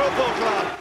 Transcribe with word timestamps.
Football 0.00 0.32
club. 0.32 0.76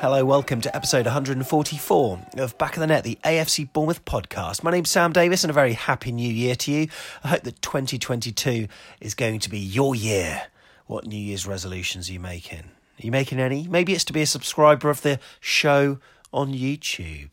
Hello, 0.00 0.24
welcome 0.24 0.62
to 0.62 0.74
episode 0.74 1.04
144 1.04 2.18
of 2.38 2.56
Back 2.56 2.76
of 2.76 2.80
the 2.80 2.86
Net, 2.86 3.04
the 3.04 3.18
AFC 3.22 3.70
Bournemouth 3.70 4.02
podcast. 4.06 4.62
My 4.62 4.70
name's 4.70 4.88
Sam 4.88 5.12
Davis, 5.12 5.44
and 5.44 5.50
a 5.50 5.52
very 5.52 5.74
happy 5.74 6.12
new 6.12 6.32
year 6.32 6.54
to 6.56 6.72
you. 6.72 6.88
I 7.22 7.28
hope 7.28 7.42
that 7.42 7.60
2022 7.60 8.68
is 9.02 9.14
going 9.14 9.40
to 9.40 9.50
be 9.50 9.58
your 9.58 9.94
year. 9.94 10.44
What 10.86 11.06
New 11.06 11.18
Year's 11.18 11.46
resolutions 11.46 12.08
are 12.08 12.14
you 12.14 12.20
making? 12.20 12.70
Are 13.00 13.06
you 13.06 13.12
making 13.12 13.40
any? 13.40 13.66
Maybe 13.66 13.94
it's 13.94 14.04
to 14.04 14.12
be 14.12 14.20
a 14.20 14.26
subscriber 14.26 14.90
of 14.90 15.00
the 15.00 15.18
show 15.40 15.98
on 16.34 16.52
YouTube. 16.52 17.32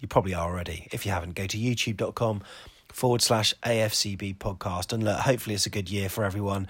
You 0.00 0.08
probably 0.08 0.34
are 0.34 0.50
already. 0.50 0.88
If 0.90 1.06
you 1.06 1.12
haven't, 1.12 1.36
go 1.36 1.46
to 1.46 1.56
youtube.com 1.56 2.42
forward 2.88 3.22
slash 3.22 3.54
AFCB 3.62 4.38
podcast. 4.38 4.92
And 4.92 5.04
look, 5.04 5.20
hopefully 5.20 5.54
it's 5.54 5.66
a 5.66 5.70
good 5.70 5.88
year 5.88 6.08
for 6.08 6.24
everyone. 6.24 6.66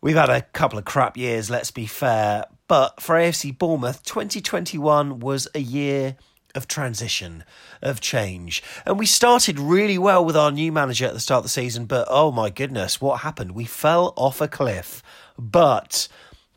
We've 0.00 0.14
had 0.14 0.30
a 0.30 0.42
couple 0.42 0.78
of 0.78 0.84
crap 0.84 1.16
years, 1.16 1.50
let's 1.50 1.72
be 1.72 1.86
fair. 1.86 2.44
But 2.68 3.02
for 3.02 3.16
AFC 3.16 3.58
Bournemouth, 3.58 4.04
2021 4.04 5.18
was 5.18 5.48
a 5.52 5.60
year 5.60 6.16
of 6.54 6.68
transition, 6.68 7.42
of 7.80 8.00
change. 8.00 8.62
And 8.86 8.96
we 8.96 9.06
started 9.06 9.58
really 9.58 9.98
well 9.98 10.24
with 10.24 10.36
our 10.36 10.52
new 10.52 10.70
manager 10.70 11.06
at 11.06 11.14
the 11.14 11.20
start 11.20 11.38
of 11.38 11.44
the 11.44 11.48
season, 11.48 11.86
but 11.86 12.06
oh 12.08 12.30
my 12.30 12.48
goodness, 12.48 13.00
what 13.00 13.20
happened? 13.20 13.52
We 13.52 13.64
fell 13.64 14.12
off 14.16 14.40
a 14.40 14.46
cliff. 14.46 15.02
But 15.36 16.06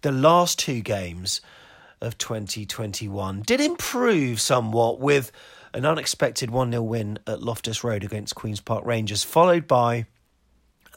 the 0.06 0.12
last 0.12 0.60
two 0.60 0.82
games 0.82 1.42
of 2.00 2.16
2021 2.20 3.42
did 3.42 3.60
improve 3.60 4.40
somewhat 4.40 5.00
with 5.00 5.32
an 5.74 5.84
unexpected 5.84 6.52
1 6.52 6.70
0 6.70 6.84
win 6.84 7.18
at 7.26 7.42
Loftus 7.42 7.84
Road 7.84 8.04
against 8.04 8.36
Queen's 8.36 8.62
Park 8.62 8.86
Rangers, 8.86 9.24
followed 9.24 9.66
by 9.68 10.06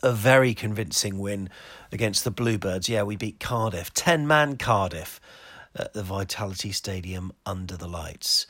a 0.03 0.13
very 0.13 0.53
convincing 0.53 1.19
win 1.19 1.49
against 1.91 2.23
the 2.23 2.31
Bluebirds. 2.31 2.91
Yeah, 2.91 3.03
we 3.05 3.17
beat 3.17 3.41
Cardiff, 3.41 3.95
10 3.95 4.27
man 4.27 4.59
Cardiff 4.59 5.19
at 5.75 5.95
the 5.95 6.03
Vitality 6.03 6.71
Stadium 6.71 7.33
under 7.47 7.79
the 7.79 7.89
lights. 7.89 8.47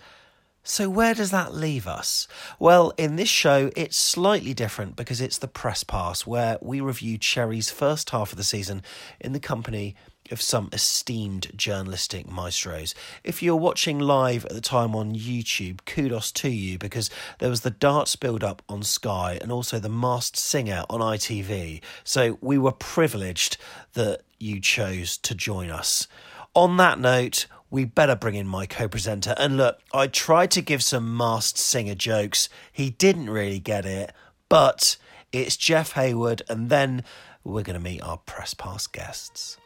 So, 0.64 0.90
where 0.90 1.14
does 1.14 1.30
that 1.30 1.54
leave 1.54 1.86
us? 1.86 2.26
Well, 2.58 2.92
in 2.98 3.14
this 3.14 3.28
show, 3.28 3.70
it's 3.76 3.96
slightly 3.96 4.54
different 4.54 4.96
because 4.96 5.20
it's 5.20 5.38
the 5.38 5.46
press 5.46 5.84
pass 5.84 6.26
where 6.26 6.58
we 6.60 6.80
review 6.80 7.16
Cherry's 7.16 7.70
first 7.70 8.10
half 8.10 8.32
of 8.32 8.38
the 8.38 8.44
season 8.44 8.82
in 9.20 9.32
the 9.32 9.40
company 9.40 9.94
of 10.30 10.42
some 10.42 10.68
esteemed 10.72 11.52
journalistic 11.56 12.30
maestros. 12.30 12.94
If 13.24 13.42
you're 13.42 13.56
watching 13.56 13.98
live 13.98 14.44
at 14.44 14.52
the 14.52 14.60
time 14.60 14.94
on 14.94 15.14
YouTube, 15.14 15.84
kudos 15.84 16.32
to 16.32 16.48
you 16.48 16.78
because 16.78 17.10
there 17.38 17.50
was 17.50 17.62
the 17.62 17.70
darts 17.70 18.16
build 18.16 18.44
up 18.44 18.62
on 18.68 18.82
Sky 18.82 19.38
and 19.40 19.50
also 19.50 19.78
the 19.78 19.88
Masked 19.88 20.36
Singer 20.36 20.84
on 20.90 21.00
ITV. 21.00 21.80
So 22.04 22.38
we 22.40 22.58
were 22.58 22.72
privileged 22.72 23.56
that 23.94 24.22
you 24.38 24.60
chose 24.60 25.16
to 25.18 25.34
join 25.34 25.70
us. 25.70 26.06
On 26.54 26.76
that 26.76 26.98
note, 26.98 27.46
we 27.70 27.84
better 27.84 28.16
bring 28.16 28.34
in 28.34 28.46
my 28.46 28.66
co 28.66 28.88
presenter. 28.88 29.34
And 29.36 29.56
look, 29.56 29.78
I 29.92 30.06
tried 30.06 30.50
to 30.52 30.62
give 30.62 30.82
some 30.82 31.16
Masked 31.16 31.58
Singer 31.58 31.94
jokes. 31.94 32.48
He 32.72 32.90
didn't 32.90 33.30
really 33.30 33.58
get 33.58 33.84
it, 33.84 34.12
but 34.48 34.96
it's 35.32 35.56
Jeff 35.56 35.92
Hayward, 35.92 36.42
and 36.48 36.70
then 36.70 37.04
we're 37.44 37.62
going 37.62 37.74
to 37.74 37.80
meet 37.80 38.02
our 38.02 38.18
press 38.18 38.54
pass 38.54 38.86
guests. 38.86 39.58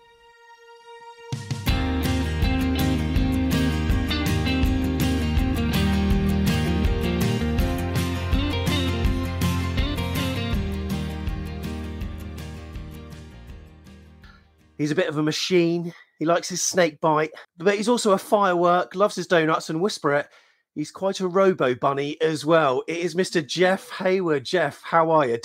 He's 14.83 14.91
a 14.91 14.97
bit 14.97 15.07
of 15.09 15.17
a 15.17 15.23
machine. 15.23 15.95
He 16.19 16.25
likes 16.25 16.49
his 16.49 16.61
snake 16.61 17.01
bite, 17.01 17.31
but 17.57 17.77
he's 17.77 17.89
also 17.89 18.15
a 18.15 18.19
firework, 18.19 18.97
loves 18.97 19.15
his 19.15 19.29
donuts 19.29 19.71
and 19.71 19.81
whisper 19.81 20.13
it. 20.15 20.29
He's 20.75 20.91
quite 20.91 21.21
a 21.21 21.29
robo 21.29 21.77
bunny 21.77 22.21
as 22.21 22.45
well. 22.45 22.83
It 22.89 22.97
is 22.97 23.15
Mr. 23.15 23.47
Jeff 23.47 23.89
Hayward. 23.91 24.45
Jeff, 24.45 24.83
how 24.83 25.13
are 25.13 25.25
you? 25.25 25.39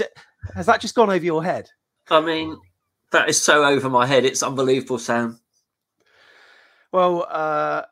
Has 0.55 0.65
that 0.65 0.81
just 0.81 0.95
gone 0.95 1.11
over 1.11 1.23
your 1.23 1.43
head? 1.43 1.69
I 2.09 2.19
mean, 2.19 2.57
that 3.11 3.29
is 3.29 3.39
so 3.39 3.63
over 3.63 3.91
my 3.91 4.07
head. 4.07 4.25
It's 4.25 4.41
unbelievable, 4.41 4.97
Sam. 4.97 5.39
Well, 6.91 7.27
uh, 7.29 7.83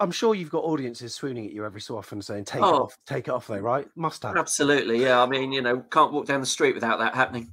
I'm 0.00 0.12
sure 0.12 0.34
you've 0.34 0.48
got 0.50 0.64
audiences 0.64 1.14
swooning 1.14 1.44
at 1.44 1.52
you 1.52 1.66
every 1.66 1.82
so 1.82 1.98
often 1.98 2.22
saying, 2.22 2.46
take 2.46 2.62
it 2.62 2.64
Oh. 2.64 2.84
off, 2.84 2.96
take 3.06 3.28
it 3.28 3.34
off, 3.34 3.48
though, 3.48 3.58
right? 3.58 3.86
Must 3.96 4.22
have. 4.22 4.34
Absolutely, 4.38 5.02
yeah. 5.02 5.22
I 5.22 5.26
mean, 5.26 5.52
you 5.52 5.60
know, 5.60 5.80
can't 5.90 6.10
walk 6.12 6.24
down 6.24 6.40
the 6.40 6.46
street 6.46 6.74
without 6.74 7.00
that 7.00 7.14
happening. 7.14 7.50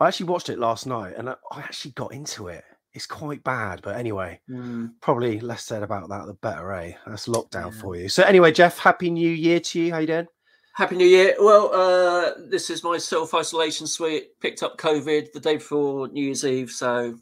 I 0.00 0.08
actually 0.08 0.26
watched 0.26 0.48
it 0.48 0.58
last 0.58 0.86
night 0.86 1.14
and 1.16 1.28
I 1.30 1.34
I 1.52 1.60
actually 1.60 1.92
got 1.92 2.12
into 2.12 2.48
it. 2.48 2.64
It's 2.92 3.06
quite 3.06 3.44
bad, 3.44 3.82
but 3.82 3.96
anyway, 3.96 4.40
Mm. 4.50 4.94
probably 5.00 5.38
less 5.38 5.62
said 5.64 5.84
about 5.84 6.08
that, 6.08 6.26
the 6.26 6.34
better, 6.34 6.72
eh? 6.72 6.94
That's 7.06 7.28
lockdown 7.28 7.72
for 7.72 7.94
you. 7.94 8.08
So, 8.08 8.24
anyway, 8.24 8.50
Jeff, 8.50 8.78
happy 8.78 9.10
new 9.10 9.30
year 9.30 9.60
to 9.60 9.80
you. 9.80 9.92
How 9.92 9.98
you 9.98 10.08
doing? 10.08 10.26
Happy 10.74 10.96
New 10.96 11.06
Year. 11.06 11.34
Well, 11.38 11.70
uh, 11.74 12.32
this 12.48 12.70
is 12.70 12.82
my 12.82 12.96
self 12.98 13.34
isolation 13.34 13.86
suite. 13.86 14.40
Picked 14.40 14.62
up 14.62 14.78
COVID 14.78 15.32
the 15.32 15.40
day 15.40 15.56
before 15.56 16.08
New 16.08 16.24
Year's 16.24 16.44
Eve, 16.44 16.70
so 16.70 17.16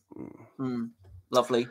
mm, 0.60 0.90
lovely. 1.30 1.66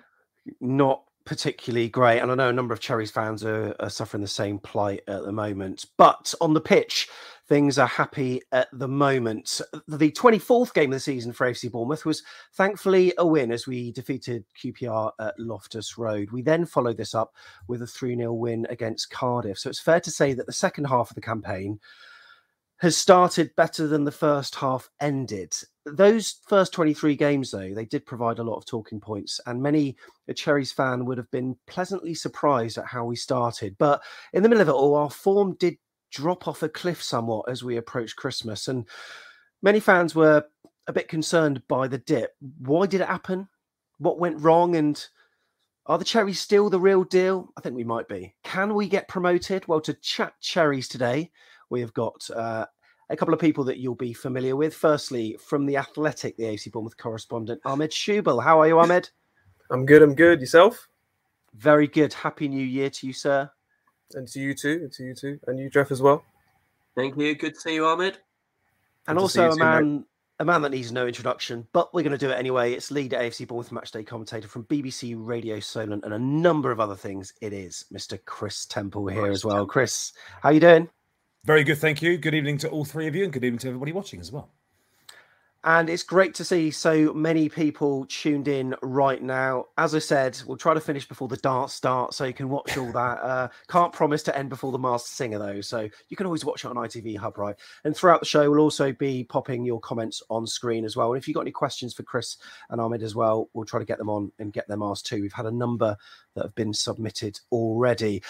Not 0.60 1.04
particularly 1.26 1.88
great, 1.90 2.20
and 2.20 2.32
I 2.32 2.36
know 2.36 2.50
a 2.50 2.54
number 2.54 2.74
of 2.74 2.80
Cherries 2.80 3.12
fans 3.12 3.44
are, 3.44 3.76
are 3.80 3.90
suffering 3.90 4.22
the 4.22 4.28
same 4.28 4.60
plight 4.60 5.02
at 5.08 5.24
the 5.24 5.32
moment. 5.32 5.86
But 5.98 6.34
on 6.42 6.54
the 6.54 6.62
pitch, 6.62 7.10
things 7.48 7.80
are 7.80 7.88
happy 7.88 8.42
at 8.52 8.68
the 8.74 8.88
moment. 8.88 9.62
The 9.88 10.12
24th 10.12 10.74
game 10.74 10.92
of 10.92 10.96
the 10.96 11.00
season 11.00 11.32
for 11.32 11.50
AFC 11.50 11.72
Bournemouth 11.72 12.06
was 12.06 12.24
thankfully 12.54 13.14
a 13.18 13.26
win 13.26 13.52
as 13.52 13.66
we 13.66 13.92
defeated 13.92 14.44
QPR 14.62 15.12
at 15.20 15.40
Loftus 15.40 15.98
Road. 15.98 16.32
We 16.32 16.42
then 16.42 16.66
followed 16.66 16.98
this 16.98 17.16
up 17.16 17.34
with 17.68 17.82
a 17.82 17.88
3 17.88 18.18
0 18.18 18.34
win 18.34 18.68
against 18.70 19.10
Cardiff. 19.12 19.58
So 19.58 19.70
it's 19.70 19.80
fair 19.80 20.02
to 20.02 20.12
say 20.12 20.34
that 20.34 20.46
the 20.46 20.54
second 20.54 20.86
half 20.86 21.10
of 21.10 21.16
the 21.16 21.22
campaign 21.22 21.80
has 22.80 22.96
started 22.96 23.56
better 23.56 23.88
than 23.88 24.04
the 24.04 24.12
first 24.12 24.56
half 24.56 24.90
ended. 25.00 25.56
Those 25.86 26.42
first 26.48 26.74
23 26.74 27.16
games, 27.16 27.50
though, 27.50 27.74
they 27.74 27.86
did 27.86 28.06
provide 28.06 28.40
a 28.40 28.44
lot 28.44 28.58
of 28.58 28.66
talking 28.66 29.00
points, 29.00 29.40
and 29.48 29.62
many 29.62 29.96
a 30.28 30.34
Cherries 30.34 30.72
fan 30.72 31.06
would 31.06 31.18
have 31.18 31.32
been 31.32 31.56
pleasantly 31.66 32.14
surprised 32.14 32.78
at 32.78 32.86
how 32.86 33.06
we 33.06 33.16
started. 33.16 33.76
But 33.80 34.04
in 34.34 34.44
the 34.44 34.50
middle 34.50 34.62
of 34.62 34.68
it 34.68 34.74
all, 34.74 34.96
our 34.96 35.10
form 35.10 35.56
did 35.56 35.78
drop 36.12 36.48
off 36.48 36.64
a 36.64 36.70
cliff 36.70 37.02
somewhat 37.02 37.50
as 37.50 37.64
we 37.64 37.78
approach 37.78 38.16
Christmas, 38.16 38.68
and 38.68 38.86
many 39.62 39.80
fans 39.80 40.16
were 40.16 40.44
a 40.88 40.94
bit 40.94 41.08
concerned 41.08 41.62
by 41.68 41.88
the 41.88 41.98
dip. 41.98 42.32
Why 42.60 42.86
did 42.86 43.02
it 43.02 43.08
happen? 43.08 43.48
What 44.00 44.20
went 44.20 44.42
wrong? 44.42 44.76
And 44.76 45.04
are 45.86 45.98
the 45.98 46.06
Cherries 46.06 46.40
still 46.40 46.70
the 46.70 46.80
real 46.80 47.04
deal? 47.04 47.50
I 47.58 47.62
think 47.62 47.76
we 47.76 47.84
might 47.84 48.08
be. 48.08 48.36
Can 48.44 48.74
we 48.74 48.88
get 48.88 49.08
promoted? 49.08 49.68
Well, 49.68 49.82
to 49.82 49.94
chat 49.96 50.34
Cherries 50.42 50.88
today, 50.88 51.32
we 51.70 51.82
have 51.82 51.94
got 51.94 52.30
uh, 52.36 52.66
a 53.10 53.18
couple 53.18 53.34
of 53.34 53.40
people 53.40 53.64
that 53.66 53.80
you'll 53.80 53.96
be 53.96 54.14
familiar 54.14 54.56
with. 54.56 54.74
Firstly, 54.74 55.38
from 55.46 55.66
the 55.66 55.78
Athletic, 55.78 56.38
the 56.38 56.44
AFC 56.44 56.72
Bournemouth 56.72 56.98
correspondent, 56.98 57.62
Ahmed 57.66 57.92
Shubel. 57.92 58.44
How 58.44 58.62
are 58.62 58.68
you, 58.68 58.80
Ahmed? 58.80 59.10
I'm 59.70 59.86
good. 59.86 60.02
I'm 60.02 60.16
good. 60.16 60.40
Yourself? 60.40 60.88
Very 61.54 61.88
good. 61.88 62.14
Happy 62.14 62.48
New 62.48 62.66
Year 62.66 62.90
to 62.90 63.08
you, 63.08 63.14
sir. 63.14 63.50
And 64.14 64.28
to 64.30 64.40
you 64.40 64.54
too. 64.54 64.80
And 64.84 64.92
to 64.94 65.04
you 65.04 65.14
too. 65.14 65.40
And 65.48 65.60
you, 65.60 65.70
Jeff, 65.70 65.92
as 65.92 66.02
well. 66.02 66.24
Thank 66.96 67.18
you. 67.18 67.36
Good 67.36 67.56
to 67.56 67.60
see 67.60 67.76
you, 67.76 67.86
Ahmed. 67.86 68.18
And 69.08 69.18
also 69.20 69.52
a 69.52 69.56
man, 69.56 70.06
a 70.40 70.46
man 70.46 70.62
that 70.62 70.72
needs 70.72 70.92
no 70.92 71.08
introduction, 71.08 71.68
but 71.74 71.94
we're 71.94 72.04
going 72.04 72.12
to 72.12 72.18
do 72.18 72.30
it 72.30 72.38
anyway. 72.38 72.74
It's 72.74 72.92
lead 72.92 73.12
AFC 73.12 73.48
Bournemouth 73.48 73.72
matchday 73.72 74.06
commentator 74.06 74.48
from 74.48 74.66
BBC 74.66 75.16
Radio 75.18 75.60
Solent 75.60 76.04
and 76.04 76.14
a 76.14 76.20
number 76.20 76.72
of 76.72 76.80
other 76.80 76.96
things. 76.96 77.34
It 77.42 77.54
is 77.54 77.86
Mr. 77.94 78.20
Chris 78.26 78.66
Temple 78.66 79.08
here 79.08 79.22
Chris 79.22 79.38
as 79.38 79.46
well. 79.46 79.56
Temple. 79.56 79.68
Chris, 79.68 80.14
how 80.42 80.50
you 80.50 80.60
doing? 80.60 80.90
Very 81.46 81.64
good, 81.64 81.78
thank 81.78 82.02
you. 82.02 82.18
Good 82.18 82.36
evening 82.36 82.58
to 82.60 82.70
all 82.70 82.84
three 82.84 83.08
of 83.08 83.16
you, 83.16 83.24
and 83.24 83.32
good 83.32 83.44
evening 83.44 83.60
to 83.60 83.68
everybody 83.68 83.94
watching 83.94 84.20
as 84.20 84.32
well. 84.32 84.50
And 85.64 85.90
it's 85.90 86.04
great 86.04 86.34
to 86.36 86.46
see 86.46 86.72
so 86.72 87.14
many 87.14 87.50
people 87.50 88.06
tuned 88.06 88.48
in 88.48 88.76
right 88.82 89.22
now. 89.22 89.66
As 89.78 89.96
I 89.96 90.00
said, 90.00 90.40
we'll 90.46 90.58
try 90.58 90.74
to 90.74 90.80
finish 90.80 91.08
before 91.08 91.28
the 91.28 91.38
dance 91.38 91.74
start 91.74 92.14
so 92.14 92.26
you 92.26 92.34
can 92.34 92.50
watch 92.50 92.78
all 92.78 92.92
that. 92.92 93.18
Uh, 93.28 93.50
can't 93.68 93.92
promise 93.92 94.24
to 94.24 94.38
end 94.38 94.50
before 94.50 94.72
the 94.72 94.80
Masked 94.80 95.10
Singer, 95.10 95.38
though. 95.38 95.60
So 95.60 95.90
you 96.08 96.16
can 96.16 96.26
always 96.26 96.46
watch 96.46 96.64
it 96.64 96.70
on 96.70 96.76
ITV 96.76 97.18
Hub, 97.18 97.38
right? 97.38 97.56
And 97.84 97.96
throughout 97.96 98.22
the 98.22 98.26
show, 98.26 98.50
we'll 98.50 98.62
also 98.62 98.94
be 98.94 99.26
popping 99.26 99.66
your 99.66 99.82
comments 99.82 100.24
on 100.30 100.48
screen 100.48 100.86
as 100.86 100.96
well. 100.96 101.12
And 101.12 101.22
if 101.22 101.28
you've 101.28 101.36
got 101.36 101.42
any 101.42 101.52
questions 101.52 101.94
for 101.94 102.04
Chris 102.04 102.38
and 102.70 102.80
Ahmed 102.80 103.04
as 103.04 103.16
well, 103.16 103.50
we'll 103.54 103.66
try 103.66 103.80
to 103.80 103.86
get 103.86 103.98
them 103.98 104.10
on 104.10 104.32
and 104.40 104.54
get 104.54 104.68
them 104.68 104.82
asked 104.82 105.08
too. 105.08 105.22
We've 105.22 105.34
had 105.34 105.46
a 105.46 105.52
number 105.52 105.98
that 106.36 106.44
have 106.44 106.56
been 106.56 106.74
submitted 106.74 107.40
already. 107.52 108.24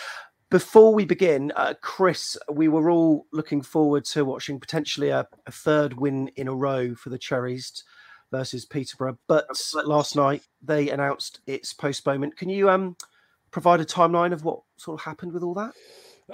Before 0.49 0.93
we 0.93 1.03
begin, 1.03 1.51
uh, 1.57 1.73
Chris, 1.81 2.37
we 2.49 2.69
were 2.69 2.89
all 2.89 3.27
looking 3.33 3.61
forward 3.61 4.05
to 4.05 4.23
watching 4.23 4.61
potentially 4.61 5.09
a, 5.09 5.27
a, 5.45 5.51
third 5.51 5.93
win 5.93 6.29
in 6.37 6.47
a 6.47 6.55
row 6.55 6.95
for 6.95 7.09
the 7.09 7.17
Cherries 7.17 7.83
versus 8.31 8.63
Peterborough, 8.63 9.17
but 9.27 9.45
last 9.83 10.15
night 10.15 10.43
they 10.61 10.89
announced 10.89 11.41
its 11.47 11.73
postponement. 11.73 12.37
Can 12.37 12.47
you 12.47 12.69
um, 12.69 12.95
provide 13.51 13.81
a 13.81 13.85
timeline 13.85 14.31
of 14.31 14.45
what 14.45 14.61
sort 14.77 15.01
of 15.01 15.03
happened 15.03 15.33
with 15.33 15.43
all 15.43 15.53
that? 15.55 15.73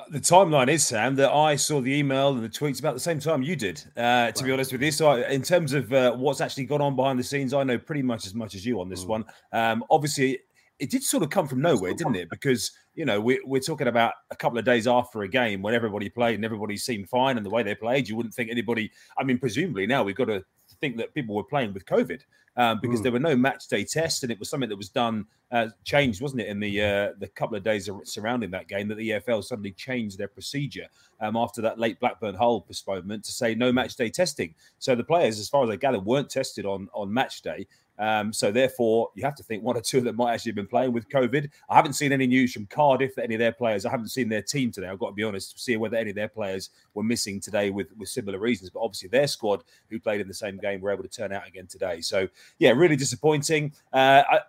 The 0.10 0.20
timeline 0.20 0.68
is 0.68 0.86
Sam 0.86 1.16
that 1.16 1.32
I 1.32 1.56
saw 1.56 1.82
the 1.82 1.94
email 1.94 2.34
and 2.34 2.44
the 2.44 2.50
tweets 2.50 2.80
about 2.80 2.94
the 2.94 3.00
same 3.00 3.20
time 3.20 3.42
you 3.42 3.56
did. 3.56 3.84
Uh, 3.98 4.32
to 4.32 4.44
be 4.44 4.52
honest 4.52 4.72
with 4.72 4.84
you, 4.84 4.92
so 4.92 5.08
I, 5.08 5.30
in 5.30 5.42
terms 5.42 5.74
of 5.74 5.92
uh, 5.92 6.14
what's 6.14 6.42
actually 6.42 6.66
gone 6.66 6.82
on 6.82 6.96
behind 6.96 7.18
the 7.18 7.24
scenes, 7.24 7.52
I 7.52 7.64
know 7.64 7.80
pretty 7.80 8.04
much 8.04 8.28
as 8.28 8.36
much 8.36 8.54
as 8.54 8.64
you 8.64 8.80
on 8.80 8.90
this 8.90 9.06
mm. 9.06 9.08
one. 9.08 9.26
Um, 9.52 9.84
obviously, 9.90 10.40
it 10.78 10.92
did 10.92 11.04
sort 11.04 11.24
of 11.24 11.32
come 11.32 11.48
from 11.48 11.62
nowhere, 11.62 11.94
didn't 11.94 12.16
it? 12.16 12.30
Because 12.30 12.72
you 12.96 13.06
know 13.06 13.20
we, 13.20 13.42
we're 13.46 13.62
talking 13.62 13.88
about 13.88 14.14
a 14.32 14.36
couple 14.36 14.58
of 14.58 14.66
days 14.66 14.88
after 14.88 15.24
a 15.24 15.28
game 15.28 15.62
when 15.62 15.74
everybody 15.74 16.10
played 16.10 16.36
and 16.36 16.46
everybody 16.46 16.78
seemed 16.78 17.10
fine, 17.10 17.38
and 17.38 17.46
the 17.46 17.50
way 17.50 17.64
they 17.64 17.76
played, 17.76 18.08
you 18.08 18.16
wouldn't 18.16 18.34
think 18.34 18.50
anybody. 18.50 18.92
I 19.18 19.24
mean, 19.24 19.38
presumably 19.38 19.88
now 19.88 20.04
we've 20.04 20.16
got 20.16 20.26
to 20.26 20.44
think 20.80 20.98
that 20.98 21.14
people 21.14 21.36
were 21.36 21.44
playing 21.44 21.74
with 21.74 21.86
COVID 21.86 22.22
um, 22.58 22.80
because 22.82 23.00
mm. 23.00 23.04
there 23.04 23.12
were 23.12 23.20
no 23.20 23.36
match 23.36 23.68
day 23.68 23.84
tests, 23.84 24.24
and 24.24 24.32
it 24.32 24.40
was 24.40 24.50
something 24.50 24.70
that 24.70 24.76
was 24.76 24.90
done 24.90 25.26
uh, 25.52 25.68
changed, 25.84 26.22
wasn't 26.22 26.42
it, 26.42 26.48
in 26.48 26.60
the 26.60 26.82
uh, 26.82 27.10
the 27.20 27.28
couple 27.28 27.56
of 27.56 27.64
days 27.64 27.90
surrounding 28.04 28.52
that 28.52 28.68
game 28.68 28.88
that 28.88 28.96
the 28.96 29.10
EFL 29.12 29.44
suddenly 29.44 29.72
changed 29.72 30.18
their 30.18 30.28
procedure 30.28 30.88
um, 31.20 31.36
after 31.36 31.62
that 31.62 31.80
late 31.80 32.00
Blackburn 32.00 32.36
Hull 32.36 32.62
postponement 32.62 33.24
to 33.26 33.32
say 33.32 33.56
no 33.56 33.72
match 33.72 33.96
day 33.96 34.10
testing. 34.10 34.54
So 34.80 34.96
the 34.96 35.04
players, 35.04 35.40
as 35.40 35.50
far 35.50 35.64
as 35.64 35.70
I 35.70 35.76
gather, 35.76 36.00
weren't 36.00 36.30
tested 36.30 36.66
on 36.66 36.90
on 36.94 37.14
match 37.14 37.42
day. 37.42 37.68
Um, 38.00 38.34
so 38.34 38.52
therefore, 38.52 39.10
you 39.16 39.24
have 39.24 39.36
to 39.36 39.44
think 39.44 39.64
one 39.64 39.78
or 39.78 39.82
two 39.82 40.02
them 40.02 40.16
might 40.16 40.34
actually 40.34 40.52
have 40.52 40.56
been 40.56 40.68
playing 40.68 40.94
with 40.94 41.10
COVID. 41.10 41.50
I 41.70 41.76
haven't 41.76 41.94
seen 41.94 42.12
any 42.12 42.28
news 42.28 42.54
from 42.54 42.66
Cardiff 42.66 43.16
that 43.16 43.24
any 43.24 43.36
of 43.36 43.40
their 43.40 43.52
players. 43.52 43.86
I 43.86 43.92
haven't 43.92 44.10
seen 44.10 44.30
their 44.30 44.42
team 44.42 44.72
today. 44.72 44.88
I've 44.88 45.00
got 45.00 45.08
to 45.08 45.14
be 45.14 45.24
honest 45.24 45.56
to 45.56 45.62
see 45.62 45.78
whether 45.78 45.98
any 45.98 46.10
of 46.10 46.16
their 46.16 46.28
players 46.28 46.70
were 46.94 47.04
missing 47.04 47.40
today 47.40 47.70
with 47.70 47.88
with 47.98 48.10
similar 48.10 48.40
reasons. 48.40 48.70
But 48.70 48.82
obviously, 48.82 49.10
their 49.10 49.28
squad 49.28 49.64
who 49.90 50.00
played 50.00 50.22
in 50.22 50.28
the 50.28 50.34
same 50.34 50.58
game 50.58 50.82
were 50.82 50.92
able 50.92 51.04
to 51.04 51.10
turn 51.10 51.32
out 51.32 51.48
again 51.48 51.68
today. 51.68 52.02
So 52.02 52.28
yeah, 52.60 52.72
really 52.72 52.96
disappointing. 52.96 53.74
Uh, 53.92 54.24
I, 54.30 54.40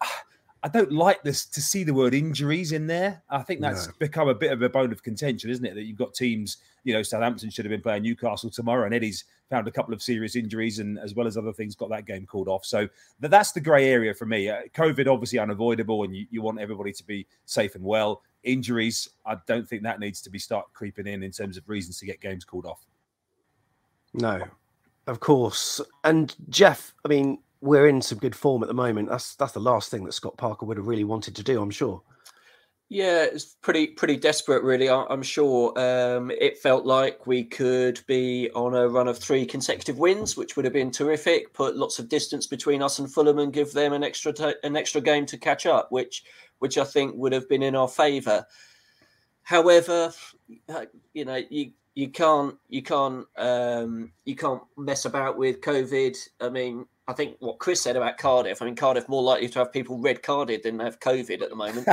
I 0.65 0.69
don't 0.69 0.93
like 0.93 1.23
this 1.23 1.45
to 1.45 1.61
see 1.61 1.85
the 1.85 1.93
word 1.93 2.15
injuries 2.15 2.73
in 2.73 2.87
there. 2.87 3.23
I 3.29 3.43
think 3.43 3.61
that's 3.61 3.87
no. 3.87 3.93
become 3.99 4.29
a 4.29 4.35
bit 4.35 4.51
of 4.51 4.63
a 4.63 4.69
bone 4.71 4.93
of 4.93 5.03
contention, 5.03 5.51
isn't 5.51 5.65
it? 5.65 5.75
That 5.75 5.83
you've 5.83 5.99
got 5.99 6.15
teams, 6.15 6.57
you 6.85 6.95
know, 6.95 7.03
Southampton 7.03 7.51
should 7.51 7.67
have 7.67 7.71
been 7.71 7.83
playing 7.83 8.03
Newcastle 8.03 8.49
tomorrow, 8.49 8.87
and 8.87 8.95
Eddie's 8.95 9.25
found 9.51 9.69
a 9.69 9.71
couple 9.71 9.93
of 9.93 10.03
serious 10.03 10.37
injuries, 10.37 10.79
and 10.79 10.99
as 10.99 11.15
well 11.15 11.27
as 11.27 11.37
other 11.37 11.53
things, 11.53 11.75
got 11.75 11.91
that 11.91 12.07
game 12.07 12.25
called 12.25 12.49
off. 12.49 12.65
So 12.65 12.89
that's 13.21 13.53
the 13.53 13.61
grey 13.61 13.91
area 13.91 14.15
for 14.15 14.25
me. 14.25 14.49
Uh, 14.49 14.63
COVID 14.73 15.07
obviously 15.07 15.39
unavoidable, 15.39 16.03
and 16.05 16.17
you, 16.17 16.27
you 16.31 16.41
want 16.41 16.59
everybody 16.59 16.95
to 16.95 17.05
be 17.05 17.27
safe 17.45 17.75
and 17.75 17.85
well. 17.85 18.23
Injuries, 18.43 19.11
I 19.27 19.37
don't 19.47 19.69
think 19.69 19.83
that 19.83 20.01
needs 20.01 20.23
to 20.23 20.31
be 20.31 20.39
start 20.39 20.73
creeping 20.73 21.07
in 21.07 21.23
in 21.23 21.31
terms 21.31 21.59
of 21.59 21.69
reasons 21.69 21.99
to 21.99 22.07
get 22.07 22.23
games 22.23 22.47
called 22.47 22.65
off. 22.65 22.87
No, 24.15 24.43
of 25.09 25.21
course. 25.21 25.83
And 26.05 26.35
Jeff, 26.49 26.95
I 27.05 27.09
mean, 27.09 27.39
we're 27.65 27.89
in 27.89 28.03
some 28.03 28.19
good 28.19 28.37
form 28.37 28.63
at 28.63 28.69
the 28.69 28.75
moment. 28.75 29.09
That's 29.09 29.35
that's 29.37 29.53
the 29.53 29.61
last 29.61 29.91
thing 29.91 30.05
that 30.05 30.13
Scott 30.13 30.37
Parker 30.37 30.67
would 30.67 30.77
have 30.77 30.87
really 30.87 31.05
wanted 31.05 31.35
to 31.37 31.43
do, 31.43 31.63
I'm 31.63 31.71
sure. 31.71 32.03
Yeah, 32.91 33.25
it's 33.25 33.57
pretty 33.63 33.89
pretty 33.89 34.17
desperate, 34.19 34.63
really. 34.63 34.91
I'm 34.91 35.23
sure 35.23 35.73
um, 35.79 36.31
it 36.31 36.59
felt 36.59 36.85
like 36.85 37.27
we 37.27 37.43
could 37.43 37.99
be 38.07 38.51
on 38.55 38.75
a 38.75 38.89
run 38.89 39.09
of 39.09 39.19
three 39.19 39.47
consecutive 39.47 39.99
wins, 39.99 40.37
which 40.37 40.55
would 40.55 40.67
have 40.67 40.75
been 40.75 40.91
terrific. 40.91 41.55
Put 41.55 41.77
lots 41.77 41.99
of 41.99 42.11
distance 42.11 42.47
between 42.47 42.83
us 42.83 42.99
and 42.99 43.11
Fulham, 43.11 43.39
and 43.39 43.53
give 43.53 43.73
them 43.73 43.95
an 43.95 44.05
extra 44.05 44.33
t- 44.35 44.55
an 44.63 44.77
extra 44.77 45.01
game 45.01 45.25
to 45.27 45.39
catch 45.39 45.65
up, 45.65 45.91
which 45.91 46.25
which 46.59 46.77
I 46.77 46.85
think 46.85 47.17
would 47.17 47.33
have 47.33 47.49
been 47.49 47.63
in 47.63 47.75
our 47.75 47.89
favour. 47.89 48.47
However, 49.43 50.13
uh, 50.69 50.85
you 51.15 51.25
know, 51.25 51.41
you 51.49 51.73
you 51.95 52.09
can't 52.09 52.57
you 52.69 52.83
can't 52.83 53.27
um, 53.37 54.13
you 54.25 54.35
can't 54.35 54.63
mess 54.77 55.05
about 55.05 55.39
with 55.39 55.61
COVID. 55.61 56.17
I 56.41 56.49
mean, 56.49 56.87
I 57.07 57.13
think 57.13 57.37
what 57.39 57.59
Chris 57.59 57.81
said 57.81 57.97
about 57.97 58.19
Cardiff. 58.19 58.61
I 58.61 58.65
mean, 58.65 58.77
Cardiff 58.77 59.09
more 59.09 59.23
likely 59.23 59.49
to 59.49 59.59
have 59.61 59.73
people 59.73 59.99
red 59.99 60.23
carded 60.23 60.63
than 60.63 60.81
have 60.81 61.01
COVID 61.01 61.43
at 61.43 61.51
the 61.51 61.57
moment. 61.57 61.89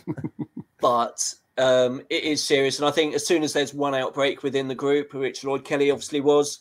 but 0.80 1.34
um, 1.58 2.02
it 2.10 2.24
is 2.24 2.42
serious, 2.42 2.78
and 2.78 2.88
I 2.88 2.90
think 2.90 3.14
as 3.14 3.26
soon 3.26 3.42
as 3.42 3.52
there's 3.52 3.72
one 3.72 3.94
outbreak 3.94 4.42
within 4.42 4.68
the 4.68 4.74
group, 4.74 5.14
which 5.14 5.44
Lloyd 5.44 5.64
Kelly 5.64 5.90
obviously 5.90 6.20
was, 6.20 6.60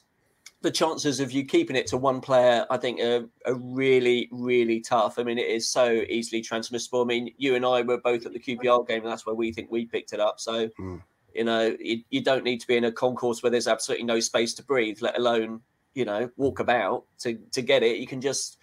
the 0.61 0.71
chances 0.71 1.19
of 1.19 1.31
you 1.31 1.45
keeping 1.45 1.75
it 1.75 1.87
to 1.87 1.97
one 1.97 2.21
player, 2.21 2.65
I 2.69 2.77
think, 2.77 3.01
are, 3.01 3.27
are, 3.45 3.55
really, 3.55 4.29
really 4.31 4.79
tough. 4.79 5.19
I 5.19 5.23
mean, 5.23 5.37
it 5.37 5.47
is 5.47 5.69
so 5.69 6.03
easily 6.07 6.41
transmissible. 6.41 7.01
I 7.01 7.05
mean, 7.05 7.33
you 7.37 7.55
and 7.55 7.65
I 7.65 7.81
were 7.81 7.97
both 7.97 8.25
at 8.25 8.31
the 8.31 8.39
QPR 8.39 8.87
game, 8.87 9.01
and 9.01 9.11
that's 9.11 9.25
where 9.25 9.35
we 9.35 9.51
think 9.51 9.69
we 9.69 9.85
picked 9.85 10.13
it 10.13 10.21
up. 10.21 10.39
So, 10.39 10.69
mm. 10.79 11.01
You 11.33 11.43
know, 11.43 11.75
you, 11.79 12.03
you, 12.09 12.21
don't 12.21 12.43
need 12.43 12.59
to 12.61 12.67
be 12.67 12.77
in 12.77 12.83
a 12.83 12.91
concourse 12.91 13.41
where 13.41 13.49
there's 13.49 13.67
absolutely 13.67 14.05
no 14.05 14.19
space 14.19 14.53
to 14.55 14.63
breathe, 14.63 15.01
let 15.01 15.17
alone 15.17 15.61
you 15.93 16.05
know 16.05 16.29
walk 16.37 16.59
about 16.59 17.05
to 17.19 17.37
to 17.51 17.61
get 17.61 17.83
it. 17.83 17.97
You 17.97 18.07
can 18.07 18.21
just 18.21 18.57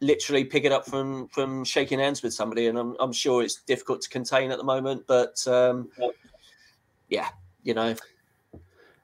literally 0.00 0.44
pick 0.44 0.64
it 0.64 0.72
up 0.72 0.86
from 0.86 1.28
from 1.28 1.64
shaking 1.64 1.98
hands 1.98 2.22
with 2.22 2.34
somebody, 2.34 2.66
and 2.66 2.78
I'm 2.78 2.96
I'm 3.00 3.12
sure 3.12 3.42
it's 3.42 3.62
difficult 3.62 4.02
to 4.02 4.08
contain 4.08 4.50
at 4.50 4.58
the 4.58 4.64
moment, 4.64 5.04
but 5.06 5.46
um, 5.48 5.88
yeah, 7.08 7.28
you 7.62 7.74
know. 7.74 7.94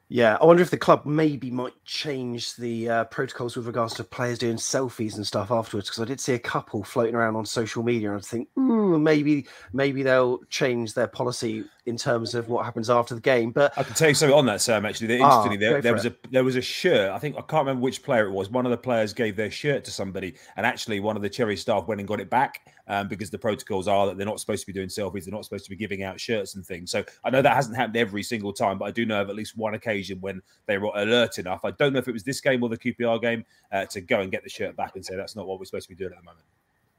Yeah, 0.09 0.37
I 0.43 0.45
wonder 0.45 0.62
if 0.62 0.69
the 0.69 0.76
club 0.76 1.07
maybe 1.07 1.50
might 1.50 1.73
change 1.87 2.57
the 2.57 2.87
uh, 2.87 3.05
protocols 3.05 3.57
with 3.57 3.67
regards 3.67 3.95
to 3.95 4.05
players 4.05 4.38
doing 4.38 4.57
selfies 4.57 5.17
and 5.17 5.26
stuff 5.26 5.50
afterwards. 5.50 5.88
Because 5.88 6.02
I 6.02 6.05
did 6.05 6.21
see 6.21 6.35
a 6.35 6.38
couple 6.38 6.85
floating 6.85 7.14
around 7.14 7.35
on 7.35 7.47
social 7.47 7.83
media, 7.83 8.11
and 8.11 8.19
I 8.19 8.21
think 8.21 8.50
mm, 8.55 9.00
maybe 9.00 9.47
maybe 9.73 10.02
they'll 10.02 10.41
change 10.50 10.93
their 10.93 11.07
policy 11.07 11.64
in 11.86 11.96
terms 11.96 12.34
of 12.34 12.48
what 12.48 12.64
happens 12.64 12.88
after 12.88 13.14
the 13.14 13.20
game. 13.20 13.50
But 13.50 13.72
I 13.76 13.82
can 13.82 13.94
tell 13.94 14.08
you 14.08 14.14
something 14.14 14.36
on 14.36 14.46
that, 14.46 14.60
Sam. 14.60 14.86
Actually, 14.86 15.20
Ah, 15.20 15.26
interestingly, 15.42 15.56
go 15.56 15.72
there, 15.72 15.82
there 15.82 15.92
was 15.92 16.04
it. 16.04 16.18
a 16.24 16.28
there 16.30 16.44
was 16.44 16.56
a 16.56 16.60
shirt. 16.62 17.10
I 17.10 17.18
think 17.18 17.36
I 17.36 17.40
can't 17.40 17.66
remember 17.66 17.82
which 17.82 18.02
player 18.02 18.26
it 18.26 18.30
was. 18.30 18.50
One 18.50 18.64
of 18.66 18.70
the 18.70 18.76
players 18.78 19.12
gave 19.12 19.34
their 19.36 19.50
shirt 19.50 19.84
to 19.84 19.90
somebody, 19.90 20.34
and 20.56 20.64
actually, 20.64 21.00
one 21.00 21.16
of 21.16 21.22
the 21.22 21.28
Cherry 21.28 21.56
staff 21.56 21.88
went 21.88 22.00
and 22.00 22.06
got 22.06 22.20
it 22.20 22.30
back 22.30 22.60
um, 22.86 23.08
because 23.08 23.30
the 23.30 23.38
protocols 23.38 23.88
are 23.88 24.06
that 24.06 24.16
they're 24.16 24.26
not 24.26 24.38
supposed 24.38 24.60
to 24.62 24.66
be 24.66 24.72
doing 24.72 24.88
selfies. 24.88 25.24
They're 25.24 25.34
not 25.34 25.44
supposed 25.44 25.64
to 25.64 25.70
be 25.70 25.76
giving 25.76 26.02
out 26.02 26.20
shirts 26.20 26.54
and 26.54 26.64
things. 26.64 26.90
So 26.90 27.04
I 27.24 27.30
know 27.30 27.42
that 27.42 27.54
hasn't 27.56 27.76
happened 27.76 27.96
every 27.96 28.22
single 28.22 28.52
time, 28.52 28.78
but 28.78 28.84
I 28.84 28.90
do 28.92 29.04
know 29.04 29.20
of 29.20 29.28
at 29.28 29.34
least 29.36 29.56
one 29.56 29.74
occasion 29.74 30.20
when 30.20 30.40
they 30.66 30.78
were 30.78 30.92
alert 30.94 31.38
enough. 31.38 31.64
I 31.64 31.72
don't 31.72 31.92
know 31.92 31.98
if 31.98 32.06
it 32.08 32.12
was 32.12 32.22
this 32.22 32.40
game 32.40 32.62
or 32.62 32.68
the 32.68 32.78
QPR 32.78 33.20
game 33.20 33.44
uh, 33.72 33.86
to 33.86 34.00
go 34.00 34.20
and 34.20 34.30
get 34.30 34.44
the 34.44 34.50
shirt 34.50 34.76
back 34.76 34.92
and 34.94 35.04
say 35.04 35.16
that's 35.16 35.34
not 35.36 35.46
what 35.48 35.58
we're 35.58 35.64
supposed 35.64 35.88
to 35.88 35.94
be 35.94 35.98
doing 35.98 36.12
at 36.12 36.18
the 36.18 36.24
moment. 36.24 36.44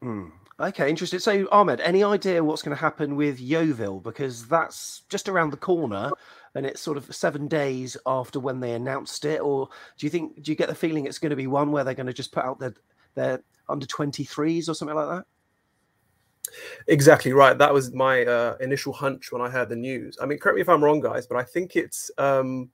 Hmm. 0.04 0.26
Okay, 0.60 0.90
interesting. 0.90 1.20
So, 1.20 1.48
Ahmed, 1.50 1.80
any 1.80 2.04
idea 2.04 2.44
what's 2.44 2.62
going 2.62 2.76
to 2.76 2.82
happen 2.82 3.16
with 3.16 3.40
Yeovil? 3.40 4.02
Because 4.02 4.46
that's 4.48 5.04
just 5.08 5.30
around 5.30 5.52
the 5.52 5.58
corner, 5.58 6.12
and 6.56 6.66
it's 6.66 6.82
sort 6.82 6.98
of 6.98 7.14
seven 7.16 7.48
days 7.48 7.96
after 8.06 8.40
when 8.40 8.60
they 8.60 8.74
announced 8.74 9.24
it. 9.24 9.40
Or 9.42 9.70
do 9.98 10.06
you 10.06 10.10
think? 10.10 10.44
Do 10.44 10.52
you 10.52 10.58
get 10.58 10.68
the 10.68 10.76
feeling 10.76 11.06
it's 11.06 11.20
going 11.20 11.30
to 11.30 11.38
be 11.38 11.48
one 11.48 11.72
where 11.72 11.86
they're 11.86 11.94
going 11.94 12.08
to 12.08 12.14
just 12.14 12.34
put 12.34 12.44
out 12.44 12.60
their 12.60 12.74
their 13.16 13.44
under 13.70 13.86
twenty 13.86 14.26
threes 14.26 14.68
or 14.68 14.76
something 14.76 14.96
like 14.96 15.10
that? 15.10 15.26
Exactly 16.88 17.32
right. 17.32 17.58
That 17.58 17.74
was 17.74 17.94
my 17.94 18.26
uh, 18.26 18.58
initial 18.60 18.92
hunch 18.92 19.32
when 19.32 19.42
I 19.42 19.50
heard 19.50 19.70
the 19.70 19.76
news. 19.78 20.18
I 20.22 20.26
mean, 20.26 20.38
correct 20.38 20.58
me 20.58 20.62
if 20.62 20.70
I'm 20.70 20.84
wrong, 20.84 21.00
guys, 21.00 21.26
but 21.26 21.38
I 21.38 21.44
think 21.44 21.78
it's 21.78 22.12
um, 22.18 22.70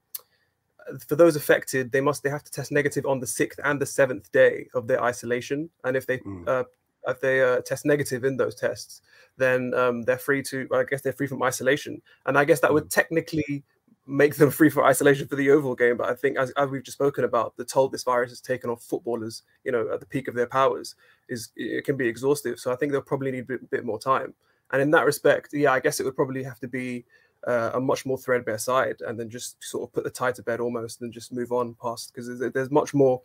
for 1.07 1.15
those 1.15 1.35
affected. 1.35 1.91
They 1.91 2.01
must 2.01 2.23
they 2.23 2.29
have 2.29 2.43
to 2.43 2.51
test 2.51 2.71
negative 2.71 3.05
on 3.05 3.19
the 3.19 3.27
sixth 3.27 3.59
and 3.63 3.79
the 3.79 3.85
seventh 3.85 4.31
day 4.31 4.67
of 4.73 4.87
their 4.87 5.01
isolation, 5.01 5.69
and 5.83 5.95
if 5.95 6.07
they 6.07 6.19
uh, 6.47 6.63
if 7.07 7.19
they 7.21 7.41
uh, 7.41 7.61
test 7.61 7.85
negative 7.85 8.23
in 8.23 8.37
those 8.37 8.55
tests, 8.55 9.01
then 9.37 9.73
um, 9.73 10.03
they're 10.03 10.17
free 10.17 10.43
to. 10.43 10.67
I 10.73 10.83
guess 10.83 11.01
they're 11.01 11.13
free 11.13 11.27
from 11.27 11.43
isolation, 11.43 12.01
and 12.25 12.37
I 12.37 12.45
guess 12.45 12.59
that 12.61 12.73
would 12.73 12.89
technically 12.91 13.63
make 14.05 14.35
them 14.35 14.51
free 14.59 14.69
for 14.69 14.85
isolation 14.85 15.27
for 15.27 15.35
the 15.35 15.43
Yeovil 15.43 15.75
game. 15.75 15.97
But 15.97 16.09
I 16.09 16.15
think, 16.15 16.37
as, 16.37 16.51
as 16.51 16.69
we've 16.69 16.83
just 16.83 16.97
spoken 16.97 17.23
about, 17.23 17.55
the 17.55 17.65
toll 17.65 17.89
this 17.89 18.03
virus 18.03 18.31
has 18.31 18.41
taken 18.41 18.69
off 18.69 18.83
footballers, 18.83 19.43
you 19.63 19.71
know, 19.71 19.89
at 19.93 19.99
the 19.99 20.05
peak 20.05 20.27
of 20.27 20.35
their 20.35 20.47
powers, 20.47 20.95
is 21.29 21.49
it 21.55 21.85
can 21.85 21.97
be 21.97 22.07
exhaustive. 22.07 22.59
So 22.59 22.71
I 22.71 22.75
think 22.75 22.91
they'll 22.91 23.01
probably 23.01 23.31
need 23.31 23.39
a 23.39 23.45
bit, 23.45 23.69
bit 23.69 23.85
more 23.85 23.99
time. 23.99 24.33
And 24.71 24.81
in 24.81 24.91
that 24.91 25.05
respect, 25.05 25.49
yeah, 25.53 25.71
I 25.71 25.79
guess 25.79 25.99
it 25.99 26.03
would 26.03 26.15
probably 26.15 26.43
have 26.43 26.59
to 26.59 26.67
be 26.67 27.05
uh, 27.47 27.71
a 27.73 27.79
much 27.79 28.05
more 28.05 28.17
threadbare 28.17 28.57
side, 28.57 28.97
and 29.07 29.19
then 29.19 29.29
just 29.29 29.63
sort 29.63 29.87
of 29.87 29.93
put 29.93 30.03
the 30.03 30.09
tie 30.09 30.31
to 30.31 30.43
bed 30.43 30.59
almost, 30.59 31.01
and 31.01 31.13
just 31.13 31.31
move 31.31 31.51
on 31.51 31.75
past 31.81 32.13
because 32.13 32.27
there's, 32.27 32.51
there's 32.53 32.71
much 32.71 32.93
more, 32.93 33.21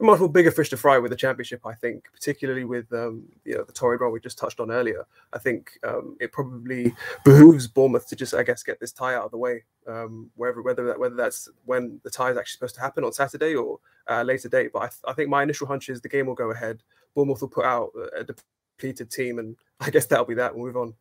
much 0.00 0.20
more 0.20 0.28
bigger 0.28 0.50
fish 0.50 0.70
to 0.70 0.76
fry 0.76 0.98
with 0.98 1.10
the 1.10 1.16
championship. 1.16 1.60
I 1.66 1.74
think, 1.74 2.08
particularly 2.12 2.64
with 2.64 2.92
um, 2.92 3.24
you 3.44 3.56
know 3.56 3.64
the 3.64 3.72
torrid 3.72 4.00
run 4.00 4.12
we 4.12 4.20
just 4.20 4.38
touched 4.38 4.60
on 4.60 4.70
earlier. 4.70 5.06
I 5.32 5.38
think 5.38 5.78
um, 5.86 6.16
it 6.20 6.32
probably 6.32 6.94
behooves 7.24 7.66
Bournemouth 7.66 8.08
to 8.08 8.16
just, 8.16 8.34
I 8.34 8.42
guess, 8.42 8.62
get 8.62 8.80
this 8.80 8.92
tie 8.92 9.14
out 9.14 9.24
of 9.24 9.30
the 9.30 9.38
way, 9.38 9.64
um, 9.86 10.30
wherever 10.36 10.62
whether 10.62 10.86
that 10.86 10.98
whether 10.98 11.16
that's 11.16 11.48
when 11.64 12.00
the 12.04 12.10
tie 12.10 12.30
is 12.30 12.36
actually 12.36 12.52
supposed 12.52 12.74
to 12.76 12.80
happen 12.80 13.04
on 13.04 13.12
Saturday 13.12 13.54
or 13.54 13.78
uh, 14.08 14.22
later 14.22 14.48
date. 14.48 14.70
But 14.72 14.82
I, 14.82 14.86
th- 14.86 15.04
I 15.06 15.12
think 15.12 15.28
my 15.28 15.42
initial 15.42 15.66
hunch 15.66 15.88
is 15.88 16.00
the 16.00 16.08
game 16.08 16.26
will 16.26 16.34
go 16.34 16.50
ahead. 16.50 16.82
Bournemouth 17.14 17.40
will 17.40 17.48
put 17.48 17.64
out 17.64 17.90
a 18.16 18.24
depleted 18.24 19.10
team, 19.10 19.38
and 19.38 19.56
I 19.80 19.90
guess 19.90 20.06
that'll 20.06 20.24
be 20.24 20.34
that. 20.34 20.54
We'll 20.54 20.66
move 20.66 20.76
on. 20.76 20.94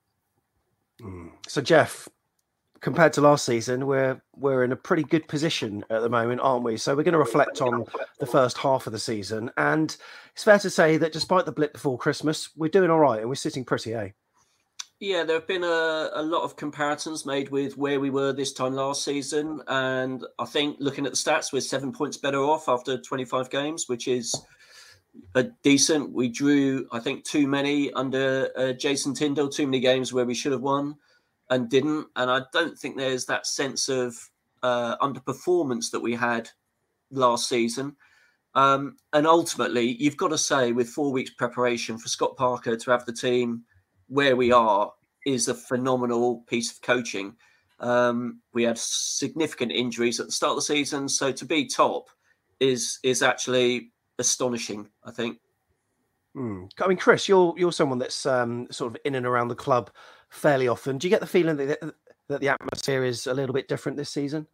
So, 1.47 1.61
Jeff, 1.61 2.09
compared 2.81 3.13
to 3.13 3.21
last 3.21 3.45
season, 3.45 3.87
we're 3.87 4.21
we're 4.35 4.63
in 4.63 4.71
a 4.71 4.75
pretty 4.75 5.03
good 5.03 5.27
position 5.27 5.83
at 5.89 6.01
the 6.01 6.09
moment, 6.09 6.41
aren't 6.41 6.63
we? 6.63 6.77
So 6.77 6.95
we're 6.95 7.03
going 7.03 7.13
to 7.13 7.19
reflect 7.19 7.61
on 7.61 7.85
the 8.19 8.25
first 8.25 8.57
half 8.57 8.87
of 8.87 8.93
the 8.93 8.99
season, 8.99 9.51
and 9.57 9.95
it's 10.33 10.43
fair 10.43 10.59
to 10.59 10.69
say 10.69 10.97
that 10.97 11.13
despite 11.13 11.45
the 11.45 11.51
blip 11.51 11.73
before 11.73 11.97
Christmas, 11.97 12.49
we're 12.55 12.69
doing 12.69 12.89
all 12.89 12.99
right 12.99 13.19
and 13.19 13.29
we're 13.29 13.35
sitting 13.35 13.65
pretty, 13.65 13.93
eh? 13.93 14.09
Yeah, 14.99 15.23
there 15.23 15.35
have 15.35 15.47
been 15.47 15.63
a, 15.63 16.09
a 16.13 16.23
lot 16.23 16.43
of 16.43 16.55
comparisons 16.55 17.23
made 17.23 17.49
with 17.49 17.77
where 17.77 17.99
we 17.99 18.09
were 18.09 18.33
this 18.33 18.51
time 18.51 18.73
last 18.73 19.03
season. 19.03 19.61
And 19.67 20.25
I 20.39 20.45
think 20.45 20.77
looking 20.79 21.05
at 21.05 21.11
the 21.11 21.17
stats, 21.17 21.53
we're 21.53 21.61
seven 21.61 21.91
points 21.91 22.17
better 22.17 22.39
off 22.39 22.67
after 22.67 22.97
25 22.97 23.51
games, 23.51 23.87
which 23.87 24.07
is 24.07 24.35
a 25.35 25.43
decent. 25.61 26.13
We 26.13 26.29
drew, 26.29 26.87
I 26.91 26.99
think, 26.99 27.25
too 27.25 27.47
many 27.47 27.93
under 27.93 28.49
uh, 28.57 28.73
Jason 28.73 29.13
Tindall, 29.13 29.49
too 29.49 29.67
many 29.67 29.79
games 29.79 30.13
where 30.13 30.25
we 30.25 30.33
should 30.33 30.51
have 30.51 30.61
won 30.61 30.95
and 31.49 31.69
didn't. 31.69 32.07
And 32.15 32.29
I 32.29 32.41
don't 32.53 32.77
think 32.77 32.97
there's 32.97 33.25
that 33.25 33.47
sense 33.47 33.89
of 33.89 34.17
uh, 34.63 34.97
underperformance 34.97 35.91
that 35.91 35.99
we 35.99 36.13
had 36.13 36.49
last 37.11 37.47
season. 37.49 37.95
Um, 38.55 38.97
and 39.13 39.27
ultimately, 39.27 39.95
you've 39.99 40.17
got 40.17 40.29
to 40.29 40.37
say, 40.37 40.71
with 40.71 40.89
four 40.89 41.11
weeks 41.11 41.31
preparation 41.31 41.97
for 41.97 42.07
Scott 42.07 42.35
Parker 42.37 42.75
to 42.75 42.91
have 42.91 43.05
the 43.05 43.13
team 43.13 43.63
where 44.07 44.35
we 44.35 44.51
are 44.51 44.91
is 45.25 45.47
a 45.47 45.53
phenomenal 45.53 46.43
piece 46.47 46.71
of 46.71 46.81
coaching. 46.81 47.35
Um, 47.79 48.41
we 48.53 48.63
had 48.63 48.77
significant 48.77 49.71
injuries 49.71 50.19
at 50.19 50.25
the 50.25 50.31
start 50.31 50.51
of 50.51 50.57
the 50.57 50.61
season, 50.63 51.07
so 51.07 51.31
to 51.31 51.45
be 51.45 51.67
top 51.67 52.09
is 52.59 52.97
is 53.03 53.21
actually 53.21 53.91
astonishing. 54.17 54.89
I 55.03 55.11
think. 55.11 55.37
Hmm. 56.33 56.65
I 56.79 56.87
mean, 56.87 56.97
Chris, 56.97 57.27
you're 57.27 57.53
you're 57.57 57.71
someone 57.71 57.99
that's 57.99 58.25
um, 58.25 58.67
sort 58.71 58.95
of 58.95 59.01
in 59.05 59.15
and 59.15 59.25
around 59.25 59.49
the 59.49 59.55
club 59.55 59.91
fairly 60.29 60.67
often. 60.67 60.97
Do 60.97 61.07
you 61.07 61.09
get 61.09 61.21
the 61.21 61.27
feeling 61.27 61.57
that 61.57 61.79
that 62.29 62.41
the 62.41 62.49
atmosphere 62.49 63.03
is 63.03 63.27
a 63.27 63.33
little 63.33 63.53
bit 63.53 63.67
different 63.67 63.97
this 63.97 64.09
season? 64.09 64.47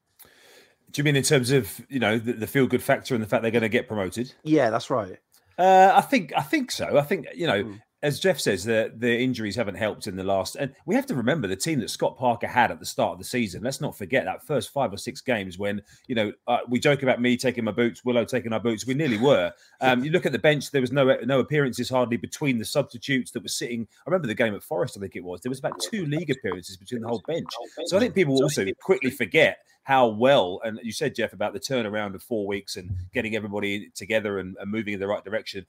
Do 0.92 1.00
you 1.00 1.04
mean 1.04 1.16
in 1.16 1.24
terms 1.24 1.52
of 1.52 1.82
you 1.90 2.00
know 2.00 2.18
the, 2.20 2.34
the 2.34 2.48
feel 2.48 2.68
good 2.68 2.84
factor 2.84 3.16
and 3.16 3.24
the 3.24 3.28
fact 3.28 3.42
they're 3.42 3.52
going 3.52 3.64
to 3.64 3.70
get 3.70 3.88
promoted? 3.88 4.34
Yeah, 4.44 4.70
that's 4.70 4.90
right. 4.90 5.18
Uh, 5.58 5.92
I 5.94 6.02
think 6.02 6.34
I 6.36 6.42
think 6.42 6.72
so. 6.72 6.98
I 6.98 7.02
think 7.02 7.28
you 7.36 7.48
Hmm. 7.48 7.52
know, 7.52 7.76
as 8.04 8.20
Jeff 8.20 8.38
says, 8.38 8.66
the 8.66 8.92
the 8.98 9.18
injuries 9.18 9.56
haven't 9.56 9.76
helped 9.76 10.08
in 10.08 10.18
the 10.18 10.24
last, 10.26 10.58
and 10.58 10.76
we 10.86 10.94
have 10.94 11.06
to 11.06 11.16
remember 11.16 11.48
the 11.48 11.56
team 11.56 11.80
that 11.80 11.90
Scott 11.90 12.18
Parker 12.18 12.48
had 12.48 12.70
at 12.70 12.80
the 12.80 12.86
start 12.86 13.14
of 13.14 13.18
the 13.18 13.24
season. 13.24 13.64
Let's 13.64 13.80
not 13.80 13.98
forget 13.98 14.26
that 14.26 14.46
first 14.46 14.72
five 14.72 14.92
or 14.92 14.98
six 14.98 15.22
games 15.22 15.58
when 15.58 15.82
you 16.08 16.16
know 16.16 16.34
uh, 16.48 16.60
we 16.68 16.80
joke 16.80 17.02
about 17.02 17.22
me 17.22 17.38
taking 17.38 17.64
my 17.64 17.72
boots, 17.72 18.04
Willow 18.04 18.26
taking 18.26 18.52
our 18.52 18.60
boots. 18.60 18.86
We 18.86 18.94
nearly 18.94 19.18
were. 19.18 19.54
Um, 19.80 20.04
you 20.04 20.12
look 20.12 20.26
at 20.26 20.34
the 20.34 20.40
bench; 20.40 20.70
there 20.70 20.82
was 20.82 20.92
no 20.92 21.18
no 21.24 21.40
appearances 21.40 21.90
hardly 21.90 22.18
between 22.18 22.60
the 22.60 22.66
substitutes 22.66 23.32
that 23.32 23.42
were 23.42 23.50
sitting. 23.50 23.88
I 24.06 24.10
remember 24.10 24.28
the 24.28 24.36
game 24.36 24.54
at 24.54 24.64
Forest. 24.64 24.98
I 24.98 25.00
think 25.00 25.16
it 25.16 25.24
was. 25.24 25.40
There 25.40 25.50
was 25.50 25.60
about 25.60 25.80
two 25.80 26.06
league 26.06 26.30
appearances 26.30 26.76
between 26.76 27.02
the 27.02 27.08
whole 27.08 27.24
bench. 27.26 27.48
So 27.86 27.96
I 27.96 28.02
think 28.02 28.14
people 28.14 28.36
also 28.44 28.66
quickly 28.82 29.12
forget 29.12 29.60
how 29.84 30.08
well, 30.08 30.62
and 30.64 30.80
you 30.82 30.94
said, 30.94 31.14
Jeff, 31.14 31.34
about 31.34 31.54
the 31.54 31.60
turnaround 31.60 32.16
of 32.16 32.24
four 32.24 32.48
weeks 32.48 32.78
and 32.78 32.90
getting 33.14 33.36
everybody 33.36 33.90
together 33.96 34.40
and, 34.40 34.56
and 34.60 34.72
moving 34.72 34.94
in 34.94 35.00
the 35.00 35.08
right 35.08 35.24
direction. 35.24 35.66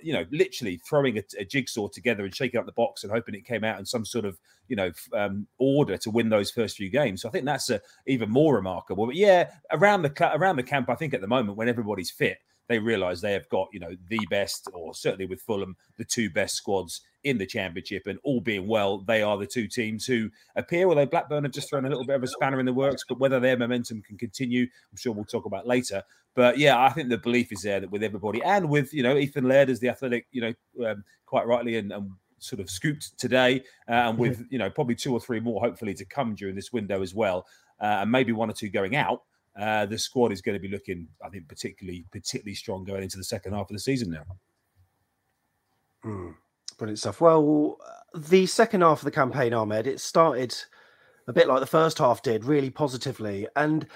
You 0.00 0.14
know, 0.14 0.24
literally 0.30 0.80
throwing 0.88 1.18
a, 1.18 1.22
a 1.38 1.44
jigsaw 1.44 1.88
together 1.88 2.24
and 2.24 2.34
shaking 2.34 2.58
up 2.58 2.64
the 2.64 2.72
box 2.72 3.02
and 3.02 3.12
hoping 3.12 3.34
it 3.34 3.44
came 3.44 3.64
out 3.64 3.78
in 3.78 3.84
some 3.84 4.06
sort 4.06 4.24
of, 4.24 4.38
you 4.68 4.76
know, 4.76 4.90
um, 5.12 5.46
order 5.58 5.98
to 5.98 6.10
win 6.10 6.28
those 6.28 6.50
first 6.50 6.76
few 6.76 6.88
games. 6.88 7.22
So 7.22 7.28
I 7.28 7.32
think 7.32 7.44
that's 7.44 7.68
a, 7.68 7.80
even 8.06 8.30
more 8.30 8.54
remarkable. 8.54 9.04
But 9.04 9.16
yeah, 9.16 9.50
around 9.72 10.02
the 10.02 10.32
around 10.34 10.56
the 10.56 10.62
camp, 10.62 10.88
I 10.88 10.94
think 10.94 11.12
at 11.12 11.20
the 11.20 11.26
moment 11.26 11.58
when 11.58 11.68
everybody's 11.68 12.10
fit, 12.10 12.38
they 12.68 12.78
realise 12.78 13.20
they 13.20 13.32
have 13.32 13.48
got, 13.48 13.68
you 13.72 13.80
know, 13.80 13.96
the 14.08 14.20
best, 14.30 14.68
or 14.72 14.94
certainly 14.94 15.26
with 15.26 15.40
Fulham, 15.40 15.76
the 15.96 16.04
two 16.04 16.30
best 16.30 16.56
squads 16.56 17.02
in 17.24 17.38
the 17.38 17.46
championship. 17.46 18.06
And 18.06 18.18
all 18.22 18.40
being 18.40 18.66
well, 18.66 18.98
they 18.98 19.22
are 19.22 19.36
the 19.36 19.46
two 19.46 19.68
teams 19.68 20.06
who 20.06 20.30
appear, 20.54 20.88
although 20.88 21.06
Blackburn 21.06 21.44
have 21.44 21.52
just 21.52 21.68
thrown 21.68 21.84
a 21.84 21.88
little 21.88 22.04
bit 22.04 22.16
of 22.16 22.22
a 22.22 22.28
spanner 22.28 22.60
in 22.60 22.66
the 22.66 22.72
works, 22.72 23.04
but 23.08 23.18
whether 23.18 23.40
their 23.40 23.56
momentum 23.56 24.02
can 24.02 24.16
continue, 24.18 24.62
I'm 24.62 24.96
sure 24.96 25.12
we'll 25.12 25.24
talk 25.24 25.44
about 25.44 25.66
later. 25.66 26.02
But 26.34 26.58
yeah, 26.58 26.80
I 26.82 26.90
think 26.90 27.08
the 27.08 27.18
belief 27.18 27.52
is 27.52 27.62
there 27.62 27.80
that 27.80 27.90
with 27.90 28.02
everybody 28.02 28.42
and 28.42 28.68
with, 28.68 28.92
you 28.92 29.02
know, 29.02 29.16
Ethan 29.16 29.48
Laird 29.48 29.70
as 29.70 29.80
the 29.80 29.88
athletic, 29.88 30.26
you 30.32 30.42
know, 30.42 30.90
um, 30.90 31.04
quite 31.24 31.46
rightly 31.46 31.78
and, 31.78 31.92
and 31.92 32.10
sort 32.38 32.60
of 32.60 32.68
scooped 32.68 33.18
today, 33.18 33.62
uh, 33.88 34.10
and 34.10 34.18
with, 34.18 34.44
you 34.50 34.58
know, 34.58 34.68
probably 34.68 34.94
two 34.94 35.12
or 35.12 35.20
three 35.20 35.40
more 35.40 35.60
hopefully 35.60 35.94
to 35.94 36.04
come 36.04 36.34
during 36.34 36.54
this 36.54 36.72
window 36.72 37.00
as 37.00 37.14
well, 37.14 37.46
uh, 37.80 38.00
and 38.02 38.10
maybe 38.10 38.32
one 38.32 38.50
or 38.50 38.52
two 38.52 38.68
going 38.68 38.94
out. 38.94 39.22
Uh, 39.58 39.86
the 39.86 39.98
squad 39.98 40.32
is 40.32 40.42
going 40.42 40.54
to 40.54 40.60
be 40.60 40.68
looking, 40.68 41.08
I 41.24 41.30
think, 41.30 41.48
particularly 41.48 42.04
particularly 42.12 42.54
strong 42.54 42.84
going 42.84 43.02
into 43.02 43.16
the 43.16 43.24
second 43.24 43.54
half 43.54 43.70
of 43.70 43.74
the 43.74 43.80
season 43.80 44.10
now. 44.10 44.24
Hmm. 46.02 46.30
Brilliant 46.78 46.98
stuff. 46.98 47.20
Well, 47.22 47.78
the 48.14 48.44
second 48.46 48.82
half 48.82 49.00
of 49.00 49.04
the 49.04 49.10
campaign, 49.10 49.54
Ahmed, 49.54 49.86
it 49.86 49.98
started 49.98 50.54
a 51.26 51.32
bit 51.32 51.48
like 51.48 51.60
the 51.60 51.66
first 51.66 51.98
half 51.98 52.22
did, 52.22 52.44
really 52.44 52.70
positively. 52.70 53.48
And 53.56 53.86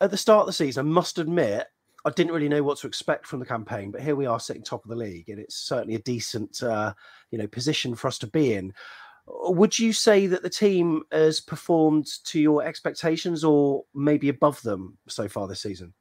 at 0.00 0.10
the 0.10 0.16
start 0.16 0.40
of 0.40 0.46
the 0.46 0.52
season, 0.52 0.86
I 0.86 0.90
must 0.90 1.18
admit, 1.18 1.66
I 2.04 2.10
didn't 2.10 2.32
really 2.32 2.48
know 2.48 2.62
what 2.62 2.78
to 2.78 2.86
expect 2.86 3.26
from 3.26 3.40
the 3.40 3.46
campaign, 3.46 3.90
but 3.90 4.02
here 4.02 4.16
we 4.16 4.26
are 4.26 4.40
sitting 4.40 4.62
top 4.62 4.84
of 4.84 4.90
the 4.90 4.96
league, 4.96 5.28
and 5.28 5.38
it's 5.38 5.56
certainly 5.56 5.94
a 5.94 6.00
decent, 6.00 6.62
uh, 6.62 6.92
you 7.30 7.38
know, 7.38 7.46
position 7.46 7.94
for 7.94 8.08
us 8.08 8.18
to 8.18 8.26
be 8.26 8.54
in. 8.54 8.72
Would 9.28 9.78
you 9.78 9.92
say 9.92 10.26
that 10.28 10.42
the 10.42 10.50
team 10.50 11.02
has 11.10 11.40
performed 11.40 12.06
to 12.24 12.40
your 12.40 12.64
expectations, 12.64 13.44
or 13.44 13.84
maybe 13.94 14.28
above 14.28 14.62
them 14.62 14.98
so 15.08 15.28
far 15.28 15.48
this 15.48 15.62
season? 15.62 15.92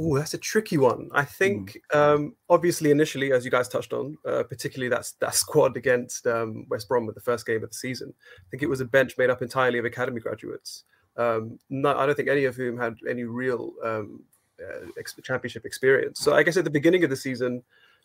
Oh, 0.00 0.16
that's 0.16 0.34
a 0.34 0.38
tricky 0.38 0.78
one. 0.78 1.08
I 1.12 1.24
think, 1.24 1.76
um, 1.92 2.36
obviously, 2.48 2.92
initially, 2.92 3.32
as 3.32 3.44
you 3.44 3.50
guys 3.50 3.68
touched 3.68 3.92
on, 3.92 4.16
uh, 4.24 4.44
particularly 4.44 4.88
that's 4.88 5.12
that 5.14 5.34
squad 5.34 5.76
against 5.76 6.26
um, 6.26 6.66
West 6.68 6.88
Brom 6.88 7.04
with 7.04 7.16
the 7.16 7.20
first 7.20 7.44
game 7.44 7.64
of 7.64 7.70
the 7.70 7.74
season. 7.74 8.14
I 8.38 8.46
think 8.50 8.62
it 8.62 8.68
was 8.68 8.80
a 8.80 8.84
bench 8.84 9.18
made 9.18 9.28
up 9.28 9.42
entirely 9.42 9.78
of 9.78 9.84
academy 9.84 10.20
graduates. 10.20 10.84
Um, 11.16 11.58
not, 11.68 11.96
I 11.96 12.06
don't 12.06 12.14
think 12.14 12.28
any 12.28 12.44
of 12.44 12.54
whom 12.54 12.78
had 12.78 12.96
any 13.08 13.24
real 13.24 13.72
um, 13.84 14.22
uh, 14.62 14.86
ex- 14.96 15.16
championship 15.24 15.66
experience. 15.66 16.20
So 16.20 16.32
I 16.32 16.44
guess 16.44 16.56
at 16.56 16.62
the 16.62 16.70
beginning 16.70 17.02
of 17.02 17.10
the 17.10 17.16
season, 17.16 17.64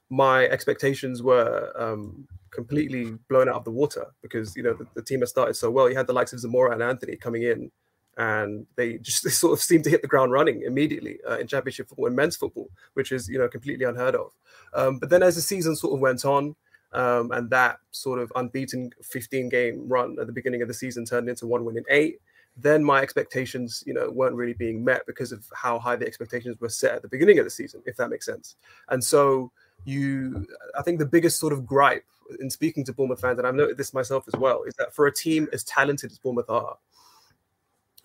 my 0.10 0.45
expectations 0.45 1.24
were 1.24 1.72
um, 1.75 2.27
completely 2.51 3.17
blown 3.29 3.50
out 3.50 3.55
of 3.55 3.63
the 3.63 3.72
water 3.72 4.05
because 4.22 4.55
you 4.55 4.63
know 4.63 4.74
the, 4.74 4.88
the 4.93 5.01
team 5.01 5.19
had 5.19 5.29
started 5.29 5.55
so 5.55 5.69
well. 5.72 5.89
You 5.89 5.95
had 5.95 6.07
the 6.07 6.13
likes 6.13 6.33
of 6.33 6.39
Zemura 6.39 6.74
and 6.74 6.83
Anthony 6.83 7.15
coming 7.15 7.43
in, 7.43 7.72
and 8.17 8.65
they 8.75 8.98
just 9.00 9.24
they 9.24 9.29
sort 9.29 9.53
of 9.53 9.63
seemed 9.63 9.83
to 9.86 9.89
hit 9.89 10.01
the 10.01 10.07
ground 10.07 10.31
running 10.31 10.63
immediately 10.63 11.19
uh, 11.27 11.38
in 11.38 11.48
championship 11.48 11.89
football 11.89 12.07
and 12.07 12.15
men's 12.15 12.36
football, 12.36 12.69
which 12.93 13.12
is 13.12 13.27
you 13.27 13.38
know 13.38 13.48
completely 13.48 13.86
unheard 13.86 14.15
of. 14.15 14.31
Um, 14.74 15.00
but 15.00 15.10
then 15.10 15.24
as 15.24 15.36
the 15.36 15.41
season 15.41 15.75
sort 15.75 15.93
of 15.93 16.00
went 16.00 16.25
on, 16.25 16.55
um, 16.93 17.31
and 17.31 17.50
that 17.50 17.79
sort 17.91 18.19
of 18.19 18.31
unbeaten 18.36 18.91
15 19.01 19.50
game 19.50 19.88
run 19.88 20.17
at 20.19 20.27
the 20.27 20.33
beginning 20.33 20.62
of 20.62 20.67
the 20.67 20.74
season 20.74 21.05
turned 21.05 21.27
into 21.27 21.48
one 21.48 21.65
win 21.65 21.77
in 21.77 21.83
eight, 21.89 22.19
then 22.55 22.83
my 22.83 23.01
expectations, 23.01 23.83
you 23.88 23.93
know, 23.93 24.10
weren't 24.12 24.36
really 24.36 24.53
being 24.53 24.83
met 24.83 25.05
because 25.07 25.31
of 25.31 25.45
how 25.55 25.79
high 25.79 25.95
the 25.95 26.05
expectations 26.05 26.55
were 26.60 26.69
set 26.69 26.93
at 26.93 27.01
the 27.01 27.07
beginning 27.07 27.39
of 27.39 27.45
the 27.45 27.50
season, 27.50 27.81
if 27.86 27.98
that 27.98 28.10
makes 28.10 28.25
sense. 28.25 28.55
And 28.89 29.03
so 29.03 29.51
you, 29.86 30.46
I 30.78 30.82
think 30.82 31.00
the 31.00 31.06
biggest 31.06 31.40
sort 31.40 31.54
of 31.54 31.66
gripe 31.66 32.06
in 32.40 32.50
speaking 32.50 32.84
to 32.86 32.94
Bournemouth 32.94 33.22
fans, 33.22 33.38
and 33.38 33.48
I've 33.48 33.56
noted 33.56 33.78
this 33.78 33.94
myself 33.94 34.25
as 34.28 34.40
well, 34.40 34.63
is 34.63 34.74
that 34.75 34.94
for 34.94 35.08
a 35.08 35.13
team 35.13 35.48
as 35.54 35.63
talented 35.63 36.12
as 36.12 36.18
Bournemouth 36.18 36.50
are, 36.50 36.78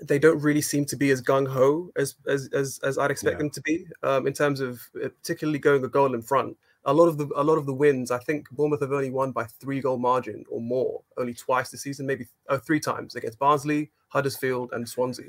they 0.00 0.18
don't 0.18 0.40
really 0.40 0.60
seem 0.60 0.84
to 0.86 0.96
be 0.96 1.10
as 1.10 1.20
gung 1.20 1.46
ho 1.46 1.90
as, 1.96 2.14
as 2.28 2.48
as 2.52 2.78
as 2.84 2.98
I'd 2.98 3.10
expect 3.10 3.34
yeah. 3.34 3.38
them 3.38 3.50
to 3.50 3.60
be 3.62 3.86
um, 4.02 4.26
in 4.26 4.32
terms 4.32 4.60
of 4.60 4.80
uh, 5.02 5.08
particularly 5.08 5.58
going 5.58 5.84
a 5.84 5.88
goal 5.88 6.14
in 6.14 6.22
front. 6.22 6.56
A 6.84 6.92
lot 6.92 7.08
of 7.08 7.18
the 7.18 7.28
a 7.34 7.42
lot 7.42 7.58
of 7.58 7.66
the 7.66 7.74
wins, 7.74 8.10
I 8.10 8.18
think 8.18 8.48
Bournemouth 8.50 8.80
have 8.80 8.92
only 8.92 9.10
won 9.10 9.32
by 9.32 9.44
three 9.44 9.80
goal 9.80 9.98
margin 9.98 10.44
or 10.48 10.60
more, 10.60 11.02
only 11.16 11.34
twice 11.34 11.70
this 11.70 11.82
season, 11.82 12.06
maybe 12.06 12.26
oh, 12.48 12.58
three 12.58 12.80
times 12.80 13.16
against 13.16 13.38
Barnsley, 13.38 13.90
Huddersfield, 14.08 14.70
and 14.72 14.88
Swansea. 14.88 15.26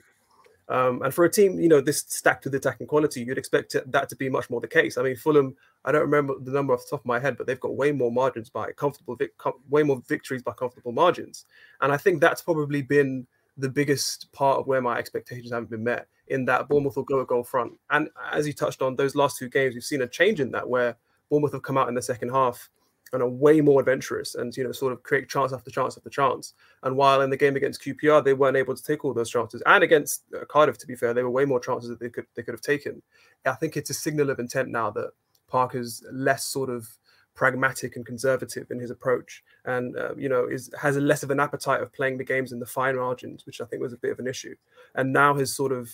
Um, 0.70 1.02
and 1.02 1.12
for 1.12 1.26
a 1.26 1.32
team, 1.32 1.60
you 1.60 1.68
know, 1.68 1.82
this 1.82 2.06
stacked 2.08 2.46
with 2.46 2.54
attacking 2.54 2.88
quality, 2.88 3.22
you'd 3.22 3.40
expect 3.40 3.76
that 3.88 4.08
to 4.08 4.16
be 4.16 4.30
much 4.30 4.50
more 4.52 4.62
the 4.62 4.68
case. 4.68 4.98
I 4.98 5.02
mean, 5.02 5.16
Fulham, 5.16 5.56
I 5.84 5.92
don't 5.92 6.02
remember 6.02 6.36
the 6.40 6.52
number 6.52 6.74
off 6.74 6.84
the 6.84 6.92
top 6.92 7.02
of 7.02 7.08
my 7.08 7.20
head, 7.20 7.38
but 7.38 7.48
they've 7.48 7.60
got 7.60 7.76
way 7.76 7.92
more 7.92 8.12
margins 8.12 8.50
by 8.50 8.72
comfortable, 8.74 9.16
vic- 9.16 9.38
com- 9.38 9.60
way 9.70 9.82
more 9.82 10.02
victories 10.08 10.44
by 10.44 10.52
comfortable 10.52 10.92
margins. 10.92 11.46
And 11.82 11.92
I 11.92 11.98
think 11.98 12.22
that's 12.22 12.44
probably 12.44 12.84
been 12.84 13.26
the 13.58 13.70
biggest 13.70 14.32
part 14.32 14.60
of 14.60 14.68
where 14.68 14.82
my 14.82 14.98
expectations 14.98 15.52
haven't 15.52 15.72
been 15.72 15.84
met 15.84 16.08
in 16.28 16.46
that 16.46 16.70
Bournemouth 16.70 16.96
will 16.96 17.04
go 17.04 17.20
a 17.20 17.26
goal 17.26 17.44
front. 17.44 17.74
And 17.90 18.10
as 18.32 18.46
you 18.46 18.54
touched 18.54 18.84
on, 18.84 18.96
those 18.96 19.16
last 19.16 19.38
two 19.38 19.50
games, 19.50 19.74
we've 19.74 19.84
seen 19.84 20.04
a 20.04 20.08
change 20.08 20.40
in 20.40 20.52
that 20.52 20.70
where 20.70 20.96
Bournemouth 21.32 21.54
have 21.54 21.64
come 21.64 21.80
out 21.80 21.90
in 21.90 21.96
the 21.96 22.02
second 22.02 22.30
half 22.30 22.70
and 23.14 23.22
are 23.22 23.30
way 23.30 23.62
more 23.62 23.80
adventurous 23.80 24.36
and 24.36 24.56
you 24.56 24.64
know 24.64 24.72
sort 24.72 24.94
of 24.94 25.04
create 25.04 25.30
chance 25.30 25.54
after 25.54 25.72
chance 25.72 25.98
after 25.98 26.10
chance. 26.10 26.54
And 26.84 26.96
while 26.96 27.22
in 27.22 27.30
the 27.30 27.38
game 27.38 27.56
against 27.56 27.84
QPR 27.84 28.24
they 28.24 28.34
weren't 28.34 28.58
able 28.58 28.76
to 28.76 28.84
take 28.84 29.04
all 29.04 29.14
those 29.14 29.30
chances, 29.30 29.64
and 29.66 29.84
against 29.84 30.24
uh, 30.36 30.46
Cardiff, 30.46 30.78
to 30.80 30.88
be 30.88 30.96
fair, 30.96 31.14
they 31.14 31.24
were 31.24 31.30
way 31.30 31.46
more 31.46 31.60
chances 31.60 31.90
that 31.90 32.00
they 32.00 32.10
could 32.10 32.26
they 32.36 32.44
could 32.44 32.54
have 32.54 32.62
taken. 32.62 33.02
I 33.46 33.54
think 33.54 33.78
it's 33.78 33.90
a 33.90 33.94
signal 33.94 34.30
of 34.30 34.40
intent 34.40 34.70
now 34.70 34.90
that 34.92 35.12
Parker's 35.48 36.04
less 36.12 36.46
sort 36.46 36.70
of 36.70 36.88
pragmatic 37.36 37.96
and 37.96 38.06
conservative 38.06 38.70
in 38.70 38.80
his 38.80 38.92
approach, 38.92 39.44
and 39.66 39.96
uh, 39.96 40.14
you 40.18 40.28
know 40.28 40.46
is 40.46 40.70
has 40.80 40.98
a 40.98 41.02
less 41.02 41.24
of 41.24 41.32
an 41.32 41.40
appetite 41.40 41.82
of 41.82 41.94
playing 41.94 42.18
the 42.18 42.24
games 42.24 42.52
in 42.52 42.60
the 42.60 42.66
fine 42.66 42.98
margins, 42.98 43.46
which 43.46 43.62
I 43.62 43.66
think 43.66 43.82
was 43.82 43.94
a 43.94 43.98
bit 43.98 44.12
of 44.12 44.20
an 44.20 44.28
issue. 44.28 44.56
And 44.96 45.14
now 45.14 45.34
has 45.36 45.56
sort 45.56 45.72
of 45.72 45.90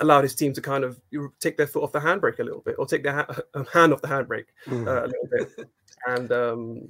allowed 0.00 0.22
his 0.22 0.34
team 0.34 0.52
to 0.52 0.60
kind 0.60 0.82
of 0.82 1.00
take 1.38 1.56
their 1.56 1.66
foot 1.66 1.82
off 1.82 1.92
the 1.92 2.00
handbrake 2.00 2.38
a 2.40 2.42
little 2.42 2.62
bit, 2.62 2.76
or 2.78 2.86
take 2.86 3.04
their 3.04 3.12
ha- 3.14 3.64
hand 3.72 3.92
off 3.92 4.02
the 4.02 4.08
handbrake 4.08 4.46
mm. 4.66 4.86
uh, 4.86 5.04
a 5.04 5.06
little 5.06 5.28
bit, 5.30 5.68
and 6.06 6.32
um, 6.32 6.88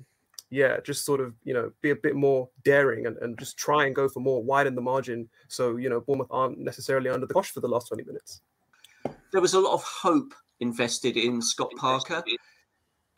yeah, 0.51 0.79
just 0.85 1.05
sort 1.05 1.21
of 1.21 1.35
you 1.45 1.55
know 1.55 1.73
be 1.81 1.91
a 1.91 1.97
bit 1.97 2.15
more 2.15 2.49
daring 2.65 3.07
and, 3.07 3.17
and 3.19 3.39
just 3.39 3.57
try 3.57 3.87
and 3.87 3.95
go 3.95 4.09
for 4.09 4.21
more, 4.21 4.43
widen 4.43 4.75
the 4.75 4.83
margin, 4.83 5.29
so 5.49 5.77
you 5.77 5.89
know 5.89 6.01
Bournemouth 6.01 6.29
aren't 6.31 6.59
necessarily 6.59 7.11
under 7.11 7.27
the 7.27 7.35
cosh 7.35 7.51
for 7.51 7.61
the 7.61 7.69
last 7.69 7.89
twenty 7.89 8.05
minutes. 8.05 8.43
There 9.33 9.41
was 9.41 9.55
a 9.55 9.61
lot 9.61 9.75
of 9.75 9.83
hope 9.83 10.35
invested 10.61 11.17
in 11.17 11.41
Scott 11.41 11.71
Parker. 11.77 12.23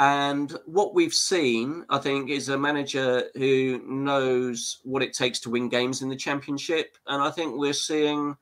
And 0.01 0.59
what 0.67 0.95
we've 0.95 1.15
seen, 1.15 1.85
I 1.89 1.99
think, 1.99 2.29
is 2.29 2.49
a 2.49 2.59
manager 2.59 3.25
who 3.35 3.81
knows 3.87 4.81
what 4.83 5.01
it 5.01 5.13
takes 5.13 5.39
to 5.41 5.51
win 5.51 5.69
games 5.69 6.03
in 6.03 6.09
the 6.09 6.17
championship. 6.17 6.97
And 7.07 7.23
I 7.23 7.31
think 7.31 7.57
we're 7.57 7.73
seeing 7.73 8.37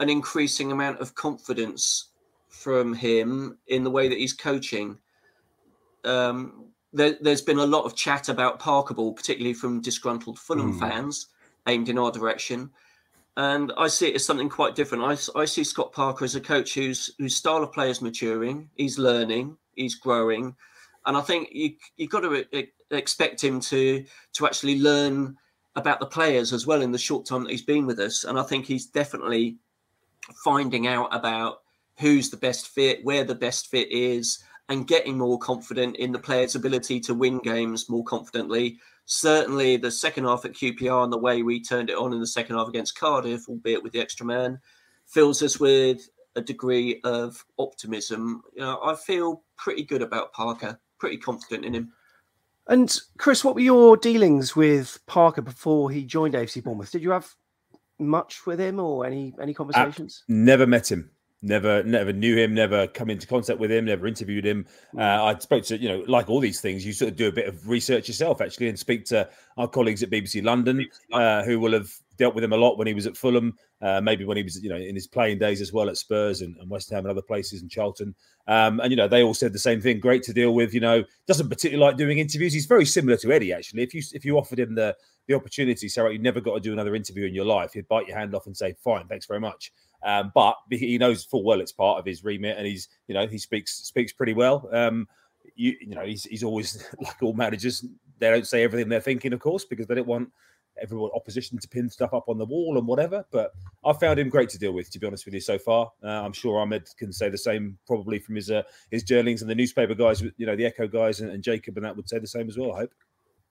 an 0.00 0.10
increasing 0.10 0.70
amount 0.70 1.00
of 1.00 1.14
confidence 1.14 2.10
from 2.48 2.92
him 2.92 3.56
in 3.68 3.84
the 3.84 3.90
way 3.90 4.08
that 4.08 4.18
he's 4.18 4.34
coaching. 4.34 4.98
Um, 6.04 6.66
there, 6.92 7.16
has 7.24 7.42
been 7.42 7.58
a 7.58 7.66
lot 7.66 7.84
of 7.84 7.94
chat 7.94 8.28
about 8.28 8.60
Parkerball, 8.60 9.14
particularly 9.14 9.54
from 9.54 9.80
disgruntled 9.80 10.38
Fulham 10.38 10.74
mm. 10.74 10.80
fans 10.80 11.26
aimed 11.66 11.88
in 11.88 11.98
our 11.98 12.10
direction. 12.10 12.70
And 13.36 13.72
I 13.76 13.86
see 13.86 14.08
it 14.08 14.16
as 14.16 14.24
something 14.24 14.48
quite 14.48 14.74
different. 14.74 15.04
I, 15.04 15.40
I 15.40 15.44
see 15.44 15.62
Scott 15.62 15.92
Parker 15.92 16.24
as 16.24 16.34
a 16.34 16.40
coach 16.40 16.74
whose 16.74 17.14
whose 17.18 17.36
style 17.36 17.62
of 17.62 17.72
play 17.72 17.90
is 17.90 18.02
maturing, 18.02 18.68
he's 18.74 18.98
learning, 18.98 19.56
he's 19.76 19.94
growing, 19.94 20.56
and 21.06 21.16
I 21.16 21.20
think 21.20 21.50
you 21.52 21.74
you've 21.96 22.10
got 22.10 22.20
to 22.20 22.44
expect 22.90 23.42
him 23.42 23.60
to 23.60 24.04
to 24.34 24.46
actually 24.46 24.80
learn 24.80 25.36
about 25.76 26.00
the 26.00 26.06
players 26.06 26.52
as 26.52 26.66
well 26.66 26.82
in 26.82 26.90
the 26.90 26.98
short 26.98 27.26
time 27.26 27.44
that 27.44 27.52
he's 27.52 27.62
been 27.62 27.86
with 27.86 28.00
us. 28.00 28.24
And 28.24 28.38
I 28.38 28.42
think 28.42 28.66
he's 28.66 28.86
definitely 28.86 29.56
finding 30.44 30.86
out 30.86 31.14
about 31.14 31.62
who's 31.98 32.30
the 32.30 32.36
best 32.36 32.68
fit, 32.68 33.04
where 33.04 33.24
the 33.24 33.34
best 33.34 33.68
fit 33.68 33.90
is, 33.90 34.42
and 34.68 34.86
getting 34.86 35.18
more 35.18 35.38
confident 35.38 35.96
in 35.96 36.12
the 36.12 36.18
players' 36.18 36.54
ability 36.54 37.00
to 37.00 37.14
win 37.14 37.38
games 37.38 37.88
more 37.88 38.04
confidently. 38.04 38.78
Certainly, 39.06 39.78
the 39.78 39.90
second 39.90 40.24
half 40.24 40.44
at 40.44 40.52
QPR 40.52 41.04
and 41.04 41.12
the 41.12 41.18
way 41.18 41.42
we 41.42 41.62
turned 41.62 41.88
it 41.88 41.96
on 41.96 42.12
in 42.12 42.20
the 42.20 42.26
second 42.26 42.56
half 42.56 42.68
against 42.68 42.98
Cardiff, 42.98 43.48
albeit 43.48 43.82
with 43.82 43.92
the 43.92 44.00
extra 44.00 44.26
man, 44.26 44.60
fills 45.06 45.42
us 45.42 45.58
with 45.58 46.10
a 46.36 46.42
degree 46.42 47.00
of 47.04 47.44
optimism. 47.58 48.42
You 48.54 48.60
know, 48.60 48.80
I 48.82 48.94
feel 48.94 49.42
pretty 49.56 49.84
good 49.84 50.02
about 50.02 50.32
Parker 50.32 50.78
pretty 50.98 51.16
confident 51.16 51.64
in 51.64 51.74
him. 51.74 51.92
And 52.66 52.94
Chris, 53.16 53.44
what 53.44 53.54
were 53.54 53.62
your 53.62 53.96
dealings 53.96 54.54
with 54.54 54.98
Parker 55.06 55.40
before 55.40 55.90
he 55.90 56.04
joined 56.04 56.34
AFC 56.34 56.62
Bournemouth? 56.62 56.92
Did 56.92 57.02
you 57.02 57.10
have 57.10 57.34
much 57.98 58.46
with 58.46 58.60
him 58.60 58.78
or 58.78 59.06
any 59.06 59.34
any 59.40 59.54
conversations? 59.54 60.24
I 60.28 60.32
never 60.32 60.66
met 60.66 60.92
him. 60.92 61.10
Never, 61.40 61.84
never 61.84 62.12
knew 62.12 62.36
him. 62.36 62.52
Never 62.52 62.88
come 62.88 63.10
into 63.10 63.26
contact 63.26 63.60
with 63.60 63.70
him. 63.70 63.84
Never 63.84 64.06
interviewed 64.06 64.44
him. 64.44 64.66
Hmm. 64.92 64.98
Uh, 64.98 65.24
I 65.24 65.38
spoke 65.38 65.64
to 65.64 65.78
you 65.78 65.88
know, 65.88 66.04
like 66.08 66.28
all 66.28 66.40
these 66.40 66.60
things, 66.60 66.84
you 66.84 66.92
sort 66.92 67.12
of 67.12 67.16
do 67.16 67.28
a 67.28 67.32
bit 67.32 67.46
of 67.46 67.68
research 67.68 68.08
yourself 68.08 68.40
actually, 68.40 68.68
and 68.68 68.78
speak 68.78 69.04
to 69.06 69.28
our 69.56 69.68
colleagues 69.68 70.02
at 70.02 70.10
BBC 70.10 70.42
London, 70.42 70.86
uh, 71.12 71.44
who 71.44 71.60
will 71.60 71.72
have 71.72 71.92
dealt 72.18 72.34
with 72.34 72.44
him 72.44 72.52
a 72.52 72.56
lot 72.56 72.76
when 72.76 72.86
he 72.86 72.94
was 72.94 73.06
at 73.06 73.16
Fulham, 73.16 73.54
uh, 73.80 74.00
maybe 74.00 74.24
when 74.24 74.36
he 74.36 74.42
was, 74.42 74.62
you 74.62 74.68
know, 74.68 74.76
in 74.76 74.94
his 74.94 75.06
playing 75.06 75.38
days 75.38 75.60
as 75.60 75.72
well 75.72 75.88
at 75.88 75.96
Spurs 75.96 76.42
and, 76.42 76.56
and 76.56 76.68
West 76.68 76.90
Ham 76.90 77.04
and 77.04 77.10
other 77.10 77.22
places 77.22 77.62
and 77.62 77.70
Charlton. 77.70 78.14
Um, 78.46 78.80
and 78.80 78.90
you 78.90 78.96
know, 78.96 79.08
they 79.08 79.22
all 79.22 79.34
said 79.34 79.52
the 79.52 79.58
same 79.58 79.80
thing. 79.80 80.00
Great 80.00 80.22
to 80.24 80.32
deal 80.32 80.54
with. 80.54 80.74
You 80.74 80.80
know, 80.80 81.04
doesn't 81.26 81.48
particularly 81.48 81.86
like 81.86 81.96
doing 81.96 82.18
interviews. 82.18 82.52
He's 82.52 82.66
very 82.66 82.84
similar 82.84 83.16
to 83.18 83.32
Eddie 83.32 83.52
actually. 83.52 83.82
If 83.82 83.94
you 83.94 84.02
if 84.12 84.24
you 84.24 84.36
offered 84.36 84.58
him 84.58 84.74
the 84.74 84.96
the 85.26 85.34
opportunity, 85.34 85.88
Sarah, 85.88 86.12
you 86.12 86.18
never 86.18 86.40
got 86.40 86.54
to 86.54 86.60
do 86.60 86.72
another 86.72 86.94
interview 86.94 87.26
in 87.26 87.34
your 87.34 87.44
life. 87.44 87.74
He'd 87.74 87.88
bite 87.88 88.08
your 88.08 88.18
hand 88.18 88.34
off 88.34 88.46
and 88.46 88.56
say, 88.56 88.74
"Fine, 88.82 89.06
thanks 89.08 89.26
very 89.26 89.40
much." 89.40 89.72
Um, 90.02 90.30
but 90.34 90.56
he 90.70 90.96
knows 90.96 91.24
full 91.24 91.42
well 91.42 91.60
it's 91.60 91.72
part 91.72 91.98
of 91.98 92.06
his 92.06 92.24
remit, 92.24 92.56
and 92.56 92.66
he's 92.66 92.88
you 93.06 93.14
know 93.14 93.26
he 93.26 93.38
speaks 93.38 93.84
speaks 93.84 94.12
pretty 94.12 94.34
well. 94.34 94.68
Um, 94.72 95.06
you, 95.54 95.76
you 95.80 95.94
know 95.94 96.04
he's 96.04 96.24
he's 96.24 96.44
always 96.44 96.84
like 97.00 97.22
all 97.22 97.34
managers. 97.34 97.84
They 98.18 98.30
don't 98.30 98.46
say 98.46 98.64
everything 98.64 98.88
they're 98.88 99.00
thinking, 99.00 99.32
of 99.32 99.40
course, 99.40 99.64
because 99.64 99.86
they 99.86 99.94
don't 99.94 100.08
want 100.08 100.30
everyone 100.80 101.10
opposition 101.14 101.58
to 101.58 101.68
pin 101.68 101.88
stuff 101.88 102.14
up 102.14 102.28
on 102.28 102.38
the 102.38 102.44
wall 102.44 102.78
and 102.78 102.86
whatever. 102.86 103.24
But 103.30 103.52
I 103.84 103.92
found 103.92 104.18
him 104.18 104.28
great 104.28 104.48
to 104.50 104.58
deal 104.58 104.72
with, 104.72 104.90
to 104.90 104.98
be 104.98 105.06
honest 105.06 105.24
with 105.24 105.34
you, 105.34 105.40
so 105.40 105.58
far. 105.58 105.92
Uh, 106.02 106.08
I'm 106.08 106.32
sure 106.32 106.60
Ahmed 106.60 106.88
can 106.96 107.12
say 107.12 107.28
the 107.28 107.38
same, 107.38 107.78
probably 107.86 108.18
from 108.18 108.36
his 108.36 108.50
uh, 108.50 108.62
his 108.90 109.02
journalings 109.02 109.42
and 109.42 109.50
the 109.50 109.54
newspaper 109.54 109.94
guys, 109.94 110.22
you 110.22 110.46
know, 110.46 110.56
the 110.56 110.66
Echo 110.66 110.86
guys 110.86 111.20
and, 111.20 111.30
and 111.30 111.42
Jacob 111.42 111.76
and 111.76 111.84
that 111.84 111.96
would 111.96 112.08
say 112.08 112.18
the 112.18 112.26
same 112.26 112.48
as 112.48 112.58
well. 112.58 112.72
I 112.72 112.80
hope. 112.80 112.94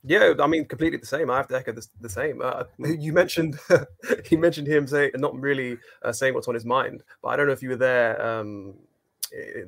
Yeah, 0.03 0.33
I 0.39 0.47
mean, 0.47 0.65
completely 0.65 0.99
the 0.99 1.05
same. 1.05 1.29
I 1.29 1.37
have 1.37 1.47
to 1.49 1.57
echo 1.57 1.73
the, 1.73 1.85
the 1.99 2.09
same. 2.09 2.41
Uh, 2.41 2.63
you 2.77 3.11
mentioned 3.11 3.59
he 4.25 4.37
mentioned 4.37 4.67
him 4.67 4.87
saying 4.87 5.11
not 5.15 5.37
really 5.37 5.77
uh, 6.03 6.13
saying 6.13 6.33
what's 6.33 6.47
on 6.47 6.53
his 6.53 6.65
mind, 6.65 7.03
but 7.21 7.29
I 7.29 7.35
don't 7.35 7.47
know 7.47 7.53
if 7.53 7.63
you 7.63 7.69
were 7.69 7.75
there 7.75 8.21
um, 8.25 8.75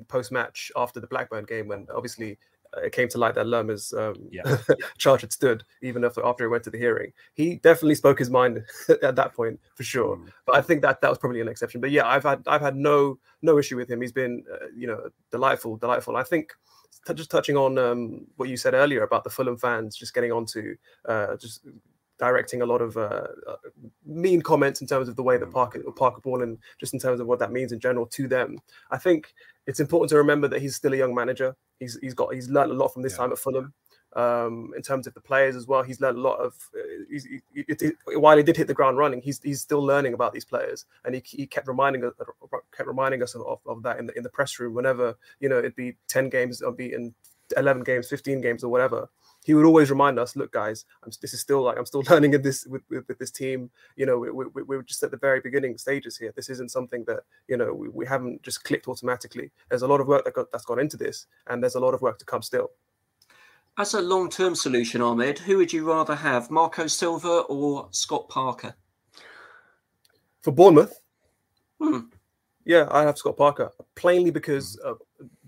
post 0.07 0.31
match 0.31 0.71
after 0.75 0.99
the 0.99 1.07
Blackburn 1.07 1.45
game 1.45 1.67
when 1.67 1.87
obviously 1.93 2.37
it 2.77 2.91
came 2.91 3.09
to 3.09 3.17
light 3.17 3.35
that 3.35 3.47
Lerma's 3.47 3.93
um, 3.93 4.15
yeah. 4.31 4.57
charge 4.97 5.21
had 5.21 5.31
stood 5.31 5.63
even 5.81 6.03
after 6.03 6.25
after 6.25 6.43
he 6.43 6.47
went 6.47 6.63
to 6.65 6.69
the 6.69 6.77
hearing. 6.77 7.11
He 7.33 7.55
definitely 7.55 7.95
spoke 7.95 8.19
his 8.19 8.29
mind 8.29 8.63
at 9.03 9.15
that 9.15 9.33
point 9.33 9.59
for 9.75 9.83
sure. 9.83 10.17
Mm. 10.17 10.29
But 10.45 10.55
I 10.55 10.61
think 10.61 10.81
that 10.81 11.01
that 11.01 11.09
was 11.09 11.17
probably 11.17 11.41
an 11.41 11.47
exception. 11.47 11.81
But 11.81 11.91
yeah, 11.91 12.07
I've 12.07 12.23
had 12.23 12.43
I've 12.47 12.61
had 12.61 12.75
no 12.75 13.19
no 13.41 13.57
issue 13.57 13.77
with 13.77 13.89
him. 13.89 14.01
He's 14.01 14.11
been 14.11 14.43
uh, 14.51 14.67
you 14.75 14.87
know 14.87 15.09
delightful, 15.31 15.77
delightful. 15.77 16.15
I 16.15 16.23
think 16.23 16.53
just 17.15 17.31
touching 17.31 17.57
on 17.57 17.77
um, 17.77 18.27
what 18.35 18.49
you 18.49 18.57
said 18.57 18.73
earlier 18.73 19.03
about 19.03 19.23
the 19.23 19.29
Fulham 19.29 19.57
fans 19.57 19.95
just 19.95 20.13
getting 20.13 20.31
onto 20.31 20.75
uh, 21.07 21.35
just 21.37 21.61
directing 22.19 22.61
a 22.61 22.65
lot 22.65 22.81
of 22.81 22.97
uh, 22.97 23.27
uh, 23.47 23.55
mean 24.05 24.41
comments 24.41 24.81
in 24.81 24.87
terms 24.87 25.07
of 25.07 25.15
the 25.15 25.23
way 25.23 25.37
that 25.37 25.49
mm. 25.49 25.53
Parker 25.53 25.81
Parker 25.95 26.21
Ball 26.21 26.43
and 26.43 26.57
just 26.79 26.93
in 26.93 26.99
terms 26.99 27.19
of 27.19 27.27
what 27.27 27.39
that 27.39 27.51
means 27.51 27.71
in 27.71 27.79
general 27.79 28.05
to 28.07 28.27
them. 28.27 28.59
I 28.91 28.97
think 28.97 29.33
it's 29.65 29.79
important 29.79 30.09
to 30.09 30.17
remember 30.17 30.47
that 30.49 30.61
he's 30.61 30.75
still 30.75 30.93
a 30.93 30.97
young 30.97 31.15
manager. 31.15 31.55
He's 31.79 31.97
he's 32.01 32.13
got 32.13 32.33
he's 32.33 32.49
learned 32.49 32.71
a 32.71 32.75
lot 32.75 32.89
from 32.89 33.01
this 33.01 33.13
yeah. 33.13 33.17
time 33.17 33.31
at 33.31 33.39
Fulham. 33.39 33.73
Um, 34.15 34.73
in 34.75 34.81
terms 34.81 35.05
of 35.05 35.13
the 35.13 35.21
players 35.21 35.55
as 35.55 35.67
well, 35.67 35.83
he's 35.83 36.01
learned 36.01 36.17
a 36.17 36.21
lot 36.21 36.39
of. 36.39 36.55
Uh, 36.75 36.81
he's, 37.11 37.25
he, 37.25 37.41
he, 37.53 38.17
while 38.17 38.37
he 38.37 38.43
did 38.43 38.57
hit 38.57 38.65
the 38.65 38.73
ground 38.73 38.97
running, 38.97 39.21
he's 39.21 39.39
he's 39.43 39.61
still 39.61 39.83
learning 39.83 40.13
about 40.13 40.33
these 40.33 40.45
players, 40.45 40.85
and 41.05 41.13
he, 41.13 41.21
he 41.23 41.45
kept 41.45 41.67
reminding 41.67 42.03
us 42.03 42.13
kept 42.75 42.87
reminding 42.87 43.21
us 43.21 43.35
of, 43.35 43.59
of, 43.67 43.83
that 43.83 43.99
in 43.99 44.07
the 44.07 44.17
in 44.17 44.23
the 44.23 44.29
press 44.29 44.59
room. 44.59 44.73
Whenever 44.73 45.15
you 45.39 45.47
know 45.47 45.59
it'd 45.59 45.75
be 45.75 45.95
ten 46.07 46.27
games 46.27 46.61
unbeaten, 46.61 47.13
11 47.57 47.83
games, 47.83 48.09
15 48.09 48.41
games, 48.41 48.63
or 48.63 48.69
whatever, 48.69 49.09
he 49.49 49.55
would 49.55 49.65
always 49.65 49.89
remind 49.89 50.19
us, 50.19 50.35
"Look, 50.35 50.51
guys, 50.51 50.85
I'm, 51.03 51.11
this 51.23 51.33
is 51.33 51.39
still 51.39 51.63
like 51.63 51.75
I'm 51.75 51.87
still 51.87 52.03
learning 52.09 52.35
in 52.35 52.43
this 52.43 52.67
with, 52.67 52.83
with, 52.87 53.07
with 53.07 53.17
this 53.17 53.31
team. 53.31 53.71
You 53.95 54.05
know, 54.05 54.19
we, 54.19 54.29
we, 54.29 54.61
we're 54.61 54.83
just 54.83 55.01
at 55.01 55.09
the 55.09 55.17
very 55.17 55.39
beginning 55.39 55.75
stages 55.79 56.15
here. 56.15 56.31
This 56.35 56.49
isn't 56.49 56.69
something 56.69 57.03
that 57.05 57.21
you 57.47 57.57
know 57.57 57.73
we, 57.73 57.89
we 57.89 58.05
haven't 58.05 58.43
just 58.43 58.63
clicked 58.63 58.87
automatically. 58.87 59.49
There's 59.69 59.81
a 59.81 59.87
lot 59.87 60.01
of 60.01 60.07
work 60.07 60.23
that 60.25 60.35
got, 60.35 60.51
that's 60.51 60.65
gone 60.65 60.79
into 60.79 60.97
this, 60.97 61.25
and 61.47 61.63
there's 61.63 61.73
a 61.73 61.79
lot 61.79 61.95
of 61.95 62.03
work 62.03 62.19
to 62.19 62.25
come 62.25 62.43
still." 62.43 62.69
As 63.79 63.95
a 63.95 64.01
long-term 64.01 64.53
solution, 64.53 65.01
Ahmed, 65.01 65.39
who 65.39 65.57
would 65.57 65.73
you 65.73 65.87
rather 65.89 66.13
have, 66.13 66.51
Marco 66.51 66.85
Silva 66.85 67.39
or 67.49 67.87
Scott 67.89 68.29
Parker? 68.29 68.75
For 70.41 70.51
Bournemouth, 70.51 71.01
Hmm. 71.81 72.01
yeah, 72.65 72.87
I 72.91 73.01
have 73.01 73.17
Scott 73.17 73.37
Parker 73.37 73.71
plainly 73.95 74.29
because 74.29 74.79
uh, 74.85 74.93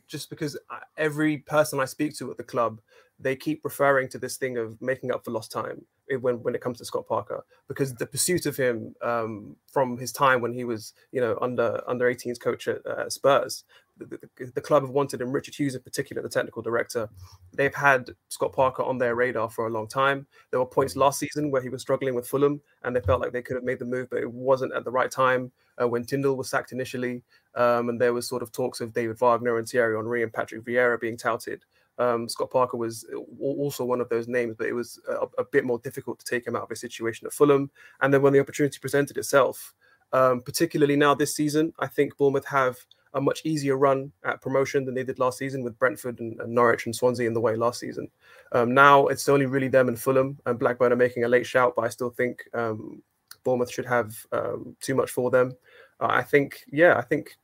just 0.08 0.30
because 0.30 0.58
every 0.98 1.38
person 1.38 1.80
I 1.80 1.86
speak 1.86 2.16
to 2.18 2.30
at 2.32 2.38
the 2.38 2.44
club, 2.44 2.82
they 3.22 3.36
keep 3.36 3.64
referring 3.64 4.10
to 4.10 4.18
this 4.18 4.38
thing 4.38 4.58
of 4.58 4.82
making 4.82 5.12
up 5.12 5.24
for 5.24 5.32
lost 5.32 5.52
time 5.52 5.86
when 6.20 6.42
when 6.44 6.56
it 6.56 6.62
comes 6.62 6.78
to 6.78 6.86
Scott 6.86 7.08
Parker 7.08 7.44
because 7.68 7.94
the 7.94 8.06
pursuit 8.06 8.46
of 8.46 8.58
him 8.58 8.96
um, 9.02 9.56
from 9.72 9.98
his 9.98 10.12
time 10.12 10.42
when 10.42 10.54
he 10.54 10.64
was 10.64 10.94
you 11.12 11.22
know 11.22 11.38
under 11.42 11.82
under 11.88 12.14
18s 12.14 12.40
coach 12.40 12.68
at 12.68 12.86
uh, 12.86 13.10
Spurs, 13.10 13.64
the, 13.98 14.06
the, 14.38 14.52
the 14.56 14.62
club 14.62 14.84
have 14.84 14.92
wanted 14.92 15.22
him. 15.22 15.32
Richard 15.32 15.56
Hughes 15.56 15.76
in 15.76 15.82
particular, 15.82 16.22
the 16.22 16.30
technical 16.30 16.62
director, 16.62 17.10
they've 17.54 17.74
had 17.74 18.10
Scott 18.30 18.54
Parker 18.54 18.84
on 18.84 18.98
their 18.98 19.16
radar 19.16 19.50
for 19.50 19.68
a 19.68 19.72
long 19.72 19.88
time. 19.88 20.28
There 20.50 20.60
were 20.60 20.66
points 20.66 20.96
last 20.96 21.20
season 21.20 21.52
where 21.52 21.62
he 21.62 21.70
was 21.70 21.82
struggling 21.82 22.16
with 22.16 22.28
Fulham, 22.28 22.62
and 22.84 22.96
they 22.96 23.02
felt 23.02 23.22
like 23.22 23.32
they 23.32 23.42
could 23.42 23.56
have 23.56 23.64
made 23.64 23.80
the 23.80 23.86
move, 23.86 24.10
but 24.10 24.20
it 24.22 24.32
wasn't 24.32 24.74
at 24.74 24.84
the 24.84 24.92
right 24.92 25.12
time. 25.12 25.52
Uh, 25.82 25.88
when 25.88 26.04
Tindall 26.04 26.36
was 26.36 26.50
sacked 26.50 26.74
initially, 26.74 27.24
um, 27.56 27.90
and 27.90 28.00
there 28.00 28.14
was 28.14 28.28
sort 28.28 28.44
of 28.44 28.52
talks 28.52 28.82
of 28.82 28.94
David 28.94 29.18
Wagner 29.20 29.58
and 29.58 29.68
Thierry 29.68 29.96
Henry 29.96 30.22
and 30.22 30.34
Patrick 30.34 30.64
Vieira 30.64 31.00
being 31.00 31.18
touted. 31.18 31.64
Um, 31.98 32.28
Scott 32.28 32.52
Parker 32.52 32.78
was 32.78 33.06
also 33.40 33.86
one 33.86 34.02
of 34.02 34.10
those 34.10 34.28
names, 34.28 34.56
but 34.58 34.68
it 34.68 34.74
was 34.74 35.00
a, 35.08 35.28
a 35.42 35.44
bit 35.44 35.66
more 35.66 35.80
difficult 35.80 36.20
to 36.20 36.26
take 36.26 36.48
him 36.48 36.56
out 36.56 36.64
of 36.64 36.70
his 36.70 36.80
situation 36.80 37.28
at 37.28 37.34
Fulham. 37.34 37.70
And 38.02 38.14
then 38.14 38.22
when 38.22 38.34
the 38.34 38.40
opportunity 38.40 38.80
presented 38.80 39.18
itself, 39.18 39.74
um, 40.14 40.42
particularly 40.42 40.96
now 40.96 41.14
this 41.14 41.36
season, 41.36 41.74
I 41.80 41.88
think 41.88 42.18
Bournemouth 42.18 42.46
have 42.46 42.78
a 43.14 43.22
much 43.22 43.42
easier 43.44 43.78
run 43.78 44.12
at 44.24 44.42
promotion 44.42 44.86
than 44.86 44.96
they 44.96 45.04
did 45.04 45.20
last 45.20 45.38
season 45.38 45.64
with 45.64 45.78
Brentford 45.78 46.20
and, 46.20 46.40
and 46.40 46.54
Norwich 46.54 46.86
and 46.86 46.96
Swansea 46.96 47.28
in 47.28 47.34
the 47.34 47.42
way 47.42 47.56
last 47.56 47.80
season. 47.80 48.10
Um, 48.54 48.74
now 48.74 49.08
it's 49.08 49.28
only 49.28 49.46
really 49.46 49.68
them 49.68 49.90
and 49.90 50.00
Fulham 50.00 50.40
and 50.46 50.58
Blackburn 50.58 50.94
are 50.94 50.98
making 50.98 51.24
a 51.24 51.28
late 51.28 51.46
shout, 51.46 51.74
but 51.76 51.84
I 51.84 51.90
still 51.90 52.10
think 52.10 52.44
um, 52.54 53.04
Bournemouth 53.44 53.72
should 53.72 53.86
have 53.86 54.16
um, 54.32 54.76
too 54.80 54.96
much 54.96 55.12
for 55.12 55.30
them. 55.30 55.52
Uh, 56.00 56.08
I 56.10 56.24
think, 56.24 56.64
yeah, 56.72 56.98
I 56.98 57.02
think 57.02 57.36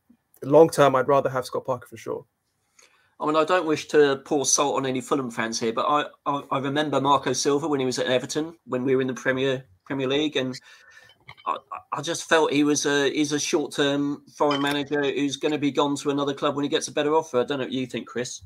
long 0.41 0.69
term, 0.69 0.95
I'd 0.95 1.07
rather 1.07 1.29
have 1.29 1.45
Scott 1.45 1.65
Parker 1.65 1.87
for 1.87 1.97
sure. 1.97 2.25
I 3.19 3.25
mean, 3.25 3.35
I 3.35 3.45
don't 3.45 3.65
wish 3.65 3.87
to 3.87 4.21
pour 4.25 4.45
salt 4.45 4.75
on 4.75 4.85
any 4.85 5.01
Fulham 5.01 5.31
fans 5.31 5.59
here, 5.59 5.73
but 5.73 5.85
I, 5.87 6.05
I, 6.25 6.43
I 6.51 6.59
remember 6.59 7.01
Marco 7.01 7.33
Silva 7.33 7.67
when 7.67 7.79
he 7.79 7.85
was 7.85 7.97
at 7.97 8.05
Everton 8.05 8.55
when 8.65 8.83
we 8.83 8.95
were 8.95 9.01
in 9.01 9.07
the 9.07 9.13
Premier 9.13 9.65
Premier 9.85 10.07
League, 10.07 10.35
and 10.35 10.59
I, 11.45 11.57
I 11.93 12.01
just 12.01 12.29
felt 12.29 12.53
he 12.53 12.63
was 12.63 12.85
a 12.85 13.09
he's 13.09 13.31
a 13.31 13.39
short 13.39 13.71
term 13.71 14.23
foreign 14.35 14.61
manager 14.61 15.01
who's 15.03 15.37
going 15.37 15.51
to 15.51 15.57
be 15.57 15.71
gone 15.71 15.95
to 15.97 16.11
another 16.11 16.33
club 16.33 16.55
when 16.55 16.63
he 16.63 16.69
gets 16.69 16.89
a 16.89 16.91
better 16.91 17.15
offer. 17.15 17.39
I 17.39 17.43
don't 17.43 17.57
know 17.57 17.65
what 17.65 17.71
you 17.71 17.87
think, 17.87 18.07
Chris. 18.07 18.41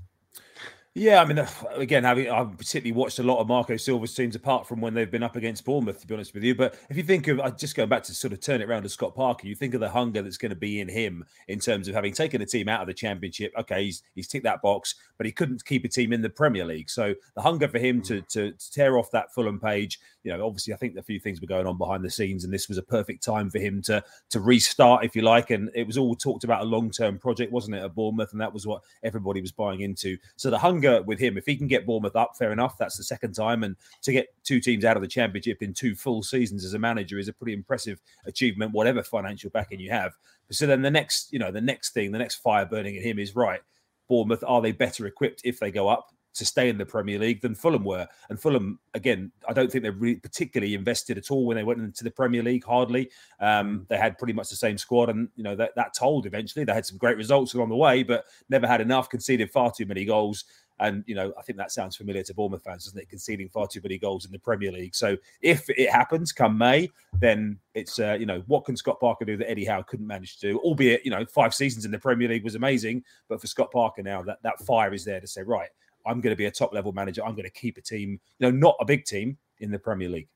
Yeah, 0.93 1.21
I 1.21 1.25
mean, 1.25 1.41
again, 1.73 2.03
having 2.03 2.29
I've 2.29 2.57
particularly 2.57 2.91
watched 2.91 3.19
a 3.19 3.23
lot 3.23 3.39
of 3.39 3.47
Marco 3.47 3.77
Silva's 3.77 4.13
teams 4.13 4.35
apart 4.35 4.67
from 4.67 4.81
when 4.81 4.93
they've 4.93 5.09
been 5.09 5.23
up 5.23 5.37
against 5.37 5.63
Bournemouth, 5.63 6.01
to 6.01 6.07
be 6.07 6.13
honest 6.13 6.33
with 6.33 6.43
you. 6.43 6.53
But 6.53 6.75
if 6.89 6.97
you 6.97 7.03
think 7.03 7.29
of, 7.29 7.39
I 7.39 7.49
just 7.51 7.77
going 7.77 7.87
back 7.87 8.03
to 8.03 8.13
sort 8.13 8.33
of 8.33 8.41
turn 8.41 8.59
it 8.59 8.69
around 8.69 8.83
to 8.83 8.89
Scott 8.89 9.15
Parker, 9.15 9.47
you 9.47 9.55
think 9.55 9.73
of 9.73 9.79
the 9.79 9.87
hunger 9.87 10.21
that's 10.21 10.35
going 10.35 10.49
to 10.49 10.55
be 10.57 10.81
in 10.81 10.89
him 10.89 11.23
in 11.47 11.59
terms 11.59 11.87
of 11.87 11.95
having 11.95 12.11
taken 12.11 12.41
a 12.41 12.45
team 12.45 12.67
out 12.67 12.81
of 12.81 12.87
the 12.87 12.93
Championship. 12.93 13.53
Okay, 13.57 13.85
he's 13.85 14.03
he's 14.15 14.27
ticked 14.27 14.43
that 14.43 14.61
box, 14.61 14.95
but 15.15 15.25
he 15.25 15.31
couldn't 15.31 15.63
keep 15.63 15.85
a 15.85 15.87
team 15.87 16.11
in 16.11 16.21
the 16.21 16.29
Premier 16.29 16.65
League. 16.65 16.89
So 16.89 17.15
the 17.35 17.41
hunger 17.41 17.69
for 17.69 17.79
him 17.79 18.01
to 18.01 18.21
mm. 18.21 18.27
to, 18.27 18.51
to 18.51 18.71
tear 18.71 18.97
off 18.97 19.11
that 19.11 19.33
Fulham 19.33 19.61
page, 19.61 19.97
you 20.23 20.35
know, 20.35 20.45
obviously 20.45 20.73
I 20.73 20.77
think 20.77 20.97
a 20.97 21.01
few 21.01 21.21
things 21.21 21.39
were 21.39 21.47
going 21.47 21.67
on 21.67 21.77
behind 21.77 22.03
the 22.03 22.09
scenes, 22.09 22.43
and 22.43 22.53
this 22.53 22.67
was 22.67 22.77
a 22.77 22.83
perfect 22.83 23.23
time 23.23 23.49
for 23.49 23.59
him 23.59 23.81
to 23.83 24.03
to 24.31 24.41
restart, 24.41 25.05
if 25.05 25.15
you 25.15 25.21
like. 25.21 25.51
And 25.51 25.69
it 25.73 25.87
was 25.87 25.97
all 25.97 26.17
talked 26.17 26.43
about 26.43 26.63
a 26.63 26.65
long 26.65 26.91
term 26.91 27.17
project, 27.17 27.53
wasn't 27.53 27.77
it, 27.77 27.83
at 27.83 27.95
Bournemouth, 27.95 28.33
and 28.33 28.41
that 28.41 28.53
was 28.53 28.67
what 28.67 28.81
everybody 29.03 29.39
was 29.39 29.53
buying 29.53 29.79
into. 29.79 30.17
So 30.35 30.49
the 30.49 30.59
hunger 30.59 30.80
with 31.05 31.19
him, 31.19 31.37
if 31.37 31.45
he 31.45 31.55
can 31.55 31.67
get 31.67 31.85
Bournemouth 31.85 32.15
up, 32.15 32.37
fair 32.37 32.51
enough. 32.51 32.77
That's 32.77 32.97
the 32.97 33.03
second 33.03 33.33
time, 33.33 33.63
and 33.63 33.75
to 34.03 34.11
get 34.11 34.27
two 34.43 34.59
teams 34.59 34.85
out 34.85 34.97
of 34.97 35.01
the 35.01 35.07
Championship 35.07 35.61
in 35.61 35.73
two 35.73 35.95
full 35.95 36.23
seasons 36.23 36.65
as 36.65 36.73
a 36.73 36.79
manager 36.79 37.19
is 37.19 37.27
a 37.27 37.33
pretty 37.33 37.53
impressive 37.53 38.01
achievement, 38.25 38.73
whatever 38.73 39.03
financial 39.03 39.49
backing 39.49 39.79
you 39.79 39.89
have. 39.89 40.13
So 40.51 40.65
then 40.65 40.81
the 40.81 40.91
next, 40.91 41.31
you 41.31 41.39
know, 41.39 41.51
the 41.51 41.61
next 41.61 41.93
thing, 41.93 42.11
the 42.11 42.19
next 42.19 42.35
fire 42.35 42.65
burning 42.65 42.97
at 42.97 43.03
him 43.03 43.19
is 43.19 43.35
right. 43.35 43.61
Bournemouth 44.07 44.43
are 44.45 44.61
they 44.61 44.71
better 44.71 45.05
equipped 45.05 45.41
if 45.45 45.59
they 45.59 45.71
go 45.71 45.87
up? 45.87 46.11
to 46.33 46.45
stay 46.45 46.69
in 46.69 46.77
the 46.77 46.85
Premier 46.85 47.19
League 47.19 47.41
than 47.41 47.55
Fulham 47.55 47.83
were. 47.83 48.07
And 48.29 48.39
Fulham, 48.39 48.79
again, 48.93 49.31
I 49.47 49.53
don't 49.53 49.71
think 49.71 49.83
they 49.83 49.89
really 49.89 50.19
particularly 50.19 50.73
invested 50.73 51.17
at 51.17 51.29
all 51.29 51.45
when 51.45 51.57
they 51.57 51.63
went 51.63 51.81
into 51.81 52.03
the 52.03 52.11
Premier 52.11 52.41
League. 52.41 52.63
Hardly. 52.63 53.09
Um, 53.39 53.85
they 53.89 53.97
had 53.97 54.17
pretty 54.17 54.33
much 54.33 54.49
the 54.49 54.55
same 54.55 54.77
squad, 54.77 55.09
and 55.09 55.29
you 55.35 55.43
know 55.43 55.55
that 55.55 55.75
that 55.75 55.93
told 55.93 56.25
eventually. 56.25 56.63
They 56.63 56.73
had 56.73 56.85
some 56.85 56.97
great 56.97 57.17
results 57.17 57.53
along 57.53 57.69
the 57.69 57.75
way, 57.75 58.03
but 58.03 58.25
never 58.49 58.67
had 58.67 58.81
enough. 58.81 59.09
Conceded 59.09 59.51
far 59.51 59.71
too 59.71 59.85
many 59.85 60.05
goals. 60.05 60.45
And 60.81 61.03
you 61.05 61.13
know, 61.13 61.31
I 61.37 61.43
think 61.43 61.57
that 61.57 61.71
sounds 61.71 61.95
familiar 61.95 62.23
to 62.23 62.33
Bournemouth 62.33 62.63
fans, 62.63 62.85
doesn't 62.85 62.99
it? 62.99 63.07
Conceding 63.07 63.47
far 63.47 63.67
too 63.67 63.79
many 63.83 63.97
goals 63.97 64.25
in 64.25 64.31
the 64.31 64.39
Premier 64.39 64.71
League. 64.71 64.95
So 64.95 65.15
if 65.41 65.69
it 65.69 65.89
happens 65.89 66.31
come 66.31 66.57
May, 66.57 66.89
then 67.19 67.59
it's 67.75 67.99
uh, 67.99 68.17
you 68.19 68.25
know 68.25 68.43
what 68.47 68.65
can 68.65 68.75
Scott 68.75 68.99
Parker 68.99 69.23
do 69.23 69.37
that 69.37 69.49
Eddie 69.49 69.65
Howe 69.65 69.83
couldn't 69.83 70.07
manage 70.07 70.37
to 70.39 70.51
do? 70.51 70.57
Albeit 70.59 71.05
you 71.05 71.11
know 71.11 71.23
five 71.25 71.53
seasons 71.53 71.85
in 71.85 71.91
the 71.91 71.99
Premier 71.99 72.27
League 72.27 72.43
was 72.43 72.55
amazing, 72.55 73.03
but 73.29 73.39
for 73.39 73.47
Scott 73.47 73.71
Parker 73.71 74.01
now 74.01 74.23
that 74.23 74.41
that 74.41 74.59
fire 74.61 74.93
is 74.93 75.05
there 75.05 75.21
to 75.21 75.27
say 75.27 75.43
right, 75.43 75.69
I'm 76.05 76.19
going 76.19 76.33
to 76.33 76.37
be 76.37 76.47
a 76.47 76.51
top 76.51 76.73
level 76.73 76.91
manager. 76.91 77.23
I'm 77.23 77.35
going 77.35 77.43
to 77.43 77.51
keep 77.51 77.77
a 77.77 77.81
team, 77.81 78.19
you 78.39 78.51
know, 78.51 78.51
not 78.51 78.75
a 78.79 78.85
big 78.85 79.05
team 79.05 79.37
in 79.59 79.69
the 79.69 79.79
Premier 79.79 80.09
League. 80.09 80.29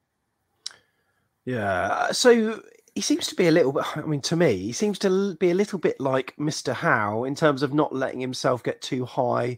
Yeah. 1.46 2.12
So 2.12 2.62
he 2.94 3.02
seems 3.02 3.28
to 3.28 3.36
be 3.36 3.48
a 3.48 3.52
little 3.52 3.72
bit, 3.72 3.98
I 3.98 4.02
mean, 4.02 4.22
to 4.22 4.36
me, 4.36 4.58
he 4.58 4.72
seems 4.72 5.00
to 5.00 5.36
be 5.36 5.52
a 5.52 5.56
little 5.56 5.80
bit 5.80 6.00
like 6.00 6.36
Mr. 6.38 6.74
Howe 6.74 7.24
in 7.24 7.36
terms 7.36 7.62
of 7.64 7.74
not 7.74 7.94
letting 7.94 8.20
himself 8.20 8.64
get 8.64 8.82
too 8.82 9.06
high 9.06 9.58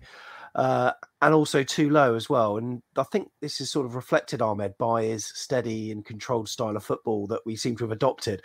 uh, 0.58 0.92
and 1.22 1.34
also 1.36 1.62
too 1.62 1.90
low 1.92 2.16
as 2.16 2.30
well. 2.30 2.58
And 2.58 2.82
I 2.98 3.04
think 3.04 3.30
this 3.42 3.62
is 3.62 3.72
sort 3.72 3.86
of 3.86 3.96
reflected, 3.96 4.42
Ahmed, 4.42 4.76
by 4.80 5.04
his 5.04 5.26
steady 5.26 5.92
and 5.92 6.04
controlled 6.04 6.50
style 6.50 6.76
of 6.76 6.84
football 6.84 7.28
that 7.28 7.46
we 7.46 7.56
seem 7.56 7.78
to 7.78 7.84
have 7.84 7.92
adopted. 7.92 8.42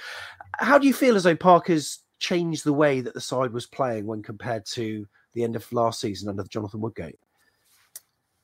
How 0.59 0.79
do 0.79 0.87
you 0.87 0.93
feel 0.93 1.17
as 1.17 1.25
though 1.25 1.35
Parker's 1.35 2.01
changed 2.21 2.65
the 2.65 2.73
way 2.73 3.01
that 3.01 3.15
the 3.15 3.21
side 3.21 3.53
was 3.53 3.67
playing 3.67 4.07
when 4.07 4.23
compared 4.23 4.67
to 4.67 5.09
the 5.33 5.43
end 5.43 5.57
of 5.57 5.73
last 5.73 6.01
season 6.01 6.29
under 6.29 6.45
Jonathan 6.45 6.83
Woodgate? 6.83 7.19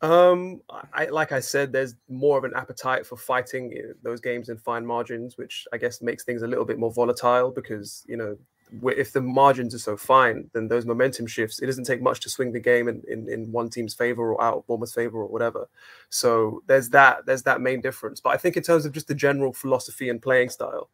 Um, 0.01 0.63
I 0.95 1.07
like 1.07 1.33
I 1.33 1.41
said, 1.41 1.73
there's 1.73 1.97
more 2.09 2.39
of 2.39 2.45
an 2.45 2.53
appetite 2.55 3.05
for 3.05 3.17
fighting 3.17 3.77
those 4.03 4.21
games 4.21 4.49
in 4.49 4.57
fine 4.57 4.87
margins, 4.87 5.37
which 5.37 5.67
I 5.73 5.77
guess 5.77 6.01
makes 6.01 6.25
things 6.25 6.43
a 6.43 6.47
little 6.47 6.65
bit 6.65 6.79
more 6.79 6.93
volatile 6.93 7.51
because 7.51 8.05
you 8.09 8.17
know 8.17 8.37
if 8.83 9.13
the 9.13 9.21
margins 9.21 9.75
are 9.75 9.79
so 9.79 9.97
fine, 9.97 10.51
then 10.53 10.69
those 10.69 10.87
momentum 10.87 11.27
shifts. 11.27 11.59
It 11.61 11.67
doesn't 11.67 11.85
take 11.85 12.03
much 12.03 12.21
to 12.21 12.31
swing 12.31 12.53
the 12.53 12.61
game 12.61 12.89
in, 12.89 13.03
in, 13.09 13.29
in 13.29 13.51
one 13.53 13.69
team's 13.69 13.95
favor 13.95 14.33
or 14.33 14.43
out 14.43 14.59
of 14.59 14.67
Bournemouth's 14.67 14.95
favor 14.95 15.19
or 15.19 15.29
whatever. 15.29 15.69
So 16.11 16.63
there's 16.67 16.89
that 16.91 17.27
there's 17.27 17.43
that 17.45 17.61
main 17.61 17.81
difference. 17.81 18.21
But 18.21 18.31
I 18.31 18.37
think 18.37 18.57
in 18.57 18.63
terms 18.63 18.85
of 18.85 18.93
just 18.93 19.09
the 19.09 19.15
general 19.15 19.53
philosophy 19.53 20.09
and 20.09 20.21
playing 20.21 20.51
style, 20.51 20.91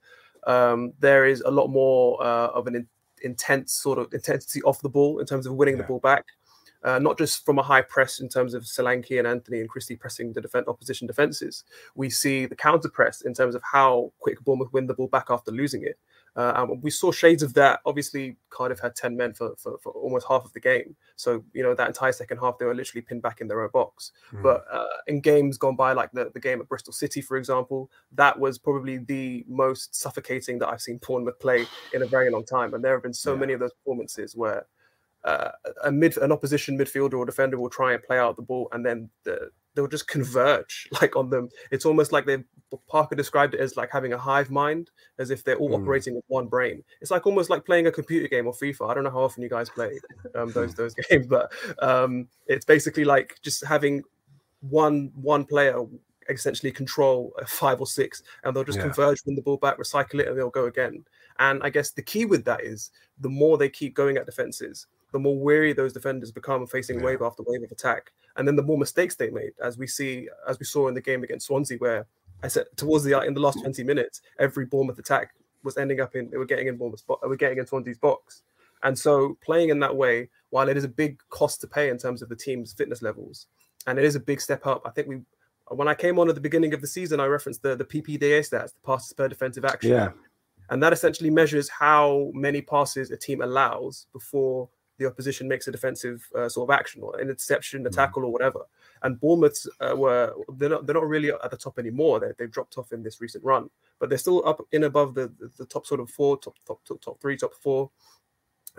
um, 0.47 0.93
there 1.01 1.27
is 1.27 1.43
a 1.43 1.51
lot 1.51 1.69
more 1.69 2.23
uh, 2.23 2.49
of 2.49 2.67
an 2.67 2.77
in, 2.77 2.87
intense 3.23 3.73
sort 3.73 3.99
of 3.99 4.13
intensity 4.13 4.63
off 4.63 4.81
the 4.83 4.89
ball 4.89 5.19
in 5.19 5.27
terms 5.27 5.47
of 5.47 5.55
winning 5.55 5.79
the 5.79 5.85
ball 5.85 6.01
back 6.01 6.27
uh, 6.85 6.99
not 6.99 7.17
just 7.17 7.45
from 7.45 7.59
a 7.59 7.63
high 7.63 7.81
press 7.81 8.21
in 8.21 8.29
terms 8.29 8.53
of 8.55 8.63
Solanke 8.65 9.19
and 9.19 9.27
Anthony 9.27 9.61
and 9.61 9.69
Christie 9.69 9.97
pressing 9.97 10.33
the 10.33 10.41
defend, 10.41 10.69
opposition 10.69 11.07
defenses. 11.07 11.65
We 11.95 12.11
see 12.11 12.47
the 12.47 12.55
counter 12.55 12.91
press 12.91 13.23
in 13.23 13.33
terms 13.33 13.55
of 13.55 13.63
how 13.63 14.13
quick 14.21 14.45
Bournemouth 14.45 14.73
win 14.73 14.87
the 14.87 14.95
ball 14.95 15.09
back 15.09 15.27
after 15.31 15.51
losing 15.51 15.83
it. 15.83 15.99
Uh, 16.37 16.53
and 16.57 16.83
we 16.83 16.91
saw 16.91 17.13
shades 17.13 17.43
of 17.43 17.55
that. 17.55 17.81
Obviously, 17.87 18.37
Cardiff 18.51 18.81
had 18.81 18.97
10 18.97 19.17
men 19.17 19.33
for, 19.35 19.55
for, 19.57 19.79
for 19.83 19.93
almost 19.93 20.27
half 20.29 20.45
of 20.45 20.53
the 20.53 20.61
game. 20.61 20.97
So, 21.17 21.45
you 21.53 21.63
know, 21.63 21.75
that 21.75 21.87
entire 21.87 22.13
second 22.13 22.39
half, 22.39 22.59
they 22.59 22.65
were 22.65 22.75
literally 22.75 23.03
pinned 23.03 23.23
back 23.23 23.41
in 23.41 23.47
their 23.47 23.63
own 23.63 23.71
box. 23.73 24.11
Mm. 24.33 24.43
But 24.43 24.65
uh, 24.71 24.87
in 25.07 25.21
games 25.21 25.59
gone 25.59 25.77
by, 25.77 25.93
like 25.93 26.11
the, 26.13 26.31
the 26.35 26.41
game 26.41 26.61
at 26.61 26.69
Bristol 26.69 26.93
City, 26.93 27.21
for 27.21 27.37
example, 27.37 27.91
that 28.13 28.39
was 28.39 28.59
probably 28.59 28.99
the 28.99 29.45
most 29.49 29.95
suffocating 29.95 30.59
that 30.59 30.69
I've 30.69 30.83
seen 30.83 30.99
Bournemouth 31.07 31.39
play 31.39 31.67
in 31.93 32.03
a 32.03 32.07
very 32.07 32.31
long 32.31 32.45
time. 32.45 32.75
And 32.75 32.83
there 32.83 32.95
have 32.95 33.03
been 33.03 33.15
so 33.15 33.37
many 33.37 33.53
of 33.53 33.61
those 33.61 33.73
performances 33.73 34.35
where 34.35 34.67
uh, 35.25 35.51
a 35.85 35.91
mid 35.91 36.17
an 36.19 36.33
opposition 36.33 36.79
midfielder 36.79 37.15
or 37.15 37.25
defender 37.25 37.59
will 37.59 37.71
try 37.71 37.95
and 37.95 38.03
play 38.03 38.19
out 38.19 38.37
the 38.37 38.43
ball 38.43 38.69
and 38.73 38.85
then 38.85 39.09
the, 39.25 39.51
they'll 39.75 39.87
just 39.87 40.07
converge 40.07 40.87
like 41.01 41.17
on 41.17 41.31
them 41.31 41.49
it's 41.71 41.87
almost 41.87 42.13
like 42.13 42.27
they 42.27 42.45
parker 42.89 43.15
described 43.15 43.55
it 43.55 43.61
as 43.61 43.77
like 43.77 43.91
having 43.91 44.13
a 44.13 44.19
hive 44.19 44.51
mind 44.51 44.91
as 45.19 45.31
if 45.31 45.43
they're 45.45 45.57
all 45.57 45.71
Mm. 45.71 45.83
operating 45.83 46.15
with 46.15 46.25
one 46.29 46.47
brain. 46.47 46.83
It's 47.01 47.11
like 47.11 47.27
almost 47.27 47.51
like 47.51 47.65
playing 47.65 47.87
a 47.87 47.93
computer 47.93 48.29
game 48.29 48.47
or 48.47 48.53
fifa. 48.53 48.89
I 48.91 48.95
don't 48.95 49.05
know 49.05 49.11
how 49.11 49.23
often 49.23 49.43
you 49.43 49.49
guys 49.49 49.69
play 49.71 49.99
um, 50.35 50.51
those 50.53 50.75
those 50.81 50.95
games 51.11 51.27
but 51.27 51.53
um, 51.81 52.29
it's 52.47 52.65
basically 52.65 53.05
like 53.05 53.37
just 53.43 53.65
having 53.65 54.03
one 54.61 55.11
one 55.15 55.45
player 55.45 55.85
essentially 56.31 56.73
control 56.73 57.35
five 57.47 57.81
or 57.81 57.87
six 57.87 58.23
and 58.45 58.57
they'll 58.57 58.65
just 58.65 58.79
Yeah. 58.79 58.85
converge 58.85 59.19
win 59.27 59.35
the 59.37 59.43
ball 59.43 59.59
back 59.59 59.77
recycle 59.79 60.21
it 60.21 60.29
and 60.29 60.39
they'll 60.39 60.49
go 60.51 60.67
again. 60.67 61.05
And 61.39 61.63
i 61.63 61.69
guess 61.69 61.91
the 61.91 62.03
key 62.03 62.25
with 62.25 62.45
that 62.47 62.63
is 62.65 62.91
the 63.21 63.29
more 63.29 63.59
they 63.59 63.69
keep 63.69 63.95
going 63.95 64.17
at 64.17 64.25
defenses 64.27 64.87
the 65.13 65.19
more 65.19 65.39
weary 65.39 65.73
those 65.73 65.93
defenders 65.93 66.33
become 66.33 66.67
facing 66.67 67.01
wave 67.01 67.23
after 67.23 67.45
wave 67.47 67.63
of 67.63 67.71
attack. 67.71 68.13
And 68.37 68.49
then 68.49 68.57
the 68.57 68.65
more 68.65 68.77
mistakes 68.77 69.15
they 69.15 69.31
made, 69.31 69.53
as 69.63 69.79
we 69.79 69.87
see, 69.87 70.29
as 70.49 70.59
we 70.59 70.65
saw 70.65 70.89
in 70.89 70.95
the 70.95 71.01
game 71.01 71.23
against 71.23 71.47
Swansea, 71.47 71.79
where 71.79 72.05
I 72.45 72.49
said 72.49 72.67
towards 72.77 73.05
the 73.05 73.19
in 73.23 73.33
the 73.33 73.41
last 73.41 73.61
20 73.61 73.83
minutes, 73.85 74.21
every 74.39 74.67
Bournemouth 74.67 74.99
attack 74.99 75.35
was 75.63 75.79
ending 75.79 76.01
up 76.01 76.15
in 76.15 76.31
they 76.31 76.37
were 76.37 76.45
getting 76.45 76.69
in 76.69 76.77
Bournemouth's 76.77 77.03
bo- 77.03 77.19
were 77.23 77.37
getting 77.37 77.59
in 77.59 77.67
Swansea's 77.67 77.99
box. 77.99 78.43
And 78.83 78.99
so 78.99 79.39
playing 79.43 79.71
in 79.71 79.81
that 79.81 79.97
way, 79.97 80.29
while 80.51 80.69
it 80.69 80.77
is 80.77 80.85
a 80.85 80.89
big 80.89 81.19
cost 81.31 81.63
to 81.63 81.67
pay 81.67 81.89
in 81.89 81.97
terms 81.97 82.21
of 82.21 82.29
the 82.29 82.37
team's 82.37 82.75
fitness 82.75 83.01
levels, 83.01 83.47
and 83.87 83.99
it 83.99 84.05
is 84.05 84.15
a 84.15 84.21
big 84.21 84.43
step 84.43 84.67
up, 84.67 84.83
I 84.85 84.91
think 84.91 85.09
we 85.09 85.23
when 85.69 85.89
I 85.89 85.95
came 85.95 86.19
on 86.19 86.29
at 86.29 86.35
the 86.35 86.41
beginning 86.43 86.75
of 86.75 86.83
the 86.83 86.87
season, 86.87 87.19
I 87.19 87.27
referenced 87.27 87.63
the 87.63 87.75
the 87.77 87.85
PPDA 87.85 88.41
stats, 88.41 88.75
the 88.75 88.81
passes 88.85 89.15
per 89.15 89.27
defensive 89.27 89.65
action. 89.65 89.93
Yeah. 89.93 90.11
And 90.69 90.83
that 90.83 90.93
essentially 90.93 91.31
measures 91.31 91.71
how 91.71 92.31
many 92.35 92.61
passes 92.61 93.11
a 93.11 93.17
team 93.17 93.41
allows 93.41 94.07
before 94.13 94.69
the 94.99 95.07
opposition 95.07 95.49
makes 95.49 95.67
a 95.67 95.73
defensive 95.73 96.27
uh, 96.37 96.49
sort 96.49 96.71
of 96.71 96.75
action 96.75 97.03
or 97.03 97.19
an 97.19 97.29
interception, 97.29 97.87
a 97.87 97.91
tackle, 97.91 98.25
or 98.25 98.33
whatever. 98.33 98.61
And 99.03 99.21
Bournemouth 99.21 99.67
uh, 99.81 99.95
were 99.97 100.35
they're 100.57 100.71
not 100.71 100.87
they're 100.87 100.95
not 100.95 101.09
really 101.09 101.31
at 101.31 101.51
the 101.51 101.57
top 101.57 101.79
anymore. 101.79 102.21
They 102.21 102.33
they've 102.39 102.51
dropped 102.51 102.79
off 102.79 102.93
in 102.93 103.03
this 103.03 103.21
recent 103.21 103.45
run, 103.45 103.69
but 103.99 104.09
they're 104.09 104.19
still 104.19 104.47
up 104.47 104.61
in 104.73 104.85
above 104.85 105.15
the 105.15 105.33
the, 105.39 105.51
the 105.59 105.67
top 105.67 105.87
sort 105.87 106.01
of 106.01 106.11
four, 106.11 106.39
top 106.39 106.55
top 106.67 106.85
top, 106.85 107.01
top 107.01 107.21
three, 107.21 107.37
top 107.37 107.55
four. 107.55 107.91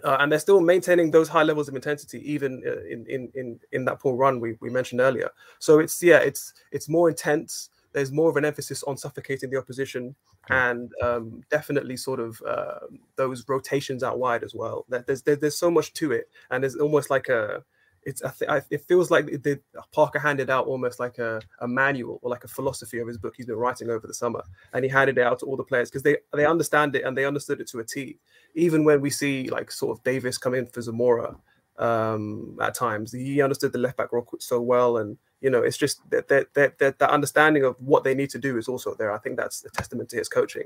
Uh, 0.03 0.17
and 0.19 0.29
they're 0.29 0.39
still 0.39 0.59
maintaining 0.59 1.09
those 1.09 1.29
high 1.29 1.43
levels 1.43 1.69
of 1.69 1.75
intensity 1.75 2.19
even 2.29 2.61
uh, 2.67 2.83
in, 2.85 3.05
in 3.07 3.31
in 3.35 3.59
in 3.71 3.85
that 3.85 3.99
poor 3.99 4.15
run 4.15 4.41
we, 4.41 4.57
we 4.59 4.69
mentioned 4.69 4.99
earlier. 4.99 5.29
So 5.59 5.79
it's 5.79 6.03
yeah, 6.03 6.17
it's 6.17 6.53
it's 6.71 6.89
more 6.89 7.09
intense. 7.09 7.69
There's 7.95 8.11
more 8.11 8.29
of 8.29 8.35
an 8.35 8.43
emphasis 8.43 8.83
on 8.83 8.97
suffocating 8.97 9.49
the 9.49 9.57
opposition, 9.57 10.15
and 10.49 10.91
um, 11.01 11.41
definitely 11.49 11.95
sort 11.95 12.19
of 12.19 12.41
uh, 12.45 12.79
those 13.15 13.45
rotations 13.47 14.03
out 14.03 14.19
wide 14.19 14.43
as 14.43 14.53
well. 14.53 14.85
That 14.89 15.07
there's 15.07 15.21
there's 15.21 15.57
so 15.57 15.71
much 15.71 15.93
to 15.93 16.11
it, 16.11 16.29
and 16.51 16.61
there's 16.61 16.75
almost 16.75 17.09
like 17.09 17.29
a 17.29 17.63
it's 18.05 18.21
I 18.21 18.31
th- 18.31 18.51
I, 18.51 18.61
it 18.69 18.81
feels 18.81 19.09
like 19.09 19.25
the, 19.25 19.59
Parker 19.91 20.19
handed 20.19 20.49
out 20.49 20.67
almost 20.67 20.99
like 20.99 21.17
a, 21.17 21.41
a 21.59 21.67
manual 21.67 22.19
or 22.21 22.29
like 22.29 22.43
a 22.43 22.47
philosophy 22.47 22.99
of 22.99 23.07
his 23.07 23.17
book 23.17 23.33
he's 23.35 23.47
been 23.47 23.55
writing 23.55 23.89
over 23.89 24.05
the 24.05 24.13
summer, 24.13 24.43
and 24.73 24.85
he 24.85 24.89
handed 24.89 25.17
it 25.17 25.23
out 25.23 25.39
to 25.39 25.45
all 25.45 25.57
the 25.57 25.63
players 25.63 25.89
because 25.89 26.03
they 26.03 26.17
they 26.33 26.45
understand 26.45 26.95
it 26.95 27.03
and 27.03 27.17
they 27.17 27.25
understood 27.25 27.59
it 27.59 27.67
to 27.69 27.79
a 27.79 27.83
T. 27.83 28.19
Even 28.53 28.83
when 28.83 29.01
we 29.01 29.09
see 29.09 29.49
like 29.49 29.71
sort 29.71 29.97
of 29.97 30.03
Davis 30.03 30.37
come 30.37 30.53
in 30.53 30.67
for 30.67 30.81
Zemura 30.81 31.35
um, 31.79 32.57
at 32.61 32.75
times, 32.75 33.11
he 33.11 33.41
understood 33.41 33.71
the 33.71 33.79
left 33.79 33.97
back 33.97 34.11
role 34.11 34.27
so 34.39 34.61
well, 34.61 34.97
and 34.97 35.17
you 35.41 35.49
know 35.49 35.61
it's 35.61 35.77
just 35.77 36.07
that 36.09 36.27
that 36.27 36.53
that 36.53 36.77
that, 36.79 36.99
that 36.99 37.09
understanding 37.09 37.63
of 37.63 37.75
what 37.79 38.03
they 38.03 38.15
need 38.15 38.29
to 38.31 38.39
do 38.39 38.57
is 38.57 38.67
also 38.67 38.95
there. 38.95 39.11
I 39.11 39.17
think 39.17 39.37
that's 39.37 39.63
a 39.65 39.69
testament 39.69 40.09
to 40.09 40.17
his 40.17 40.29
coaching. 40.29 40.63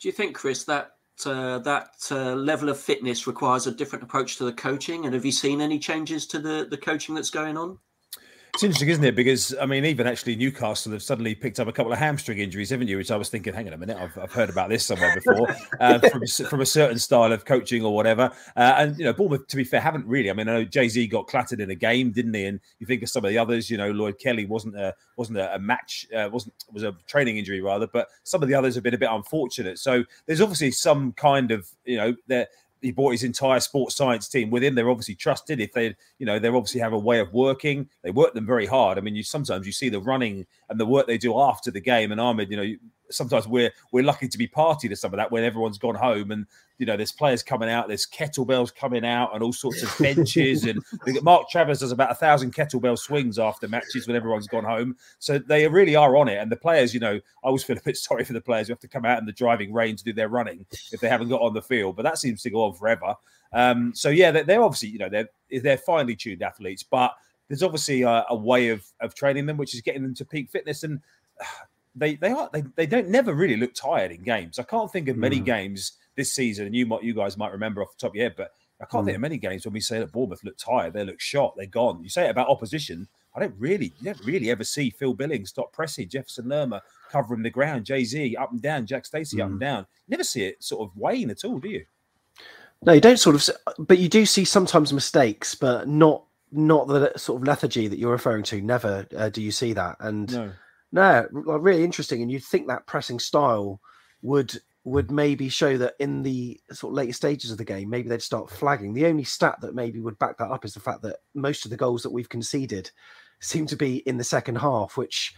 Do 0.00 0.08
you 0.08 0.12
think, 0.12 0.34
Chris, 0.34 0.64
that 0.64 0.96
uh, 1.24 1.58
that 1.60 1.94
uh, 2.10 2.34
level 2.34 2.68
of 2.68 2.78
fitness 2.78 3.26
requires 3.26 3.66
a 3.66 3.72
different 3.72 4.02
approach 4.02 4.36
to 4.38 4.44
the 4.44 4.52
coaching? 4.52 5.04
And 5.04 5.14
have 5.14 5.24
you 5.24 5.32
seen 5.32 5.60
any 5.60 5.78
changes 5.78 6.26
to 6.28 6.38
the 6.38 6.66
the 6.68 6.76
coaching 6.76 7.14
that's 7.14 7.30
going 7.30 7.56
on? 7.56 7.78
It's 8.54 8.62
interesting, 8.62 8.90
isn't 8.90 9.04
it? 9.04 9.16
Because 9.16 9.54
I 9.58 9.64
mean, 9.64 9.86
even 9.86 10.06
actually 10.06 10.36
Newcastle 10.36 10.92
have 10.92 11.02
suddenly 11.02 11.34
picked 11.34 11.58
up 11.58 11.68
a 11.68 11.72
couple 11.72 11.90
of 11.90 11.98
hamstring 11.98 12.38
injuries, 12.38 12.68
haven't 12.68 12.86
you? 12.86 12.98
Which 12.98 13.10
I 13.10 13.16
was 13.16 13.30
thinking, 13.30 13.54
hang 13.54 13.66
on 13.66 13.72
a 13.72 13.78
minute, 13.78 13.96
I've, 13.96 14.16
I've 14.18 14.32
heard 14.32 14.50
about 14.50 14.68
this 14.68 14.84
somewhere 14.84 15.14
before 15.14 15.48
uh, 15.80 15.98
from 16.10 16.26
from 16.26 16.60
a 16.60 16.66
certain 16.66 16.98
style 16.98 17.32
of 17.32 17.46
coaching 17.46 17.82
or 17.82 17.94
whatever. 17.94 18.30
Uh, 18.54 18.74
and 18.76 18.98
you 18.98 19.06
know, 19.06 19.14
Bournemouth, 19.14 19.46
to 19.48 19.56
be 19.56 19.64
fair, 19.64 19.80
haven't 19.80 20.06
really. 20.06 20.28
I 20.28 20.34
mean, 20.34 20.50
I 20.50 20.52
know 20.52 20.64
Jay 20.64 20.86
Z 20.90 21.06
got 21.06 21.28
clattered 21.28 21.62
in 21.62 21.70
a 21.70 21.74
game, 21.74 22.12
didn't 22.12 22.34
he? 22.34 22.44
And 22.44 22.60
you 22.78 22.86
think 22.86 23.02
of 23.02 23.08
some 23.08 23.24
of 23.24 23.30
the 23.30 23.38
others, 23.38 23.70
you 23.70 23.78
know, 23.78 23.90
Lloyd 23.90 24.18
Kelly 24.18 24.44
wasn't 24.44 24.76
a 24.76 24.94
wasn't 25.16 25.38
a, 25.38 25.54
a 25.54 25.58
match, 25.58 26.06
uh, 26.14 26.28
wasn't 26.30 26.52
was 26.70 26.82
a 26.82 26.94
training 27.06 27.38
injury 27.38 27.62
rather, 27.62 27.86
but 27.86 28.08
some 28.24 28.42
of 28.42 28.50
the 28.50 28.54
others 28.54 28.74
have 28.74 28.84
been 28.84 28.92
a 28.92 28.98
bit 28.98 29.08
unfortunate. 29.10 29.78
So 29.78 30.04
there's 30.26 30.42
obviously 30.42 30.72
some 30.72 31.12
kind 31.12 31.52
of 31.52 31.66
you 31.86 31.96
know 31.96 32.14
that 32.26 32.50
he 32.82 32.90
brought 32.90 33.12
his 33.12 33.22
entire 33.22 33.60
sports 33.60 33.94
science 33.94 34.28
team 34.28 34.50
with 34.50 34.62
him. 34.62 34.74
They're 34.74 34.90
obviously 34.90 35.14
trusted. 35.14 35.60
If 35.60 35.72
they, 35.72 35.94
you 36.18 36.26
know, 36.26 36.38
they 36.38 36.48
obviously 36.48 36.80
have 36.80 36.92
a 36.92 36.98
way 36.98 37.20
of 37.20 37.32
working. 37.32 37.88
They 38.02 38.10
work 38.10 38.34
them 38.34 38.46
very 38.46 38.66
hard. 38.66 38.98
I 38.98 39.00
mean, 39.00 39.14
you 39.14 39.22
sometimes 39.22 39.66
you 39.66 39.72
see 39.72 39.88
the 39.88 40.00
running 40.00 40.46
and 40.68 40.78
the 40.78 40.86
work 40.86 41.06
they 41.06 41.18
do 41.18 41.38
after 41.40 41.70
the 41.70 41.80
game. 41.80 42.12
And 42.12 42.20
Ahmed, 42.20 42.50
you 42.50 42.56
know, 42.56 42.74
sometimes 43.10 43.46
we're 43.46 43.70
we're 43.92 44.04
lucky 44.04 44.28
to 44.28 44.38
be 44.38 44.46
party 44.46 44.88
to 44.88 44.96
some 44.96 45.12
of 45.12 45.18
that 45.18 45.30
when 45.30 45.44
everyone's 45.44 45.78
gone 45.78 45.94
home 45.94 46.30
and 46.30 46.46
you 46.82 46.86
know 46.86 46.96
there's 46.96 47.12
players 47.12 47.44
coming 47.44 47.70
out, 47.70 47.86
there's 47.86 48.04
kettlebells 48.04 48.74
coming 48.74 49.04
out 49.04 49.32
and 49.34 49.40
all 49.40 49.52
sorts 49.52 49.84
of 49.84 49.94
benches 50.00 50.64
and 50.64 50.82
Mark 51.22 51.48
Travers 51.48 51.78
does 51.78 51.92
about 51.92 52.10
a 52.10 52.14
thousand 52.16 52.52
kettlebell 52.52 52.98
swings 52.98 53.38
after 53.38 53.68
matches 53.68 54.08
when 54.08 54.16
everyone's 54.16 54.48
gone 54.48 54.64
home. 54.64 54.96
So 55.20 55.38
they 55.38 55.68
really 55.68 55.94
are 55.94 56.16
on 56.16 56.26
it. 56.26 56.38
And 56.38 56.50
the 56.50 56.56
players, 56.56 56.92
you 56.92 56.98
know, 56.98 57.14
I 57.14 57.46
always 57.46 57.62
feel 57.62 57.78
a 57.78 57.80
bit 57.84 57.96
sorry 58.08 58.24
for 58.24 58.32
the 58.32 58.40
players 58.40 58.66
who 58.66 58.72
have 58.72 58.80
to 58.80 58.88
come 58.88 59.04
out 59.04 59.20
in 59.20 59.26
the 59.26 59.32
driving 59.32 59.72
rain 59.72 59.94
to 59.94 60.02
do 60.02 60.12
their 60.12 60.28
running 60.28 60.66
if 60.90 60.98
they 60.98 61.08
haven't 61.08 61.28
got 61.28 61.40
on 61.40 61.54
the 61.54 61.62
field. 61.62 61.94
But 61.94 62.02
that 62.02 62.18
seems 62.18 62.42
to 62.42 62.50
go 62.50 62.64
on 62.64 62.72
forever. 62.72 63.14
Um, 63.52 63.92
so 63.94 64.08
yeah, 64.08 64.32
they're, 64.32 64.42
they're 64.42 64.62
obviously 64.64 64.88
you 64.88 64.98
know 64.98 65.08
they're 65.08 65.28
they're 65.62 65.78
finely 65.78 66.16
tuned 66.16 66.42
athletes, 66.42 66.82
but 66.82 67.14
there's 67.46 67.62
obviously 67.62 68.02
a, 68.02 68.24
a 68.28 68.34
way 68.34 68.70
of 68.70 68.84
of 68.98 69.14
training 69.14 69.46
them 69.46 69.56
which 69.56 69.72
is 69.72 69.82
getting 69.82 70.02
them 70.02 70.14
to 70.14 70.24
peak 70.24 70.50
fitness 70.50 70.82
and 70.82 70.98
they 71.94 72.16
they 72.16 72.30
are 72.32 72.50
they, 72.52 72.64
they 72.74 72.86
don't 72.86 73.08
never 73.08 73.34
really 73.34 73.56
look 73.56 73.74
tired 73.74 74.10
in 74.10 74.22
games. 74.22 74.58
I 74.58 74.64
can't 74.64 74.90
think 74.90 75.06
of 75.08 75.16
many 75.16 75.40
Mm. 75.40 75.44
games 75.44 75.92
this 76.16 76.32
season, 76.32 76.66
and 76.66 76.74
you 76.74 76.86
might 76.86 77.02
you 77.02 77.14
guys 77.14 77.36
might 77.36 77.52
remember 77.52 77.82
off 77.82 77.96
the 77.96 78.00
top 78.00 78.12
of 78.12 78.16
your 78.16 78.24
head, 78.26 78.34
but 78.36 78.52
I 78.80 78.84
can't 78.86 79.04
think 79.04 79.14
Mm. 79.14 79.18
of 79.18 79.20
many 79.22 79.38
games 79.38 79.64
when 79.64 79.72
we 79.74 79.80
say 79.80 79.98
that 80.00 80.12
Bournemouth 80.12 80.42
look 80.44 80.56
tired, 80.58 80.92
they 80.92 81.04
look 81.04 81.20
shot, 81.20 81.54
they're 81.56 81.66
gone. 81.66 82.02
You 82.02 82.08
say 82.08 82.26
it 82.26 82.30
about 82.30 82.48
opposition. 82.48 83.06
I 83.34 83.40
don't 83.40 83.54
really, 83.58 83.92
you 84.00 84.04
don't 84.12 84.24
really 84.26 84.50
ever 84.50 84.64
see 84.64 84.90
Phil 84.90 85.14
Billings 85.14 85.48
stop 85.50 85.72
pressing, 85.72 86.08
Jefferson 86.08 86.48
Lerma 86.48 86.82
covering 87.10 87.42
the 87.42 87.50
ground, 87.50 87.86
Jay 87.86 88.04
Z 88.04 88.36
up 88.36 88.50
and 88.52 88.60
down, 88.60 88.84
Jack 88.86 89.06
Stacey 89.06 89.40
up 89.40 89.48
and 89.50 89.60
down. 89.60 89.86
Never 90.08 90.24
see 90.24 90.44
it 90.44 90.62
sort 90.62 90.82
of 90.86 90.96
wane 90.96 91.30
at 91.30 91.44
all, 91.44 91.58
do 91.58 91.68
you? 91.70 91.86
No, 92.84 92.92
you 92.92 93.00
don't 93.00 93.18
sort 93.18 93.36
of, 93.36 93.56
but 93.86 93.98
you 93.98 94.08
do 94.08 94.26
see 94.26 94.44
sometimes 94.44 94.92
mistakes, 94.92 95.54
but 95.54 95.88
not 95.88 96.24
not 96.50 96.86
the 96.88 97.10
sort 97.16 97.40
of 97.40 97.48
lethargy 97.48 97.88
that 97.88 97.98
you're 97.98 98.10
referring 98.12 98.42
to. 98.42 98.60
Never 98.60 99.06
uh, 99.16 99.30
do 99.30 99.40
you 99.40 99.50
see 99.52 99.72
that, 99.72 99.96
and 100.00 100.30
No. 100.30 100.52
no, 100.92 101.56
really 101.58 101.84
interesting. 101.84 102.20
And 102.20 102.30
you'd 102.30 102.44
think 102.44 102.66
that 102.68 102.86
pressing 102.86 103.18
style 103.20 103.80
would 104.20 104.60
would 104.84 105.10
maybe 105.10 105.48
show 105.48 105.78
that 105.78 105.94
in 106.00 106.22
the 106.22 106.60
sort 106.72 106.92
of 106.92 106.96
later 106.96 107.12
stages 107.12 107.50
of 107.50 107.58
the 107.58 107.64
game, 107.64 107.88
maybe 107.88 108.08
they'd 108.08 108.22
start 108.22 108.50
flagging. 108.50 108.94
The 108.94 109.06
only 109.06 109.24
stat 109.24 109.58
that 109.60 109.74
maybe 109.74 110.00
would 110.00 110.18
back 110.18 110.38
that 110.38 110.50
up 110.50 110.64
is 110.64 110.74
the 110.74 110.80
fact 110.80 111.02
that 111.02 111.18
most 111.34 111.64
of 111.64 111.70
the 111.70 111.76
goals 111.76 112.02
that 112.02 112.10
we've 112.10 112.28
conceded 112.28 112.90
seem 113.40 113.66
to 113.66 113.76
be 113.76 113.98
in 113.98 114.16
the 114.16 114.24
second 114.24 114.56
half, 114.56 114.96
which 114.96 115.34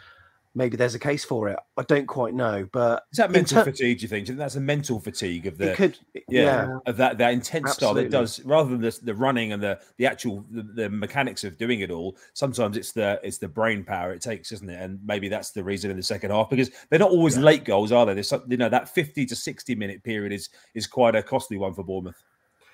maybe 0.55 0.77
there's 0.77 0.95
a 0.95 0.99
case 0.99 1.25
for 1.25 1.49
it. 1.49 1.59
I 1.77 1.83
don't 1.83 2.07
quite 2.07 2.35
know, 2.35 2.69
but 2.73 3.05
Is 3.13 3.19
that 3.19 3.31
mental 3.31 3.57
ter- 3.57 3.71
fatigue? 3.71 3.99
Do 3.99 4.03
you 4.03 4.09
think? 4.09 4.27
Do 4.27 4.33
you 4.33 4.37
think 4.37 4.39
that's 4.39 4.57
a 4.57 4.61
mental 4.61 5.01
fatigue 5.01 5.47
of 5.47 5.59
the? 5.59 5.73
It 5.73 5.77
could, 5.77 5.99
yeah. 6.29 6.79
of 6.87 6.97
that 6.97 7.19
that 7.19 7.33
intense 7.33 7.73
style 7.73 7.95
that 7.95 8.11
does 8.11 8.45
rather 8.45 8.71
than 8.71 8.81
the, 8.81 8.99
the 9.03 9.15
running 9.15 9.53
and 9.53 9.63
the 9.63 9.81
the 9.97 10.07
actual 10.07 10.45
the, 10.51 10.63
the 10.63 10.91
mechanics 10.91 11.45
of 11.45 11.59
doing 11.59 11.81
it 11.81 11.91
all. 11.91 12.17
Sometimes 12.33 12.77
it's 12.77 12.93
the 12.93 13.21
it's 13.23 13.39
the 13.39 13.49
brain 13.49 13.85
power 13.85 14.13
it 14.13 14.21
takes, 14.21 14.53
isn't 14.53 14.71
it? 14.71 14.81
And 14.81 15.01
maybe 15.05 15.29
that's 15.29 15.51
the 15.51 15.65
reason 15.65 15.91
in 15.91 15.97
the 15.97 16.03
second 16.03 16.31
half 16.31 16.51
because 16.51 16.71
they're 16.91 16.99
not 16.99 17.11
always 17.11 17.37
late 17.37 17.65
goals, 17.65 17.93
are 17.93 18.07
they? 18.07 18.15
There's 18.15 18.29
some, 18.29 18.45
you 18.49 18.57
know 18.57 18.69
that 18.69 18.89
fifty 18.89 19.27
to 19.27 19.37
sixty 19.37 19.75
minute 19.75 20.03
period 20.03 20.33
is 20.33 20.51
is 20.75 20.87
quite 20.87 21.15
a 21.15 21.23
costly 21.23 21.59
one 21.59 21.75
for 21.75 21.83
Bournemouth. 21.83 22.23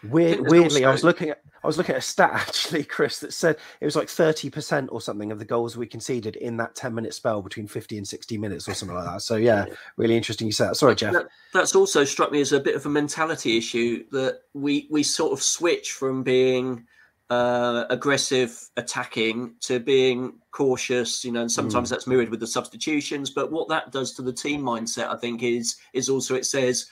Weird, 0.08 0.48
weirdly, 0.48 0.84
I 0.84 0.92
was 0.92 1.04
looking 1.04 1.30
at 1.30 1.42
I 1.62 1.66
was 1.66 1.76
looking 1.76 1.94
at 1.94 1.98
a 1.98 2.02
stat 2.02 2.30
actually, 2.34 2.84
Chris, 2.84 3.18
that 3.20 3.32
said 3.32 3.58
it 3.80 3.84
was 3.84 3.96
like 3.96 4.08
thirty 4.08 4.48
percent 4.48 4.88
or 4.92 5.00
something 5.00 5.30
of 5.30 5.38
the 5.38 5.44
goals 5.44 5.76
we 5.76 5.86
conceded 5.86 6.36
in 6.36 6.56
that 6.56 6.74
ten 6.74 6.94
minute 6.94 7.12
spell 7.12 7.42
between 7.42 7.66
fifty 7.66 7.98
and 7.98 8.08
sixty 8.08 8.38
minutes 8.38 8.68
or 8.68 8.74
something 8.74 8.96
like 8.96 9.06
that. 9.06 9.22
So 9.22 9.36
yeah, 9.36 9.66
really 9.96 10.16
interesting 10.16 10.46
you 10.46 10.52
said 10.52 10.70
that. 10.70 10.76
Sorry, 10.76 10.94
Jeff. 10.94 11.12
That, 11.12 11.28
that's 11.52 11.74
also 11.74 12.04
struck 12.04 12.32
me 12.32 12.40
as 12.40 12.52
a 12.52 12.60
bit 12.60 12.76
of 12.76 12.86
a 12.86 12.88
mentality 12.88 13.58
issue 13.58 14.04
that 14.10 14.40
we 14.54 14.88
we 14.90 15.02
sort 15.02 15.32
of 15.32 15.42
switch 15.42 15.92
from 15.92 16.22
being 16.22 16.86
uh, 17.30 17.84
aggressive 17.90 18.70
attacking 18.76 19.54
to 19.60 19.78
being 19.78 20.32
cautious 20.50 21.24
you 21.24 21.30
know 21.30 21.42
and 21.42 21.52
sometimes 21.52 21.88
that's 21.88 22.08
mirrored 22.08 22.28
with 22.28 22.40
the 22.40 22.46
substitutions 22.46 23.30
but 23.30 23.52
what 23.52 23.68
that 23.68 23.92
does 23.92 24.12
to 24.12 24.20
the 24.20 24.32
team 24.32 24.60
mindset 24.60 25.06
i 25.08 25.16
think 25.16 25.44
is 25.44 25.76
is 25.92 26.08
also 26.08 26.34
it 26.34 26.44
says 26.44 26.88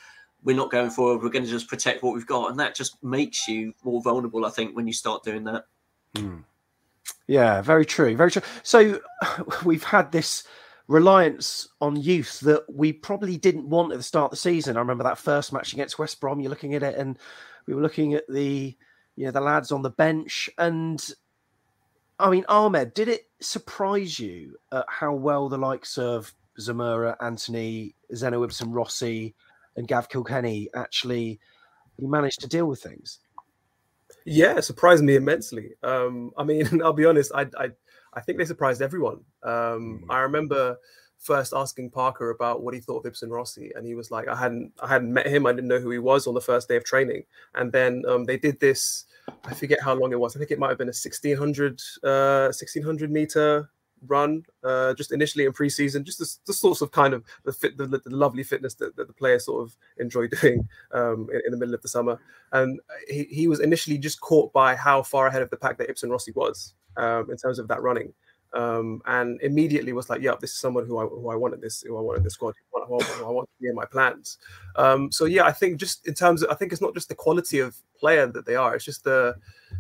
we're 0.49 0.57
not 0.57 0.71
going 0.71 0.89
forward 0.89 1.23
we're 1.23 1.29
going 1.29 1.45
to 1.45 1.51
just 1.51 1.69
protect 1.69 2.03
what 2.03 2.15
we've 2.15 2.27
got 2.27 2.51
and 2.51 2.59
that 2.59 2.75
just 2.75 3.03
makes 3.05 3.47
you 3.47 3.73
more 3.85 4.01
vulnerable 4.01 4.47
i 4.47 4.51
think 4.51 4.75
when 4.75 4.87
you 4.87 4.93
start 4.93 5.23
doing 5.23 5.45
that 5.45 5.67
hmm. 6.17 6.39
Yeah, 7.29 7.61
very 7.61 7.85
true, 7.85 8.17
very 8.17 8.31
true. 8.31 8.43
So 8.63 9.01
we've 9.65 9.85
had 9.85 10.11
this 10.11 10.45
reliance 10.89 11.69
on 11.83 11.95
youth 11.95 12.41
that 12.41 12.65
we 12.73 12.93
probably 12.93 13.37
didn't 13.37 13.69
want 13.69 13.93
at 13.93 13.99
the 13.99 14.03
start 14.03 14.27
of 14.27 14.31
the 14.31 14.37
season. 14.37 14.77
I 14.77 14.81
remember 14.81 15.05
that 15.05 15.19
first 15.19 15.53
match 15.53 15.75
against 15.75 15.99
West 15.99 16.21
Brom. 16.21 16.41
You're 16.41 16.51
looking 16.51 16.75
at 16.75 16.83
it, 16.83 16.97
and 16.97 17.19
we 17.67 17.75
were 17.75 17.83
looking 17.83 18.15
at 18.15 18.27
the 18.29 18.75
you 19.15 19.25
know 19.27 19.31
the 19.31 19.41
lads 19.41 19.71
on 19.71 19.83
the 19.83 19.91
bench, 19.91 20.49
and 20.59 21.07
I 22.19 22.31
mean 22.31 22.47
Ahmed, 22.49 22.95
did 22.95 23.09
it 23.09 23.29
surprise 23.41 24.19
you 24.19 24.57
at 24.73 24.87
how 24.89 25.13
well 25.13 25.51
the 25.51 25.59
likes 25.59 25.99
of 25.99 26.33
Zemura, 26.59 27.15
Anthony, 27.21 27.95
Zeno 28.15 28.43
Ibsen, 28.43 28.73
Rossi, 28.73 29.35
and 29.79 29.89
Gav 29.89 30.09
Kilkenny 30.09 30.69
actually 30.75 31.39
managed 31.99 32.41
to 32.41 32.49
deal 32.49 32.67
with 32.67 32.83
things? 32.83 33.21
Yeah, 34.25 34.59
it 34.59 34.65
surprised 34.65 35.05
me 35.05 35.17
immensely. 35.17 35.71
Um, 35.83 36.33
I 36.37 36.45
mean, 36.45 36.83
I'll 36.85 36.93
be 36.93 37.07
honest, 37.07 37.33
I, 37.35 37.47
I 37.59 37.71
I 38.15 38.21
think 38.21 38.39
they 38.39 38.45
surprised 38.45 38.83
everyone. 38.83 39.21
Um, 39.43 40.05
I 40.11 40.21
remember 40.21 40.77
first 41.19 41.53
asking 41.55 41.91
Parker 41.91 42.31
about 42.31 42.63
what 42.63 42.75
he 42.75 42.81
thought 42.81 42.99
of 42.99 43.07
Ibsen 43.07 43.31
Rossi, 43.31 43.71
and 43.75 43.87
he 43.87 43.95
was 43.95 44.11
like, 44.11 44.29
I 44.29 44.37
hadn't 44.37 44.73
I 44.81 44.89
hadn't 44.89 45.13
met 45.13 45.27
him, 45.27 45.47
I 45.47 45.53
didn't 45.53 45.69
know 45.69 45.79
who 45.79 45.91
he 45.91 45.99
was 45.99 46.27
on 46.27 46.35
the 46.35 46.41
first 46.41 46.69
day 46.69 46.77
of 46.77 46.85
training, 46.85 47.25
and 47.55 47.73
then 47.73 48.03
um, 48.09 48.25
they 48.25 48.37
did 48.37 48.59
this. 48.61 49.05
I 49.45 49.55
forget 49.55 49.81
how 49.81 49.95
long 49.95 50.13
it 50.13 50.19
was. 50.19 50.35
I 50.35 50.39
think 50.39 50.51
it 50.51 50.59
might 50.59 50.71
have 50.71 50.79
been 50.79 50.89
a 50.89 50.99
1600 50.99 51.81
uh, 52.03 52.47
1600 52.47 53.11
meter 53.11 53.71
run 54.07 54.43
uh, 54.65 54.95
just 54.95 55.13
initially 55.13 55.45
in 55.45 55.53
preseason, 55.53 56.05
just 56.05 56.19
the, 56.19 56.37
the 56.47 56.53
sorts 56.53 56.81
of 56.81 56.91
kind 56.93 57.15
of 57.15 57.25
the 57.45 57.53
fit, 57.53 57.77
the, 57.77 57.87
the 57.87 58.03
lovely 58.07 58.43
fitness 58.43 58.75
that, 58.75 58.97
that, 58.97 59.07
the 59.07 59.13
players 59.13 59.47
sort 59.47 59.63
of 59.63 59.77
enjoy 59.99 60.27
doing 60.41 60.67
um, 60.93 61.29
in, 61.33 61.41
in, 61.47 61.53
the 61.53 61.57
middle 61.57 61.75
of 61.75 61.83
the 61.83 61.89
summer. 61.89 62.19
And 62.53 62.81
he, 63.09 63.25
he 63.25 63.49
was 63.49 63.61
initially 63.61 63.99
just 63.99 64.21
caught 64.21 64.53
by 64.53 64.75
how 64.75 65.03
far 65.03 65.27
ahead 65.27 65.43
of 65.43 65.51
the 65.51 65.57
pack 65.57 65.79
that 65.79 65.91
Ibsen 65.91 66.11
Rossi 66.11 66.33
was 66.33 66.75
um, 66.97 67.31
in 67.31 67.37
terms 67.37 67.59
of 67.59 67.69
that 67.69 67.83
running. 67.83 68.13
Um, 68.55 69.03
and 69.07 69.41
immediately 69.43 69.93
was 69.93 70.09
like, 70.09 70.23
"Yeah, 70.23 70.35
this 70.41 70.53
is 70.53 70.59
someone 70.59 70.87
who 70.87 70.99
I 70.99 71.05
who 71.05 71.29
I 71.31 71.35
wanted 71.35 71.61
this 71.61 71.83
who 71.83 71.99
I 71.99 72.01
wanted 72.01 72.25
this 72.25 72.35
squad, 72.35 72.55
who 72.73 72.83
I, 72.83 72.87
who 72.87 73.27
I 73.27 73.31
want 73.31 73.49
to 73.49 73.63
be 73.63 73.69
in 73.69 73.75
my 73.75 73.85
plans." 73.85 74.39
Um, 74.77 75.13
so 75.13 75.27
yeah, 75.27 75.45
I 75.45 75.53
think 75.53 75.79
just 75.79 76.07
in 76.07 76.15
terms 76.15 76.43
of, 76.43 76.51
I 76.51 76.55
think 76.55 76.73
it's 76.73 76.81
not 76.81 76.95
just 76.95 77.09
the 77.09 77.15
quality 77.15 77.59
of 77.61 77.77
player 77.99 78.27
that 78.27 78.47
they 78.47 78.57
are; 78.57 78.75
it's 78.75 78.85
just 78.85 79.05
the 79.05 79.37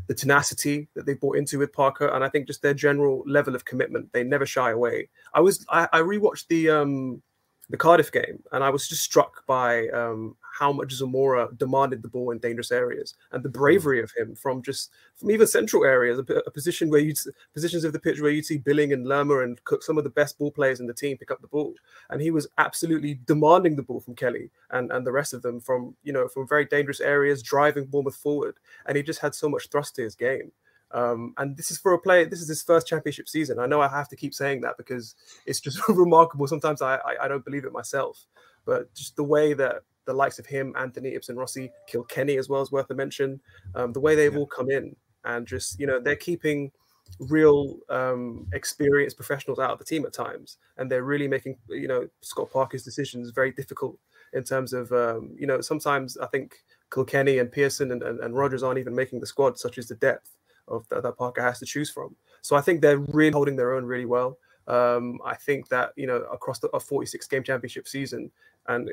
the 0.06 0.14
tenacity 0.14 0.88
that 0.94 1.06
they 1.06 1.14
brought 1.14 1.38
into 1.38 1.58
with 1.58 1.72
Parker, 1.72 2.08
and 2.08 2.22
I 2.22 2.28
think 2.28 2.46
just 2.46 2.60
their 2.60 2.74
general 2.74 3.22
level 3.26 3.54
of 3.54 3.64
commitment. 3.64 4.12
They 4.12 4.22
never 4.22 4.44
shy 4.44 4.70
away. 4.70 5.08
I 5.32 5.40
was 5.40 5.64
I, 5.70 5.88
I 5.92 6.00
rewatched 6.00 6.48
the 6.48 6.68
um 6.68 7.22
the 7.70 7.76
Cardiff 7.76 8.10
game, 8.10 8.42
and 8.52 8.64
I 8.64 8.70
was 8.70 8.88
just 8.88 9.02
struck 9.02 9.46
by 9.46 9.88
um, 9.88 10.36
how 10.58 10.72
much 10.72 10.88
Zemura 10.88 11.56
demanded 11.56 12.02
the 12.02 12.08
ball 12.08 12.32
in 12.32 12.38
dangerous 12.38 12.72
areas 12.72 13.14
and 13.30 13.42
the 13.42 13.48
bravery 13.48 14.02
of 14.02 14.10
him 14.16 14.34
from 14.34 14.60
just 14.60 14.90
from 15.14 15.30
even 15.30 15.46
central 15.46 15.84
areas, 15.84 16.18
a, 16.18 16.32
a 16.34 16.50
position 16.50 16.90
where 16.90 17.00
you 17.00 17.14
positions 17.54 17.84
of 17.84 17.92
the 17.92 18.00
pitch 18.00 18.20
where 18.20 18.32
you 18.32 18.42
see 18.42 18.58
Billing 18.58 18.92
and 18.92 19.06
Lerma 19.06 19.40
and 19.40 19.62
Cook, 19.64 19.84
some 19.84 19.98
of 19.98 20.04
the 20.04 20.10
best 20.10 20.38
ball 20.38 20.50
players 20.50 20.80
in 20.80 20.86
the 20.86 20.94
team, 20.94 21.16
pick 21.16 21.30
up 21.30 21.40
the 21.40 21.46
ball, 21.46 21.74
and 22.10 22.20
he 22.20 22.30
was 22.30 22.48
absolutely 22.58 23.20
demanding 23.26 23.76
the 23.76 23.82
ball 23.82 24.00
from 24.00 24.16
Kelly 24.16 24.50
and 24.70 24.90
and 24.90 25.06
the 25.06 25.12
rest 25.12 25.32
of 25.32 25.42
them 25.42 25.60
from 25.60 25.94
you 26.02 26.12
know 26.12 26.26
from 26.26 26.48
very 26.48 26.64
dangerous 26.64 27.00
areas, 27.00 27.42
driving 27.42 27.86
Bournemouth 27.86 28.16
forward, 28.16 28.58
and 28.86 28.96
he 28.96 29.02
just 29.02 29.20
had 29.20 29.34
so 29.34 29.48
much 29.48 29.68
thrust 29.70 29.94
to 29.96 30.02
his 30.02 30.16
game. 30.16 30.50
Um, 30.90 31.34
and 31.36 31.56
this 31.56 31.70
is 31.70 31.78
for 31.78 31.92
a 31.92 31.98
player. 31.98 32.24
This 32.24 32.40
is 32.40 32.48
his 32.48 32.62
first 32.62 32.86
championship 32.86 33.28
season. 33.28 33.58
I 33.58 33.66
know 33.66 33.80
I 33.80 33.88
have 33.88 34.08
to 34.08 34.16
keep 34.16 34.34
saying 34.34 34.62
that 34.62 34.76
because 34.76 35.14
it's 35.46 35.60
just 35.60 35.80
remarkable. 35.88 36.46
Sometimes 36.46 36.82
I, 36.82 36.96
I, 36.96 37.14
I 37.22 37.28
don't 37.28 37.44
believe 37.44 37.64
it 37.64 37.72
myself, 37.72 38.24
but 38.64 38.92
just 38.94 39.16
the 39.16 39.24
way 39.24 39.52
that 39.54 39.82
the 40.08 40.14
likes 40.14 40.38
of 40.38 40.46
him, 40.46 40.74
Anthony 40.76 41.10
Ibsen 41.10 41.36
Rossi, 41.36 41.70
Kilkenny 41.86 42.38
as 42.38 42.48
well 42.48 42.62
is 42.62 42.72
worth 42.72 42.90
a 42.90 42.94
mention. 42.94 43.38
Um, 43.74 43.92
the 43.92 44.00
way 44.00 44.14
they've 44.14 44.32
yeah. 44.32 44.38
all 44.38 44.46
come 44.46 44.70
in 44.70 44.96
and 45.24 45.46
just 45.46 45.78
you 45.78 45.86
know 45.86 46.00
they're 46.00 46.16
keeping 46.16 46.72
real 47.20 47.78
um, 47.90 48.46
experienced 48.52 49.16
professionals 49.16 49.58
out 49.58 49.70
of 49.70 49.78
the 49.78 49.84
team 49.84 50.06
at 50.06 50.12
times, 50.12 50.56
and 50.78 50.90
they're 50.90 51.04
really 51.04 51.28
making 51.28 51.56
you 51.68 51.86
know 51.86 52.08
Scott 52.22 52.50
Parker's 52.50 52.82
decisions 52.82 53.30
very 53.30 53.52
difficult 53.52 53.98
in 54.32 54.42
terms 54.42 54.72
of 54.72 54.90
um, 54.92 55.36
you 55.38 55.46
know 55.46 55.60
sometimes 55.60 56.16
I 56.16 56.26
think 56.26 56.56
Kilkenny 56.92 57.38
and 57.38 57.52
Pearson 57.52 57.92
and, 57.92 58.02
and, 58.02 58.20
and 58.20 58.34
Rogers 58.34 58.62
aren't 58.62 58.78
even 58.78 58.94
making 58.94 59.20
the 59.20 59.26
squad, 59.26 59.58
such 59.58 59.76
as 59.76 59.88
the 59.88 59.96
depth 59.96 60.30
of 60.68 60.88
that, 60.88 61.02
that 61.02 61.18
Parker 61.18 61.42
has 61.42 61.58
to 61.58 61.66
choose 61.66 61.90
from. 61.90 62.16
So 62.40 62.56
I 62.56 62.62
think 62.62 62.80
they're 62.80 62.98
really 62.98 63.32
holding 63.32 63.56
their 63.56 63.74
own 63.74 63.84
really 63.84 64.06
well. 64.06 64.38
Um, 64.68 65.18
I 65.24 65.34
think 65.34 65.68
that 65.68 65.92
you 65.96 66.06
know 66.06 66.22
across 66.32 66.58
the, 66.58 66.68
a 66.68 66.80
46 66.80 67.26
game 67.26 67.42
championship 67.42 67.88
season, 67.88 68.30
and 68.68 68.90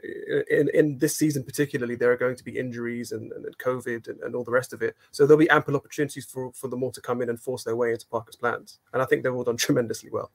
in, 0.50 0.70
in 0.74 0.98
this 0.98 1.16
season 1.16 1.44
particularly, 1.44 1.96
there 1.96 2.12
are 2.12 2.18
going 2.18 2.36
to 2.36 2.44
be 2.44 2.58
injuries 2.58 3.12
and, 3.12 3.32
and 3.34 3.58
COVID 3.58 4.08
and, 4.08 4.20
and 4.22 4.36
all 4.36 4.44
the 4.44 4.52
rest 4.52 4.74
of 4.74 4.82
it. 4.82 4.96
So 5.12 5.26
there'll 5.26 5.40
be 5.40 5.50
ample 5.50 5.76
opportunities 5.76 6.26
for 6.26 6.52
for 6.54 6.68
them 6.68 6.84
all 6.84 6.92
to 6.92 7.02
come 7.02 7.22
in 7.22 7.30
and 7.30 7.40
force 7.40 7.64
their 7.64 7.76
way 7.76 7.92
into 7.92 8.08
Parker's 8.08 8.36
plans. 8.36 8.80
And 8.94 9.02
I 9.02 9.06
think 9.06 9.24
they've 9.24 9.34
all 9.34 9.44
done 9.44 9.58
tremendously 9.66 10.10
well. 10.10 10.32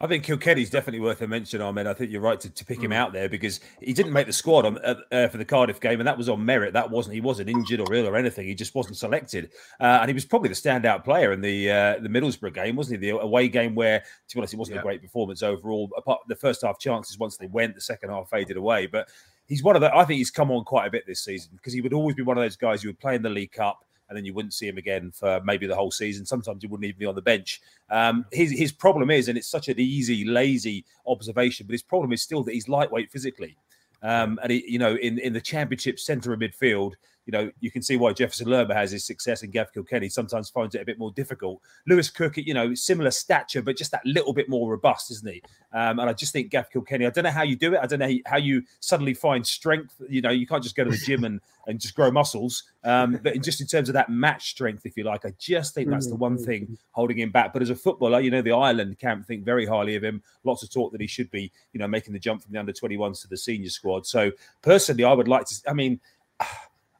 I 0.00 0.06
think 0.06 0.24
Kilkenny's 0.24 0.70
definitely 0.70 1.00
worth 1.00 1.20
a 1.22 1.26
mention, 1.26 1.60
Ahmed. 1.60 1.86
I 1.86 1.94
think 1.94 2.12
you're 2.12 2.20
right 2.20 2.38
to, 2.40 2.48
to 2.48 2.64
pick 2.64 2.80
him 2.80 2.92
mm. 2.92 2.96
out 2.96 3.12
there 3.12 3.28
because 3.28 3.60
he 3.80 3.92
didn't 3.92 4.12
make 4.12 4.26
the 4.26 4.32
squad 4.32 4.64
on, 4.64 4.78
uh, 4.78 4.94
uh, 5.10 5.28
for 5.28 5.38
the 5.38 5.44
Cardiff 5.44 5.80
game, 5.80 6.00
and 6.00 6.06
that 6.06 6.16
was 6.16 6.28
on 6.28 6.44
merit. 6.44 6.72
That 6.72 6.90
wasn't 6.90 7.14
he 7.14 7.20
wasn't 7.20 7.48
injured 7.48 7.80
or 7.80 7.92
ill 7.92 8.06
or 8.06 8.16
anything. 8.16 8.46
He 8.46 8.54
just 8.54 8.74
wasn't 8.74 8.96
selected, 8.96 9.50
uh, 9.80 9.98
and 10.00 10.08
he 10.08 10.14
was 10.14 10.24
probably 10.24 10.50
the 10.50 10.54
standout 10.54 11.04
player 11.04 11.32
in 11.32 11.40
the 11.40 11.70
uh, 11.70 11.98
the 12.00 12.08
Middlesbrough 12.08 12.54
game, 12.54 12.76
wasn't 12.76 13.02
he? 13.02 13.10
The 13.10 13.18
away 13.18 13.48
game 13.48 13.74
where, 13.74 14.00
to 14.00 14.36
be 14.36 14.40
honest, 14.40 14.54
it 14.54 14.58
wasn't 14.58 14.76
yeah. 14.76 14.82
a 14.82 14.84
great 14.84 15.02
performance 15.02 15.42
overall. 15.42 15.90
Apart 15.96 16.20
the 16.28 16.36
first 16.36 16.62
half 16.62 16.78
chances, 16.78 17.18
once 17.18 17.36
they 17.36 17.46
went, 17.46 17.74
the 17.74 17.80
second 17.80 18.10
half 18.10 18.30
faded 18.30 18.56
away. 18.56 18.86
But 18.86 19.08
he's 19.46 19.64
one 19.64 19.74
of 19.74 19.82
the. 19.82 19.94
I 19.94 20.04
think 20.04 20.18
he's 20.18 20.30
come 20.30 20.52
on 20.52 20.64
quite 20.64 20.86
a 20.86 20.90
bit 20.90 21.04
this 21.06 21.24
season 21.24 21.50
because 21.56 21.72
he 21.72 21.80
would 21.80 21.92
always 21.92 22.14
be 22.14 22.22
one 22.22 22.38
of 22.38 22.44
those 22.44 22.56
guys 22.56 22.82
who 22.82 22.88
would 22.88 23.00
play 23.00 23.16
in 23.16 23.22
the 23.22 23.30
League 23.30 23.52
Cup 23.52 23.84
and 24.08 24.16
then 24.16 24.24
you 24.24 24.34
wouldn't 24.34 24.54
see 24.54 24.66
him 24.66 24.78
again 24.78 25.10
for 25.10 25.40
maybe 25.44 25.66
the 25.66 25.74
whole 25.74 25.90
season. 25.90 26.24
Sometimes 26.24 26.62
he 26.62 26.66
wouldn't 26.66 26.86
even 26.86 26.98
be 26.98 27.06
on 27.06 27.14
the 27.14 27.22
bench. 27.22 27.60
Um, 27.90 28.24
his 28.32 28.50
his 28.50 28.72
problem 28.72 29.10
is, 29.10 29.28
and 29.28 29.36
it's 29.36 29.48
such 29.48 29.68
an 29.68 29.78
easy, 29.78 30.24
lazy 30.24 30.84
observation, 31.06 31.66
but 31.66 31.72
his 31.72 31.82
problem 31.82 32.12
is 32.12 32.22
still 32.22 32.42
that 32.44 32.54
he's 32.54 32.68
lightweight 32.68 33.10
physically. 33.10 33.56
Um, 34.02 34.38
and 34.42 34.52
he, 34.52 34.64
you 34.66 34.78
know, 34.78 34.94
in 34.94 35.18
in 35.18 35.32
the 35.32 35.40
championship 35.40 35.98
centre 35.98 36.32
of 36.32 36.40
midfield, 36.40 36.94
you 37.28 37.32
know, 37.32 37.50
you 37.60 37.70
can 37.70 37.82
see 37.82 37.98
why 37.98 38.14
Jefferson 38.14 38.48
Lerma 38.48 38.72
has 38.72 38.90
his 38.90 39.04
success 39.04 39.42
and 39.42 39.52
Gav 39.52 39.70
Kilkenny 39.74 40.08
sometimes 40.08 40.48
finds 40.48 40.74
it 40.74 40.80
a 40.80 40.84
bit 40.86 40.98
more 40.98 41.12
difficult. 41.12 41.60
Lewis 41.86 42.08
Cook, 42.08 42.38
you 42.38 42.54
know, 42.54 42.74
similar 42.74 43.10
stature, 43.10 43.60
but 43.60 43.76
just 43.76 43.90
that 43.90 44.00
little 44.06 44.32
bit 44.32 44.48
more 44.48 44.70
robust, 44.70 45.10
isn't 45.10 45.30
he? 45.30 45.42
Um, 45.74 45.98
and 45.98 46.08
I 46.08 46.14
just 46.14 46.32
think 46.32 46.50
Gav 46.50 46.70
Kilkenny, 46.70 47.04
I 47.04 47.10
don't 47.10 47.24
know 47.24 47.30
how 47.30 47.42
you 47.42 47.54
do 47.54 47.74
it. 47.74 47.80
I 47.82 47.86
don't 47.86 47.98
know 47.98 48.10
how 48.24 48.38
you 48.38 48.62
suddenly 48.80 49.12
find 49.12 49.46
strength. 49.46 50.00
You 50.08 50.22
know, 50.22 50.30
you 50.30 50.46
can't 50.46 50.62
just 50.62 50.74
go 50.74 50.84
to 50.84 50.90
the 50.90 50.96
gym 50.96 51.24
and, 51.24 51.42
and 51.66 51.78
just 51.78 51.94
grow 51.94 52.10
muscles. 52.10 52.62
Um, 52.82 53.20
but 53.22 53.36
in, 53.36 53.42
just 53.42 53.60
in 53.60 53.66
terms 53.66 53.90
of 53.90 53.92
that 53.92 54.08
match 54.08 54.48
strength, 54.48 54.86
if 54.86 54.96
you 54.96 55.04
like, 55.04 55.26
I 55.26 55.34
just 55.38 55.74
think 55.74 55.90
that's 55.90 56.06
the 56.06 56.16
one 56.16 56.38
thing 56.38 56.78
holding 56.92 57.18
him 57.18 57.30
back. 57.30 57.52
But 57.52 57.60
as 57.60 57.68
a 57.68 57.76
footballer, 57.76 58.20
you 58.20 58.30
know, 58.30 58.40
the 58.40 58.52
Ireland 58.52 59.00
camp 59.00 59.26
think 59.26 59.44
very 59.44 59.66
highly 59.66 59.96
of 59.96 60.02
him. 60.02 60.22
Lots 60.44 60.62
of 60.62 60.70
talk 60.72 60.92
that 60.92 61.00
he 61.02 61.06
should 61.06 61.30
be, 61.30 61.52
you 61.74 61.78
know, 61.78 61.88
making 61.88 62.14
the 62.14 62.18
jump 62.18 62.42
from 62.42 62.54
the 62.54 62.58
under 62.58 62.72
21s 62.72 63.20
to 63.20 63.28
the 63.28 63.36
senior 63.36 63.68
squad. 63.68 64.06
So 64.06 64.32
personally, 64.62 65.04
I 65.04 65.12
would 65.12 65.28
like 65.28 65.44
to, 65.44 65.56
I 65.68 65.74
mean, 65.74 66.00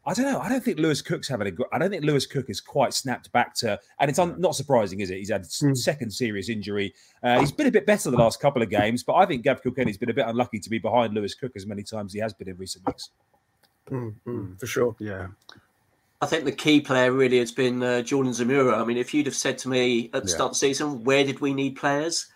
I 0.08 0.14
don't 0.14 0.24
know. 0.24 0.40
I 0.40 0.48
don't 0.48 0.64
think 0.64 0.78
Lewis 0.78 1.02
Cook's 1.02 1.28
having 1.28 1.48
a 1.48 1.50
good. 1.50 1.66
I 1.70 1.76
don't 1.76 1.90
think 1.90 2.02
Lewis 2.02 2.24
Cook 2.24 2.48
is 2.48 2.62
quite 2.62 2.94
snapped 2.94 3.30
back 3.30 3.54
to, 3.56 3.78
and 4.00 4.08
it's 4.08 4.18
un, 4.18 4.40
not 4.40 4.54
surprising, 4.54 5.00
is 5.00 5.10
it? 5.10 5.18
He's 5.18 5.30
had 5.30 5.42
mm. 5.42 5.76
second 5.76 6.10
serious 6.10 6.48
injury. 6.48 6.94
Uh, 7.22 7.40
he's 7.40 7.52
been 7.52 7.66
a 7.66 7.70
bit 7.70 7.84
better 7.84 8.10
the 8.10 8.16
last 8.16 8.40
couple 8.40 8.62
of 8.62 8.70
games, 8.70 9.02
but 9.02 9.16
I 9.16 9.26
think 9.26 9.42
Gav 9.42 9.62
Kilkenny's 9.62 9.98
been 9.98 10.08
a 10.08 10.14
bit 10.14 10.26
unlucky 10.26 10.60
to 10.60 10.70
be 10.70 10.78
behind 10.78 11.12
Lewis 11.12 11.34
Cook 11.34 11.52
as 11.56 11.66
many 11.66 11.82
times 11.82 12.14
he 12.14 12.20
has 12.20 12.32
been 12.32 12.48
in 12.48 12.56
recent 12.56 12.86
weeks. 12.86 13.10
Mm, 13.90 14.14
mm, 14.26 14.58
for 14.58 14.66
sure. 14.66 14.96
Yeah. 14.98 15.26
I 16.22 16.26
think 16.26 16.44
the 16.44 16.52
key 16.52 16.80
player 16.80 17.12
really 17.12 17.38
has 17.38 17.52
been 17.52 17.82
uh, 17.82 18.00
Jordan 18.00 18.32
Zemura. 18.32 18.80
I 18.80 18.84
mean, 18.84 18.96
if 18.96 19.12
you'd 19.12 19.26
have 19.26 19.36
said 19.36 19.58
to 19.58 19.68
me 19.68 20.06
at 20.14 20.22
the 20.24 20.28
yeah. 20.30 20.34
start 20.34 20.48
of 20.48 20.52
the 20.54 20.58
season, 20.58 21.04
where 21.04 21.22
did 21.22 21.40
we 21.40 21.52
need 21.52 21.76
players? 21.76 22.28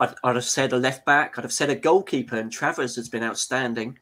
I'd, 0.00 0.14
I'd 0.24 0.34
have 0.34 0.44
said 0.44 0.72
a 0.72 0.76
left 0.76 1.06
back. 1.06 1.38
I'd 1.38 1.44
have 1.44 1.52
said 1.52 1.70
a 1.70 1.76
goalkeeper, 1.76 2.36
and 2.36 2.50
Travers 2.50 2.96
has 2.96 3.08
been 3.08 3.22
outstanding 3.22 3.98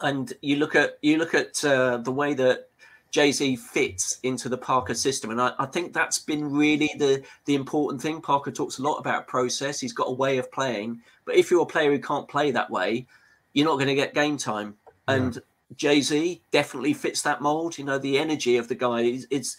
and 0.00 0.32
you 0.42 0.56
look 0.56 0.74
at 0.74 0.98
you 1.02 1.18
look 1.18 1.34
at 1.34 1.64
uh, 1.64 1.98
the 1.98 2.12
way 2.12 2.34
that 2.34 2.68
Jay 3.10 3.32
Z 3.32 3.56
fits 3.56 4.18
into 4.22 4.48
the 4.48 4.58
Parker 4.58 4.94
system, 4.94 5.30
and 5.30 5.40
I, 5.40 5.52
I, 5.58 5.66
think 5.66 5.92
that's 5.92 6.18
been 6.18 6.50
really 6.50 6.90
the 6.98 7.22
the 7.44 7.54
important 7.54 8.00
thing. 8.00 8.20
Parker 8.20 8.50
talks 8.50 8.78
a 8.78 8.82
lot 8.82 8.96
about 8.96 9.26
process. 9.26 9.80
He's 9.80 9.92
got 9.92 10.08
a 10.08 10.12
way 10.12 10.38
of 10.38 10.50
playing, 10.52 11.00
but 11.24 11.34
if 11.34 11.50
you're 11.50 11.62
a 11.62 11.66
player 11.66 11.90
who 11.90 11.98
can't 11.98 12.28
play 12.28 12.50
that 12.52 12.70
way, 12.70 13.06
you're 13.52 13.66
not 13.66 13.76
going 13.76 13.88
to 13.88 13.94
get 13.94 14.14
game 14.14 14.36
time. 14.36 14.76
Yeah. 15.08 15.14
And 15.14 15.42
Jay 15.76 16.00
Z 16.00 16.40
definitely 16.50 16.94
fits 16.94 17.22
that 17.22 17.40
mold. 17.40 17.78
You 17.78 17.84
know, 17.84 17.98
the 17.98 18.18
energy 18.18 18.56
of 18.56 18.68
the 18.68 18.74
guy 18.76 19.00
is 19.00 19.26
it's 19.30 19.56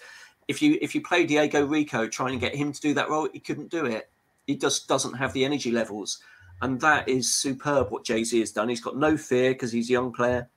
if 0.48 0.62
you 0.62 0.78
if 0.82 0.96
you 0.96 1.02
play 1.02 1.26
Diego 1.26 1.66
Rico 1.66 2.08
trying 2.08 2.34
to 2.34 2.40
get 2.40 2.56
him 2.56 2.72
to 2.72 2.82
do 2.82 2.94
that 2.94 3.10
role, 3.10 3.28
he 3.32 3.40
couldn't 3.40 3.70
do 3.70 3.86
it. 3.86 4.10
He 4.48 4.56
just 4.56 4.88
doesn't 4.88 5.14
have 5.14 5.34
the 5.34 5.46
energy 5.46 5.72
levels 5.72 6.20
and 6.62 6.80
that 6.82 7.10
is 7.10 7.34
superb 7.34 7.92
what 7.92 8.06
Jay 8.06 8.24
Z 8.24 8.40
has 8.40 8.52
done. 8.52 8.70
He's 8.70 8.82
got 8.82 8.98
no 8.98 9.18
fear 9.18 9.52
because 9.52 9.72
he's 9.72 9.90
a 9.90 9.94
young 9.94 10.14
player. 10.14 10.50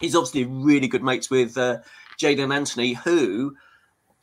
He's 0.00 0.14
obviously 0.14 0.44
really 0.44 0.88
good 0.88 1.02
mates 1.02 1.30
with 1.30 1.58
uh, 1.58 1.78
Jaidon 2.18 2.54
Anthony, 2.54 2.94
who 2.94 3.56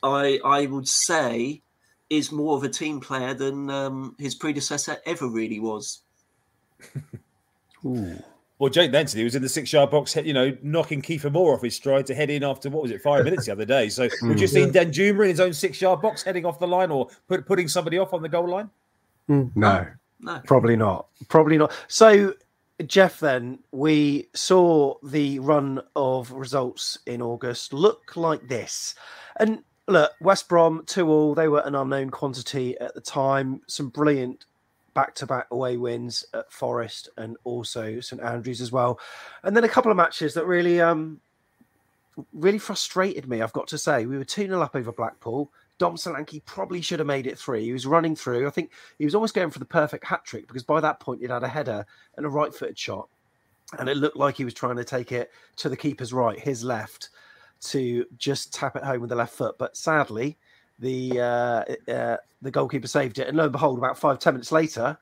I 0.02 0.40
I 0.44 0.66
would 0.66 0.88
say 0.88 1.62
is 2.10 2.32
more 2.32 2.56
of 2.56 2.64
a 2.64 2.68
team 2.68 3.00
player 3.00 3.34
than 3.34 3.68
um, 3.68 4.16
his 4.18 4.34
predecessor 4.34 4.96
ever 5.04 5.28
really 5.28 5.60
was. 5.60 6.02
Ooh. 7.84 8.22
Well, 8.58 8.70
Jaidon 8.70 8.94
Anthony 8.94 9.22
was 9.22 9.36
in 9.36 9.42
the 9.42 9.48
six-yard 9.48 9.90
box, 9.90 10.16
you 10.16 10.32
know, 10.32 10.56
knocking 10.62 11.00
Kiefer 11.00 11.30
Moore 11.30 11.54
off 11.54 11.62
his 11.62 11.76
stride 11.76 12.06
to 12.06 12.14
head 12.14 12.28
in 12.28 12.42
after 12.42 12.68
what 12.70 12.82
was 12.82 12.90
it, 12.90 13.00
five 13.02 13.24
minutes 13.24 13.46
the 13.46 13.52
other 13.52 13.64
day. 13.64 13.88
So, 13.88 14.08
would 14.22 14.40
you 14.40 14.48
seen 14.48 14.72
Danjuma 14.72 15.22
in 15.24 15.28
his 15.28 15.40
own 15.40 15.52
six-yard 15.52 16.00
box 16.00 16.24
heading 16.24 16.44
off 16.44 16.58
the 16.58 16.66
line 16.66 16.90
or 16.90 17.08
put, 17.28 17.46
putting 17.46 17.68
somebody 17.68 17.98
off 17.98 18.12
on 18.12 18.22
the 18.22 18.28
goal 18.28 18.48
line? 18.48 18.70
No, 19.28 19.86
no, 20.20 20.40
probably 20.46 20.76
not. 20.76 21.08
Probably 21.28 21.58
not. 21.58 21.72
So, 21.88 22.34
Jeff, 22.86 23.20
then 23.20 23.58
we 23.72 24.28
saw 24.34 24.94
the 25.02 25.38
run 25.38 25.80
of 25.96 26.30
results 26.32 26.98
in 27.06 27.22
August 27.22 27.72
look 27.72 28.16
like 28.16 28.46
this, 28.48 28.94
and 29.38 29.62
look, 29.86 30.12
West 30.20 30.48
Brom 30.48 30.82
two 30.86 31.08
all. 31.08 31.34
They 31.34 31.48
were 31.48 31.62
an 31.64 31.74
unknown 31.74 32.10
quantity 32.10 32.78
at 32.78 32.94
the 32.94 33.00
time. 33.00 33.62
Some 33.66 33.88
brilliant 33.88 34.44
back-to-back 34.94 35.46
away 35.52 35.76
wins 35.76 36.24
at 36.34 36.50
Forest 36.50 37.08
and 37.16 37.36
also 37.44 38.00
St 38.00 38.20
Andrews 38.20 38.60
as 38.60 38.72
well, 38.72 38.98
and 39.44 39.56
then 39.56 39.64
a 39.64 39.68
couple 39.68 39.92
of 39.92 39.96
matches 39.96 40.34
that 40.34 40.46
really, 40.46 40.80
um, 40.80 41.20
really 42.32 42.58
frustrated 42.58 43.28
me. 43.28 43.40
I've 43.40 43.52
got 43.52 43.68
to 43.68 43.78
say, 43.78 44.06
we 44.06 44.18
were 44.18 44.24
two 44.24 44.46
0 44.46 44.60
up 44.60 44.74
over 44.74 44.90
Blackpool. 44.90 45.52
Dom 45.78 45.94
Solanke 45.96 46.44
probably 46.44 46.80
should 46.80 46.98
have 46.98 47.06
made 47.06 47.26
it 47.26 47.38
three. 47.38 47.64
He 47.64 47.72
was 47.72 47.86
running 47.86 48.16
through. 48.16 48.46
I 48.46 48.50
think 48.50 48.72
he 48.98 49.04
was 49.04 49.14
almost 49.14 49.34
going 49.34 49.50
for 49.50 49.60
the 49.60 49.64
perfect 49.64 50.04
hat 50.04 50.24
trick 50.24 50.46
because 50.48 50.64
by 50.64 50.80
that 50.80 50.98
point 51.00 51.20
he'd 51.20 51.30
had 51.30 51.44
a 51.44 51.48
header 51.48 51.86
and 52.16 52.26
a 52.26 52.28
right 52.28 52.52
footed 52.52 52.78
shot. 52.78 53.08
And 53.78 53.88
it 53.88 53.96
looked 53.96 54.16
like 54.16 54.36
he 54.36 54.44
was 54.44 54.54
trying 54.54 54.76
to 54.76 54.84
take 54.84 55.12
it 55.12 55.30
to 55.56 55.68
the 55.68 55.76
keeper's 55.76 56.12
right, 56.12 56.38
his 56.38 56.64
left, 56.64 57.10
to 57.60 58.06
just 58.16 58.52
tap 58.52 58.76
it 58.76 58.82
home 58.84 59.00
with 59.00 59.10
the 59.10 59.16
left 59.16 59.34
foot. 59.34 59.56
But 59.58 59.76
sadly, 59.76 60.38
the 60.78 61.20
uh, 61.20 61.90
uh, 61.92 62.16
the 62.42 62.50
goalkeeper 62.50 62.88
saved 62.88 63.18
it. 63.18 63.28
And 63.28 63.36
lo 63.36 63.44
and 63.44 63.52
behold, 63.52 63.78
about 63.78 63.98
five, 63.98 64.18
ten 64.18 64.34
minutes 64.34 64.52
later, 64.52 64.96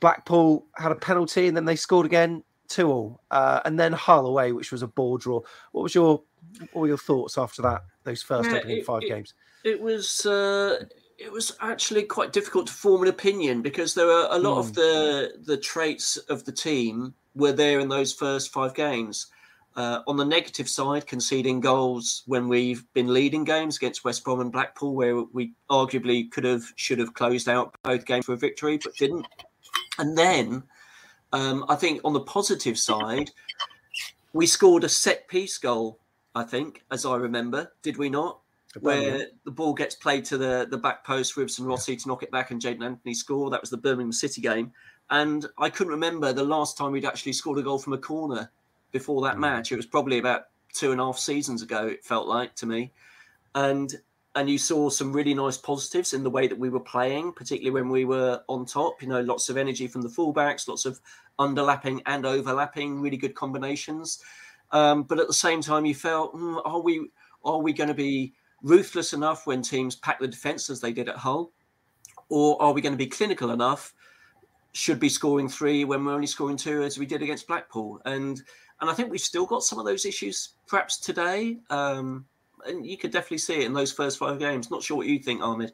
Blackpool 0.00 0.66
had 0.76 0.92
a 0.92 0.96
penalty 0.96 1.48
and 1.48 1.56
then 1.56 1.64
they 1.64 1.76
scored 1.76 2.06
again, 2.06 2.44
two 2.68 2.90
all. 2.90 3.20
Uh, 3.30 3.60
and 3.64 3.78
then 3.78 3.92
Hull 3.92 4.26
away, 4.26 4.52
which 4.52 4.70
was 4.72 4.82
a 4.82 4.86
ball 4.86 5.16
draw. 5.18 5.40
What 5.72 5.82
was 5.82 5.94
your 5.94 6.22
what 6.72 6.82
were 6.82 6.88
your 6.88 6.98
thoughts 6.98 7.38
after 7.38 7.62
that? 7.62 7.82
Those 8.04 8.22
first 8.22 8.50
Yeah, 8.50 8.58
opening 8.58 8.78
it- 8.78 8.86
five 8.86 9.02
it- 9.02 9.08
games. 9.08 9.34
It 9.64 9.80
was 9.80 10.26
uh, 10.26 10.84
it 11.18 11.32
was 11.32 11.56
actually 11.60 12.02
quite 12.04 12.32
difficult 12.32 12.66
to 12.66 12.72
form 12.72 13.02
an 13.02 13.08
opinion 13.08 13.62
because 13.62 13.94
there 13.94 14.06
were 14.06 14.28
a 14.30 14.38
lot 14.38 14.58
of 14.58 14.72
Mm. 14.72 14.74
the 14.74 15.32
the 15.44 15.56
traits 15.56 16.16
of 16.16 16.44
the 16.44 16.52
team 16.52 17.14
were 17.34 17.52
there 17.52 17.80
in 17.80 17.88
those 17.88 18.12
first 18.12 18.52
five 18.52 18.74
games. 18.74 19.26
Uh, 19.76 20.02
on 20.06 20.16
the 20.16 20.24
negative 20.24 20.68
side, 20.68 21.04
conceding 21.04 21.58
goals 21.60 22.22
when 22.26 22.46
we've 22.46 22.84
been 22.92 23.12
leading 23.12 23.42
games 23.42 23.76
against 23.76 24.04
West 24.04 24.22
Brom 24.22 24.38
and 24.40 24.52
Blackpool, 24.52 24.94
where 24.94 25.16
we 25.32 25.52
arguably 25.68 26.30
could 26.30 26.44
have, 26.44 26.62
should 26.76 27.00
have 27.00 27.12
closed 27.14 27.48
out 27.48 27.74
both 27.82 28.06
games 28.06 28.24
for 28.24 28.34
a 28.34 28.36
victory, 28.36 28.78
but 28.78 28.94
didn't. 28.94 29.26
And 29.98 30.16
then 30.16 30.62
um, 31.32 31.64
I 31.68 31.74
think 31.74 32.02
on 32.04 32.12
the 32.12 32.20
positive 32.20 32.78
side, 32.78 33.32
we 34.32 34.46
scored 34.46 34.84
a 34.84 34.88
set 34.88 35.26
piece 35.26 35.58
goal, 35.58 35.98
I 36.36 36.44
think, 36.44 36.84
as 36.92 37.04
I 37.04 37.16
remember. 37.16 37.72
Did 37.82 37.96
we 37.96 38.08
not? 38.08 38.38
Where 38.80 39.26
the 39.44 39.50
ball 39.50 39.74
gets 39.74 39.94
played 39.94 40.24
to 40.26 40.38
the, 40.38 40.66
the 40.70 40.78
back 40.78 41.04
post, 41.04 41.36
Ibsen 41.36 41.64
Rossi 41.64 41.96
to 41.96 42.08
knock 42.08 42.22
it 42.22 42.30
back 42.30 42.50
and 42.50 42.60
Jaidon 42.60 42.84
Anthony 42.84 43.14
score. 43.14 43.50
That 43.50 43.60
was 43.60 43.70
the 43.70 43.76
Birmingham 43.76 44.12
City 44.12 44.40
game. 44.40 44.72
And 45.10 45.46
I 45.58 45.70
couldn't 45.70 45.92
remember 45.92 46.32
the 46.32 46.44
last 46.44 46.78
time 46.78 46.92
we'd 46.92 47.04
actually 47.04 47.34
scored 47.34 47.58
a 47.58 47.62
goal 47.62 47.78
from 47.78 47.92
a 47.92 47.98
corner 47.98 48.50
before 48.90 49.22
that 49.22 49.38
match. 49.38 49.70
It 49.70 49.76
was 49.76 49.86
probably 49.86 50.18
about 50.18 50.44
two 50.72 50.92
and 50.92 51.00
a 51.00 51.04
half 51.04 51.18
seasons 51.18 51.62
ago, 51.62 51.86
it 51.86 52.04
felt 52.04 52.26
like 52.26 52.54
to 52.56 52.66
me. 52.66 52.92
And 53.54 53.94
and 54.36 54.50
you 54.50 54.58
saw 54.58 54.90
some 54.90 55.12
really 55.12 55.32
nice 55.32 55.56
positives 55.56 56.12
in 56.12 56.24
the 56.24 56.30
way 56.30 56.48
that 56.48 56.58
we 56.58 56.68
were 56.68 56.80
playing, 56.80 57.32
particularly 57.32 57.70
when 57.70 57.88
we 57.88 58.04
were 58.04 58.42
on 58.48 58.66
top. 58.66 59.00
You 59.00 59.08
know, 59.08 59.20
lots 59.20 59.48
of 59.48 59.56
energy 59.56 59.86
from 59.86 60.02
the 60.02 60.08
fullbacks, 60.08 60.66
lots 60.66 60.86
of 60.86 61.00
underlapping 61.38 62.00
and 62.06 62.26
overlapping, 62.26 63.00
really 63.00 63.16
good 63.16 63.36
combinations. 63.36 64.20
Um, 64.72 65.04
but 65.04 65.20
at 65.20 65.28
the 65.28 65.34
same 65.34 65.60
time, 65.60 65.84
you 65.84 65.94
felt, 65.94 66.32
"Hmm, 66.32 66.58
are 66.64 66.80
we 66.80 67.10
are 67.44 67.58
we 67.58 67.72
going 67.72 67.88
to 67.88 67.94
be 67.94 68.34
ruthless 68.64 69.12
enough 69.12 69.46
when 69.46 69.62
teams 69.62 69.94
pack 69.94 70.18
the 70.18 70.26
defence 70.26 70.70
as 70.70 70.80
they 70.80 70.92
did 70.92 71.08
at 71.08 71.16
Hull, 71.16 71.52
or 72.30 72.60
are 72.60 72.72
we 72.72 72.80
going 72.80 72.94
to 72.94 72.98
be 72.98 73.06
clinical 73.06 73.50
enough? 73.50 73.94
Should 74.72 74.98
be 74.98 75.08
scoring 75.08 75.48
three 75.48 75.84
when 75.84 76.04
we're 76.04 76.14
only 76.14 76.26
scoring 76.26 76.56
two, 76.56 76.82
as 76.82 76.98
we 76.98 77.06
did 77.06 77.22
against 77.22 77.46
Blackpool, 77.46 78.00
and 78.06 78.42
and 78.80 78.90
I 78.90 78.94
think 78.94 79.10
we've 79.10 79.20
still 79.20 79.46
got 79.46 79.62
some 79.62 79.78
of 79.78 79.84
those 79.84 80.04
issues 80.04 80.54
perhaps 80.66 80.98
today. 80.98 81.58
Um, 81.70 82.24
and 82.66 82.84
you 82.84 82.96
could 82.96 83.12
definitely 83.12 83.38
see 83.38 83.60
it 83.60 83.66
in 83.66 83.72
those 83.72 83.92
first 83.92 84.18
five 84.18 84.38
games. 84.38 84.70
Not 84.70 84.82
sure 84.82 84.96
what 84.96 85.06
you 85.06 85.18
think, 85.18 85.42
Ahmed. 85.42 85.72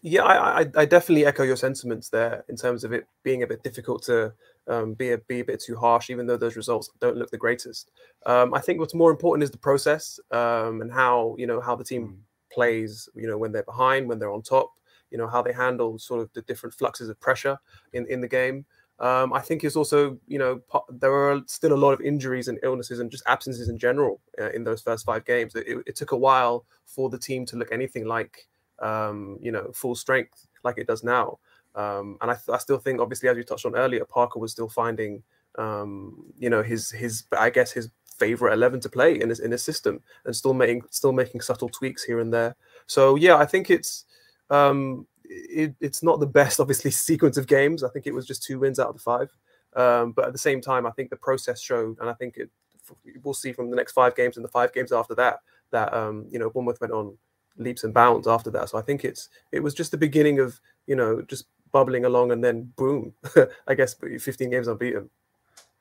Yeah, 0.00 0.22
I, 0.22 0.62
I, 0.62 0.70
I 0.76 0.84
definitely 0.84 1.26
echo 1.26 1.42
your 1.42 1.56
sentiments 1.56 2.08
there 2.08 2.44
in 2.48 2.56
terms 2.56 2.84
of 2.84 2.92
it 2.92 3.06
being 3.22 3.42
a 3.42 3.46
bit 3.46 3.62
difficult 3.62 4.02
to 4.04 4.32
um, 4.68 4.94
be 4.94 5.12
a 5.12 5.18
be 5.18 5.40
a 5.40 5.44
bit 5.44 5.60
too 5.60 5.76
harsh, 5.76 6.10
even 6.10 6.26
though 6.26 6.36
those 6.36 6.56
results 6.56 6.90
don't 7.00 7.16
look 7.16 7.30
the 7.30 7.38
greatest. 7.38 7.90
Um, 8.26 8.54
I 8.54 8.60
think 8.60 8.78
what's 8.78 8.94
more 8.94 9.10
important 9.10 9.44
is 9.44 9.50
the 9.50 9.58
process 9.58 10.20
um, 10.30 10.80
and 10.82 10.92
how 10.92 11.34
you 11.38 11.46
know 11.46 11.60
how 11.60 11.76
the 11.76 11.84
team 11.84 12.18
plays. 12.52 13.08
You 13.14 13.26
know 13.26 13.38
when 13.38 13.52
they're 13.52 13.62
behind, 13.64 14.08
when 14.08 14.18
they're 14.18 14.32
on 14.32 14.42
top. 14.42 14.72
You 15.10 15.18
know 15.18 15.26
how 15.26 15.42
they 15.42 15.52
handle 15.52 15.98
sort 15.98 16.20
of 16.20 16.32
the 16.32 16.42
different 16.42 16.74
fluxes 16.74 17.08
of 17.08 17.20
pressure 17.20 17.58
in 17.92 18.06
in 18.06 18.20
the 18.20 18.28
game. 18.28 18.64
Um, 18.98 19.32
I 19.32 19.40
think 19.40 19.64
it's 19.64 19.74
also, 19.74 20.16
you 20.28 20.38
know, 20.38 20.60
there 20.88 21.12
are 21.12 21.40
still 21.46 21.72
a 21.72 21.74
lot 21.74 21.92
of 21.92 22.00
injuries 22.02 22.46
and 22.46 22.60
illnesses 22.62 23.00
and 23.00 23.10
just 23.10 23.24
absences 23.26 23.68
in 23.68 23.76
general 23.76 24.20
uh, 24.40 24.50
in 24.50 24.62
those 24.62 24.80
first 24.80 25.04
five 25.04 25.24
games. 25.24 25.56
It, 25.56 25.82
it 25.86 25.96
took 25.96 26.12
a 26.12 26.16
while 26.16 26.64
for 26.86 27.10
the 27.10 27.18
team 27.18 27.44
to 27.46 27.56
look 27.56 27.72
anything 27.72 28.06
like, 28.06 28.46
um, 28.80 29.38
you 29.40 29.50
know, 29.50 29.72
full 29.74 29.96
strength 29.96 30.46
like 30.62 30.78
it 30.78 30.86
does 30.86 31.02
now. 31.02 31.40
Um, 31.74 32.18
and 32.20 32.30
I, 32.30 32.36
I 32.52 32.58
still 32.58 32.78
think, 32.78 33.00
obviously, 33.00 33.28
as 33.28 33.36
you 33.36 33.44
touched 33.44 33.66
on 33.66 33.76
earlier, 33.76 34.04
Parker 34.04 34.38
was 34.38 34.52
still 34.52 34.68
finding, 34.68 35.22
um, 35.56 36.32
you 36.38 36.50
know, 36.50 36.62
his 36.62 36.90
his 36.90 37.24
I 37.36 37.50
guess 37.50 37.72
his 37.72 37.90
favorite 38.18 38.52
eleven 38.52 38.78
to 38.80 38.88
play 38.88 39.20
in 39.20 39.28
his 39.28 39.40
in 39.40 39.50
his 39.50 39.62
system, 39.62 40.02
and 40.24 40.36
still 40.36 40.54
making 40.54 40.82
still 40.90 41.12
making 41.12 41.40
subtle 41.40 41.68
tweaks 41.68 42.04
here 42.04 42.20
and 42.20 42.32
there. 42.32 42.56
So 42.86 43.16
yeah, 43.16 43.36
I 43.36 43.46
think 43.46 43.70
it's 43.70 44.04
um, 44.50 45.06
it, 45.24 45.74
it's 45.80 46.02
not 46.02 46.20
the 46.20 46.26
best, 46.26 46.60
obviously, 46.60 46.90
sequence 46.90 47.36
of 47.36 47.46
games. 47.46 47.82
I 47.82 47.88
think 47.88 48.06
it 48.06 48.14
was 48.14 48.26
just 48.26 48.42
two 48.42 48.58
wins 48.58 48.78
out 48.78 48.88
of 48.88 48.94
the 48.94 49.02
five. 49.02 49.30
Um, 49.74 50.12
but 50.12 50.26
at 50.26 50.32
the 50.32 50.38
same 50.38 50.60
time, 50.60 50.86
I 50.86 50.90
think 50.90 51.10
the 51.10 51.16
process 51.16 51.60
showed, 51.60 51.98
and 51.98 52.10
I 52.10 52.12
think 52.12 52.36
it, 52.36 52.50
we'll 53.22 53.34
see 53.34 53.52
from 53.52 53.70
the 53.70 53.76
next 53.76 53.92
five 53.92 54.14
games 54.14 54.36
and 54.36 54.44
the 54.44 54.50
five 54.50 54.72
games 54.72 54.92
after 54.92 55.14
that, 55.14 55.40
that 55.70 55.92
um, 55.94 56.26
you 56.30 56.38
know 56.38 56.50
Bournemouth 56.50 56.80
went 56.80 56.92
on 56.92 57.16
leaps 57.56 57.84
and 57.84 57.94
bounds 57.94 58.26
after 58.28 58.50
that. 58.50 58.68
So 58.68 58.78
I 58.78 58.82
think 58.82 59.04
it's 59.04 59.28
it 59.50 59.60
was 59.60 59.74
just 59.74 59.90
the 59.90 59.96
beginning 59.96 60.38
of 60.38 60.60
you 60.86 60.96
know 60.96 61.22
just 61.22 61.46
bubbling 61.72 62.04
along, 62.04 62.32
and 62.32 62.44
then 62.44 62.72
boom, 62.76 63.14
I 63.66 63.74
guess 63.74 63.94
15 63.94 64.50
games 64.50 64.68
unbeaten. 64.68 65.10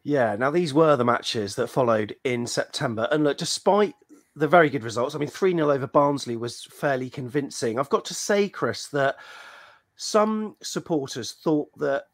Yeah, 0.04 0.36
now 0.36 0.50
these 0.50 0.74
were 0.74 0.96
the 0.96 1.06
matches 1.06 1.56
that 1.56 1.68
followed 1.68 2.16
in 2.24 2.48
September. 2.48 3.08
And 3.12 3.24
look, 3.24 3.38
despite 3.38 3.94
the 4.36 4.48
very 4.48 4.70
good 4.70 4.84
results, 4.84 5.14
I 5.14 5.20
mean, 5.20 5.30
3 5.30 5.54
0 5.54 5.70
over 5.70 5.88
Barnsley 5.88 6.38
was 6.38 6.66
fairly 6.66 7.10
convincing. 7.10 7.78
I've 7.78 7.90
got 7.90 8.06
to 8.06 8.14
say, 8.14 8.50
Chris, 8.50 8.88
that 8.88 9.18
some 9.98 10.56
supporters 10.64 11.34
thought 11.34 11.70
that 11.78 12.06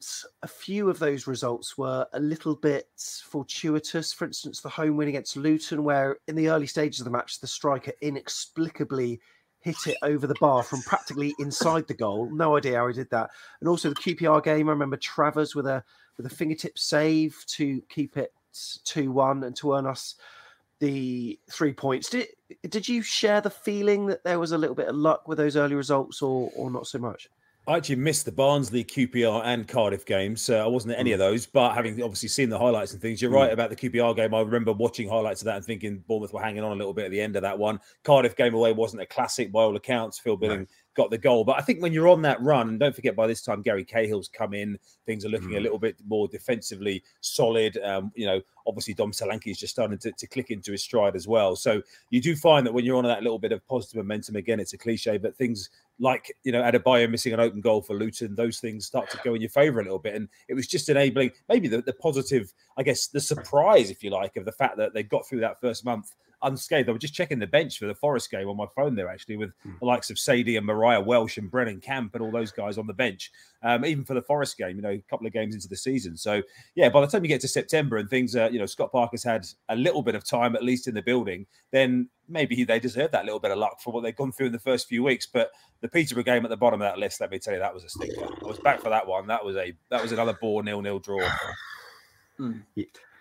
a 0.43 0.47
few 0.47 0.89
of 0.89 0.99
those 0.99 1.25
results 1.25 1.78
were 1.78 2.05
a 2.11 2.19
little 2.19 2.55
bit 2.55 2.89
fortuitous. 3.23 4.11
For 4.11 4.25
instance, 4.25 4.59
the 4.59 4.67
home 4.67 4.97
win 4.97 5.07
against 5.07 5.38
Luton, 5.38 5.86
where 5.86 6.17
in 6.28 6.36
the 6.36 6.49
early 6.49 6.67
stages 6.67 6.99
of 6.99 7.05
the 7.05 7.11
match, 7.11 7.39
the 7.39 7.47
striker 7.47 7.93
inexplicably 8.01 9.21
hit 9.61 9.75
it 9.87 9.97
over 10.01 10.27
the 10.27 10.35
bar 10.39 10.63
from 10.63 10.81
practically 10.83 11.33
inside 11.39 11.87
the 11.87 11.93
goal. 11.93 12.29
No 12.31 12.57
idea 12.57 12.77
how 12.77 12.87
he 12.87 12.93
did 12.93 13.09
that. 13.11 13.29
And 13.59 13.69
also 13.69 13.89
the 13.89 13.95
QPR 13.95 14.43
game, 14.43 14.69
I 14.69 14.71
remember 14.71 14.97
Travers 14.97 15.55
with 15.55 15.67
a 15.67 15.83
with 16.17 16.25
a 16.25 16.29
fingertip 16.29 16.79
save 16.79 17.37
to 17.47 17.81
keep 17.89 18.17
it 18.17 18.33
2-1 18.53 19.45
and 19.45 19.55
to 19.57 19.73
earn 19.73 19.85
us 19.85 20.15
the 20.79 21.39
three 21.51 21.73
points. 21.73 22.09
Did 22.09 22.27
did 22.69 22.87
you 22.87 23.01
share 23.01 23.41
the 23.41 23.49
feeling 23.49 24.07
that 24.07 24.23
there 24.23 24.39
was 24.39 24.51
a 24.51 24.57
little 24.57 24.75
bit 24.75 24.87
of 24.87 24.95
luck 24.95 25.27
with 25.27 25.37
those 25.37 25.55
early 25.55 25.75
results 25.75 26.21
or 26.21 26.51
or 26.55 26.69
not 26.69 26.87
so 26.87 26.99
much? 26.99 27.27
I 27.68 27.76
actually 27.76 27.97
missed 27.97 28.24
the 28.24 28.32
Barnsley, 28.32 28.86
QPR, 28.86 29.41
and 29.43 29.68
Cardiff 29.68 30.05
games. 30.05 30.41
So 30.41 30.63
I 30.63 30.68
wasn't 30.68 30.93
at 30.93 30.99
any 30.99 31.11
of 31.11 31.20
those, 31.20 31.45
but 31.45 31.74
having 31.74 32.01
obviously 32.01 32.30
seen 32.30 32.47
the 32.47 32.57
highlights 32.57 32.93
and 32.93 33.01
things, 33.01 33.22
you're 33.22 33.30
Mm. 33.30 33.36
right 33.36 33.51
about 33.51 33.70
the 33.70 33.76
QPR 33.76 34.13
game. 34.15 34.34
I 34.34 34.39
remember 34.39 34.72
watching 34.72 35.09
highlights 35.09 35.41
of 35.41 35.45
that 35.47 35.57
and 35.57 35.65
thinking 35.65 36.01
Bournemouth 36.07 36.32
were 36.32 36.41
hanging 36.41 36.63
on 36.63 36.72
a 36.72 36.76
little 36.76 36.93
bit 36.93 37.03
at 37.05 37.11
the 37.11 37.20
end 37.20 37.36
of 37.36 37.41
that 37.41 37.59
one. 37.59 37.82
Cardiff 38.05 38.38
game 38.38 38.53
away 38.53 38.72
wasn't 38.72 39.01
a 39.01 39.05
classic 39.05 39.51
by 39.51 39.63
all 39.63 39.76
accounts. 39.76 40.18
Phil 40.18 40.38
Billing 40.38 40.65
got 40.97 41.11
the 41.11 41.17
goal, 41.17 41.43
but 41.43 41.57
I 41.57 41.61
think 41.61 41.81
when 41.81 41.93
you're 41.93 42.07
on 42.07 42.23
that 42.23 42.41
run, 42.41 42.69
and 42.69 42.79
don't 42.79 42.93
forget 42.93 43.15
by 43.15 43.27
this 43.27 43.43
time 43.43 43.61
Gary 43.61 43.85
Cahill's 43.85 44.27
come 44.27 44.55
in, 44.55 44.77
things 45.05 45.23
are 45.23 45.29
looking 45.29 45.55
a 45.55 45.59
little 45.59 45.77
bit 45.77 45.95
more 46.07 46.27
defensively 46.27 47.03
solid. 47.21 47.77
Um, 47.77 48.11
you 48.15 48.25
know, 48.25 48.41
obviously 48.65 48.95
Dom 48.95 49.11
Solanke 49.11 49.51
is 49.51 49.59
just 49.59 49.73
starting 49.73 49.99
to, 49.99 50.11
to 50.11 50.27
click 50.27 50.49
into 50.49 50.71
his 50.71 50.83
stride 50.83 51.15
as 51.15 51.27
well. 51.27 51.55
So 51.55 51.83
you 52.09 52.19
do 52.19 52.35
find 52.35 52.65
that 52.65 52.73
when 52.73 52.83
you're 52.83 52.97
on 52.97 53.03
that 53.03 53.21
little 53.21 53.37
bit 53.37 53.51
of 53.51 53.65
positive 53.67 53.97
momentum, 53.97 54.35
again, 54.37 54.59
it's 54.59 54.73
a 54.73 54.77
cliche, 54.77 55.17
but 55.17 55.37
things 55.37 55.69
like 55.99 56.35
you 56.43 56.51
know 56.51 56.61
Adebayo 56.61 57.09
missing 57.09 57.33
an 57.33 57.39
open 57.39 57.61
goal 57.61 57.81
for 57.81 57.95
Luton, 57.95 58.35
those 58.35 58.59
things 58.59 58.87
start 58.87 59.09
to 59.11 59.19
go 59.23 59.35
in 59.35 59.41
your 59.41 59.51
favour 59.51 59.79
a 59.79 59.83
little 59.83 59.99
bit, 59.99 60.15
and 60.15 60.27
it 60.47 60.55
was 60.55 60.67
just 60.67 60.89
enabling 60.89 61.31
maybe 61.47 61.67
the, 61.67 61.81
the 61.83 61.93
positive, 61.93 62.51
I 62.75 62.83
guess, 62.83 63.07
the 63.07 63.21
surprise, 63.21 63.91
if 63.91 64.03
you 64.03 64.09
like, 64.09 64.35
of 64.35 64.45
the 64.45 64.51
fact 64.51 64.77
that 64.77 64.93
they 64.93 65.03
got 65.03 65.27
through 65.27 65.41
that 65.41 65.61
first 65.61 65.85
month 65.85 66.15
unscathed. 66.41 66.89
I 66.89 66.91
was 66.91 67.01
just 67.01 67.13
checking 67.13 67.39
the 67.39 67.47
bench 67.47 67.79
for 67.79 67.88
the 67.88 67.95
Forest 67.95 68.31
game 68.31 68.47
on 68.47 68.57
my 68.57 68.65
phone 68.75 68.95
there, 68.95 69.09
actually, 69.09 69.38
with 69.38 69.51
the 69.79 69.85
likes 69.85 70.09
of 70.09 70.19
Sadie 70.19 70.57
and 70.57 70.65
Mariah 70.65 71.01
Welsh 71.01 71.38
and 71.38 71.49
Brennan 71.49 71.81
Camp 71.81 72.13
and 72.13 72.23
all 72.23 72.31
those 72.31 72.51
guys 72.51 72.77
on 72.77 72.88
the 72.88 72.93
bench, 72.93 73.31
um, 73.63 73.85
even 73.85 74.03
for 74.03 74.13
the 74.13 74.21
Forest 74.21 74.57
game, 74.57 74.75
you 74.75 74.81
know, 74.81 74.89
a 74.89 75.03
couple 75.09 75.27
of 75.27 75.33
games 75.33 75.55
into 75.55 75.67
the 75.67 75.75
season. 75.75 76.17
So, 76.17 76.41
yeah, 76.75 76.89
by 76.89 77.01
the 77.01 77.07
time 77.07 77.23
you 77.23 77.29
get 77.29 77.41
to 77.41 77.47
September 77.47 77.97
and 77.97 78.09
things, 78.09 78.35
uh, 78.35 78.49
you 78.51 78.59
know, 78.59 78.65
Scott 78.65 78.91
Parker's 78.91 79.23
had 79.23 79.45
a 79.69 79.75
little 79.75 80.01
bit 80.01 80.15
of 80.15 80.23
time, 80.23 80.55
at 80.55 80.63
least 80.63 80.88
in 80.88 80.93
the 80.93 81.01
building, 81.01 81.45
then 81.71 82.09
maybe 82.29 82.63
they 82.63 82.79
deserve 82.79 83.11
that 83.11 83.25
little 83.25 83.39
bit 83.39 83.51
of 83.51 83.57
luck 83.57 83.81
for 83.81 83.91
what 83.93 84.03
they've 84.03 84.15
gone 84.15 84.31
through 84.31 84.47
in 84.47 84.51
the 84.51 84.59
first 84.59 84.88
few 84.88 85.03
weeks. 85.03 85.25
But 85.25 85.51
the 85.81 85.88
Peterborough 85.88 86.23
game 86.23 86.43
at 86.45 86.49
the 86.49 86.57
bottom 86.57 86.81
of 86.81 86.88
that 86.88 86.99
list, 86.99 87.21
let 87.21 87.31
me 87.31 87.39
tell 87.39 87.53
you, 87.53 87.59
that 87.59 87.73
was 87.73 87.83
a 87.83 87.89
stinker. 87.89 88.27
I 88.41 88.47
was 88.47 88.59
back 88.59 88.81
for 88.81 88.89
that 88.89 89.07
one. 89.07 89.27
That 89.27 89.43
was 89.43 89.55
a 89.55 89.73
that 89.89 90.01
was 90.01 90.11
another 90.11 90.38
bore 90.39 90.63
nil 90.63 90.81
nil 90.81 90.99
draw. 90.99 91.27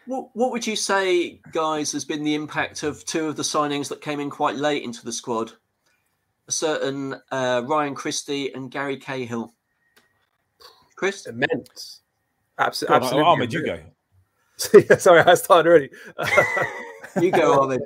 What, 0.06 0.28
what 0.34 0.52
would 0.52 0.66
you 0.66 0.76
say, 0.76 1.40
guys, 1.52 1.92
has 1.92 2.04
been 2.04 2.22
the 2.22 2.34
impact 2.34 2.82
of 2.82 3.04
two 3.04 3.26
of 3.26 3.36
the 3.36 3.42
signings 3.42 3.88
that 3.88 4.00
came 4.00 4.20
in 4.20 4.30
quite 4.30 4.56
late 4.56 4.82
into 4.84 5.04
the 5.04 5.12
squad? 5.12 5.52
A 6.48 6.52
certain 6.52 7.16
uh, 7.32 7.62
Ryan 7.66 7.94
Christie 7.94 8.52
and 8.54 8.70
Gary 8.70 8.96
Cahill. 8.96 9.52
Chris? 10.94 11.26
Immense. 11.26 12.02
Abso- 12.58 12.86
Go 12.86 12.94
on, 12.94 13.02
absolutely. 13.02 13.30
Ahmed, 13.30 13.52
you 13.52 13.64
go. 13.64 14.96
sorry, 14.98 15.20
I 15.20 15.34
started 15.34 15.68
already. 15.68 15.90
You 17.20 17.30
go, 17.30 17.62
Ahmed. 17.62 17.80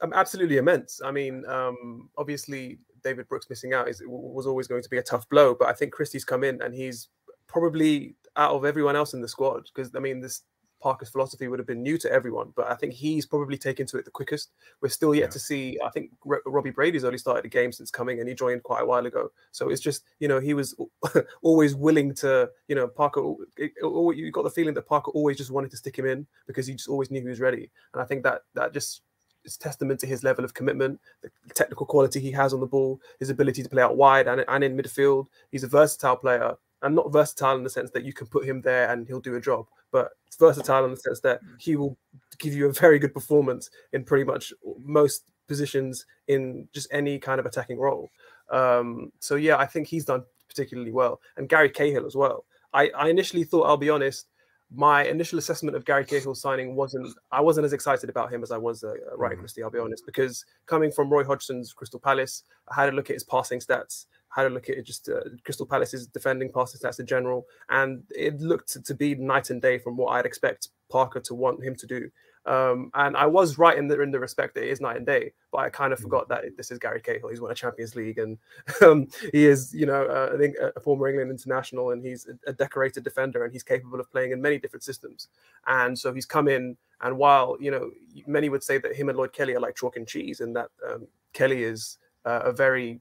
um, 0.00 0.12
absolutely 0.12 0.56
immense. 0.56 1.00
I 1.04 1.12
mean, 1.12 1.44
um, 1.46 2.08
obviously 2.18 2.78
David 3.04 3.28
Brooks 3.28 3.48
missing 3.48 3.72
out 3.72 3.88
is 3.88 4.02
was 4.04 4.46
always 4.48 4.66
going 4.66 4.82
to 4.82 4.90
be 4.90 4.98
a 4.98 5.02
tough 5.02 5.28
blow, 5.28 5.54
but 5.54 5.68
I 5.68 5.72
think 5.72 5.92
Christie's 5.92 6.24
come 6.24 6.42
in 6.42 6.60
and 6.60 6.74
he's 6.74 7.08
probably 7.46 8.16
out 8.36 8.52
of 8.52 8.64
everyone 8.64 8.96
else 8.96 9.14
in 9.14 9.20
the 9.20 9.28
squad 9.28 9.68
because 9.72 9.94
I 9.94 10.00
mean 10.00 10.20
this 10.20 10.42
Parker's 10.86 11.08
philosophy 11.08 11.48
would 11.48 11.58
have 11.58 11.66
been 11.66 11.82
new 11.82 11.98
to 11.98 12.12
everyone, 12.12 12.52
but 12.54 12.70
I 12.70 12.76
think 12.76 12.92
he's 12.92 13.26
probably 13.26 13.58
taken 13.58 13.86
to 13.88 13.98
it 13.98 14.04
the 14.04 14.10
quickest. 14.12 14.52
We're 14.80 14.88
still 14.88 15.16
yet 15.16 15.22
yeah. 15.22 15.30
to 15.30 15.38
see. 15.40 15.76
I 15.84 15.90
think 15.90 16.12
R- 16.30 16.42
Robbie 16.46 16.70
Brady's 16.70 17.02
only 17.02 17.18
started 17.18 17.42
the 17.42 17.48
game 17.48 17.72
since 17.72 17.90
coming, 17.90 18.20
and 18.20 18.28
he 18.28 18.36
joined 18.36 18.62
quite 18.62 18.82
a 18.82 18.86
while 18.86 19.04
ago. 19.04 19.32
So 19.50 19.68
it's 19.68 19.80
just 19.80 20.04
you 20.20 20.28
know 20.28 20.38
he 20.38 20.54
was 20.54 20.76
always 21.42 21.74
willing 21.74 22.14
to 22.22 22.48
you 22.68 22.76
know 22.76 22.86
Parker. 22.86 23.20
It, 23.56 23.72
it, 23.82 24.16
you 24.16 24.30
got 24.30 24.44
the 24.44 24.50
feeling 24.50 24.74
that 24.74 24.86
Parker 24.86 25.10
always 25.10 25.36
just 25.36 25.50
wanted 25.50 25.72
to 25.72 25.76
stick 25.76 25.98
him 25.98 26.06
in 26.06 26.24
because 26.46 26.68
he 26.68 26.74
just 26.74 26.88
always 26.88 27.10
knew 27.10 27.20
he 27.20 27.26
was 27.26 27.40
ready, 27.40 27.68
and 27.92 28.00
I 28.00 28.04
think 28.04 28.22
that 28.22 28.42
that 28.54 28.72
just 28.72 29.02
is 29.44 29.56
testament 29.56 29.98
to 30.00 30.06
his 30.06 30.22
level 30.22 30.44
of 30.44 30.54
commitment, 30.54 31.00
the 31.22 31.54
technical 31.54 31.86
quality 31.86 32.20
he 32.20 32.30
has 32.30 32.52
on 32.52 32.60
the 32.60 32.66
ball, 32.66 33.00
his 33.18 33.30
ability 33.30 33.64
to 33.64 33.68
play 33.68 33.82
out 33.82 33.96
wide 33.96 34.28
and, 34.28 34.44
and 34.46 34.62
in 34.62 34.76
midfield. 34.76 35.26
He's 35.50 35.64
a 35.64 35.68
versatile 35.68 36.16
player, 36.16 36.54
and 36.82 36.94
not 36.94 37.12
versatile 37.12 37.56
in 37.56 37.64
the 37.64 37.70
sense 37.70 37.90
that 37.92 38.04
you 38.04 38.12
can 38.12 38.26
put 38.26 38.44
him 38.44 38.60
there 38.60 38.90
and 38.90 39.06
he'll 39.06 39.20
do 39.20 39.36
a 39.36 39.40
job, 39.40 39.66
but 39.90 40.10
it's 40.26 40.36
versatile 40.36 40.84
in 40.84 40.90
the 40.90 40.96
sense 40.96 41.20
that 41.20 41.40
he 41.58 41.76
will 41.76 41.96
give 42.38 42.54
you 42.54 42.66
a 42.66 42.72
very 42.72 42.98
good 42.98 43.14
performance 43.14 43.70
in 43.92 44.04
pretty 44.04 44.24
much 44.24 44.52
most 44.84 45.24
positions 45.48 46.06
in 46.28 46.68
just 46.72 46.88
any 46.92 47.18
kind 47.18 47.40
of 47.40 47.46
attacking 47.46 47.78
role. 47.78 48.10
Um, 48.50 49.12
so 49.20 49.36
yeah, 49.36 49.56
I 49.56 49.66
think 49.66 49.88
he's 49.88 50.04
done 50.04 50.24
particularly 50.48 50.92
well, 50.92 51.20
and 51.36 51.48
Gary 51.48 51.70
Cahill 51.70 52.06
as 52.06 52.14
well. 52.14 52.44
I, 52.72 52.90
I 52.90 53.08
initially 53.08 53.44
thought, 53.44 53.64
I'll 53.64 53.76
be 53.76 53.90
honest, 53.90 54.28
my 54.74 55.04
initial 55.04 55.38
assessment 55.38 55.76
of 55.76 55.84
Gary 55.84 56.04
Cahill's 56.04 56.40
signing 56.40 56.74
wasn't 56.74 57.08
I 57.30 57.40
wasn't 57.40 57.64
as 57.64 57.72
excited 57.72 58.10
about 58.10 58.32
him 58.32 58.42
as 58.42 58.50
I 58.50 58.58
was 58.58 58.82
uh, 58.82 58.94
right, 59.16 59.32
mm-hmm. 59.32 59.40
Christie. 59.40 59.62
I'll 59.62 59.70
be 59.70 59.78
honest, 59.78 60.04
because 60.04 60.44
coming 60.66 60.90
from 60.90 61.08
Roy 61.08 61.24
Hodgson's 61.24 61.72
Crystal 61.72 62.00
Palace, 62.00 62.42
I 62.68 62.74
had 62.74 62.88
a 62.88 62.92
look 62.92 63.08
at 63.08 63.14
his 63.14 63.24
passing 63.24 63.60
stats, 63.60 64.06
had 64.36 64.46
a 64.46 64.50
look 64.50 64.68
at 64.68 64.76
it, 64.76 64.84
just 64.84 65.08
uh, 65.08 65.20
Crystal 65.44 65.64
Palace's 65.64 66.06
defending 66.06 66.52
passing 66.52 66.78
stats 66.78 67.00
in 67.00 67.06
general, 67.06 67.46
and 67.70 68.02
it 68.10 68.38
looked 68.40 68.70
to, 68.74 68.82
to 68.82 68.94
be 68.94 69.14
night 69.14 69.48
and 69.48 69.62
day 69.62 69.78
from 69.78 69.96
what 69.96 70.08
I'd 70.08 70.26
expect 70.26 70.68
Parker 70.90 71.20
to 71.20 71.34
want 71.34 71.64
him 71.64 71.74
to 71.74 71.86
do. 71.86 72.10
Um, 72.44 72.92
and 72.94 73.16
I 73.16 73.26
was 73.26 73.58
right 73.58 73.76
in 73.76 73.88
the 73.88 74.00
in 74.00 74.12
the 74.12 74.20
respect 74.20 74.54
that 74.54 74.62
it 74.62 74.70
is 74.70 74.80
night 74.80 74.96
and 74.96 75.06
day, 75.06 75.32
but 75.50 75.58
I 75.58 75.70
kind 75.70 75.92
of 75.92 75.98
mm. 75.98 76.02
forgot 76.02 76.28
that 76.28 76.44
this 76.56 76.70
is 76.70 76.78
Gary 76.78 77.00
Cahill. 77.00 77.30
He's 77.30 77.40
won 77.40 77.50
a 77.50 77.54
Champions 77.54 77.96
League, 77.96 78.18
and 78.18 78.38
um, 78.82 79.08
he 79.32 79.46
is, 79.46 79.74
you 79.74 79.86
know, 79.86 80.04
uh, 80.04 80.32
I 80.34 80.38
think 80.38 80.54
a 80.76 80.78
former 80.80 81.08
England 81.08 81.30
international, 81.30 81.90
and 81.90 82.04
he's 82.04 82.28
a, 82.46 82.52
decorated 82.52 83.04
defender, 83.04 83.42
and 83.42 83.52
he's 83.52 83.64
capable 83.64 83.98
of 83.98 84.10
playing 84.12 84.32
in 84.32 84.40
many 84.40 84.58
different 84.58 84.84
systems. 84.84 85.28
And 85.66 85.98
so 85.98 86.12
he's 86.12 86.26
come 86.26 86.46
in, 86.46 86.76
and 87.00 87.16
while 87.16 87.56
you 87.58 87.70
know 87.70 87.90
many 88.26 88.48
would 88.48 88.62
say 88.62 88.78
that 88.78 88.94
him 88.94 89.08
and 89.08 89.18
Lloyd 89.18 89.32
Kelly 89.32 89.56
are 89.56 89.60
like 89.60 89.74
chalk 89.74 89.96
and 89.96 90.06
cheese, 90.06 90.40
and 90.40 90.54
that 90.54 90.68
um, 90.88 91.08
Kelly 91.32 91.64
is 91.64 91.98
uh, 92.26 92.42
a 92.44 92.52
very 92.52 93.00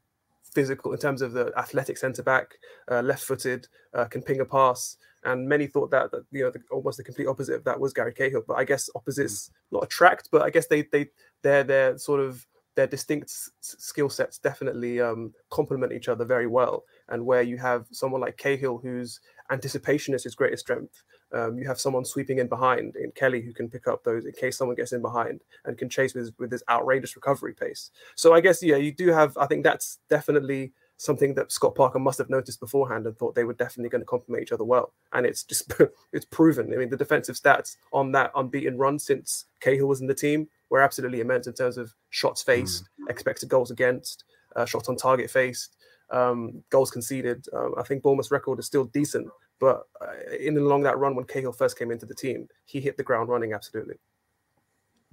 physical 0.55 0.93
in 0.93 0.97
terms 0.97 1.21
of 1.21 1.33
the 1.33 1.53
athletic 1.57 1.97
centre 1.97 2.23
back, 2.23 2.55
uh, 2.89 3.01
left-footed, 3.01 3.67
uh, 3.93 4.05
can 4.05 4.23
ping 4.23 4.39
a 4.39 4.45
pass, 4.45 4.97
and 5.25 5.47
many 5.47 5.67
thought 5.67 5.91
that, 5.91 6.11
that 6.11 6.23
you 6.31 6.43
know 6.43 6.51
the, 6.51 6.61
almost 6.71 6.97
the 6.97 7.03
complete 7.03 7.27
opposite 7.27 7.55
of 7.55 7.63
that 7.65 7.79
was 7.79 7.93
Gary 7.93 8.13
Cahill. 8.13 8.43
But 8.47 8.57
I 8.57 8.63
guess 8.63 8.89
opposites 8.95 9.51
not 9.71 9.83
attract, 9.83 10.29
but 10.31 10.41
I 10.41 10.49
guess 10.49 10.67
they 10.67 10.83
they 10.91 11.07
they're 11.43 11.63
they're 11.63 11.97
sort 11.97 12.21
of 12.21 12.45
their 12.75 12.87
distinct 12.87 13.29
s- 13.29 13.49
skill 13.61 14.09
sets 14.09 14.37
definitely 14.37 14.99
um, 15.01 15.33
complement 15.49 15.93
each 15.93 16.09
other 16.09 16.25
very 16.25 16.47
well. 16.47 16.83
And 17.09 17.25
where 17.25 17.41
you 17.41 17.57
have 17.57 17.85
someone 17.91 18.21
like 18.21 18.37
Cahill, 18.37 18.77
whose 18.77 19.19
anticipation 19.49 20.13
is 20.13 20.23
his 20.23 20.35
greatest 20.35 20.61
strength, 20.61 21.03
um, 21.33 21.57
you 21.57 21.67
have 21.67 21.79
someone 21.79 22.05
sweeping 22.05 22.39
in 22.39 22.47
behind 22.47 22.95
in 22.95 23.11
Kelly 23.11 23.41
who 23.41 23.53
can 23.53 23.69
pick 23.69 23.87
up 23.87 24.03
those 24.03 24.25
in 24.25 24.31
case 24.31 24.57
someone 24.57 24.75
gets 24.75 24.93
in 24.93 25.01
behind 25.01 25.41
and 25.65 25.77
can 25.77 25.89
chase 25.89 26.13
with 26.13 26.33
with 26.39 26.49
this 26.49 26.63
outrageous 26.69 27.15
recovery 27.15 27.53
pace. 27.53 27.91
So 28.15 28.33
I 28.33 28.41
guess 28.41 28.63
yeah, 28.63 28.77
you 28.77 28.91
do 28.91 29.09
have. 29.09 29.37
I 29.37 29.47
think 29.47 29.63
that's 29.63 29.99
definitely 30.09 30.73
something 30.97 31.33
that 31.35 31.51
Scott 31.51 31.75
Parker 31.75 31.99
must 31.99 32.17
have 32.17 32.29
noticed 32.29 32.59
beforehand 32.59 33.05
and 33.05 33.17
thought 33.17 33.35
they 33.35 33.43
were 33.43 33.53
definitely 33.53 33.89
going 33.89 34.01
to 34.01 34.05
complement 34.05 34.41
each 34.41 34.51
other 34.51 34.63
well. 34.63 34.93
And 35.13 35.25
it's 35.25 35.43
just 35.43 35.73
it's 36.13 36.25
proven. 36.25 36.73
I 36.73 36.77
mean, 36.77 36.89
the 36.89 36.97
defensive 36.97 37.35
stats 37.35 37.77
on 37.91 38.11
that 38.13 38.31
unbeaten 38.35 38.77
run 38.77 38.99
since 38.99 39.45
Cahill 39.59 39.87
was 39.87 40.01
in 40.01 40.07
the 40.07 40.13
team 40.13 40.47
were 40.69 40.81
absolutely 40.81 41.19
immense 41.19 41.47
in 41.47 41.53
terms 41.53 41.77
of 41.77 41.93
shots 42.09 42.41
faced, 42.41 42.83
mm. 42.83 43.09
expected 43.09 43.49
goals 43.49 43.71
against, 43.71 44.23
uh, 44.55 44.65
shots 44.65 44.89
on 44.89 44.95
target 44.95 45.29
faced, 45.29 45.75
um, 46.11 46.63
goals 46.69 46.91
conceded. 46.91 47.45
Um, 47.53 47.75
I 47.77 47.83
think 47.83 48.03
Bournemouth's 48.03 48.31
record 48.31 48.59
is 48.59 48.65
still 48.65 48.85
decent, 48.85 49.27
but 49.59 49.83
uh, 50.01 50.35
in 50.39 50.57
and 50.57 50.65
along 50.65 50.83
that 50.83 50.97
run 50.97 51.15
when 51.15 51.25
Cahill 51.25 51.51
first 51.51 51.77
came 51.77 51.91
into 51.91 52.05
the 52.05 52.15
team, 52.15 52.47
he 52.65 52.79
hit 52.79 52.97
the 52.97 53.03
ground 53.03 53.29
running 53.29 53.53
absolutely. 53.53 53.95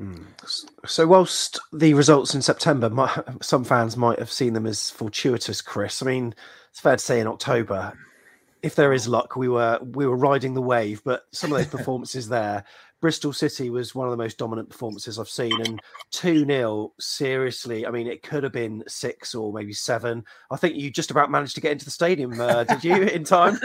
Mm. 0.00 0.26
So, 0.86 1.06
whilst 1.06 1.60
the 1.72 1.94
results 1.94 2.34
in 2.34 2.42
September, 2.42 2.90
some 3.40 3.64
fans 3.64 3.96
might 3.96 4.18
have 4.18 4.32
seen 4.32 4.52
them 4.54 4.66
as 4.66 4.90
fortuitous, 4.90 5.60
Chris. 5.60 6.02
I 6.02 6.06
mean, 6.06 6.34
it's 6.70 6.80
fair 6.80 6.96
to 6.96 7.02
say 7.02 7.20
in 7.20 7.26
October, 7.26 7.92
if 8.62 8.74
there 8.74 8.92
is 8.92 9.06
luck, 9.06 9.36
we 9.36 9.48
were 9.48 9.78
we 9.82 10.06
were 10.06 10.16
riding 10.16 10.54
the 10.54 10.62
wave. 10.62 11.02
But 11.04 11.24
some 11.32 11.52
of 11.52 11.58
those 11.58 11.68
performances 11.68 12.28
there 12.28 12.64
Bristol 13.02 13.32
City 13.32 13.68
was 13.68 13.96
one 13.96 14.06
of 14.06 14.12
the 14.12 14.16
most 14.16 14.38
dominant 14.38 14.70
performances 14.70 15.18
I've 15.18 15.28
seen, 15.28 15.60
and 15.60 15.82
2 16.12 16.46
0, 16.46 16.92
seriously, 17.00 17.84
I 17.84 17.90
mean, 17.90 18.06
it 18.06 18.22
could 18.22 18.44
have 18.44 18.52
been 18.52 18.84
six 18.86 19.34
or 19.34 19.52
maybe 19.52 19.72
seven. 19.72 20.24
I 20.52 20.56
think 20.56 20.76
you 20.76 20.88
just 20.88 21.10
about 21.10 21.28
managed 21.28 21.56
to 21.56 21.60
get 21.60 21.72
into 21.72 21.84
the 21.84 21.90
stadium, 21.90 22.40
uh, 22.40 22.62
did 22.62 22.84
you, 22.84 23.02
in 23.02 23.24
time? 23.24 23.58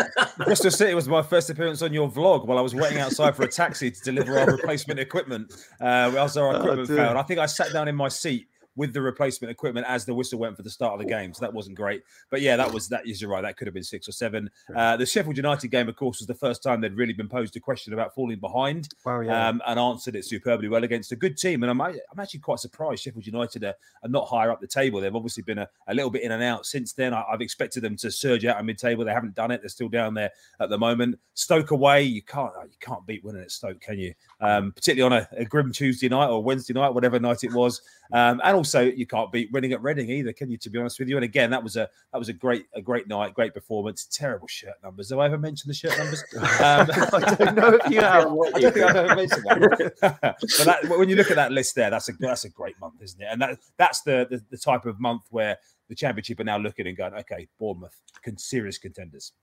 Bristol 0.43 0.71
City 0.71 0.95
was 0.95 1.07
my 1.07 1.21
first 1.21 1.51
appearance 1.51 1.83
on 1.83 1.93
your 1.93 2.09
vlog 2.09 2.47
while 2.47 2.57
I 2.57 2.61
was 2.61 2.73
waiting 2.73 2.97
outside 2.97 3.35
for 3.35 3.43
a 3.43 3.47
taxi 3.47 3.91
to 3.91 4.01
deliver 4.01 4.39
our 4.39 4.47
replacement 4.47 4.99
equipment. 4.99 5.53
Uh, 5.79 6.11
as 6.17 6.35
our 6.35 6.47
oh, 6.47 6.57
equipment 6.57 6.89
oh, 6.89 6.95
failed. 6.95 7.17
I 7.17 7.21
think 7.21 7.39
I 7.39 7.45
sat 7.45 7.71
down 7.71 7.87
in 7.87 7.95
my 7.95 8.09
seat 8.09 8.47
with 8.77 8.93
the 8.93 9.01
replacement 9.01 9.51
equipment 9.51 9.85
as 9.89 10.05
the 10.05 10.13
whistle 10.13 10.39
went 10.39 10.55
for 10.55 10.61
the 10.61 10.69
start 10.69 10.93
of 10.93 10.99
the 10.99 11.05
game. 11.05 11.33
So 11.33 11.41
that 11.41 11.53
wasn't 11.53 11.75
great. 11.75 12.03
But 12.29 12.41
yeah, 12.41 12.55
that 12.55 12.71
was 12.71 12.87
that 12.89 13.05
is 13.05 13.21
you're 13.21 13.31
right. 13.31 13.41
That 13.41 13.57
could 13.57 13.67
have 13.67 13.73
been 13.73 13.83
six 13.83 14.07
or 14.07 14.11
seven. 14.13 14.49
Uh, 14.73 14.95
the 14.95 15.05
Sheffield 15.05 15.35
United 15.35 15.69
game, 15.69 15.89
of 15.89 15.95
course, 15.95 16.19
was 16.19 16.27
the 16.27 16.35
first 16.35 16.63
time 16.63 16.79
they'd 16.79 16.93
really 16.93 17.13
been 17.13 17.27
posed 17.27 17.57
a 17.57 17.59
question 17.59 17.93
about 17.93 18.13
falling 18.13 18.39
behind 18.39 18.89
wow, 19.03 19.19
yeah. 19.19 19.49
um, 19.49 19.61
and 19.67 19.79
answered 19.79 20.15
it 20.15 20.23
superbly 20.23 20.69
well 20.69 20.83
against 20.83 21.11
a 21.11 21.15
good 21.15 21.37
team. 21.37 21.63
And 21.63 21.71
I'm, 21.71 21.81
I'm 21.81 22.19
actually 22.19 22.39
quite 22.41 22.59
surprised 22.59 23.03
Sheffield 23.03 23.25
United 23.25 23.63
are, 23.63 23.73
are 24.03 24.09
not 24.09 24.27
higher 24.27 24.51
up 24.51 24.61
the 24.61 24.67
table. 24.67 25.01
They've 25.01 25.15
obviously 25.15 25.43
been 25.43 25.57
a, 25.57 25.67
a 25.87 25.93
little 25.93 26.11
bit 26.11 26.21
in 26.21 26.31
and 26.31 26.43
out 26.43 26.65
since 26.65 26.93
then. 26.93 27.13
I, 27.13 27.23
have 27.31 27.41
expected 27.41 27.81
them 27.81 27.97
to 27.97 28.11
surge 28.11 28.45
out 28.45 28.59
of 28.59 28.65
mid 28.65 28.77
table. 28.77 29.03
They 29.03 29.11
haven't 29.11 29.35
done 29.35 29.51
it. 29.51 29.61
They're 29.61 29.69
still 29.69 29.89
down 29.89 30.13
there 30.13 30.31
at 30.59 30.69
the 30.69 30.77
moment. 30.77 31.19
Stoke 31.33 31.71
away, 31.71 32.03
you 32.03 32.21
can't 32.21 32.53
you 32.63 32.77
can't 32.79 33.05
beat 33.05 33.23
winning 33.23 33.41
at 33.41 33.51
Stoke, 33.51 33.81
can 33.81 33.97
you? 33.97 34.13
Um, 34.39 34.71
particularly 34.71 35.15
on 35.15 35.21
a, 35.21 35.41
a 35.41 35.45
grim 35.45 35.71
Tuesday 35.71 36.09
night 36.09 36.29
or 36.29 36.43
Wednesday 36.43 36.73
night, 36.73 36.93
whatever 36.93 37.19
night 37.19 37.43
it 37.43 37.53
was. 37.53 37.81
Um, 38.11 38.41
and 38.43 38.55
also, 38.55 38.66
you 38.75 39.05
can't 39.05 39.31
beat 39.31 39.51
winning 39.51 39.73
at 39.73 39.81
Reading 39.81 40.09
either, 40.09 40.33
can 40.33 40.49
you? 40.49 40.57
To 40.57 40.69
be 40.69 40.79
honest 40.79 40.99
with 40.99 41.09
you. 41.09 41.17
And 41.17 41.23
again, 41.23 41.49
that 41.51 41.63
was 41.63 41.75
a 41.75 41.89
that 42.11 42.19
was 42.19 42.29
a 42.29 42.33
great 42.33 42.65
a 42.73 42.81
great 42.81 43.07
night, 43.07 43.33
great 43.33 43.53
performance. 43.53 44.07
Terrible 44.11 44.47
shirt 44.47 44.75
numbers. 44.83 45.09
Have 45.09 45.19
I 45.19 45.25
ever 45.25 45.37
mentioned 45.37 45.69
the 45.69 45.75
shirt 45.75 45.97
numbers? 45.97 46.23
Um, 46.57 46.87
I 47.13 47.35
don't 47.37 47.55
know 47.55 47.79
if 47.83 47.91
you 47.91 48.01
have. 48.01 48.25
I 48.55 48.59
don't 48.59 48.73
think 48.73 48.85
I've 48.85 48.95
ever 48.95 49.15
mentioned 49.15 49.43
that. 49.45 50.37
but 50.39 50.65
that, 50.65 50.89
when 50.89 51.07
you 51.07 51.15
look 51.15 51.29
at 51.29 51.35
that 51.35 51.51
list 51.51 51.75
there, 51.75 51.89
that's 51.89 52.09
a 52.09 52.13
that's 52.19 52.45
a 52.45 52.49
great 52.49 52.79
month, 52.79 53.01
isn't 53.01 53.21
it? 53.21 53.27
And 53.29 53.41
that 53.41 53.59
that's 53.77 54.01
the, 54.01 54.27
the, 54.29 54.43
the 54.49 54.57
type 54.57 54.85
of 54.85 54.99
month 54.99 55.23
where 55.29 55.57
the 55.89 55.95
championship 55.95 56.39
are 56.39 56.43
now 56.43 56.57
looking 56.57 56.87
and 56.87 56.97
going, 56.97 57.13
okay, 57.13 57.47
Bournemouth, 57.59 58.01
can 58.23 58.37
serious 58.37 58.77
contenders. 58.77 59.33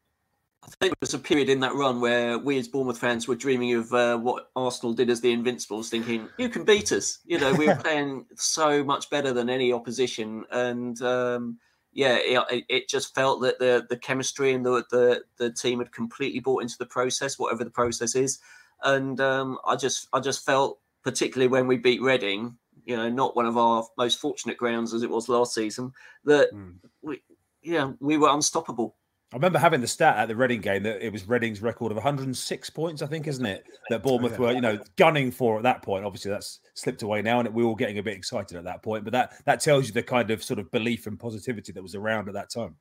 I 0.67 0.71
think 0.81 0.93
there 0.93 0.99
was 1.01 1.15
a 1.15 1.19
period 1.19 1.49
in 1.49 1.61
that 1.61 1.75
run 1.75 2.01
where 2.01 2.39
we 2.39 2.59
as 2.59 2.69
Bournemouth 2.69 2.99
fans 2.99 3.29
were 3.29 3.35
dreaming 3.35 3.75
of 3.75 3.93
uh, 3.93 4.17
what 4.17 4.51
Arsenal 4.57 4.95
did 4.95 5.11
as 5.11 5.21
the 5.21 5.31
Invincibles, 5.31 5.91
thinking, 5.91 6.29
you 6.39 6.49
can 6.49 6.65
beat 6.65 6.91
us. 6.91 7.19
You 7.27 7.39
know, 7.39 7.53
we 7.53 7.67
were 7.67 7.77
playing 7.83 8.27
so 8.35 8.83
much 8.83 9.11
better 9.11 9.33
than 9.33 9.51
any 9.51 9.73
opposition. 9.73 10.45
And 10.51 11.01
um, 11.03 11.59
yeah, 11.93 12.17
it, 12.17 12.65
it, 12.69 12.89
just 12.89 13.15
felt 13.15 13.43
that 13.43 13.59
the, 13.59 13.87
the 13.89 13.97
chemistry 13.97 14.55
and 14.55 14.65
the, 14.65 14.85
the, 14.91 15.23
the 15.37 15.53
team 15.53 15.81
had 15.81 15.93
completely 15.93 16.41
bought 16.41 16.63
into 16.63 16.79
the 16.79 16.87
process, 16.87 17.39
whatever 17.39 17.63
the 17.63 17.71
process 17.71 18.15
is. 18.15 18.39
And 18.83 19.21
um, 19.21 19.59
I 19.67 19.77
just 19.77 20.09
I 20.13 20.21
just 20.21 20.45
felt, 20.45 20.79
particularly 21.03 21.49
when 21.49 21.67
we 21.67 21.77
beat 21.77 22.03
Reading, 22.03 22.57
you 22.85 22.97
know, 22.97 23.09
not 23.11 23.37
one 23.37 23.47
of 23.47 23.57
our 23.57 23.85
most 23.97 24.19
fortunate 24.19 24.57
grounds 24.57 24.95
as 24.95 25.03
it 25.03 25.11
was 25.11 25.29
last 25.29 25.55
season, 25.55 25.93
that 26.25 26.53
mm. 26.53 26.75
we, 27.03 27.23
yeah, 27.63 27.93
we 28.01 28.17
were 28.17 28.31
unstoppable. 28.31 28.97
I 29.33 29.37
remember 29.37 29.59
having 29.59 29.81
the 29.81 29.89
stat 29.89 30.17
at 30.17 30.29
the 30.29 30.37
Reading 30.37 30.61
game 30.61 30.85
that 30.85 31.05
it 31.05 31.13
was 31.13 31.27
Reading's 31.27 31.61
record 31.61 31.91
of 31.91 31.97
106 31.97 32.71
points, 32.71 33.03
I 33.03 33.07
think, 33.07 33.27
isn't 33.27 33.45
it? 33.45 33.65
That 33.91 34.05
Bournemouth 34.05 34.39
were, 34.39 34.53
you 34.53 34.61
know, 34.61 34.79
gunning 34.95 35.33
for 35.33 35.57
at 35.57 35.65
that 35.65 35.83
point. 35.83 36.05
Obviously, 36.05 36.31
that's 36.31 36.61
slipped 36.75 37.03
away 37.03 37.21
now, 37.21 37.41
and 37.41 37.49
we 37.53 37.65
were 37.65 37.71
all 37.71 37.75
getting 37.75 37.99
a 37.99 38.03
bit 38.03 38.17
excited 38.17 38.57
at 38.57 38.65
that 38.65 38.83
point. 38.83 39.03
But 39.03 39.13
that 39.13 39.35
that 39.45 39.61
tells 39.61 39.89
you 39.89 39.93
the 39.93 40.05
kind 40.05 40.31
of 40.31 40.45
sort 40.45 40.61
of 40.61 40.71
belief 40.71 41.09
and 41.09 41.19
positivity 41.19 41.73
that 41.73 41.83
was 41.83 41.97
around 41.97 42.29
at 42.29 42.35
that 42.35 42.51
time. 42.51 42.77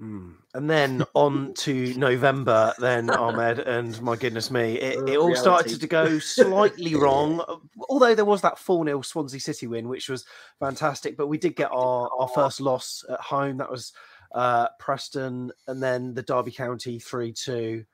Mm. 0.00 0.36
And 0.54 0.70
then 0.70 1.04
on 1.14 1.52
to 1.58 1.94
November, 1.94 2.72
then 2.78 3.10
Ahmed, 3.10 3.58
and 3.58 4.00
my 4.00 4.16
goodness 4.16 4.50
me, 4.50 4.78
it, 4.78 5.08
it 5.08 5.18
all 5.18 5.36
started 5.36 5.78
to 5.78 5.86
go 5.86 6.18
slightly 6.18 6.94
wrong. 6.96 7.44
Although 7.88 8.14
there 8.14 8.24
was 8.24 8.40
that 8.40 8.58
4 8.58 8.84
0 8.86 9.02
Swansea 9.02 9.40
City 9.40 9.66
win, 9.66 9.88
which 9.88 10.08
was 10.08 10.24
fantastic, 10.58 11.16
but 11.16 11.26
we 11.26 11.38
did 11.38 11.54
get 11.54 11.70
our, 11.70 12.08
our 12.18 12.28
first 12.28 12.60
loss 12.60 13.04
at 13.10 13.20
home. 13.20 13.58
That 13.58 13.70
was 13.70 13.92
uh, 14.32 14.68
Preston, 14.78 15.52
and 15.66 15.82
then 15.82 16.14
the 16.14 16.22
Derby 16.22 16.52
County 16.52 16.98
3 16.98 17.32
2. 17.32 17.84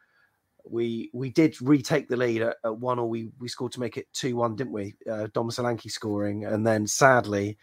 we 0.69 1.11
we 1.13 1.31
did 1.31 1.61
retake 1.63 2.09
the 2.09 2.17
lead 2.17 2.43
at, 2.43 2.57
at 2.65 2.77
one, 2.77 2.99
or 2.99 3.09
we 3.09 3.31
we 3.39 3.49
scored 3.49 3.73
to 3.73 3.81
make 3.81 3.97
it 3.97 4.07
two 4.13 4.37
one, 4.37 4.57
didn't 4.57 4.73
we? 4.73 4.95
Uh, 5.11 5.29
Dom 5.33 5.51
Solanke 5.51 5.91
scoring, 5.91 6.45
and 6.45 6.67
then 6.67 6.87
sadly. 6.87 7.59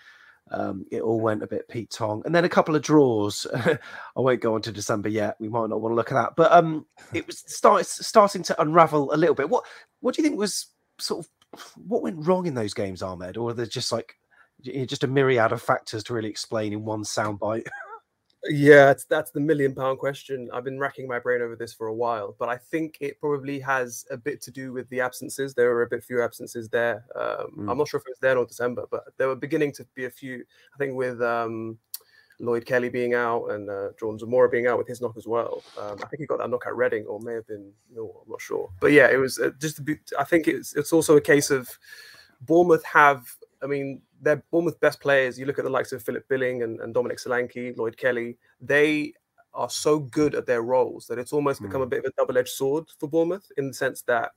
Um, 0.51 0.86
it 0.91 1.01
all 1.01 1.21
went 1.21 1.41
a 1.41 1.47
bit 1.47 1.69
Pete 1.69 1.89
Tong, 1.89 2.21
and 2.26 2.36
then 2.36 2.43
a 2.43 2.49
couple 2.49 2.76
of 2.76 2.82
draws. 2.82 3.47
I 3.55 3.80
won't 4.15 4.41
go 4.41 4.55
on 4.55 4.61
to 4.63 4.74
December 4.74 5.07
yet. 5.07 5.38
We 5.39 5.47
might 5.47 5.69
not 5.69 5.80
want 5.80 5.93
to 5.93 5.95
look 5.95 6.11
at 6.11 6.15
that, 6.15 6.34
but 6.36 6.51
um, 6.51 6.86
it 7.13 7.26
was 7.26 7.39
start, 7.47 7.86
starting 7.86 8.43
to 8.43 8.61
unravel 8.61 9.13
a 9.13 9.17
little 9.17 9.36
bit. 9.36 9.49
What 9.49 9.63
what 10.01 10.13
do 10.13 10.21
you 10.21 10.28
think 10.28 10.38
was 10.38 10.67
sort 10.99 11.26
of 11.26 11.61
what 11.78 12.03
went 12.03 12.26
wrong 12.28 12.45
in 12.45 12.55
those 12.55 12.74
games, 12.74 13.01
Ahmed? 13.01 13.38
Or 13.38 13.51
are 13.51 13.53
there 13.53 13.65
just 13.65 13.91
like 13.91 14.15
just 14.63 15.03
a 15.03 15.07
myriad 15.07 15.51
of 15.51 15.61
factors 15.61 16.03
to 16.05 16.13
really 16.13 16.30
explain 16.30 16.74
in 16.74 16.86
one 16.86 17.03
soundbite? 17.03 17.67
Yeah, 18.49 18.87
that's, 18.87 19.05
that's 19.05 19.31
the 19.31 19.39
million 19.39 19.73
pound 19.73 19.99
question. 19.99 20.49
I've 20.53 20.65
been 20.65 20.79
racking 20.79 21.07
my 21.07 21.17
brain 21.17 21.41
over 21.41 21.55
this 21.55 21.73
for 21.73 21.87
a 21.87 21.93
while, 21.93 22.35
but 22.37 22.49
I 22.49 22.57
think 22.57 22.97
it 22.99 23.19
probably 23.19 23.59
has 23.61 24.05
a 24.11 24.17
bit 24.17 24.41
to 24.41 24.51
do 24.51 24.73
with 24.73 24.89
the 24.89 24.99
absences. 24.99 25.53
There 25.53 25.69
were 25.69 25.83
a 25.83 25.87
bit 25.87 26.03
few 26.03 26.21
absences 26.21 26.67
there. 26.69 27.05
Um, 27.15 27.51
Mm. 27.55 27.71
I'm 27.71 27.77
not 27.77 27.87
sure 27.87 27.99
if 27.99 28.05
it 28.05 28.11
was 28.11 28.19
there 28.19 28.37
or 28.37 28.45
December, 28.45 28.85
but 28.89 29.03
there 29.17 29.27
were 29.27 29.35
beginning 29.35 29.71
to 29.73 29.85
be 29.95 30.05
a 30.05 30.09
few. 30.09 30.43
I 30.73 30.77
think 30.77 30.95
with 30.95 31.21
um, 31.21 31.77
Lloyd 32.39 32.65
Kelly 32.65 32.89
being 32.89 33.13
out 33.13 33.47
and 33.51 33.69
uh, 33.69 33.89
Jordan 33.99 34.19
Zemura 34.19 34.51
being 34.51 34.67
out 34.67 34.77
with 34.77 34.87
his 34.87 35.01
knock 35.01 35.15
as 35.17 35.27
well. 35.27 35.63
Um, 35.79 35.97
I 36.03 36.07
think 36.07 36.19
he 36.19 36.25
got 36.25 36.39
that 36.39 36.49
knock 36.49 36.65
at 36.65 36.75
Reading, 36.75 37.05
or 37.05 37.19
may 37.19 37.33
have 37.33 37.47
been 37.47 37.71
no, 37.93 38.23
I'm 38.23 38.29
not 38.31 38.41
sure. 38.41 38.69
But 38.79 38.91
yeah, 38.91 39.09
it 39.09 39.17
was 39.17 39.39
uh, 39.39 39.51
just. 39.59 39.79
A 39.79 39.81
bit, 39.83 39.99
I 40.19 40.23
think 40.23 40.47
it's 40.47 40.75
it's 40.75 40.91
also 40.91 41.15
a 41.15 41.21
case 41.21 41.49
of 41.51 41.69
Bournemouth 42.41 42.83
have. 42.83 43.25
I 43.61 43.67
mean, 43.67 44.01
they're 44.24 44.43
Bournemouth 44.51 44.80
best 44.80 44.99
players. 44.99 45.38
You 45.38 45.45
look 45.45 45.59
at 45.59 45.65
the 45.65 45.71
likes 45.71 45.91
of 45.91 46.01
Philip 46.01 46.28
Billing 46.28 46.63
and, 46.63 46.80
and 46.80 46.93
Dominic 46.93 47.17
Solanke, 47.17 47.78
Lloyd 47.78 47.97
Kelly. 47.97 48.38
They 48.61 49.13
are 49.53 49.69
so 49.69 49.99
good 49.99 50.34
at 50.34 50.47
their 50.47 50.63
roles 50.63 51.05
that 51.07 51.19
it's 51.19 51.34
almost 51.34 51.61
become 51.61 51.82
a 51.82 51.86
bit 51.86 51.99
of 51.99 52.05
a 52.05 52.11
double-edged 52.17 52.49
sword 52.49 52.86
for 52.99 53.07
Bournemouth 53.07 53.51
in 53.57 53.67
the 53.67 53.74
sense 53.74 54.01
that 54.03 54.32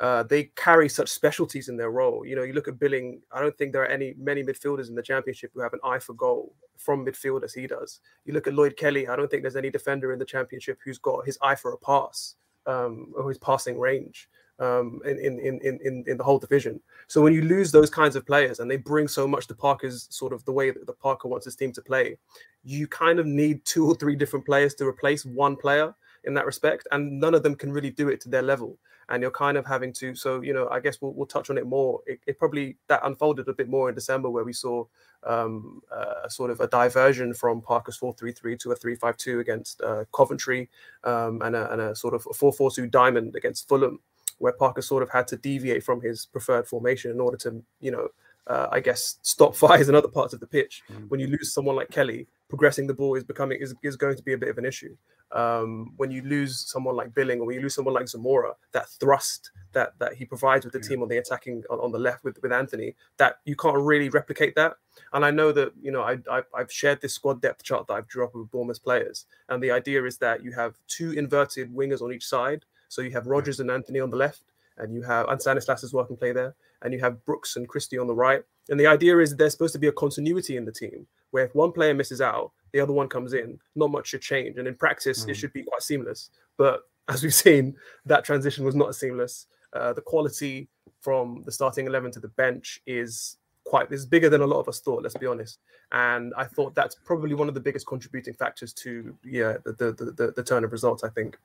uh, 0.00 0.22
they 0.24 0.44
carry 0.56 0.88
such 0.88 1.08
specialties 1.08 1.68
in 1.68 1.76
their 1.76 1.90
role. 1.90 2.24
You 2.26 2.36
know, 2.36 2.42
you 2.42 2.52
look 2.52 2.68
at 2.68 2.78
Billing. 2.78 3.20
I 3.32 3.40
don't 3.40 3.56
think 3.56 3.72
there 3.72 3.82
are 3.82 3.86
any 3.86 4.14
many 4.18 4.42
midfielders 4.42 4.88
in 4.88 4.94
the 4.94 5.02
Championship 5.02 5.50
who 5.54 5.60
have 5.60 5.72
an 5.72 5.80
eye 5.84 5.98
for 5.98 6.14
goal 6.14 6.54
from 6.76 7.04
midfield 7.06 7.44
as 7.44 7.54
he 7.54 7.66
does. 7.66 8.00
You 8.24 8.32
look 8.32 8.46
at 8.46 8.54
Lloyd 8.54 8.76
Kelly. 8.76 9.06
I 9.06 9.16
don't 9.16 9.30
think 9.30 9.42
there's 9.42 9.56
any 9.56 9.70
defender 9.70 10.12
in 10.12 10.18
the 10.18 10.24
Championship 10.24 10.78
who's 10.84 10.98
got 10.98 11.26
his 11.26 11.38
eye 11.40 11.54
for 11.54 11.72
a 11.72 11.78
pass 11.78 12.34
um, 12.66 13.12
or 13.16 13.28
his 13.28 13.38
passing 13.38 13.78
range 13.78 14.28
um, 14.58 15.00
in, 15.04 15.18
in, 15.18 15.38
in, 15.38 15.78
in, 15.82 16.04
in 16.06 16.16
the 16.16 16.24
whole 16.24 16.38
division. 16.38 16.80
So 17.08 17.20
when 17.20 17.32
you 17.32 17.42
lose 17.42 17.72
those 17.72 17.90
kinds 17.90 18.16
of 18.16 18.26
players 18.26 18.60
and 18.60 18.70
they 18.70 18.76
bring 18.76 19.08
so 19.08 19.26
much 19.26 19.46
to 19.48 19.54
Parker's 19.54 20.06
sort 20.10 20.32
of 20.32 20.44
the 20.44 20.52
way 20.52 20.70
that 20.70 20.86
the 20.86 20.92
Parker 20.92 21.28
wants 21.28 21.46
his 21.46 21.56
team 21.56 21.72
to 21.72 21.82
play, 21.82 22.16
you 22.64 22.86
kind 22.86 23.18
of 23.18 23.26
need 23.26 23.64
two 23.64 23.86
or 23.86 23.94
three 23.94 24.16
different 24.16 24.46
players 24.46 24.74
to 24.74 24.86
replace 24.86 25.24
one 25.24 25.56
player 25.56 25.94
in 26.24 26.34
that 26.34 26.46
respect, 26.46 26.86
and 26.92 27.20
none 27.20 27.34
of 27.34 27.42
them 27.42 27.56
can 27.56 27.72
really 27.72 27.90
do 27.90 28.08
it 28.08 28.20
to 28.20 28.28
their 28.28 28.42
level. 28.42 28.78
And 29.08 29.20
you're 29.20 29.32
kind 29.32 29.58
of 29.58 29.66
having 29.66 29.92
to. 29.94 30.14
So 30.14 30.40
you 30.40 30.54
know, 30.54 30.68
I 30.68 30.78
guess 30.78 31.02
we'll, 31.02 31.12
we'll 31.12 31.26
touch 31.26 31.50
on 31.50 31.58
it 31.58 31.66
more. 31.66 32.00
It, 32.06 32.20
it 32.26 32.38
probably 32.38 32.76
that 32.86 33.00
unfolded 33.04 33.48
a 33.48 33.52
bit 33.52 33.68
more 33.68 33.88
in 33.88 33.94
December, 33.94 34.30
where 34.30 34.44
we 34.44 34.52
saw 34.52 34.84
um, 35.24 35.82
uh, 35.94 36.28
sort 36.28 36.50
of 36.50 36.60
a 36.60 36.68
diversion 36.68 37.34
from 37.34 37.60
Parker's 37.60 37.98
4-3-3 37.98 38.58
to 38.60 38.72
a 38.72 38.76
3-5-2 38.76 39.40
against 39.40 39.80
uh, 39.82 40.04
Coventry, 40.14 40.68
um, 41.04 41.42
and, 41.42 41.54
a, 41.54 41.72
and 41.72 41.80
a 41.80 41.94
sort 41.94 42.14
of 42.14 42.24
4-4-2 42.24 42.90
diamond 42.90 43.36
against 43.36 43.68
Fulham, 43.68 44.00
where 44.42 44.52
Parker 44.52 44.82
sort 44.82 45.04
of 45.04 45.10
had 45.10 45.28
to 45.28 45.36
deviate 45.36 45.84
from 45.84 46.00
his 46.00 46.26
preferred 46.26 46.66
formation 46.66 47.12
in 47.12 47.20
order 47.20 47.36
to, 47.36 47.62
you 47.80 47.92
know, 47.92 48.08
uh, 48.48 48.66
I 48.72 48.80
guess 48.80 49.18
stop 49.22 49.54
fires 49.62 49.88
in 49.88 49.94
other 49.94 50.08
parts 50.08 50.34
of 50.34 50.40
the 50.40 50.48
pitch. 50.48 50.82
When 51.08 51.20
you 51.20 51.28
lose 51.28 51.54
someone 51.54 51.76
like 51.76 51.90
Kelly, 51.90 52.26
progressing 52.48 52.88
the 52.88 52.94
ball 52.94 53.14
is 53.14 53.22
becoming 53.22 53.58
is, 53.60 53.72
is 53.84 53.96
going 53.96 54.16
to 54.16 54.22
be 54.22 54.32
a 54.32 54.38
bit 54.38 54.48
of 54.48 54.58
an 54.58 54.64
issue. 54.64 54.96
Um, 55.30 55.92
when 55.96 56.10
you 56.10 56.22
lose 56.22 56.58
someone 56.58 56.96
like 56.96 57.14
Billing 57.14 57.40
or 57.40 57.46
when 57.46 57.54
you 57.54 57.62
lose 57.62 57.74
someone 57.76 57.94
like 57.94 58.06
Zemura, 58.06 58.54
that 58.72 58.88
thrust 58.88 59.52
that 59.72 59.92
that 60.00 60.14
he 60.14 60.24
provides 60.24 60.64
with 60.64 60.74
the 60.74 60.80
team 60.80 61.02
on 61.02 61.08
the 61.08 61.16
attacking 61.18 61.62
on, 61.70 61.78
on 61.78 61.92
the 61.92 61.98
left 61.98 62.24
with, 62.24 62.42
with 62.42 62.52
Anthony, 62.52 62.96
that 63.16 63.36
you 63.44 63.54
can't 63.54 63.78
really 63.78 64.08
replicate 64.08 64.56
that. 64.56 64.74
And 65.12 65.24
I 65.24 65.30
know 65.30 65.52
that 65.52 65.72
you 65.80 65.92
know 65.92 66.02
I, 66.02 66.18
I 66.28 66.42
I've 66.52 66.70
shared 66.70 67.00
this 67.00 67.14
squad 67.14 67.40
depth 67.40 67.62
chart 67.62 67.86
that 67.86 67.94
I've 67.94 68.08
drew 68.08 68.24
up 68.24 68.34
with 68.34 68.50
Bournemouth 68.50 68.82
players, 68.82 69.24
and 69.48 69.62
the 69.62 69.70
idea 69.70 70.04
is 70.04 70.18
that 70.18 70.42
you 70.42 70.52
have 70.52 70.74
two 70.88 71.12
inverted 71.12 71.72
wingers 71.72 72.02
on 72.02 72.12
each 72.12 72.26
side. 72.26 72.64
So 72.92 73.00
you 73.00 73.10
have 73.12 73.26
Rogers 73.26 73.58
and 73.58 73.70
Anthony 73.70 74.00
on 74.00 74.10
the 74.10 74.18
left, 74.18 74.42
and 74.76 74.92
you 74.92 75.00
have 75.00 75.26
and 75.28 75.40
Stanislas 75.40 75.82
is 75.82 75.94
working 75.94 76.14
play 76.14 76.32
there, 76.32 76.54
and 76.82 76.92
you 76.92 77.00
have 77.00 77.24
Brooks 77.24 77.56
and 77.56 77.66
Christie 77.66 77.96
on 77.96 78.06
the 78.06 78.14
right. 78.14 78.42
And 78.68 78.78
the 78.78 78.86
idea 78.86 79.18
is 79.18 79.30
that 79.30 79.38
there's 79.38 79.52
supposed 79.52 79.72
to 79.72 79.78
be 79.78 79.86
a 79.86 79.92
continuity 79.92 80.58
in 80.58 80.66
the 80.66 80.72
team 80.72 81.06
where 81.30 81.46
if 81.46 81.54
one 81.54 81.72
player 81.72 81.94
misses 81.94 82.20
out, 82.20 82.52
the 82.72 82.80
other 82.80 82.92
one 82.92 83.08
comes 83.08 83.32
in. 83.32 83.58
Not 83.76 83.90
much 83.90 84.08
should 84.08 84.20
change, 84.20 84.58
and 84.58 84.68
in 84.68 84.74
practice, 84.74 85.24
it 85.26 85.38
should 85.38 85.54
be 85.54 85.62
quite 85.62 85.80
seamless. 85.80 86.28
But 86.58 86.82
as 87.08 87.22
we've 87.22 87.32
seen, 87.32 87.76
that 88.04 88.26
transition 88.26 88.62
was 88.62 88.74
not 88.74 88.90
as 88.90 88.98
seamless. 88.98 89.46
Uh, 89.72 89.94
the 89.94 90.02
quality 90.02 90.68
from 91.00 91.42
the 91.46 91.52
starting 91.52 91.86
eleven 91.86 92.10
to 92.12 92.20
the 92.20 92.28
bench 92.28 92.82
is 92.86 93.38
quite 93.64 93.90
is 93.90 94.04
bigger 94.04 94.28
than 94.28 94.42
a 94.42 94.46
lot 94.46 94.60
of 94.60 94.68
us 94.68 94.80
thought. 94.80 95.02
Let's 95.02 95.16
be 95.16 95.26
honest. 95.26 95.60
And 95.92 96.34
I 96.36 96.44
thought 96.44 96.74
that's 96.74 96.96
probably 97.06 97.34
one 97.34 97.48
of 97.48 97.54
the 97.54 97.60
biggest 97.60 97.86
contributing 97.86 98.34
factors 98.34 98.74
to 98.84 99.16
yeah 99.24 99.56
the 99.64 99.72
the, 99.72 100.12
the, 100.12 100.32
the 100.36 100.44
turn 100.44 100.62
of 100.62 100.72
results. 100.72 101.04
I 101.04 101.08
think. 101.08 101.38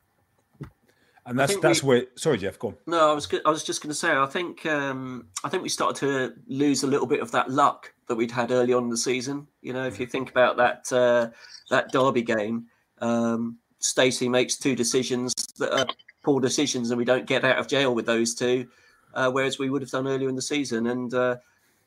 And 1.27 1.37
that's 1.37 1.57
that's 1.57 1.83
we- 1.83 1.87
where. 1.87 2.05
Sorry, 2.15 2.37
Jeff. 2.37 2.57
Go 2.57 2.69
on. 2.69 2.77
No, 2.87 3.11
I 3.11 3.13
was 3.13 3.27
I 3.45 3.49
was 3.49 3.63
just 3.63 3.83
going 3.83 3.91
to 3.91 3.95
say 3.95 4.11
I 4.11 4.25
think 4.25 4.65
um, 4.65 5.27
I 5.43 5.49
think 5.49 5.61
we 5.61 5.69
started 5.69 5.99
to 5.99 6.33
lose 6.47 6.83
a 6.83 6.87
little 6.87 7.05
bit 7.05 7.19
of 7.19 7.31
that 7.31 7.51
luck 7.51 7.93
that 8.07 8.15
we'd 8.15 8.31
had 8.31 8.51
early 8.51 8.73
on 8.73 8.85
in 8.85 8.89
the 8.89 8.97
season. 8.97 9.47
You 9.61 9.73
know, 9.73 9.85
if 9.85 9.99
you 9.99 10.05
think 10.05 10.29
about 10.29 10.55
that 10.57 10.91
uh, 10.91 11.29
that 11.69 11.91
derby 11.91 12.21
game, 12.21 12.67
um, 13.01 13.57
Stacey 13.79 14.29
makes 14.29 14.57
two 14.57 14.75
decisions 14.75 15.33
that 15.59 15.77
are 15.77 15.85
poor 16.23 16.39
decisions, 16.39 16.91
and 16.91 16.97
we 16.97 17.05
don't 17.05 17.25
get 17.25 17.43
out 17.43 17.57
of 17.57 17.67
jail 17.67 17.93
with 17.93 18.05
those 18.05 18.33
two, 18.33 18.67
uh, 19.13 19.29
whereas 19.29 19.59
we 19.59 19.69
would 19.69 19.81
have 19.81 19.91
done 19.91 20.07
earlier 20.07 20.29
in 20.29 20.35
the 20.35 20.41
season. 20.41 20.87
And 20.87 21.13
uh, 21.13 21.35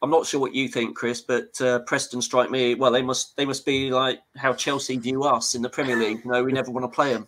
I'm 0.02 0.10
not 0.10 0.26
sure 0.26 0.40
what 0.40 0.54
you 0.54 0.68
think, 0.68 0.96
Chris, 0.96 1.20
but 1.22 1.58
uh, 1.60 1.80
Preston 1.80 2.22
strike 2.22 2.50
me. 2.50 2.74
Well, 2.74 2.90
they 2.90 3.02
must 3.02 3.36
they 3.36 3.46
must 3.46 3.64
be 3.64 3.90
like 3.90 4.20
how 4.36 4.52
Chelsea 4.52 4.98
view 4.98 5.24
us 5.24 5.54
in 5.54 5.62
the 5.62 5.70
Premier 5.70 5.96
League. 5.96 6.20
You 6.24 6.30
know, 6.30 6.44
we 6.44 6.52
never 6.52 6.70
want 6.70 6.84
to 6.84 6.94
play 6.94 7.12
them. 7.12 7.26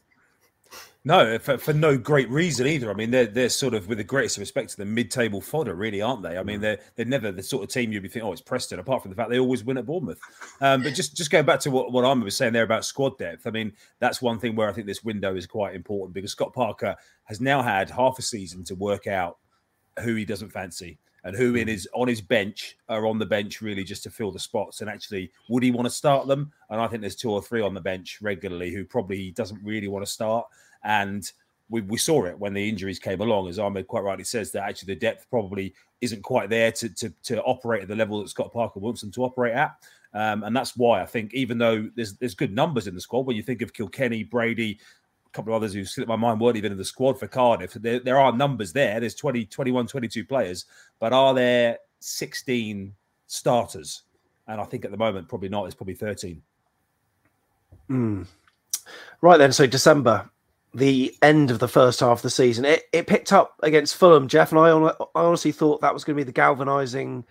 No, 1.04 1.36
for, 1.40 1.58
for 1.58 1.72
no 1.72 1.98
great 1.98 2.30
reason 2.30 2.66
either. 2.68 2.88
I 2.88 2.94
mean, 2.94 3.10
they're 3.10 3.26
they're 3.26 3.48
sort 3.48 3.74
of 3.74 3.88
with 3.88 3.98
the 3.98 4.04
greatest 4.04 4.38
respect 4.38 4.70
to 4.70 4.76
the 4.76 4.84
mid-table 4.84 5.40
fodder, 5.40 5.74
really, 5.74 6.00
aren't 6.00 6.22
they? 6.22 6.38
I 6.38 6.44
mean, 6.44 6.60
they're 6.60 6.78
they're 6.94 7.04
never 7.04 7.32
the 7.32 7.42
sort 7.42 7.64
of 7.64 7.70
team 7.70 7.90
you'd 7.90 8.04
be 8.04 8.08
thinking, 8.08 8.28
oh, 8.28 8.32
it's 8.32 8.40
Preston. 8.40 8.78
Apart 8.78 9.02
from 9.02 9.10
the 9.10 9.16
fact 9.16 9.28
they 9.28 9.40
always 9.40 9.64
win 9.64 9.78
at 9.78 9.86
Bournemouth. 9.86 10.20
Um, 10.60 10.84
but 10.84 10.94
just 10.94 11.16
just 11.16 11.32
going 11.32 11.44
back 11.44 11.58
to 11.60 11.72
what 11.72 11.90
what 11.90 12.04
Armin 12.04 12.24
was 12.24 12.36
saying 12.36 12.52
there 12.52 12.62
about 12.62 12.84
squad 12.84 13.18
depth. 13.18 13.48
I 13.48 13.50
mean, 13.50 13.72
that's 13.98 14.22
one 14.22 14.38
thing 14.38 14.54
where 14.54 14.68
I 14.68 14.72
think 14.72 14.86
this 14.86 15.02
window 15.02 15.34
is 15.34 15.46
quite 15.46 15.74
important 15.74 16.14
because 16.14 16.30
Scott 16.30 16.52
Parker 16.52 16.94
has 17.24 17.40
now 17.40 17.62
had 17.62 17.90
half 17.90 18.18
a 18.20 18.22
season 18.22 18.62
to 18.64 18.76
work 18.76 19.08
out 19.08 19.38
who 20.04 20.14
he 20.14 20.24
doesn't 20.24 20.50
fancy 20.50 20.98
and 21.24 21.36
who 21.36 21.54
in 21.54 21.68
his 21.68 21.88
on 21.94 22.08
his 22.08 22.20
bench 22.20 22.76
are 22.88 23.06
on 23.06 23.18
the 23.18 23.26
bench 23.26 23.60
really 23.60 23.84
just 23.84 24.02
to 24.02 24.10
fill 24.10 24.32
the 24.32 24.38
spots 24.38 24.80
and 24.80 24.90
actually 24.90 25.30
would 25.48 25.62
he 25.62 25.70
want 25.70 25.86
to 25.86 25.90
start 25.90 26.26
them 26.26 26.50
and 26.70 26.80
i 26.80 26.86
think 26.86 27.00
there's 27.00 27.14
two 27.14 27.30
or 27.30 27.42
three 27.42 27.60
on 27.60 27.74
the 27.74 27.80
bench 27.80 28.18
regularly 28.22 28.72
who 28.72 28.84
probably 28.84 29.16
he 29.16 29.30
doesn't 29.30 29.62
really 29.62 29.88
want 29.88 30.04
to 30.04 30.10
start 30.10 30.46
and 30.84 31.32
we, 31.68 31.80
we 31.80 31.96
saw 31.96 32.24
it 32.24 32.38
when 32.38 32.52
the 32.52 32.68
injuries 32.68 32.98
came 32.98 33.20
along 33.20 33.48
as 33.48 33.58
ahmed 33.58 33.86
quite 33.86 34.02
rightly 34.04 34.24
says 34.24 34.50
that 34.52 34.64
actually 34.64 34.94
the 34.94 35.00
depth 35.00 35.26
probably 35.30 35.74
isn't 36.00 36.22
quite 36.22 36.50
there 36.50 36.70
to 36.72 36.88
to, 36.90 37.12
to 37.22 37.42
operate 37.42 37.82
at 37.82 37.88
the 37.88 37.96
level 37.96 38.20
that 38.20 38.28
scott 38.28 38.52
parker 38.52 38.80
wants 38.80 39.00
them 39.00 39.10
to 39.10 39.24
operate 39.24 39.54
at 39.54 39.74
um, 40.14 40.42
and 40.44 40.54
that's 40.54 40.76
why 40.76 41.00
i 41.00 41.06
think 41.06 41.32
even 41.32 41.58
though 41.58 41.88
there's 41.96 42.14
there's 42.14 42.34
good 42.34 42.54
numbers 42.54 42.86
in 42.86 42.94
the 42.94 43.00
squad 43.00 43.26
when 43.26 43.36
you 43.36 43.42
think 43.42 43.62
of 43.62 43.72
kilkenny 43.72 44.22
brady 44.22 44.78
a 45.32 45.36
couple 45.36 45.54
of 45.54 45.56
others 45.56 45.72
who 45.72 45.84
slipped 45.84 46.08
my 46.08 46.16
mind 46.16 46.40
weren't 46.40 46.56
even 46.56 46.72
in 46.72 46.78
the 46.78 46.84
squad 46.84 47.18
for 47.18 47.26
Cardiff. 47.26 47.72
There, 47.72 48.00
there 48.00 48.18
are 48.18 48.36
numbers 48.36 48.70
there. 48.70 49.00
There's 49.00 49.14
20, 49.14 49.46
21, 49.46 49.86
22 49.86 50.26
players, 50.26 50.66
but 50.98 51.14
are 51.14 51.32
there 51.32 51.78
16 52.00 52.94
starters? 53.28 54.02
And 54.46 54.60
I 54.60 54.64
think 54.64 54.84
at 54.84 54.90
the 54.90 54.96
moment, 54.98 55.28
probably 55.28 55.48
not. 55.48 55.64
It's 55.64 55.74
probably 55.74 55.94
13. 55.94 56.42
Hmm. 57.86 58.22
Right 59.22 59.38
then, 59.38 59.52
so 59.52 59.66
December, 59.66 60.28
the 60.74 61.14
end 61.22 61.50
of 61.50 61.58
the 61.58 61.68
first 61.68 62.00
half 62.00 62.18
of 62.18 62.22
the 62.22 62.30
season, 62.30 62.64
it, 62.64 62.84
it 62.92 63.06
picked 63.06 63.32
up 63.32 63.56
against 63.62 63.96
Fulham, 63.96 64.28
Jeff, 64.28 64.52
and 64.52 64.60
I, 64.60 64.70
hon- 64.70 64.94
I 65.14 65.20
honestly 65.20 65.52
thought 65.52 65.80
that 65.80 65.94
was 65.94 66.04
going 66.04 66.16
to 66.16 66.20
be 66.20 66.26
the 66.26 66.32
galvanising 66.32 67.24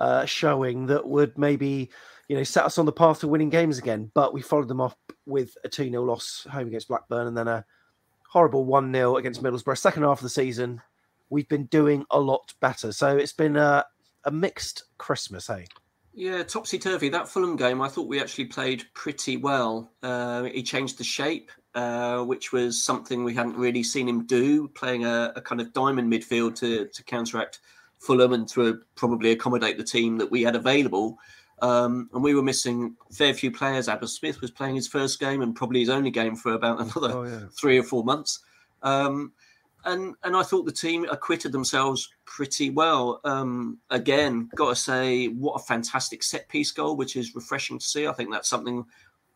uh, 0.00 0.24
showing 0.24 0.86
that 0.86 1.06
would 1.06 1.36
maybe 1.38 1.90
you 2.28 2.36
know 2.36 2.44
set 2.44 2.64
us 2.64 2.78
on 2.78 2.86
the 2.86 2.92
path 2.92 3.20
to 3.20 3.28
winning 3.28 3.50
games 3.50 3.78
again. 3.78 4.10
But 4.14 4.34
we 4.34 4.42
followed 4.42 4.68
them 4.68 4.80
up 4.80 4.98
with 5.26 5.56
a 5.64 5.68
2 5.68 5.90
0 5.90 6.04
loss 6.04 6.46
home 6.50 6.68
against 6.68 6.88
Blackburn 6.88 7.26
and 7.26 7.36
then 7.36 7.48
a 7.48 7.64
horrible 8.28 8.64
1 8.64 8.92
0 8.92 9.16
against 9.16 9.42
Middlesbrough. 9.42 9.78
Second 9.78 10.02
half 10.02 10.18
of 10.18 10.22
the 10.22 10.28
season, 10.28 10.80
we've 11.30 11.48
been 11.48 11.66
doing 11.66 12.04
a 12.10 12.20
lot 12.20 12.54
better. 12.60 12.92
So 12.92 13.16
it's 13.16 13.32
been 13.32 13.56
a, 13.56 13.84
a 14.24 14.30
mixed 14.30 14.84
Christmas, 14.98 15.46
hey? 15.46 15.66
Yeah, 16.14 16.42
topsy 16.42 16.78
turvy. 16.78 17.08
That 17.08 17.28
Fulham 17.28 17.56
game, 17.56 17.80
I 17.80 17.88
thought 17.88 18.08
we 18.08 18.20
actually 18.20 18.46
played 18.46 18.84
pretty 18.92 19.36
well. 19.36 19.92
Uh, 20.02 20.44
he 20.44 20.62
changed 20.64 20.98
the 20.98 21.04
shape, 21.04 21.50
uh, 21.74 22.22
which 22.24 22.52
was 22.52 22.82
something 22.82 23.24
we 23.24 23.34
hadn't 23.34 23.56
really 23.56 23.82
seen 23.82 24.08
him 24.08 24.24
do, 24.26 24.68
playing 24.68 25.04
a, 25.04 25.32
a 25.36 25.40
kind 25.40 25.60
of 25.60 25.72
diamond 25.72 26.10
midfield 26.12 26.54
to, 26.56 26.86
to 26.86 27.02
counteract 27.04 27.60
Fulham 27.98 28.32
and 28.32 28.48
to 28.48 28.80
probably 28.94 29.32
accommodate 29.32 29.76
the 29.76 29.84
team 29.84 30.18
that 30.18 30.30
we 30.30 30.42
had 30.42 30.56
available. 30.56 31.18
Um, 31.60 32.08
and 32.14 32.22
we 32.22 32.34
were 32.34 32.42
missing 32.42 32.94
a 33.10 33.12
fair 33.12 33.34
few 33.34 33.50
players. 33.50 33.88
Adam 33.88 34.06
Smith 34.06 34.40
was 34.40 34.50
playing 34.52 34.76
his 34.76 34.86
first 34.86 35.18
game 35.18 35.42
and 35.42 35.56
probably 35.56 35.80
his 35.80 35.88
only 35.88 36.10
game 36.10 36.36
for 36.36 36.52
about 36.52 36.80
another 36.80 37.12
Oh, 37.12 37.24
yeah. 37.24 37.40
three 37.50 37.78
or 37.78 37.82
four 37.82 38.04
months. 38.04 38.40
Um, 38.82 39.32
and 39.84 40.14
and 40.22 40.36
I 40.36 40.42
thought 40.42 40.66
the 40.66 40.72
team 40.72 41.06
acquitted 41.10 41.52
themselves 41.52 42.08
pretty 42.24 42.70
well. 42.70 43.20
Um, 43.24 43.78
again, 43.90 44.50
got 44.54 44.70
to 44.70 44.76
say, 44.76 45.28
what 45.28 45.54
a 45.54 45.64
fantastic 45.64 46.22
set 46.22 46.48
piece 46.48 46.70
goal, 46.72 46.96
which 46.96 47.16
is 47.16 47.34
refreshing 47.34 47.78
to 47.78 47.84
see. 47.84 48.06
I 48.06 48.12
think 48.12 48.30
that's 48.32 48.48
something 48.48 48.84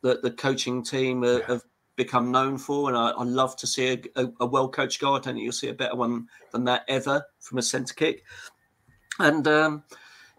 that 0.03 0.22
the 0.22 0.30
coaching 0.33 0.83
team 0.83 1.22
uh, 1.22 1.41
have 1.47 1.62
become 1.97 2.30
known 2.30 2.59
for, 2.59 2.88
and 2.88 2.97
I, 2.97 3.11
I 3.11 3.24
love 3.24 3.57
to 3.57 3.66
see 3.66 3.93
a, 3.93 4.22
a, 4.22 4.32
a 4.40 4.47
well 4.47 4.68
coached 4.68 5.01
goal. 5.01 5.14
I 5.14 5.18
don't 5.18 5.34
think 5.34 5.45
you'll 5.45 5.53
see 5.53 5.68
a 5.68 5.74
better 5.74 5.97
one 5.97 6.28
than 6.53 6.64
that 6.64 6.84
ever 6.88 7.24
from 7.40 7.59
a 7.59 7.62
centre 7.62 7.95
kick. 7.95 8.24
And 9.18 9.47
um, 9.47 9.84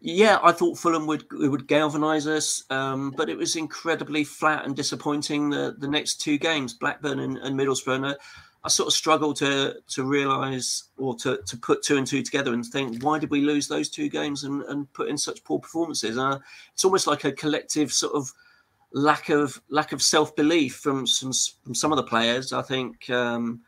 yeah, 0.01 0.39
I 0.43 0.51
thought 0.51 0.77
Fulham 0.77 1.07
would 1.07 1.25
would 1.31 1.67
galvanise 1.67 2.27
us, 2.27 2.63
um, 2.69 3.11
but 3.11 3.29
it 3.29 3.37
was 3.37 3.55
incredibly 3.55 4.23
flat 4.23 4.65
and 4.65 4.75
disappointing. 4.75 5.49
The 5.49 5.75
the 5.77 5.87
next 5.87 6.21
two 6.21 6.37
games, 6.37 6.73
Blackburn 6.73 7.19
and, 7.19 7.37
and 7.37 7.57
Middlesbrough. 7.59 7.95
And, 7.95 8.05
uh, 8.05 8.15
I 8.65 8.69
sort 8.69 8.87
of 8.87 8.93
struggle 8.93 9.33
to 9.35 9.75
to 9.89 10.03
realise 10.03 10.85
or 10.97 11.15
to, 11.17 11.39
to 11.45 11.57
put 11.57 11.83
two 11.83 11.97
and 11.97 12.07
two 12.07 12.21
together 12.21 12.53
and 12.53 12.65
think 12.65 13.03
why 13.03 13.19
did 13.19 13.29
we 13.29 13.41
lose 13.41 13.67
those 13.67 13.89
two 13.89 14.07
games 14.07 14.45
and, 14.45 14.63
and 14.63 14.91
put 14.93 15.09
in 15.09 15.17
such 15.17 15.43
poor 15.43 15.59
performances? 15.59 16.17
Uh, 16.17 16.39
it's 16.73 16.85
almost 16.85 17.07
like 17.07 17.25
a 17.25 17.31
collective 17.31 17.91
sort 17.91 18.13
of 18.13 18.31
lack 18.93 19.29
of 19.29 19.59
lack 19.69 19.91
of 19.91 20.01
self 20.01 20.35
belief 20.35 20.75
from 20.75 21.05
some 21.05 21.31
from 21.63 21.75
some 21.75 21.91
of 21.91 21.97
the 21.97 22.03
players. 22.03 22.53
I 22.53 22.61
think 22.61 23.09
um, 23.09 23.61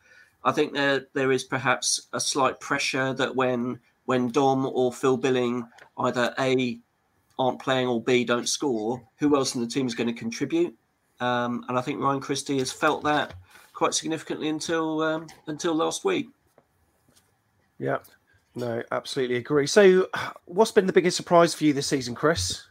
I 0.44 0.52
think 0.52 0.72
there 0.72 1.06
there 1.12 1.32
is 1.32 1.44
perhaps 1.44 2.08
a 2.12 2.20
slight 2.20 2.58
pressure 2.60 3.12
that 3.14 3.34
when 3.34 3.78
when 4.06 4.30
Dom 4.30 4.66
or 4.66 4.92
Phil 4.92 5.16
Billing 5.16 5.66
either 5.98 6.34
a 6.38 6.78
aren't 7.38 7.60
playing 7.60 7.88
or 7.88 8.02
b 8.02 8.24
don't 8.24 8.48
score, 8.48 9.02
who 9.18 9.36
else 9.36 9.54
in 9.54 9.60
the 9.60 9.66
team 9.66 9.86
is 9.86 9.94
going 9.94 10.06
to 10.06 10.18
contribute? 10.18 10.74
Um, 11.20 11.64
and 11.68 11.78
I 11.78 11.82
think 11.82 12.00
Ryan 12.00 12.20
Christie 12.20 12.58
has 12.58 12.72
felt 12.72 13.02
that 13.04 13.34
quite 13.72 13.94
significantly 13.94 14.48
until 14.48 15.02
um, 15.02 15.26
until 15.46 15.74
last 15.74 16.04
week. 16.04 16.28
Yeah, 17.78 17.98
no, 18.54 18.82
absolutely 18.90 19.36
agree. 19.36 19.66
So, 19.66 20.08
what's 20.46 20.72
been 20.72 20.86
the 20.86 20.92
biggest 20.92 21.16
surprise 21.16 21.54
for 21.54 21.64
you 21.64 21.72
this 21.72 21.86
season, 21.86 22.14
Chris? 22.14 22.64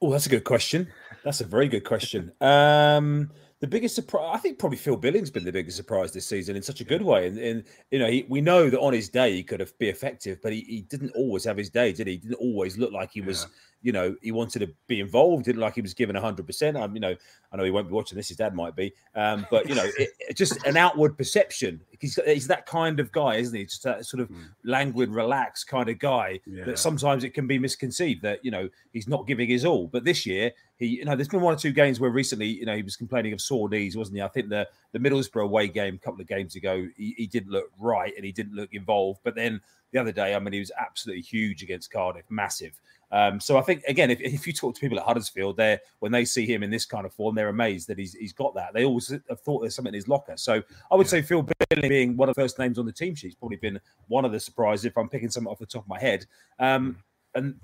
Oh, 0.00 0.10
that's 0.10 0.26
a 0.26 0.30
good 0.30 0.44
question. 0.44 0.88
That's 1.24 1.40
a 1.40 1.46
very 1.46 1.68
good 1.68 1.84
question. 1.84 2.32
Um, 2.40 3.30
the 3.60 3.68
biggest 3.68 3.94
surprise, 3.94 4.32
I 4.34 4.38
think, 4.38 4.58
probably 4.58 4.76
Phil 4.76 4.96
Billings 4.96 5.30
been 5.30 5.44
the 5.44 5.52
biggest 5.52 5.76
surprise 5.76 6.12
this 6.12 6.26
season 6.26 6.56
in 6.56 6.62
such 6.62 6.80
a 6.80 6.84
good 6.84 7.00
way. 7.00 7.28
And, 7.28 7.38
and 7.38 7.64
you 7.92 8.00
know, 8.00 8.08
he, 8.08 8.26
we 8.28 8.40
know 8.40 8.68
that 8.68 8.80
on 8.80 8.92
his 8.92 9.08
day 9.08 9.34
he 9.34 9.44
could 9.44 9.60
have 9.60 9.78
be 9.78 9.88
effective, 9.88 10.40
but 10.42 10.52
he, 10.52 10.62
he 10.62 10.80
didn't 10.82 11.12
always 11.14 11.44
have 11.44 11.56
his 11.56 11.70
day, 11.70 11.92
did 11.92 12.08
he? 12.08 12.14
He 12.14 12.18
didn't 12.18 12.40
always 12.40 12.76
look 12.76 12.92
like 12.92 13.12
he 13.12 13.20
was 13.20 13.46
you 13.82 13.92
know, 13.92 14.14
he 14.22 14.30
wanted 14.30 14.60
to 14.60 14.72
be 14.86 15.00
involved, 15.00 15.44
didn't 15.44 15.60
like 15.60 15.74
he 15.74 15.82
was 15.82 15.92
given 15.92 16.14
100%. 16.16 16.80
I'm, 16.80 16.94
you 16.94 17.00
know, 17.00 17.14
I 17.52 17.56
know 17.56 17.64
he 17.64 17.70
won't 17.70 17.88
be 17.88 17.94
watching 17.94 18.16
this, 18.16 18.28
his 18.28 18.36
dad 18.36 18.54
might 18.54 18.76
be. 18.76 18.92
Um, 19.14 19.46
but, 19.50 19.68
you 19.68 19.74
know, 19.74 19.84
it, 19.98 20.10
it 20.20 20.36
just 20.36 20.64
an 20.64 20.76
outward 20.76 21.18
perception. 21.18 21.80
He's, 21.98 22.18
he's 22.24 22.46
that 22.46 22.66
kind 22.66 23.00
of 23.00 23.12
guy, 23.12 23.36
isn't 23.36 23.54
he? 23.54 23.64
Just 23.64 23.82
that 23.82 24.06
sort 24.06 24.22
of 24.22 24.30
mm. 24.30 24.44
languid, 24.64 25.10
relaxed 25.10 25.66
kind 25.66 25.88
of 25.88 25.98
guy 25.98 26.40
yeah. 26.46 26.64
that 26.64 26.78
sometimes 26.78 27.24
it 27.24 27.30
can 27.30 27.46
be 27.46 27.58
misconceived 27.58 28.22
that, 28.22 28.44
you 28.44 28.50
know, 28.50 28.68
he's 28.92 29.08
not 29.08 29.26
giving 29.26 29.48
his 29.48 29.64
all. 29.64 29.88
But 29.88 30.04
this 30.04 30.24
year, 30.24 30.52
he, 30.76 30.86
you 30.86 31.04
know, 31.04 31.16
there's 31.16 31.28
been 31.28 31.40
one 31.40 31.54
or 31.54 31.58
two 31.58 31.72
games 31.72 32.00
where 32.00 32.10
recently, 32.10 32.46
you 32.46 32.66
know, 32.66 32.76
he 32.76 32.82
was 32.82 32.96
complaining 32.96 33.32
of 33.32 33.40
sore 33.40 33.68
knees, 33.68 33.96
wasn't 33.96 34.16
he? 34.16 34.22
I 34.22 34.28
think 34.28 34.48
the, 34.48 34.68
the 34.92 34.98
Middlesbrough 34.98 35.44
away 35.44 35.68
game 35.68 35.94
a 35.94 35.98
couple 35.98 36.20
of 36.20 36.28
games 36.28 36.56
ago, 36.56 36.86
he, 36.96 37.14
he 37.16 37.26
didn't 37.26 37.50
look 37.50 37.70
right 37.78 38.12
and 38.16 38.24
he 38.24 38.32
didn't 38.32 38.54
look 38.54 38.74
involved. 38.74 39.20
But 39.24 39.34
then 39.34 39.60
the 39.92 40.00
other 40.00 40.12
day, 40.12 40.34
I 40.34 40.38
mean, 40.38 40.52
he 40.52 40.58
was 40.58 40.72
absolutely 40.78 41.22
huge 41.22 41.62
against 41.62 41.92
Cardiff, 41.92 42.24
massive. 42.30 42.80
Um, 43.12 43.38
so 43.40 43.58
I 43.58 43.60
think 43.60 43.84
again, 43.84 44.10
if, 44.10 44.20
if 44.20 44.46
you 44.46 44.54
talk 44.54 44.74
to 44.74 44.80
people 44.80 44.98
at 44.98 45.04
Huddersfield, 45.04 45.58
they 45.58 45.78
when 45.98 46.10
they 46.10 46.24
see 46.24 46.46
him 46.46 46.62
in 46.62 46.70
this 46.70 46.86
kind 46.86 47.04
of 47.04 47.12
form, 47.12 47.34
they're 47.34 47.50
amazed 47.50 47.88
that 47.88 47.98
he's 47.98 48.14
he's 48.14 48.32
got 48.32 48.54
that. 48.54 48.72
They 48.72 48.84
always 48.84 49.08
have 49.08 49.40
thought 49.40 49.60
there's 49.60 49.74
something 49.74 49.90
in 49.92 49.94
his 49.94 50.08
locker. 50.08 50.34
So 50.36 50.62
I 50.90 50.94
would 50.94 51.06
say 51.06 51.20
Phil 51.20 51.46
Billing 51.70 51.88
being 51.88 52.16
one 52.16 52.30
of 52.30 52.34
the 52.34 52.40
first 52.40 52.58
names 52.58 52.78
on 52.78 52.86
the 52.86 52.92
team 52.92 53.14
sheet, 53.14 53.38
probably 53.38 53.58
been 53.58 53.78
one 54.08 54.24
of 54.24 54.32
the 54.32 54.40
surprises 54.40 54.86
if 54.86 54.96
I'm 54.96 55.10
picking 55.10 55.30
something 55.30 55.50
off 55.50 55.58
the 55.58 55.66
top 55.66 55.82
of 55.82 55.88
my 55.88 56.00
head. 56.00 56.24
Um, 56.58 56.96
and 57.34 57.60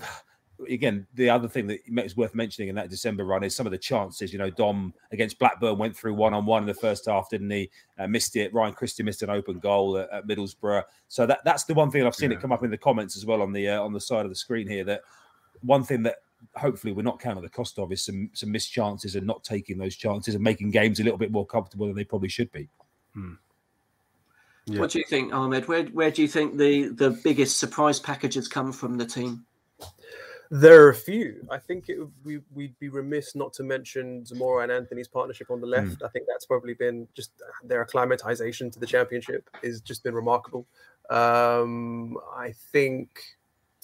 again, 0.69 1.07
the 1.15 1.31
other 1.31 1.49
thing 1.49 1.67
that 1.69 1.81
is 2.05 2.17
worth 2.17 2.35
mentioning 2.35 2.69
in 2.69 2.75
that 2.75 2.91
December 2.91 3.25
run 3.25 3.45
is 3.45 3.55
some 3.55 3.67
of 3.67 3.73
the 3.73 3.79
chances. 3.79 4.33
You 4.33 4.39
know, 4.39 4.51
Dom 4.51 4.93
against 5.13 5.39
Blackburn 5.39 5.79
went 5.79 5.97
through 5.97 6.15
one 6.15 6.35
on 6.35 6.47
one 6.47 6.63
in 6.63 6.67
the 6.67 6.75
first 6.75 7.07
half, 7.07 7.31
didn't 7.31 7.51
he? 7.51 7.71
Uh, 7.99 8.07
missed 8.07 8.37
it. 8.37 8.53
Ryan 8.53 8.75
Christie 8.75 9.03
missed 9.03 9.23
an 9.23 9.31
open 9.31 9.59
goal 9.59 9.99
at, 9.99 10.11
at 10.11 10.27
Middlesbrough. 10.27 10.83
So 11.09 11.27
that 11.27 11.41
that's 11.45 11.65
the 11.65 11.75
one 11.75 11.91
thing 11.91 12.07
I've 12.07 12.15
seen 12.15 12.31
yeah. 12.31 12.37
it 12.37 12.43
come 12.43 12.53
up 12.53 12.65
in 12.65 12.71
the 12.71 12.79
comments 12.79 13.17
as 13.17 13.25
well 13.25 13.43
on 13.43 13.53
the 13.53 13.69
uh, 13.69 13.83
on 13.83 13.93
the 13.93 14.01
side 14.01 14.25
of 14.25 14.31
the 14.31 14.37
screen 14.37 14.69
here. 14.69 14.85
That 14.85 15.03
one 15.63 15.85
thing 15.85 16.03
that 16.05 16.17
hopefully 16.55 16.93
we're 16.93 17.03
not 17.03 17.21
counting 17.21 17.43
the 17.43 17.49
cost 17.49 17.79
of 17.79 17.93
is 17.93 18.03
some 18.03 18.31
some 18.33 18.53
missed 18.53 18.73
chances 18.73 19.17
and 19.17 19.27
not 19.27 19.45
taking 19.45 19.79
those 19.79 19.97
chances 19.97 20.35
and 20.35 20.43
making 20.43 20.71
games 20.71 21.01
a 21.01 21.05
little 21.05 21.19
bit 21.19 21.33
more 21.33 21.47
comfortable 21.47 21.87
than 21.87 21.97
they 21.97 22.05
probably 22.05 22.29
should 22.29 22.51
be. 22.53 22.69
Hmm. 23.15 23.35
Yeah. 24.67 24.81
What 24.81 24.91
do 24.91 24.99
you 24.99 25.05
think, 25.09 25.33
Ahmed? 25.33 25.67
Where 25.67 25.85
where 25.87 26.11
do 26.11 26.23
you 26.23 26.29
think 26.29 26.59
the 26.59 26.89
the 26.89 27.11
biggest 27.11 27.59
surprise 27.59 27.99
packages 27.99 28.49
come 28.49 28.73
from 28.73 28.99
the 28.99 29.07
team? 29.07 29.45
There 30.51 30.85
are 30.85 30.91
a 30.91 30.95
few. 30.95 31.47
I 31.51 31.59
think 31.59 31.89
it, 31.89 31.99
we 32.25 32.41
we'd 32.55 32.79
be 32.79 32.89
remiss 32.89 33.35
not 33.35 33.53
to 33.55 33.63
mention 33.63 34.25
Zemura 34.25 34.63
and 34.63 34.73
Anthony's 34.73 35.09
partnership 35.09 35.51
on 35.51 35.61
the 35.61 35.67
left. 35.67 35.99
Mm. 35.99 36.07
I 36.07 36.09
think 36.09 36.27
that's 36.29 36.47
probably 36.47 36.75
been 36.75 37.07
just 37.15 37.33
their 37.65 37.83
acclimatization 37.83 38.71
to 38.71 38.79
the 38.79 38.87
championship 38.87 39.49
is 39.63 39.81
just 39.81 40.05
been 40.05 40.15
remarkable. 40.15 40.67
Um, 41.11 42.17
I 42.35 42.53
think 42.73 43.23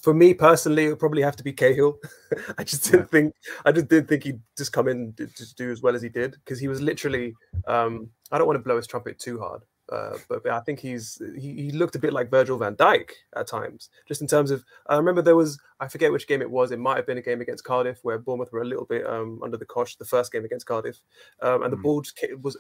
for 0.05 0.13
me 0.13 0.35
personally, 0.35 0.85
it 0.85 0.91
would 0.91 0.99
probably 0.99 1.23
have 1.23 1.37
to 1.37 1.43
be 1.43 1.53
Cahill. 1.53 1.97
I 2.59 2.63
just 2.63 2.85
didn't 2.85 3.01
yeah. 3.01 3.07
think 3.07 3.35
I 3.65 3.73
just 3.73 3.89
didn't 3.89 4.09
think 4.09 4.25
he'd 4.25 4.41
just 4.57 4.71
come 4.71 4.87
in 4.87 5.15
to 5.15 5.27
just 5.29 5.57
do 5.57 5.73
as 5.73 5.81
well 5.81 5.97
as 5.97 6.03
he 6.03 6.11
did 6.11 6.33
because 6.33 6.61
he 6.61 6.69
was 6.69 6.83
literally. 6.83 7.35
Um, 7.67 8.11
I 8.31 8.37
don't 8.37 8.47
want 8.47 8.59
to 8.59 8.63
blow 8.63 8.77
his 8.77 8.87
trumpet 8.87 9.19
too 9.19 9.41
hard, 9.41 9.63
uh, 9.91 10.19
but, 10.29 10.43
but, 10.43 10.53
I 10.53 10.61
think 10.61 10.81
he's 10.81 11.21
he, 11.39 11.55
he, 11.55 11.71
looked 11.71 11.95
a 11.95 11.99
bit 11.99 12.13
like 12.13 12.31
Virgil 12.31 12.59
Van 12.59 12.75
Dijk 12.75 13.11
at 13.35 13.47
times, 13.47 13.89
just 14.07 14.21
in 14.21 14.27
terms 14.27 14.51
of. 14.51 14.63
I 14.89 14.97
remember 14.97 15.23
there 15.23 15.37
was 15.37 15.59
I 15.81 15.89
forget 15.89 16.13
which 16.13 16.29
game 16.29 16.43
it 16.43 16.51
was. 16.51 16.71
It 16.71 16.79
might 16.79 16.97
have 16.97 17.07
been 17.07 17.19
a 17.19 17.23
game 17.23 17.41
against 17.41 17.65
Cardiff 17.65 18.01
where 18.03 18.19
Bournemouth 18.19 18.53
were 18.53 18.63
a 18.63 18.67
little 18.67 18.85
bit 18.85 19.07
um, 19.07 19.41
under 19.43 19.57
the 19.57 19.65
cosh. 19.65 19.97
The 19.97 20.05
first 20.05 20.33
game 20.33 20.45
against 20.45 20.67
Cardiff, 20.67 21.01
um, 21.41 21.63
and 21.63 21.73
mm. 21.73 21.77
the 21.77 21.83
ball 21.83 22.03
just 22.03 22.21
was 22.43 22.59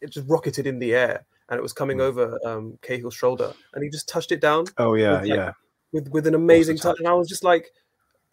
it 0.00 0.10
just 0.10 0.28
rocketed 0.28 0.66
in 0.66 0.78
the 0.78 0.94
air 0.94 1.24
and 1.48 1.58
it 1.58 1.62
was 1.62 1.72
coming 1.72 1.98
mm. 1.98 2.02
over 2.02 2.38
um, 2.46 2.78
Cahill's 2.80 3.14
shoulder, 3.14 3.52
and 3.74 3.84
he 3.84 3.90
just 3.90 4.08
touched 4.08 4.32
it 4.32 4.40
down. 4.40 4.64
Oh 4.78 4.94
yeah, 4.94 5.18
like, 5.18 5.26
yeah 5.26 5.52
with 5.92 6.08
with 6.08 6.26
an 6.26 6.34
amazing 6.34 6.76
touch. 6.78 6.98
And 6.98 7.08
I 7.08 7.14
was 7.14 7.28
just 7.28 7.44
like, 7.44 7.70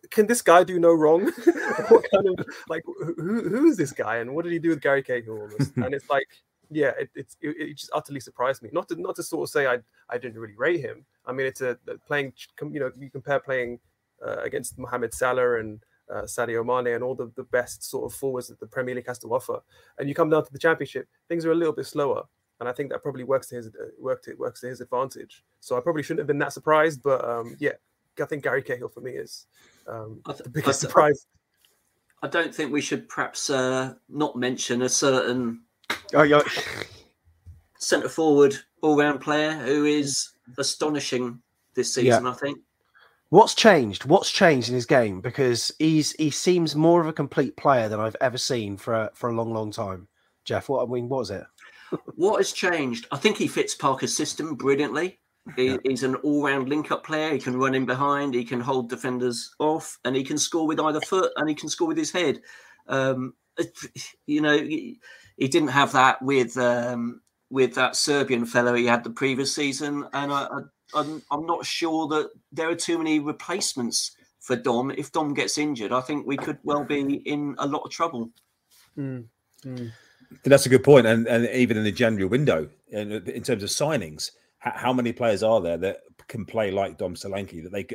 can 0.10 0.28
this 0.28 0.42
guy 0.42 0.64
do 0.64 0.80
no 0.80 0.94
wrong? 0.94 1.26
what 1.90 2.06
kind 2.14 2.28
of 2.28 2.46
like 2.70 2.84
who 2.86 3.50
who 3.50 3.66
is 3.68 3.78
this 3.78 3.92
guy 3.92 4.18
and 4.18 4.34
what 4.34 4.44
did 4.44 4.54
he 4.54 4.60
do 4.60 4.70
with 4.70 4.82
Gary 4.82 5.04
Cahill? 5.04 5.50
and 5.78 5.94
it's 5.94 6.10
like, 6.10 6.28
yeah, 6.70 6.92
it, 7.00 7.10
it's 7.16 7.38
it, 7.42 7.56
it, 7.58 7.78
just 7.78 7.92
utterly 7.94 8.20
surprised 8.20 8.62
me. 8.62 8.70
Not 8.72 8.88
to 8.90 9.00
not 9.00 9.16
to 9.16 9.24
sort 9.24 9.48
of 9.48 9.52
say 9.52 9.68
I 9.68 9.80
I 10.10 10.18
didn't 10.18 10.40
really 10.40 10.56
rate 10.58 10.82
him. 10.82 11.06
I 11.26 11.32
mean, 11.32 11.46
it's 11.46 11.62
a, 11.62 11.78
a 11.88 11.98
playing 12.08 12.34
you 12.62 12.80
know 12.80 12.92
you 12.98 13.10
compare 13.10 13.40
playing 13.40 13.80
uh, 14.26 14.38
against 14.38 14.78
Mohamed 14.78 15.14
Salah 15.14 15.60
and 15.60 15.84
uh, 16.14 16.24
Sadio 16.24 16.66
Mane 16.66 16.94
and 16.94 17.04
all 17.04 17.16
the, 17.16 17.32
the 17.36 17.44
best 17.44 17.84
sort 17.84 18.12
of 18.12 18.18
forwards 18.18 18.48
that 18.48 18.60
the 18.60 18.68
Premier 18.68 18.96
League 18.96 19.08
has 19.08 19.20
to 19.20 19.28
offer, 19.28 19.62
and 19.98 20.10
you 20.10 20.16
come 20.16 20.30
down 20.30 20.46
to 20.46 20.52
the 20.52 20.60
Championship, 20.60 21.08
things 21.30 21.46
are 21.46 21.52
a 21.52 21.56
little 21.56 21.74
bit 21.74 21.86
slower 21.86 22.24
and 22.64 22.70
I 22.70 22.72
think 22.72 22.90
that 22.92 23.04
probably 23.04 23.26
works 23.26 23.48
to 23.48 23.56
his 23.56 23.68
uh, 23.68 23.90
worked 24.00 24.30
it 24.30 24.40
works 24.40 24.62
to 24.62 24.68
his 24.68 24.80
advantage. 24.80 25.44
So 25.60 25.78
I 25.78 25.82
probably 25.82 26.02
shouldn't 26.02 26.22
have 26.22 26.28
been 26.28 26.40
that 26.40 26.54
surprised, 26.54 27.04
but 27.04 27.24
um, 27.28 27.58
yeah, 27.60 27.74
I 28.22 28.24
think 28.24 28.44
Gary 28.44 28.64
Cahill 28.64 28.88
for 28.88 29.02
me 29.02 29.12
is 29.12 29.48
um, 29.86 30.22
the 30.26 30.48
biggest 30.50 30.82
I, 30.82 30.88
surprise. 30.88 31.28
I 32.22 32.30
don't 32.30 32.56
think 32.56 32.72
we 32.72 32.80
should 32.80 33.10
perhaps 33.10 33.50
uh, 33.50 33.96
not 34.08 34.38
mention 34.38 34.84
a 34.84 34.88
certain 34.88 35.64
oh, 36.14 36.24
yeah. 36.24 36.42
centre 37.80 38.08
forward 38.08 38.56
all 38.82 38.96
round 38.96 39.20
player 39.20 39.52
who 39.52 39.84
is 39.84 40.30
astonishing 40.58 41.42
this 41.74 41.94
season. 41.94 42.24
Yeah. 42.24 42.32
I 42.32 42.34
think. 42.36 42.60
What's 43.28 43.56
changed? 43.56 44.06
What's 44.06 44.32
changed 44.32 44.70
in 44.70 44.76
his 44.76 44.86
game? 44.86 45.20
Because 45.20 45.70
he's 45.80 46.14
he 46.14 46.30
seems 46.30 46.78
more 46.78 47.02
of 47.02 47.08
a 47.08 47.14
complete 47.14 47.58
player 47.58 47.90
than 47.90 48.00
I've 48.00 48.16
ever 48.22 48.38
seen 48.38 48.78
for 48.78 48.94
a, 48.94 49.12
for 49.14 49.30
a 49.30 49.34
long, 49.34 49.54
long 49.54 49.70
time. 49.70 50.08
Jeff, 50.46 50.70
what 50.70 50.88
I 50.88 50.90
mean, 50.90 51.10
what 51.10 51.20
was 51.20 51.32
it? 51.32 51.44
What 52.16 52.38
has 52.38 52.52
changed? 52.52 53.08
I 53.12 53.18
think 53.18 53.38
he 53.38 53.48
fits 53.48 53.76
Parker's 53.76 54.16
system 54.16 54.56
brilliantly. 54.56 55.20
He, 55.56 55.72
yeah. 55.72 55.78
He's 55.84 56.04
an 56.04 56.16
all-round 56.16 56.70
link-up 56.70 57.06
player. 57.06 57.34
He 57.34 57.40
can 57.40 57.58
run 57.58 57.76
in 57.76 57.86
behind. 57.86 58.34
He 58.34 58.46
can 58.46 58.62
hold 58.62 58.90
defenders 58.90 59.54
off, 59.60 60.00
and 60.06 60.16
he 60.16 60.24
can 60.24 60.38
score 60.38 60.66
with 60.66 60.80
either 60.80 61.02
foot, 61.02 61.34
and 61.36 61.50
he 61.50 61.56
can 61.56 61.70
score 61.70 61.88
with 61.88 61.98
his 61.98 62.12
head. 62.12 62.42
Um, 62.88 63.34
you 64.26 64.42
know, 64.42 64.58
he, 64.58 65.00
he, 65.38 65.48
didn't 65.48 65.70
have 65.70 65.92
that 65.94 66.22
with 66.22 66.58
um, 66.58 67.22
with 67.50 67.76
that 67.76 67.96
Serbian 67.96 68.46
fellow 68.46 68.74
he 68.74 68.86
had 68.86 69.04
the 69.04 69.10
previous 69.10 69.54
season, 69.54 70.06
and 70.14 70.32
I, 70.32 70.46
I, 70.46 70.60
I'm, 70.96 71.22
I'm 71.30 71.46
not 71.46 71.66
sure 71.66 72.08
that 72.08 72.32
there 72.52 72.70
are 72.70 72.76
too 72.76 72.98
many 72.98 73.20
replacements 73.20 74.16
for 74.40 74.56
Dom. 74.56 74.92
If 74.92 75.12
Dom 75.12 75.34
gets 75.34 75.58
injured, 75.58 75.92
I 75.92 76.02
think 76.02 76.26
we 76.26 76.38
could 76.38 76.58
well 76.64 76.84
be 76.84 77.02
in 77.02 77.56
a 77.60 77.68
lot 77.68 77.84
of 77.84 77.92
trouble. 77.92 78.32
Mm. 78.98 79.26
Mm. 79.64 79.92
That's 80.44 80.66
a 80.66 80.70
good 80.70 80.84
point, 80.84 81.08
and 81.08 81.28
and 81.28 81.50
even 81.50 81.78
in 81.78 81.84
the 81.84 81.92
January 81.92 82.26
window, 82.26 82.70
in, 82.90 83.12
in 83.12 83.44
terms 83.44 83.64
of 83.64 83.70
signings, 83.70 84.32
how 84.60 84.94
many 84.94 85.12
players 85.12 85.44
are 85.44 85.62
there 85.62 85.78
that 85.78 86.02
can 86.28 86.46
play 86.46 86.72
like 86.72 86.98
Dom 86.98 87.16
Solanke 87.16 87.62
that 87.64 87.72
they 87.72 87.86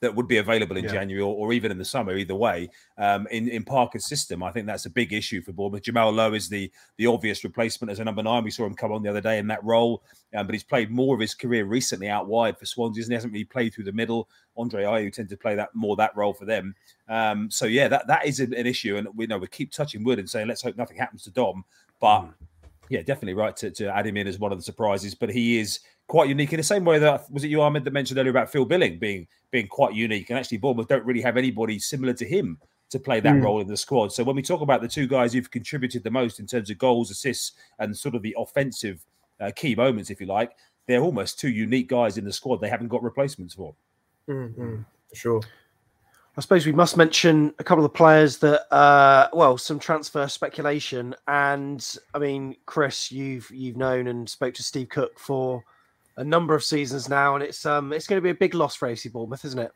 that, 0.00 0.14
would 0.14 0.28
be 0.28 0.36
available 0.36 0.76
in 0.76 0.84
Yeah. 0.84 0.92
January 0.92 1.22
or, 1.22 1.34
or 1.34 1.52
even 1.52 1.70
in 1.70 1.78
the 1.78 1.84
summer, 1.84 2.16
either 2.16 2.34
way. 2.34 2.68
Um, 2.98 3.26
in 3.30 3.48
in 3.48 3.64
Parker's 3.64 4.06
system, 4.06 4.42
I 4.42 4.52
think 4.52 4.66
that's 4.66 4.86
a 4.86 4.90
big 4.90 5.12
issue 5.12 5.40
for 5.40 5.52
Bournemouth. 5.52 5.82
Jamal 5.82 6.12
Lowe 6.12 6.34
is 6.34 6.48
the 6.48 6.70
the 6.98 7.06
obvious 7.06 7.44
replacement 7.44 7.90
as 7.90 7.98
a 7.98 8.04
number 8.04 8.22
nine. 8.22 8.44
We 8.44 8.50
saw 8.50 8.66
him 8.66 8.74
come 8.74 8.92
on 8.92 9.02
the 9.02 9.10
other 9.10 9.20
day 9.20 9.38
in 9.38 9.46
that 9.48 9.64
role, 9.64 10.02
um, 10.34 10.46
but 10.46 10.54
he's 10.54 10.64
played 10.64 10.90
more 10.90 11.14
of 11.14 11.20
his 11.20 11.34
career 11.34 11.64
recently 11.64 12.08
out 12.08 12.28
wide 12.28 12.58
for 12.58 12.66
Swansea. 12.66 13.02
and 13.02 13.10
He 13.10 13.14
hasn't 13.14 13.32
really 13.32 13.44
played 13.44 13.74
through 13.74 13.84
the 13.84 13.92
middle. 13.92 14.28
Andre 14.56 14.84
Ayew 14.84 15.12
tend 15.12 15.28
to 15.30 15.36
play 15.36 15.54
that 15.54 15.74
more 15.74 15.96
that 15.96 16.16
role 16.16 16.34
for 16.34 16.44
them. 16.44 16.74
Um, 17.08 17.50
so 17.50 17.64
yeah, 17.64 17.88
that 17.88 18.06
that 18.06 18.26
is 18.26 18.40
an, 18.40 18.52
an 18.54 18.66
issue, 18.66 18.96
and 18.96 19.08
we 19.16 19.26
know 19.26 19.38
we 19.38 19.46
keep 19.46 19.72
touching 19.72 20.04
wood 20.04 20.18
and 20.18 20.28
saying 20.28 20.46
let's 20.46 20.62
hope 20.62 20.76
nothing 20.76 20.98
happens 20.98 21.22
to 21.24 21.30
Dom, 21.30 21.64
but. 22.00 22.28
Yeah, 22.90 23.02
definitely 23.02 23.34
right 23.34 23.54
to, 23.58 23.70
to 23.70 23.94
add 23.94 24.06
him 24.06 24.16
in 24.16 24.26
as 24.26 24.38
one 24.38 24.50
of 24.50 24.56
the 24.56 24.64
surprises, 24.64 25.14
but 25.14 25.28
he 25.28 25.58
is 25.58 25.80
quite 26.06 26.26
unique 26.30 26.54
in 26.54 26.56
the 26.56 26.62
same 26.62 26.86
way 26.86 26.98
that 26.98 27.30
was 27.30 27.44
it 27.44 27.48
you 27.48 27.60
Ahmed 27.60 27.84
that 27.84 27.92
mentioned 27.92 28.18
earlier 28.18 28.30
about 28.30 28.50
Phil 28.50 28.64
Billing 28.64 28.98
being 28.98 29.26
being 29.50 29.66
quite 29.68 29.92
unique, 29.94 30.30
and 30.30 30.38
actually 30.38 30.56
Bournemouth 30.56 30.88
don't 30.88 31.04
really 31.04 31.20
have 31.20 31.36
anybody 31.36 31.78
similar 31.78 32.14
to 32.14 32.24
him 32.24 32.58
to 32.88 32.98
play 32.98 33.20
that 33.20 33.34
Mm. 33.34 33.44
role 33.44 33.60
in 33.60 33.66
the 33.66 33.76
squad. 33.76 34.10
So 34.10 34.24
when 34.24 34.36
we 34.36 34.40
talk 34.40 34.62
about 34.62 34.80
the 34.80 34.88
two 34.88 35.06
guys 35.06 35.34
who've 35.34 35.50
contributed 35.50 36.02
the 36.02 36.10
most 36.10 36.40
in 36.40 36.46
terms 36.46 36.70
of 36.70 36.78
goals, 36.78 37.10
assists, 37.10 37.52
and 37.78 37.94
sort 37.94 38.14
of 38.14 38.22
the 38.22 38.34
offensive 38.38 39.04
uh, 39.38 39.50
key 39.54 39.74
moments, 39.74 40.08
if 40.08 40.18
you 40.18 40.26
like, 40.26 40.56
they're 40.86 41.02
almost 41.02 41.38
two 41.38 41.50
unique 41.50 41.88
guys 41.88 42.16
in 42.16 42.24
the 42.24 42.32
squad. 42.32 42.62
They 42.62 42.70
haven't 42.70 42.88
got 42.88 43.02
replacements 43.02 43.52
for. 43.52 43.74
Mm-hmm. 44.30 44.76
For 45.10 45.14
sure. 45.16 45.40
I 46.38 46.40
suppose 46.40 46.66
we 46.66 46.72
must 46.72 46.96
mention 46.96 47.52
a 47.58 47.64
couple 47.64 47.84
of 47.84 47.92
players 47.92 48.38
that, 48.38 48.72
uh, 48.72 49.28
well, 49.32 49.58
some 49.58 49.80
transfer 49.80 50.28
speculation, 50.28 51.12
and 51.26 51.84
I 52.14 52.20
mean, 52.20 52.54
Chris, 52.64 53.10
you've 53.10 53.50
you've 53.50 53.76
known 53.76 54.06
and 54.06 54.30
spoke 54.30 54.54
to 54.54 54.62
Steve 54.62 54.88
Cook 54.88 55.18
for 55.18 55.64
a 56.16 56.22
number 56.22 56.54
of 56.54 56.62
seasons 56.62 57.08
now, 57.08 57.34
and 57.34 57.42
it's 57.42 57.66
um 57.66 57.92
it's 57.92 58.06
going 58.06 58.18
to 58.18 58.22
be 58.22 58.30
a 58.30 58.34
big 58.36 58.54
loss 58.54 58.76
for 58.76 58.86
AC 58.86 59.08
Bournemouth, 59.08 59.44
isn't 59.44 59.58
it? 59.58 59.72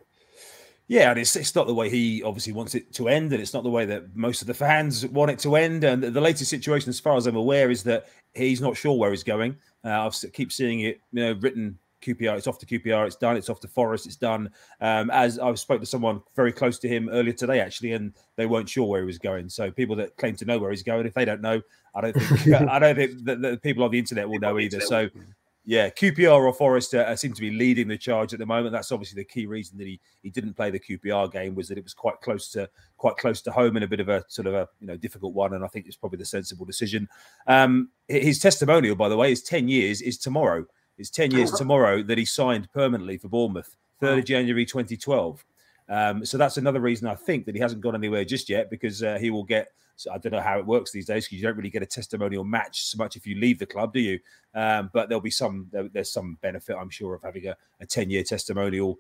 Yeah, 0.87 1.11
and 1.11 1.19
it's, 1.19 1.35
it's 1.35 1.57
not 1.57 1.67
the 1.67 1.75
way 1.75 1.91
he 1.91 2.23
obviously 2.23 2.53
wants 2.53 2.77
it 2.77 2.93
to 2.95 3.09
end, 3.09 3.33
and 3.33 3.43
it's 3.43 3.55
not 3.55 3.65
the 3.65 3.71
way 3.71 3.85
that 3.85 4.15
most 4.15 4.41
of 4.41 4.47
the 4.47 4.55
fans 4.55 5.05
want 5.07 5.33
it 5.33 5.41
to 5.41 5.57
end. 5.57 5.83
And 5.83 6.01
the 6.01 6.21
latest 6.21 6.49
situation, 6.49 6.91
as 6.91 7.01
far 7.01 7.17
as 7.17 7.27
I'm 7.27 7.35
aware, 7.35 7.73
is 7.73 7.83
that 7.85 8.07
he's 8.35 8.61
not 8.61 8.77
sure 8.77 8.97
where 8.97 9.11
he's 9.11 9.25
going. 9.25 9.57
Uh, 9.85 10.09
I 10.09 10.11
keep 10.33 10.53
seeing 10.53 10.83
it, 10.83 11.01
you 11.13 11.25
know, 11.25 11.33
written 11.41 11.77
QPR. 12.03 12.37
It's 12.37 12.47
off 12.47 12.59
to 12.59 12.67
QPR. 12.67 13.07
It's 13.07 13.17
done. 13.17 13.37
It's 13.37 13.49
off 13.49 13.61
to 13.61 13.69
Forest. 13.69 14.07
It's 14.07 14.17
done. 14.17 14.51
Um, 14.81 15.11
as 15.11 15.39
I 15.39 15.55
spoke 15.55 15.81
to 15.81 15.87
someone 15.87 16.23
very 16.37 16.53
close 16.53 16.79
to 16.81 16.89
him 16.89 17.09
earlier 17.11 17.33
today, 17.33 17.61
actually, 17.61 17.93
and 17.93 18.13
they 18.37 18.47
weren't 18.47 18.69
sure 18.69 18.87
where 18.87 19.01
he 19.01 19.07
was 19.07 19.19
going. 19.19 19.49
So 19.49 19.71
people 19.71 19.97
that 19.97 20.17
claim 20.17 20.37
to 20.37 20.45
know 20.45 20.59
where 20.59 20.71
he's 20.71 20.83
going, 20.83 21.07
if 21.07 21.15
they 21.15 21.25
don't 21.25 21.41
know, 21.41 21.63
I 21.95 22.01
don't 22.01 22.15
think 22.15 22.55
I 22.71 22.79
don't 22.79 22.97
think 22.97 23.25
that 23.25 23.41
the 23.41 23.57
people 23.57 23.85
on 23.85 23.91
the 23.91 23.99
internet 23.99 24.29
will 24.29 24.41
know 24.41 24.59
either. 24.59 24.81
So. 24.81 25.09
Yeah, 25.65 25.91
QPR 25.91 26.45
or 26.45 26.53
Forest 26.53 26.93
uh, 26.93 27.15
seem 27.15 27.35
to 27.35 27.41
be 27.41 27.53
leading 27.53 27.87
the 27.87 27.97
charge 27.97 28.33
at 28.33 28.41
the 28.41 28.47
moment. 28.47 28.73
That's 28.73 28.91
obviously 28.91 29.23
the 29.23 29.25
key 29.25 29.47
reason 29.47 29.79
that 29.79 29.87
he 29.87 30.01
he 30.21 30.29
didn't 30.29 30.55
play 30.55 30.71
the 30.71 30.81
QPR 30.81 31.31
game 31.31 31.55
was 31.55 31.69
that 31.69 31.79
it 31.79 31.85
was 31.85 31.95
quite 31.95 32.21
close 32.21 32.51
to 32.51 32.69
quite 32.97 33.17
close 33.17 33.41
to 33.43 33.53
home 33.53 33.77
and 33.77 33.85
a 33.85 33.89
bit 33.89 34.01
of 34.01 34.09
a 34.09 34.25
sort 34.27 34.49
of 34.49 34.55
a 34.55 34.69
you 34.81 34.89
know 34.89 34.97
difficult 34.97 35.35
one. 35.35 35.55
And 35.55 35.65
I 35.65 35.69
think 35.69 35.87
it's 35.87 35.95
probably 35.95 36.19
the 36.19 36.25
sensible 36.25 36.67
decision. 36.67 37.09
Um, 37.47 37.91
his 38.09 38.41
testimonial, 38.41 38.97
by 38.97 39.09
the 39.09 39.17
way, 39.17 39.31
is 39.31 39.41
ten 39.41 39.69
years. 39.69 40.03
Is 40.03 40.19
tomorrow. 40.19 40.67
It's 41.03 41.11
ten 41.11 41.33
years 41.33 41.51
tomorrow 41.51 42.01
that 42.05 42.17
he 42.17 42.25
signed 42.25 42.71
permanently 42.73 43.19
for 43.19 43.27
Bournemouth, 43.29 43.77
third 43.99 44.21
of 44.21 44.25
January, 44.25 44.65
twenty 44.65 44.97
twelve. 44.97 45.45
Um, 45.89 46.25
so 46.25 46.39
that's 46.39 46.59
another 46.59 46.79
reason 46.79 47.09
I 47.09 47.17
think 47.17 47.45
that 47.47 47.57
he 47.57 47.61
hasn't 47.61 47.81
gone 47.81 47.97
anywhere 47.97 48.25
just 48.25 48.49
yet 48.49 48.71
because 48.71 49.03
uh, 49.03 49.19
he 49.21 49.31
will 49.31 49.43
get. 49.43 49.73
So 49.97 50.13
I 50.13 50.19
don't 50.19 50.31
know 50.31 50.41
how 50.41 50.61
it 50.61 50.65
works 50.65 50.93
these 50.93 51.07
days 51.07 51.27
because 51.27 51.39
you 51.39 51.43
don't 51.43 51.57
really 51.57 51.71
get 51.71 51.83
a 51.83 51.87
testimonial 51.87 52.45
match 52.45 52.85
so 52.85 52.99
much 52.99 53.17
if 53.17 53.27
you 53.27 53.35
leave 53.35 53.59
the 53.59 53.67
club, 53.67 53.93
do 53.93 53.99
you? 53.99 54.21
Um, 54.55 54.91
but 54.93 55.09
there'll 55.09 55.21
be 55.21 55.31
some. 55.31 55.67
There, 55.73 55.89
there's 55.89 56.13
some 56.13 56.39
benefit, 56.41 56.77
I'm 56.79 56.89
sure, 56.89 57.15
of 57.15 57.23
having 57.23 57.49
a, 57.49 57.57
a 57.81 57.87
10 57.87 58.09
year 58.11 58.23
testimonial, 58.23 58.97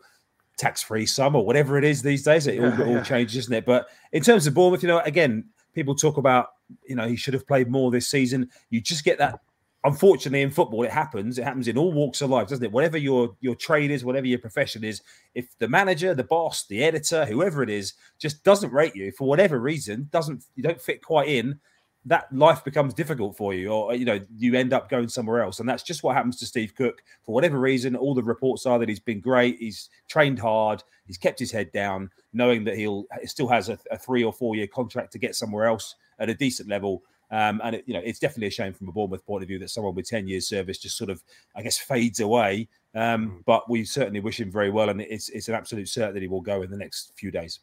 tax 0.58 0.82
free 0.82 1.06
sum 1.06 1.36
or 1.36 1.46
whatever 1.46 1.78
it 1.78 1.84
is 1.84 2.02
these 2.02 2.24
days. 2.24 2.48
It 2.48 2.58
all, 2.58 2.70
Yeah, 2.70 2.84
all 2.84 2.92
yeah. 2.94 3.02
changes, 3.04 3.36
isn't 3.36 3.54
it? 3.54 3.64
But 3.64 3.86
in 4.10 4.24
terms 4.24 4.48
of 4.48 4.54
Bournemouth, 4.54 4.82
you 4.82 4.88
know, 4.88 4.98
again, 5.00 5.44
people 5.72 5.94
talk 5.94 6.16
about 6.16 6.48
you 6.84 6.96
know 6.96 7.06
he 7.06 7.16
should 7.16 7.34
have 7.34 7.46
played 7.46 7.70
more 7.70 7.92
this 7.92 8.08
season. 8.08 8.50
You 8.70 8.80
just 8.80 9.04
get 9.04 9.18
that. 9.18 9.40
Unfortunately, 9.84 10.42
in 10.42 10.50
football, 10.50 10.84
it 10.84 10.92
happens. 10.92 11.38
It 11.38 11.44
happens 11.44 11.66
in 11.66 11.76
all 11.76 11.92
walks 11.92 12.22
of 12.22 12.30
life, 12.30 12.48
doesn't 12.48 12.64
it? 12.64 12.70
Whatever 12.70 12.98
your 12.98 13.36
your 13.40 13.56
trade 13.56 13.90
is, 13.90 14.04
whatever 14.04 14.26
your 14.26 14.38
profession 14.38 14.84
is, 14.84 15.02
if 15.34 15.58
the 15.58 15.66
manager, 15.68 16.14
the 16.14 16.22
boss, 16.22 16.66
the 16.66 16.84
editor, 16.84 17.24
whoever 17.24 17.64
it 17.64 17.70
is, 17.70 17.94
just 18.18 18.44
doesn't 18.44 18.72
rate 18.72 18.94
you 18.94 19.10
for 19.10 19.26
whatever 19.26 19.58
reason, 19.58 20.08
doesn't 20.12 20.44
you 20.54 20.62
don't 20.62 20.80
fit 20.80 21.02
quite 21.02 21.28
in, 21.28 21.58
that 22.04 22.32
life 22.32 22.64
becomes 22.64 22.94
difficult 22.94 23.36
for 23.36 23.54
you, 23.54 23.70
or 23.70 23.94
you 23.94 24.04
know 24.04 24.20
you 24.36 24.54
end 24.54 24.72
up 24.72 24.88
going 24.88 25.08
somewhere 25.08 25.42
else, 25.42 25.60
and 25.60 25.68
that's 25.68 25.82
just 25.82 26.02
what 26.02 26.14
happens 26.14 26.36
to 26.38 26.46
Steve 26.46 26.74
Cook 26.74 27.02
for 27.24 27.32
whatever 27.32 27.58
reason. 27.58 27.96
All 27.96 28.14
the 28.14 28.22
reports 28.22 28.66
are 28.66 28.78
that 28.78 28.88
he's 28.88 29.00
been 29.00 29.20
great, 29.20 29.58
he's 29.58 29.88
trained 30.08 30.38
hard, 30.38 30.82
he's 31.06 31.18
kept 31.18 31.38
his 31.38 31.52
head 31.52 31.70
down, 31.72 32.10
knowing 32.32 32.64
that 32.64 32.76
he'll 32.76 33.06
he 33.20 33.26
still 33.26 33.48
has 33.48 33.68
a, 33.68 33.78
a 33.90 33.98
three 33.98 34.24
or 34.24 34.32
four 34.32 34.56
year 34.56 34.66
contract 34.66 35.12
to 35.12 35.18
get 35.18 35.34
somewhere 35.36 35.66
else 35.66 35.94
at 36.18 36.30
a 36.30 36.34
decent 36.34 36.68
level. 36.68 37.02
Um, 37.32 37.62
and 37.64 37.76
it, 37.76 37.84
you 37.86 37.94
know 37.94 38.02
it's 38.04 38.18
definitely 38.18 38.48
a 38.48 38.50
shame 38.50 38.74
from 38.74 38.88
a 38.88 38.92
Bournemouth 38.92 39.24
point 39.26 39.42
of 39.42 39.48
view 39.48 39.58
that 39.60 39.70
someone 39.70 39.94
with 39.94 40.06
ten 40.08 40.28
years 40.28 40.46
service 40.46 40.78
just 40.78 40.96
sort 40.96 41.10
of, 41.10 41.24
I 41.56 41.62
guess, 41.62 41.78
fades 41.78 42.20
away. 42.20 42.68
Um, 42.94 43.42
but 43.46 43.68
we 43.70 43.84
certainly 43.84 44.20
wish 44.20 44.38
him 44.38 44.52
very 44.52 44.70
well, 44.70 44.90
and 44.90 45.00
it's 45.00 45.30
it's 45.30 45.48
an 45.48 45.54
absolute 45.54 45.86
cert 45.86 46.12
that 46.12 46.22
he 46.22 46.28
will 46.28 46.42
go 46.42 46.62
in 46.62 46.70
the 46.70 46.76
next 46.76 47.12
few 47.16 47.30
days. 47.30 47.60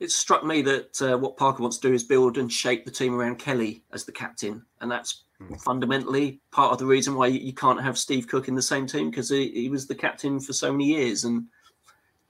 It 0.00 0.10
struck 0.10 0.44
me 0.44 0.60
that 0.62 1.00
uh, 1.00 1.16
what 1.16 1.36
Parker 1.36 1.62
wants 1.62 1.78
to 1.78 1.88
do 1.88 1.94
is 1.94 2.02
build 2.02 2.36
and 2.36 2.52
shape 2.52 2.84
the 2.84 2.90
team 2.90 3.14
around 3.14 3.38
Kelly 3.38 3.84
as 3.92 4.04
the 4.04 4.12
captain, 4.12 4.66
and 4.80 4.90
that's 4.90 5.22
fundamentally 5.58 6.40
part 6.50 6.72
of 6.72 6.78
the 6.78 6.86
reason 6.86 7.14
why 7.14 7.26
you 7.26 7.52
can't 7.52 7.80
have 7.80 7.98
Steve 7.98 8.28
Cook 8.28 8.48
in 8.48 8.54
the 8.54 8.62
same 8.62 8.86
team 8.86 9.10
because 9.10 9.28
he, 9.28 9.50
he 9.50 9.68
was 9.68 9.86
the 9.86 9.94
captain 9.94 10.40
for 10.40 10.52
so 10.52 10.72
many 10.72 10.86
years 10.86 11.24
and 11.24 11.46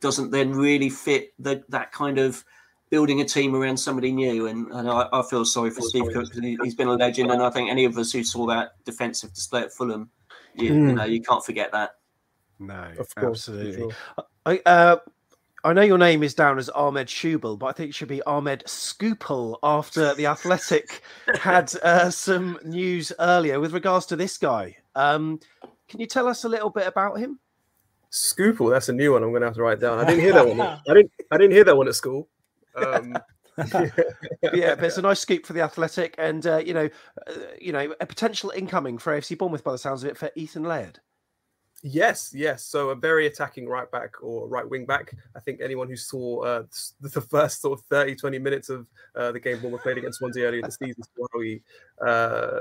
doesn't 0.01 0.30
then 0.30 0.53
really 0.53 0.90
fit 0.90 1.32
the, 1.38 1.62
that 1.68 1.92
kind 1.92 2.18
of 2.18 2.45
building 2.91 3.20
a 3.20 3.24
team 3.24 3.55
around 3.55 3.76
somebody 3.76 4.12
new. 4.12 4.47
And, 4.47 4.68
and 4.72 4.89
I, 4.89 5.09
I 5.12 5.22
feel 5.22 5.45
sorry 5.45 5.70
for 5.70 5.80
Steve 5.82 6.05
Cook 6.12 6.24
because 6.30 6.39
he, 6.39 6.57
he's 6.62 6.74
been 6.74 6.89
a 6.89 6.93
legend, 6.95 7.30
and 7.30 7.43
I 7.43 7.51
think 7.51 7.70
any 7.70 7.85
of 7.85 7.97
us 7.99 8.12
who 8.12 8.22
saw 8.24 8.47
that 8.47 8.72
defensive 8.85 9.32
display 9.32 9.62
at 9.62 9.72
Fulham, 9.72 10.11
you, 10.55 10.66
you 10.66 10.72
Mm. 10.74 10.95
know, 10.95 11.05
you 11.05 11.20
can't 11.22 11.45
forget 11.45 11.72
that. 11.72 11.97
No, 12.61 12.91
Of 12.99 13.12
course, 13.14 13.49
absolutely. 13.49 13.74
sure. 13.80 13.93
I, 14.47 14.61
uh, 14.64 14.97
I 15.64 15.72
know 15.72 15.82
your 15.82 15.99
name 15.99 16.22
is 16.22 16.35
down 16.35 16.59
as 16.59 16.68
Ahmed 16.68 17.09
Schubel, 17.09 17.59
but 17.59 17.66
I 17.66 17.72
think 17.72 17.89
it 17.91 17.95
should 17.95 18.09
be 18.09 18.22
Ahmed 18.22 18.62
Scoopel 18.66 19.59
after 19.62 20.14
the 20.14 20.26
Athletic 20.26 21.03
had 21.41 21.74
uh, 21.82 22.11
some 22.11 22.59
news 22.64 23.12
earlier 23.18 23.59
with 23.59 23.72
regards 23.72 24.07
to 24.07 24.16
this 24.16 24.37
guy. 24.39 24.76
Um, 24.95 25.41
can 25.89 26.01
you 26.01 26.07
tell 26.07 26.28
us 26.28 26.45
a 26.45 26.49
little 26.49 26.70
bit 26.70 26.87
about 26.87 27.18
him? 27.18 27.41
Scoople, 28.12 28.70
that's 28.70 28.89
a 28.89 28.93
new 28.93 29.12
one. 29.12 29.24
I'm 29.24 29.30
going 29.30 29.41
to 29.41 29.47
have 29.49 29.57
to 29.57 29.62
write 29.62 29.80
down. 29.80 29.99
I 29.99 30.05
didn't 30.05 30.20
hear 30.20 30.35
that 30.35 30.47
one. 30.47 30.61
I 30.61 30.95
didn't. 30.95 31.11
I 31.32 31.37
didn't 31.37 31.53
hear 31.53 31.64
that 31.64 31.76
one 31.76 31.89
at 31.89 31.95
school. 31.97 32.28
Um, 32.77 33.18
yeah, 34.53 34.75
but 34.75 34.85
it's 34.85 34.99
a 34.99 35.03
nice 35.03 35.20
scoop 35.20 35.47
for 35.47 35.53
the 35.53 35.61
Athletic, 35.61 36.14
and 36.18 36.47
uh, 36.47 36.59
you 36.59 36.75
know, 36.75 36.89
uh, 37.27 37.33
you 37.61 37.72
know, 37.72 37.95
a 38.01 38.07
potential 38.07 38.51
incoming 38.51 38.99
for 38.99 39.16
AFC 39.16 39.39
Bournemouth 39.39 39.62
by 39.62 39.72
the 39.72 39.79
sounds 39.79 40.03
of 40.03 40.11
it 40.11 40.18
for 40.18 40.31
Ethan 40.35 40.64
Laird. 40.64 41.01
Yes, 41.87 42.33
yes. 42.35 42.64
So 42.64 42.89
a 42.89 42.95
very 42.95 43.27
attacking 43.27 43.68
right 43.68 43.91
back 43.91 44.22
or 44.22 44.49
right 44.49 44.66
wing 44.68 44.87
back. 44.87 45.14
I 45.37 45.41
think 45.41 45.61
anyone 45.61 45.87
who 45.87 45.97
saw 45.97 46.43
uh, 46.43 46.62
the 47.01 47.20
first 47.20 47.61
sort 47.61 47.79
of 47.79 47.85
30, 47.91 48.16
20 48.16 48.39
minutes 48.39 48.70
of 48.70 48.87
uh, 49.14 49.33
the 49.33 49.39
game 49.39 49.61
Bournemouth 49.61 49.83
played 49.83 49.99
against 49.99 50.18
Swansea 50.18 50.47
earlier 50.47 50.62
this 50.62 50.79
season, 50.83 51.03
he, 51.43 51.61
uh, 52.01 52.61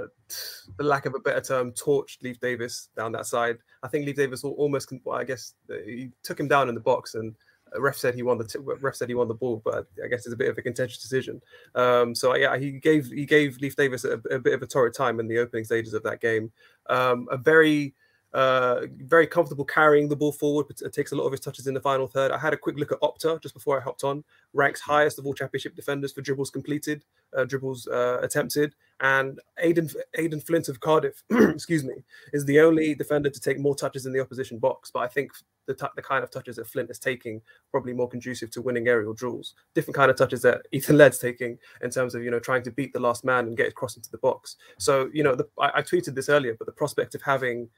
the 0.78 0.84
lack 0.84 1.06
of 1.06 1.16
a 1.16 1.20
better 1.20 1.40
term, 1.40 1.72
torched 1.72 2.22
Leif 2.22 2.38
Davis 2.42 2.90
down 2.98 3.14
that 3.14 3.26
side. 3.26 3.60
I 3.82 3.88
think 3.88 4.06
Leif 4.06 4.18
Davis 4.18 4.44
almost, 4.44 4.92
well, 5.06 5.18
I 5.18 5.24
guess, 5.24 5.54
uh, 5.72 5.76
he 5.86 6.12
took 6.22 6.38
him 6.38 6.50
down 6.50 6.70
in 6.70 6.76
the 6.76 6.82
box 6.82 7.16
and. 7.16 7.34
Ref 7.78 7.98
said 7.98 8.16
he 8.16 8.24
won 8.24 8.38
the 8.38 8.46
t- 8.46 8.60
ref 8.60 8.96
said 8.96 9.10
he 9.10 9.16
won 9.16 9.28
the 9.28 9.34
ball, 9.34 9.62
but 9.64 9.88
I 10.04 10.08
guess 10.08 10.26
it's 10.26 10.34
a 10.34 10.38
bit 10.38 10.50
of 10.50 10.58
a 10.58 10.62
contentious 10.62 11.02
decision. 11.02 11.42
Um, 11.76 12.14
so 12.14 12.36
yeah, 12.36 12.58
he 12.58 12.72
gave 12.72 13.08
he 13.08 13.26
gave 13.26 13.58
Leif 13.60 13.76
Davis 13.76 14.06
a, 14.06 14.20
a 14.32 14.40
bit 14.40 14.54
of 14.54 14.62
a 14.62 14.68
torrid 14.68 14.94
time 14.94 15.20
in 15.20 15.28
the 15.28 15.40
opening 15.40 15.64
stages 15.64 15.94
of 15.94 16.04
that 16.04 16.22
game. 16.22 16.52
Um, 16.90 17.28
a 17.32 17.38
very 17.38 17.94
uh, 18.34 18.82
very 18.98 19.28
comfortable 19.28 19.66
carrying 19.66 20.10
the 20.10 20.16
ball 20.16 20.32
forward. 20.32 20.68
But 20.68 20.82
it 20.82 20.94
takes 20.94 21.12
a 21.12 21.16
lot 21.16 21.26
of 21.26 21.32
his 21.32 21.40
touches 21.40 21.68
in 21.68 21.74
the 21.74 21.80
final 21.80 22.08
third. 22.08 22.32
I 22.32 22.38
had 22.38 22.54
a 22.54 22.58
quick 22.58 22.78
look 22.78 22.92
at 22.92 23.00
Opta 23.02 23.42
just 23.42 23.54
before 23.54 23.80
I 23.80 23.84
hopped 23.84 24.04
on. 24.04 24.24
Ranks 24.54 24.82
highest 24.82 25.20
of 25.20 25.26
all 25.26 25.34
championship 25.34 25.76
defenders 25.76 26.12
for 26.12 26.22
dribbles 26.22 26.50
completed, 26.50 27.04
uh, 27.38 27.46
dribbles 27.46 27.88
uh, 27.88 28.20
attempted, 28.22 28.76
and 29.02 29.40
Aden 29.60 29.90
Aden 30.16 30.42
Flint 30.42 30.70
of 30.70 30.80
Cardiff, 30.80 31.24
excuse 31.32 31.84
me, 31.84 32.04
is 32.32 32.46
the 32.46 32.60
only 32.60 32.96
defender 32.96 33.30
to 33.30 33.40
take 33.40 33.60
more 33.60 33.76
touches 33.76 34.06
in 34.06 34.14
the 34.14 34.20
opposition 34.20 34.58
box. 34.58 34.90
But 34.92 35.02
I 35.02 35.08
think 35.08 35.32
the, 35.66 35.74
t- 35.74 35.86
the 35.96 36.02
kind 36.02 36.24
of 36.24 36.32
touches 36.32 36.58
that 36.58 36.68
Flint 36.68 36.90
is 36.90 37.00
taking 37.00 37.42
probably 37.72 37.94
more 37.94 38.10
conducive 38.10 38.52
to 38.52 38.62
winning 38.62 38.88
aerial 38.88 39.14
duels. 39.14 39.54
Different 39.74 39.96
kind 39.96 40.12
of 40.12 40.18
touches 40.18 40.42
that 40.42 40.62
Ethan 40.72 40.98
Laird's 40.98 41.20
taking 41.20 41.58
in 41.82 41.90
terms 41.90 42.16
of 42.16 42.24
you 42.24 42.32
know 42.32 42.40
trying 42.40 42.64
to 42.64 42.72
beat 42.72 42.94
the 42.94 43.00
last 43.00 43.24
man 43.24 43.48
and 43.48 43.58
get 43.58 43.68
it 43.68 43.76
crossed 43.76 43.98
into 43.98 44.12
the 44.12 44.18
box. 44.18 44.56
So 44.78 45.10
you 45.14 45.24
know 45.24 45.36
the, 45.36 45.48
I, 45.60 45.72
I 45.76 45.82
tweeted 45.82 46.16
this 46.16 46.30
earlier, 46.30 46.56
but 46.58 46.66
the 46.66 46.74
prospect 46.74 47.16
of 47.16 47.22
having 47.22 47.70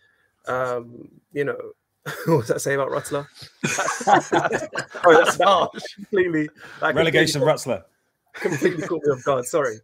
um, 0.47 1.09
you 1.33 1.43
know, 1.43 1.57
what 2.25 2.41
does 2.41 2.47
that 2.49 2.61
say 2.61 2.75
about 2.75 2.89
Rutzler? 2.89 3.25
oh, 5.05 5.23
that's 5.23 5.41
harsh. 5.41 5.93
Completely. 5.95 6.49
that 6.79 6.95
Relegation 6.95 7.41
completely- 7.41 7.73
Rutzler. 7.73 7.83
Completely 8.35 8.85
caught 8.85 9.01
me 9.05 9.13
off 9.13 9.23
guard. 9.23 9.45
Sorry. 9.55 9.77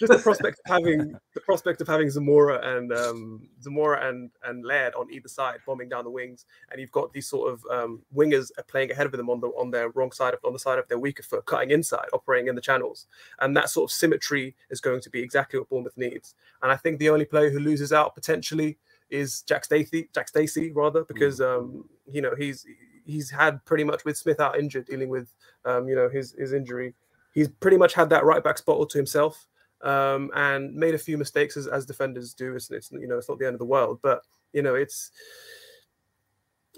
just 0.00 0.12
the 0.12 0.18
prospect 0.20 0.58
of 0.66 0.72
having 0.72 1.16
the 1.32 1.40
prospect 1.40 1.80
of 1.80 1.86
having 1.86 2.08
Zemura 2.08 2.64
and 2.76 2.92
um, 2.92 3.48
Zemura 3.62 4.04
and 4.04 4.30
and 4.42 4.64
Laird 4.64 4.94
on 4.94 5.12
either 5.12 5.28
side 5.28 5.58
bombing 5.64 5.88
down 5.88 6.02
the 6.02 6.10
wings, 6.10 6.44
and 6.72 6.80
you've 6.80 6.90
got 6.90 7.12
these 7.12 7.28
sort 7.28 7.52
of 7.52 7.64
um, 7.70 8.02
wingers 8.14 8.50
playing 8.66 8.90
ahead 8.90 9.06
of 9.06 9.12
them 9.12 9.30
on 9.30 9.40
the 9.40 9.46
on 9.48 9.70
their 9.70 9.90
wrong 9.90 10.10
side 10.10 10.34
of 10.34 10.40
on 10.44 10.52
the 10.54 10.58
side 10.58 10.80
of 10.80 10.88
their 10.88 10.98
weaker 10.98 11.22
foot, 11.22 11.46
cutting 11.46 11.70
inside, 11.70 12.06
operating 12.12 12.48
in 12.48 12.56
the 12.56 12.60
channels, 12.60 13.06
and 13.38 13.56
that 13.56 13.70
sort 13.70 13.88
of 13.88 13.94
symmetry 13.94 14.56
is 14.70 14.80
going 14.80 15.00
to 15.00 15.10
be 15.10 15.20
exactly 15.22 15.60
what 15.60 15.68
Bournemouth 15.68 15.96
needs. 15.96 16.34
And 16.62 16.72
I 16.72 16.76
think 16.76 16.98
the 16.98 17.10
only 17.10 17.26
player 17.26 17.50
who 17.50 17.60
loses 17.60 17.92
out 17.92 18.16
potentially 18.16 18.76
is 19.10 19.42
Jack 19.42 19.64
Stacey, 19.64 20.08
Jack 20.14 20.28
Stacey 20.28 20.72
rather, 20.72 21.04
because 21.04 21.40
um, 21.40 21.84
you 22.10 22.20
know 22.20 22.34
he's 22.36 22.66
he's 23.04 23.30
had 23.30 23.64
pretty 23.64 23.84
much 23.84 24.04
with 24.04 24.16
Smith 24.16 24.40
out 24.40 24.58
injured, 24.58 24.86
dealing 24.86 25.08
with 25.08 25.32
um, 25.64 25.88
you 25.88 25.94
know 25.94 26.08
his 26.08 26.32
his 26.32 26.52
injury. 26.52 26.94
He's 27.32 27.48
pretty 27.48 27.76
much 27.76 27.94
had 27.94 28.10
that 28.10 28.24
right 28.24 28.42
back 28.42 28.58
spot 28.58 28.76
all 28.76 28.86
to 28.86 28.98
himself, 28.98 29.46
um, 29.82 30.30
and 30.34 30.74
made 30.74 30.94
a 30.94 30.98
few 30.98 31.18
mistakes 31.18 31.56
as, 31.56 31.66
as 31.66 31.86
defenders 31.86 32.34
do. 32.34 32.54
It's, 32.54 32.70
it's 32.70 32.90
you 32.92 33.06
know 33.06 33.18
it's 33.18 33.28
not 33.28 33.38
the 33.38 33.46
end 33.46 33.54
of 33.54 33.60
the 33.60 33.66
world, 33.66 34.00
but 34.02 34.22
you 34.52 34.62
know 34.62 34.74
it's 34.74 35.10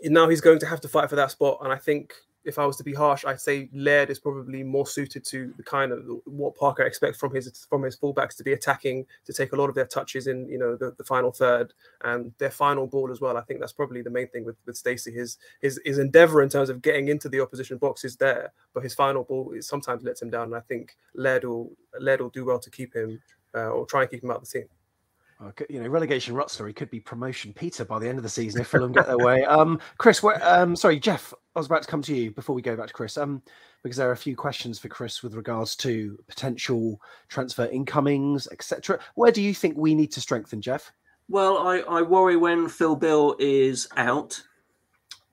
now 0.04 0.28
he's 0.28 0.40
going 0.40 0.58
to 0.60 0.66
have 0.66 0.80
to 0.82 0.88
fight 0.88 1.08
for 1.08 1.16
that 1.16 1.30
spot, 1.30 1.58
and 1.62 1.72
I 1.72 1.76
think 1.76 2.14
if 2.48 2.58
I 2.58 2.64
was 2.64 2.76
to 2.78 2.84
be 2.84 2.94
harsh, 2.94 3.24
I'd 3.26 3.40
say 3.40 3.68
Laird 3.74 4.08
is 4.08 4.18
probably 4.18 4.62
more 4.62 4.86
suited 4.86 5.24
to 5.26 5.52
the 5.56 5.62
kind 5.62 5.92
of 5.92 6.04
what 6.24 6.56
Parker 6.56 6.82
expects 6.82 7.18
from 7.18 7.34
his 7.34 7.66
from 7.68 7.82
his 7.82 7.96
fullbacks 7.96 8.36
to 8.38 8.42
be 8.42 8.54
attacking, 8.54 9.04
to 9.26 9.32
take 9.32 9.52
a 9.52 9.56
lot 9.56 9.68
of 9.68 9.74
their 9.74 9.86
touches 9.86 10.26
in, 10.26 10.48
you 10.48 10.58
know, 10.58 10.74
the, 10.74 10.92
the 10.96 11.04
final 11.04 11.30
third 11.30 11.74
and 12.04 12.32
their 12.38 12.50
final 12.50 12.86
ball 12.86 13.10
as 13.12 13.20
well. 13.20 13.36
I 13.36 13.42
think 13.42 13.60
that's 13.60 13.74
probably 13.74 14.00
the 14.00 14.10
main 14.10 14.28
thing 14.28 14.44
with, 14.44 14.56
with 14.66 14.76
Stacey. 14.76 15.12
His 15.12 15.36
his 15.60 15.78
his 15.84 15.98
endeavour 15.98 16.42
in 16.42 16.48
terms 16.48 16.70
of 16.70 16.80
getting 16.80 17.08
into 17.08 17.28
the 17.28 17.40
opposition 17.40 17.76
box 17.76 18.04
is 18.04 18.16
there, 18.16 18.52
but 18.72 18.82
his 18.82 18.94
final 18.94 19.24
ball 19.24 19.54
sometimes 19.60 20.02
lets 20.02 20.22
him 20.22 20.30
down. 20.30 20.46
And 20.46 20.56
I 20.56 20.60
think 20.60 20.96
Laird 21.14 21.44
will 21.44 21.70
Laird 22.00 22.22
will 22.22 22.30
do 22.30 22.46
well 22.46 22.58
to 22.58 22.70
keep 22.70 22.94
him 22.94 23.20
uh, 23.54 23.68
or 23.68 23.84
try 23.84 24.02
and 24.02 24.10
keep 24.10 24.24
him 24.24 24.30
out 24.30 24.38
of 24.38 24.48
the 24.48 24.58
team. 24.60 24.68
You 25.68 25.80
know, 25.80 25.88
relegation 25.88 26.34
rut 26.34 26.50
story 26.50 26.72
could 26.72 26.90
be 26.90 26.98
promotion 26.98 27.52
Peter 27.52 27.84
by 27.84 28.00
the 28.00 28.08
end 28.08 28.18
of 28.18 28.24
the 28.24 28.28
season 28.28 28.60
if 28.60 28.66
Fulham 28.70 28.92
get 28.92 29.06
their 29.06 29.18
way. 29.18 29.44
Um, 29.44 29.78
Chris, 29.96 30.22
where, 30.22 30.40
um, 30.42 30.74
sorry, 30.74 30.98
Jeff, 30.98 31.32
I 31.54 31.60
was 31.60 31.66
about 31.66 31.82
to 31.82 31.88
come 31.88 32.02
to 32.02 32.14
you 32.14 32.32
before 32.32 32.56
we 32.56 32.62
go 32.62 32.76
back 32.76 32.88
to 32.88 32.92
Chris, 32.92 33.16
um, 33.16 33.42
because 33.82 33.96
there 33.96 34.08
are 34.08 34.12
a 34.12 34.16
few 34.16 34.34
questions 34.34 34.78
for 34.78 34.88
Chris 34.88 35.22
with 35.22 35.34
regards 35.34 35.76
to 35.76 36.18
potential 36.26 37.00
transfer 37.28 37.66
incomings, 37.66 38.48
etc. 38.50 38.98
Where 39.14 39.30
do 39.30 39.40
you 39.40 39.54
think 39.54 39.76
we 39.76 39.94
need 39.94 40.10
to 40.12 40.20
strengthen, 40.20 40.60
Jeff? 40.60 40.90
Well, 41.28 41.58
I, 41.58 41.80
I 41.80 42.02
worry 42.02 42.36
when 42.36 42.68
Phil 42.68 42.96
Bill 42.96 43.36
is 43.38 43.86
out 43.96 44.42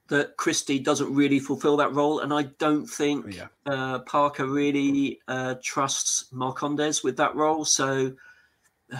that 0.07 0.37
Christie 0.37 0.79
doesn't 0.79 1.13
really 1.13 1.39
fulfil 1.39 1.77
that 1.77 1.93
role, 1.93 2.19
and 2.19 2.33
I 2.33 2.43
don't 2.59 2.85
think 2.85 3.35
yeah. 3.35 3.47
uh, 3.65 3.99
Parker 3.99 4.45
really 4.45 5.19
uh, 5.27 5.55
trusts 5.63 6.25
Marcondes 6.31 7.03
with 7.03 7.17
that 7.17 7.35
role. 7.35 7.65
So 7.65 8.13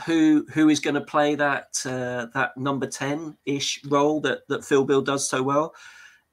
who 0.05 0.45
who 0.53 0.69
is 0.69 0.79
going 0.79 0.95
to 0.95 1.01
play 1.01 1.35
that 1.35 1.67
uh, 1.85 2.27
that 2.33 2.57
number 2.57 2.87
10 2.87 3.37
ish 3.45 3.83
role 3.85 4.19
that 4.21 4.47
that 4.47 4.65
Phil 4.65 4.83
Billing 4.83 5.05
does 5.05 5.29
so 5.29 5.43
well. 5.43 5.75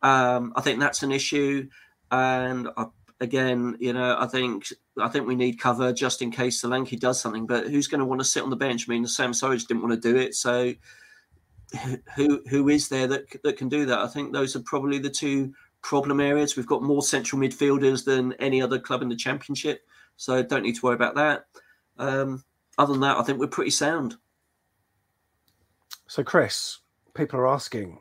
Um, 0.02 0.52
I 0.56 0.62
think 0.62 0.80
that's 0.80 1.02
an 1.02 1.12
issue. 1.12 1.68
And 2.10 2.68
uh, 2.76 2.86
again 3.20 3.76
you 3.78 3.92
know 3.92 4.16
I 4.18 4.26
think 4.26 4.66
I 4.98 5.08
think 5.08 5.26
we 5.26 5.36
need 5.36 5.60
cover 5.60 5.92
just 5.92 6.22
in 6.22 6.30
case 6.30 6.62
Solanke 6.62 6.98
does 6.98 7.20
something. 7.20 7.46
But 7.46 7.68
who's 7.68 7.88
going 7.88 8.00
to 8.00 8.06
want 8.06 8.20
to 8.20 8.24
sit 8.24 8.42
on 8.42 8.50
the 8.50 8.56
bench? 8.56 8.88
I 8.88 8.92
mean 8.92 9.06
Sam 9.06 9.32
Surridge 9.32 9.66
didn't 9.66 9.82
want 9.82 10.00
to 10.00 10.12
do 10.12 10.18
it. 10.18 10.34
So 10.34 10.72
who 12.16 12.42
who 12.48 12.68
is 12.68 12.88
there 12.88 13.06
that 13.06 13.42
that 13.42 13.56
can 13.56 13.68
do 13.68 13.86
that? 13.86 13.98
I 13.98 14.06
think 14.06 14.32
those 14.32 14.56
are 14.56 14.62
probably 14.62 14.98
the 14.98 15.10
two 15.10 15.52
problem 15.82 16.20
areas. 16.20 16.56
We've 16.56 16.66
got 16.66 16.82
more 16.82 17.02
central 17.02 17.40
midfielders 17.40 18.04
than 18.04 18.32
any 18.34 18.62
other 18.62 18.78
club 18.78 19.02
in 19.02 19.08
the 19.08 19.16
championship. 19.16 19.82
So 20.16 20.42
don't 20.42 20.62
need 20.62 20.76
to 20.76 20.86
worry 20.86 20.94
about 20.94 21.16
that. 21.16 21.46
Um, 21.98 22.44
other 22.78 22.92
than 22.92 23.02
that, 23.02 23.18
I 23.18 23.22
think 23.22 23.38
we're 23.38 23.46
pretty 23.46 23.70
sound. 23.70 24.16
So, 26.06 26.22
Chris, 26.22 26.78
people 27.14 27.38
are 27.38 27.48
asking, 27.48 28.00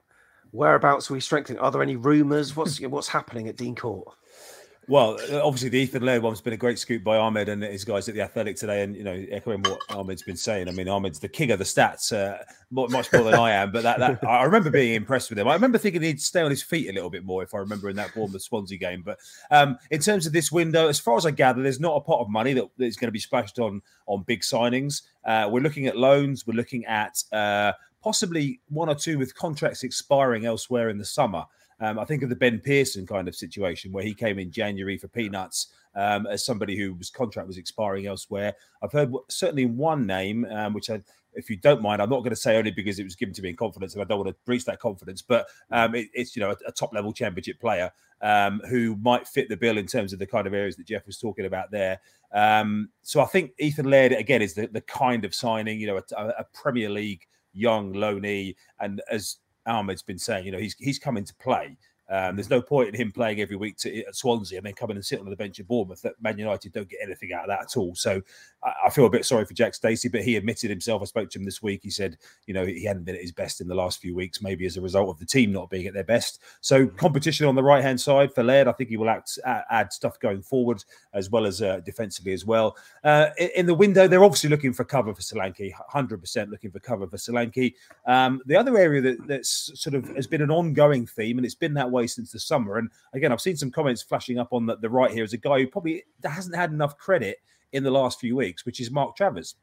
whereabouts 0.52 1.10
are 1.10 1.14
we 1.14 1.20
strengthening? 1.20 1.60
Are 1.62 1.72
there 1.72 1.82
any 1.82 1.96
rumours? 1.96 2.56
What's 2.56 2.82
what's 2.82 3.08
happening 3.08 3.48
at 3.48 3.58
Dean 3.58 3.76
Court? 3.76 4.08
Well, 4.88 5.20
uh, 5.32 5.46
obviously 5.46 5.70
the 5.70 5.80
Ethan 5.80 6.04
Laird 6.04 6.24
one's 6.24 6.42
been 6.42 6.54
a 6.54 6.58
great 6.58 6.80
scoop 6.80 7.04
by 7.04 7.18
Ahmed 7.18 7.50
and 7.50 7.62
his 7.62 7.86
guys 7.86 8.10
at 8.10 8.16
the 8.16 8.22
Athletic 8.22 8.56
today, 8.56 8.82
and 8.82 8.96
you 8.96 9.04
know, 9.04 9.26
echoing 9.30 9.62
what 9.62 9.80
Ahmed's 9.90 10.24
been 10.24 10.36
saying. 10.36 10.68
I 10.68 10.72
mean, 10.72 10.90
Ahmed's 10.90 11.20
the 11.20 11.30
king 11.30 11.52
of 11.52 11.60
the 11.60 11.66
stats, 11.66 12.12
uh, 12.12 12.44
much 12.72 13.14
more 13.14 13.24
than 13.24 13.36
I 13.36 13.52
am. 13.52 13.72
But 13.72 13.84
that, 13.84 14.00
that 14.00 14.24
I 14.28 14.44
remember 14.44 14.72
being 14.72 14.96
impressed 14.96 15.30
with 15.30 15.38
him. 15.38 15.48
I 15.48 15.54
remember 15.54 15.78
thinking 15.78 16.02
he'd 16.02 16.20
stay 16.20 16.42
on 16.42 16.50
his 16.50 16.64
feet 16.64 16.90
a 16.90 16.94
little 16.94 17.12
bit 17.12 17.24
more, 17.24 17.44
if 17.44 17.54
I 17.54 17.60
remember 17.60 17.90
in 17.90 17.96
that 17.98 18.14
Bournemouth 18.16 18.42
Swansea 18.42 18.78
game. 18.78 19.04
But 19.04 19.20
um, 19.52 19.78
in 19.92 20.02
terms 20.02 20.26
of 20.26 20.34
this 20.34 20.52
window, 20.52 20.88
as 20.88 21.00
far 21.00 21.16
as 21.16 21.28
I 21.28 21.32
gather, 21.32 21.62
there's 21.62 21.80
not 21.80 21.96
a 21.96 22.02
pot 22.02 22.20
of 22.20 22.30
money 22.30 22.54
that 22.54 22.68
is 22.80 22.98
going 22.98 23.08
to 23.08 23.12
be 23.12 23.20
splashed 23.20 23.60
on 23.60 23.82
on 24.08 24.24
big 24.24 24.42
signings. 24.42 25.04
Uh, 25.24 25.48
we're 25.52 25.62
looking 25.62 25.86
at 25.86 25.96
loans. 25.96 26.48
We're 26.48 26.56
looking 26.56 26.86
at 26.86 27.24
uh, 27.32 27.74
possibly 28.02 28.60
one 28.70 28.90
or 28.90 28.96
two 28.96 29.20
with 29.20 29.36
contracts 29.36 29.84
expiring 29.84 30.46
elsewhere 30.46 30.90
in 30.90 30.98
the 30.98 31.06
summer. 31.06 31.46
Um, 31.82 32.00
I 32.00 32.06
think 32.06 32.24
of 32.24 32.30
the 32.30 32.36
Ben 32.36 32.60
Pearson 32.60 33.06
kind 33.06 33.28
of 33.28 33.36
situation 33.36 33.92
where 33.92 34.04
he 34.04 34.14
came 34.14 34.40
in 34.40 34.52
January 34.52 34.98
for 34.98 35.08
peanuts 35.08 35.68
um, 35.96 36.28
as 36.28 36.46
somebody 36.46 36.78
whose 36.78 37.10
contract 37.10 37.48
was 37.48 37.58
expiring 37.58 38.06
elsewhere. 38.06 38.54
I've 38.82 38.92
heard 38.92 39.12
certainly 39.30 39.66
one 39.66 40.06
name, 40.06 40.46
um, 40.46 40.74
which 40.74 40.90
I, 40.90 41.02
if 41.34 41.50
you 41.50 41.58
don't 41.58 41.82
mind, 41.82 42.02
I'm 42.02 42.10
not 42.10 42.20
going 42.20 42.32
to 42.32 42.36
say 42.36 42.58
only 42.58 42.72
because 42.72 43.00
it 43.00 43.04
was 43.04 43.16
given 43.16 43.34
to 43.36 43.42
me 43.42 43.50
in 43.50 43.56
confidence 43.56 43.94
and 43.94 44.02
I 44.02 44.06
don't 44.06 44.20
want 44.20 44.30
to 44.30 44.36
breach 44.46 44.66
that 44.66 44.80
confidence, 44.80 45.22
but 45.22 45.48
um, 45.72 45.96
it, 45.96 46.10
it's 46.14 46.36
you 46.36 46.42
know 46.42 46.52
a, 46.52 46.58
a, 46.68 46.72
top 46.72 46.94
level 46.94 47.14
championship 47.14 47.60
player 47.60 47.92
um, 48.22 48.62
who 48.70 48.96
might 48.98 49.28
fit 49.28 49.50
the 49.50 49.58
bill 49.58 49.78
in 49.78 49.88
terms 49.88 50.14
of 50.14 50.20
the 50.20 50.28
kind 50.28 50.46
of 50.46 50.54
areas 50.54 50.76
that 50.76 50.88
Jeff 50.88 51.06
was 51.06 51.18
talking 51.18 51.46
about 51.46 51.72
there. 51.72 52.00
Um, 52.34 52.90
so 53.02 53.22
I 53.22 53.26
think 53.26 53.52
Ethan 53.60 53.90
Laird 53.90 54.12
again 54.12 54.42
is 54.42 54.54
the, 54.54 54.68
the 54.68 54.82
kind 54.82 55.26
of 55.26 55.34
signing, 55.34 55.80
you 55.80 55.88
know, 55.88 55.98
a, 55.98 56.26
a 56.40 56.46
Premier 56.54 56.90
League 56.90 57.26
young 57.54 57.94
loanee, 57.94 58.56
and 58.80 59.02
as 59.10 59.38
Ahmed's 59.72 60.02
been 60.04 60.20
saying, 60.20 60.46
you 60.46 60.52
know, 60.52 60.60
he's 60.60 60.76
he's 60.80 61.00
coming 61.00 61.24
to 61.24 61.36
play. 61.36 61.78
Um, 62.10 62.36
there's 62.36 62.50
no 62.50 62.62
point 62.62 62.90
in 62.90 62.94
him 62.94 63.12
playing 63.14 63.40
every 63.40 63.56
week 63.56 63.78
to, 63.78 64.04
at 64.04 64.16
Swansea 64.16 64.58
and 64.58 64.66
then 64.66 64.74
coming 64.74 64.98
and 64.98 65.06
sitting 65.06 65.24
on 65.24 65.30
the 65.30 65.38
bench 65.38 65.62
at 65.62 65.68
Bournemouth. 65.68 66.02
That 66.02 66.22
Man 66.22 66.38
United 66.38 66.74
don't 66.74 66.90
get 66.90 67.00
anything 67.02 67.32
out 67.32 67.44
of 67.44 67.48
that 67.48 67.62
at 67.62 67.78
all. 67.78 67.96
So 67.96 68.22
I, 68.64 68.90
feel 68.90 69.06
a 69.06 69.10
bit 69.10 69.26
sorry 69.26 69.46
for 69.46 69.54
Jack 69.54 69.74
Stacey, 69.74 70.10
but 70.10 70.22
he 70.22 70.36
admitted 70.36 70.70
himself. 70.70 71.02
I 71.02 71.06
spoke 71.06 71.30
to 71.32 71.40
him 71.40 71.46
this 71.46 71.62
week. 71.62 71.82
He 71.84 71.90
said, 71.90 72.18
you 72.46 72.54
know, 72.54 72.66
he 72.66 72.84
hadn't 72.84 73.04
been 73.04 73.16
at 73.16 73.22
his 73.22 73.32
best 73.32 73.62
in 73.62 73.68
the 73.68 73.76
last 73.76 74.00
few 74.02 74.16
weeks, 74.16 74.42
maybe 74.42 74.66
as 74.66 74.78
a 74.78 74.82
result 74.82 75.10
of 75.10 75.20
the 75.20 75.26
team 75.26 75.52
not 75.52 75.70
being 75.70 75.88
at 75.88 75.94
their 75.94 76.04
best. 76.04 76.42
So 76.62 76.86
mm-hmm. 76.86 76.96
competition 76.96 77.48
on 77.48 77.56
the 77.56 77.64
right 77.64 77.84
hand 77.84 78.00
side 78.00 78.34
for 78.34 78.44
Laird. 78.44 78.68
I 78.68 78.74
think 78.74 78.90
he 78.90 78.98
will 78.98 79.10
act, 79.10 79.40
add 79.46 79.94
stuff 79.94 80.20
going 80.20 80.42
forward 80.42 80.84
as 81.14 81.30
well 81.30 81.46
as 81.46 81.62
uh, 81.62 81.80
defensively 81.86 82.34
as 82.34 82.46
well. 82.46 82.76
Uh, 83.04 83.28
in, 83.38 83.50
in, 83.56 83.66
the 83.66 83.74
window, 83.74 84.08
they're 84.08 84.24
obviously 84.24 84.50
looking 84.50 84.74
for 84.74 84.84
cover 84.84 85.14
for 85.14 85.22
Solanke. 85.22 85.72
100% 85.94 86.50
looking 86.50 86.72
for 86.72 86.80
cover 86.80 87.08
for 87.08 87.18
Solanke. 87.18 87.74
Um, 88.06 88.42
the 88.46 88.56
other 88.56 88.78
area 88.78 89.02
that, 89.02 89.28
that's 89.28 89.72
sort 89.80 89.96
of 89.96 90.08
has 90.16 90.28
been 90.28 90.42
an 90.42 90.52
ongoing 90.52 91.08
theme, 91.08 91.38
and 91.38 91.46
it's 91.46 91.56
been 91.56 91.74
that 91.76 91.90
way 91.90 92.08
since 92.08 92.32
the 92.32 92.40
summer 92.40 92.78
and 92.78 92.90
again, 93.14 93.32
I've 93.32 93.42
seen 93.42 93.58
some 93.58 93.72
comments 93.72 94.02
flashing 94.02 94.40
up 94.40 94.54
on 94.54 94.66
the, 94.66 94.78
the 94.78 94.90
right 94.90 95.12
here 95.12 95.24
as 95.24 95.34
a 95.34 95.38
guy 95.38 95.60
who 95.60 95.68
probably 95.68 96.04
hasn't 96.24 96.56
had 96.56 96.72
enough 96.72 96.98
credit 96.98 97.38
in 97.74 97.84
the 97.84 97.92
last 97.92 98.20
few 98.20 98.36
weeks, 98.36 98.66
which 98.66 98.80
is 98.80 98.92
Mark 98.92 99.16
Travers. 99.16 99.56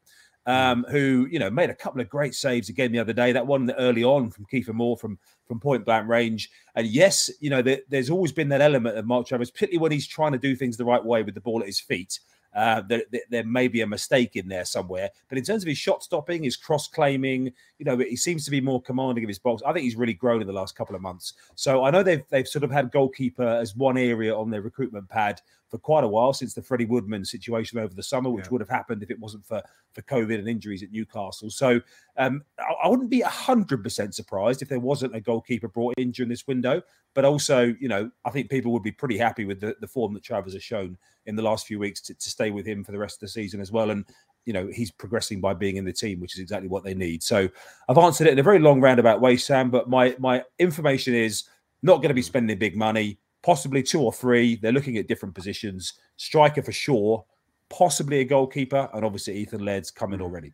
Um, 0.47 0.87
who 0.91 1.29
you 1.31 1.39
know 1.39 1.51
made 1.51 1.69
a 1.69 1.75
couple 1.75 2.01
of 2.01 2.09
great 2.09 2.35
saves 2.35 2.71
again 2.71 2.91
the 2.91 2.99
other 2.99 3.13
day. 3.13 3.33
That 3.33 3.47
one 3.47 3.71
early 3.73 4.03
on 4.03 4.31
from 4.31 4.47
Kiefer 4.47 4.73
Moore 4.73 4.97
from 4.97 5.19
from 5.47 5.61
point 5.61 5.85
blank 5.85 6.09
range. 6.09 6.51
And 6.75 6.87
yes, 6.87 7.31
you 7.41 7.51
know 7.51 7.61
there, 7.61 7.81
there's 7.91 8.09
always 8.09 8.33
been 8.33 8.49
that 8.49 8.63
element 8.63 8.97
of 8.97 9.05
Mark 9.05 9.27
Travers, 9.27 9.51
particularly 9.51 9.83
when 9.83 9.93
he's 9.93 10.07
trying 10.07 10.33
to 10.33 10.39
do 10.39 10.57
things 10.57 10.79
the 10.79 10.87
right 10.87 11.05
way 11.05 11.23
with 11.23 11.35
the 11.35 11.43
ball 11.43 11.61
at 11.61 11.67
his 11.67 11.81
feet. 11.81 12.19
Uh, 12.55 12.81
there, 12.89 13.03
there, 13.31 13.45
may 13.45 13.69
be 13.69 13.83
a 13.83 13.87
mistake 13.87 14.35
in 14.35 14.49
there 14.49 14.65
somewhere. 14.65 15.11
But 15.29 15.37
in 15.37 15.45
terms 15.45 15.63
of 15.63 15.69
his 15.69 15.77
shot 15.77 16.03
stopping, 16.03 16.43
his 16.43 16.57
cross 16.57 16.89
claiming, 16.89 17.53
you 17.79 17.85
know, 17.85 17.97
he 17.97 18.17
seems 18.17 18.45
to 18.45 18.51
be 18.51 18.61
more 18.61 18.83
commanding 18.83 19.25
of 19.25 19.29
his 19.29 19.39
box. 19.39 19.63
I 19.65 19.73
think 19.73 19.85
he's 19.85 19.97
really 19.97 20.15
grown 20.15 20.41
in 20.41 20.47
the 20.47 20.53
last 20.53 20.75
couple 20.75 20.97
of 20.97 21.03
months. 21.03 21.35
So 21.55 21.85
I 21.85 21.91
know 21.91 22.03
they've 22.03 22.25
they've 22.29 22.49
sort 22.49 22.65
of 22.65 22.71
had 22.71 22.91
goalkeeper 22.91 23.47
as 23.47 23.77
one 23.77 23.97
area 23.97 24.37
on 24.37 24.51
their 24.51 24.63
recruitment 24.63 25.09
pad 25.09 25.41
for 25.69 25.79
quite 25.79 26.03
a 26.03 26.09
while 26.09 26.33
since 26.33 26.55
the 26.55 26.63
Freddie 26.63 26.87
Woodman 26.87 27.25
situation 27.25 27.79
over 27.79 27.95
the 27.95 28.03
summer, 28.03 28.31
which 28.31 28.47
yeah. 28.47 28.51
would 28.51 28.61
have 28.61 28.71
happened 28.71 29.03
if 29.03 29.11
it 29.11 29.21
wasn't 29.21 29.47
for 29.47 29.63
for 29.93 30.03
COVID 30.03 30.39
and 30.39 30.49
injuries 30.49 30.83
at 30.83 30.91
Newcastle. 30.91 31.51
So 31.51 31.81
um, 32.17 32.43
I, 32.59 32.85
I, 32.85 32.89
wouldn't 32.89 33.11
be 33.11 33.21
hundred 33.21 33.83
percent 33.83 34.15
surprised 34.15 34.61
if 34.61 34.69
there 34.69 34.81
wasn't 34.81 35.15
a 35.15 35.21
goalkeeper 35.21 35.69
brought 35.69 35.95
in 35.99 36.11
during 36.11 36.31
this 36.31 36.47
window. 36.47 36.83
But 37.15 37.25
also, 37.25 37.75
you 37.81 37.89
know, 37.89 38.11
I 38.25 38.31
think 38.31 38.51
people 38.51 38.71
would 38.73 38.83
be 38.83 38.93
pretty 38.93 39.19
happy 39.19 39.45
with 39.45 39.61
the, 39.61 39.75
the 39.81 39.89
form 39.89 40.15
that 40.15 40.23
Travers 40.23 40.53
has 40.53 40.63
shown 40.63 40.97
in 41.27 41.37
the 41.37 41.43
last 41.43 41.67
few 41.67 41.79
weeks 41.79 42.01
to, 42.03 42.15
to 42.15 42.31
stay 42.31 42.51
with 42.51 42.67
him 42.67 42.85
for 42.85 42.93
the 42.93 42.99
rest 42.99 43.17
of 43.17 43.21
the 43.21 43.29
season 43.29 43.61
as 43.61 43.73
well. 43.73 43.91
And 43.91 44.05
you 44.49 44.55
know 44.55 44.69
he's 44.73 44.91
progressing 44.91 45.41
by 45.41 45.55
being 45.55 45.77
in 45.77 45.85
the 45.85 45.93
team, 45.93 46.19
which 46.19 46.35
is 46.35 46.41
exactly 46.41 46.69
what 46.69 46.83
they 46.83 46.95
need. 46.95 47.23
So 47.23 47.49
I've 47.89 47.99
answered 47.99 48.27
it 48.27 48.33
in 48.33 48.39
a 48.41 48.43
very 48.43 48.59
long 48.59 48.81
roundabout 48.81 49.21
way, 49.21 49.37
Sam. 49.37 49.71
But 49.71 49.89
my 49.89 50.17
my 50.19 50.43
information 50.59 51.15
is 51.15 51.45
not 51.83 51.97
going 51.97 52.09
to 52.09 52.15
be 52.15 52.23
spending 52.23 52.59
big 52.59 52.77
money 52.77 53.19
possibly 53.43 53.83
two 53.83 54.03
or 54.03 54.13
three. 54.13 54.57
They're 54.57 54.73
looking 54.73 54.99
at 54.99 55.09
different 55.09 55.35
positions. 55.35 55.95
Striker 56.17 56.63
for 56.63 56.73
sure, 56.73 57.25
possibly 57.71 58.21
a 58.21 58.25
goalkeeper, 58.25 58.91
and 58.93 59.05
obviously 59.05 59.39
Ethan 59.39 59.65
Laird's 59.65 59.91
coming 59.91 60.21
already 60.21 60.53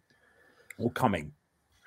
or 0.79 0.93
coming. 0.93 1.33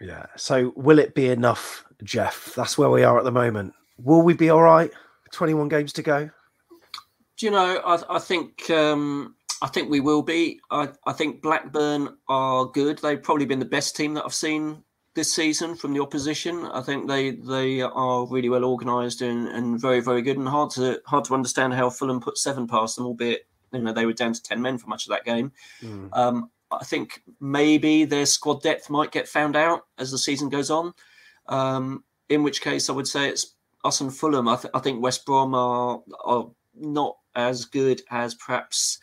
Yeah. 0.01 0.25
So 0.35 0.73
will 0.75 0.99
it 0.99 1.15
be 1.15 1.29
enough, 1.29 1.85
Jeff? 2.03 2.53
That's 2.55 2.77
where 2.77 2.89
we 2.89 3.03
are 3.03 3.17
at 3.17 3.23
the 3.23 3.31
moment. 3.31 3.73
Will 3.97 4.21
we 4.21 4.33
be 4.33 4.49
all 4.49 4.61
right? 4.61 4.91
21 5.31 5.69
games 5.69 5.93
to 5.93 6.03
go. 6.03 6.29
Do 7.37 7.45
you 7.45 7.51
know, 7.51 7.81
I, 7.85 8.15
I 8.15 8.19
think 8.19 8.69
um, 8.69 9.35
I 9.61 9.67
think 9.67 9.89
we 9.89 9.99
will 9.99 10.21
be. 10.21 10.59
I, 10.69 10.89
I 11.05 11.13
think 11.13 11.41
Blackburn 11.41 12.17
are 12.29 12.65
good. 12.65 12.99
They've 12.99 13.21
probably 13.21 13.45
been 13.45 13.59
the 13.59 13.65
best 13.65 13.95
team 13.95 14.13
that 14.13 14.25
I've 14.25 14.33
seen 14.33 14.83
this 15.15 15.33
season 15.33 15.75
from 15.75 15.93
the 15.93 16.01
opposition. 16.01 16.63
I 16.65 16.81
think 16.81 17.07
they 17.07 17.31
they 17.31 17.81
are 17.81 18.27
really 18.27 18.49
well 18.49 18.63
organised 18.63 19.21
and, 19.21 19.47
and 19.47 19.81
very 19.81 19.99
very 19.99 20.21
good 20.21 20.37
and 20.37 20.47
hard 20.47 20.69
to 20.71 21.01
hard 21.05 21.25
to 21.25 21.33
understand 21.33 21.73
how 21.73 21.89
Fulham 21.89 22.21
put 22.21 22.37
seven 22.37 22.67
past 22.67 22.95
them, 22.95 23.05
albeit 23.05 23.47
you 23.73 23.81
know 23.81 23.91
they 23.91 24.05
were 24.05 24.13
down 24.13 24.33
to 24.33 24.41
ten 24.41 24.61
men 24.61 24.77
for 24.77 24.87
much 24.87 25.05
of 25.05 25.09
that 25.09 25.25
game. 25.25 25.51
Mm. 25.81 26.09
Um, 26.15 26.51
I 26.71 26.83
think 26.83 27.23
maybe 27.39 28.05
their 28.05 28.25
squad 28.25 28.61
depth 28.61 28.89
might 28.89 29.11
get 29.11 29.27
found 29.27 29.55
out 29.55 29.87
as 29.97 30.11
the 30.11 30.17
season 30.17 30.49
goes 30.49 30.69
on. 30.69 30.93
Um, 31.47 32.03
in 32.29 32.43
which 32.43 32.61
case, 32.61 32.89
I 32.89 32.93
would 32.93 33.07
say 33.07 33.29
it's 33.29 33.55
us 33.83 34.01
and 34.01 34.15
Fulham. 34.15 34.47
I, 34.47 34.57
th- 34.57 34.71
I 34.73 34.79
think 34.79 35.01
West 35.01 35.25
Brom 35.25 35.55
are 35.55 36.01
are 36.23 36.51
not 36.75 37.17
as 37.35 37.65
good 37.65 38.01
as 38.11 38.35
perhaps 38.35 38.99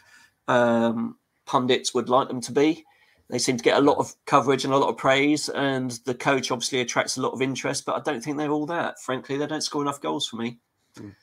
um, 0.49 1.17
pundits 1.47 1.95
would 1.95 2.09
like 2.09 2.29
them 2.29 2.41
to 2.43 2.53
be. 2.53 2.85
They 3.31 3.39
seem 3.39 3.57
to 3.57 3.65
get 3.65 3.79
a 3.79 3.81
lot 3.81 3.97
of 3.99 4.15
coverage 4.27 4.65
and 4.65 4.75
a 4.75 4.77
lot 4.77 4.91
of 4.91 4.99
praise, 4.99 5.49
and 5.49 5.93
the 6.05 6.15
coach 6.15 6.51
obviously 6.51 6.81
attracts 6.81 7.17
a 7.17 7.23
lot 7.23 7.33
of 7.33 7.41
interest. 7.41 7.87
But 7.87 7.97
I 7.97 8.01
don't 8.01 8.23
think 8.23 8.37
they're 8.37 8.51
all 8.51 8.67
that. 8.67 9.01
Frankly, 9.01 9.37
they 9.39 9.47
don't 9.47 9.63
score 9.63 9.81
enough 9.83 10.01
goals 10.01 10.29
for 10.29 10.37
me. 10.37 10.59
Mm. 10.99 11.15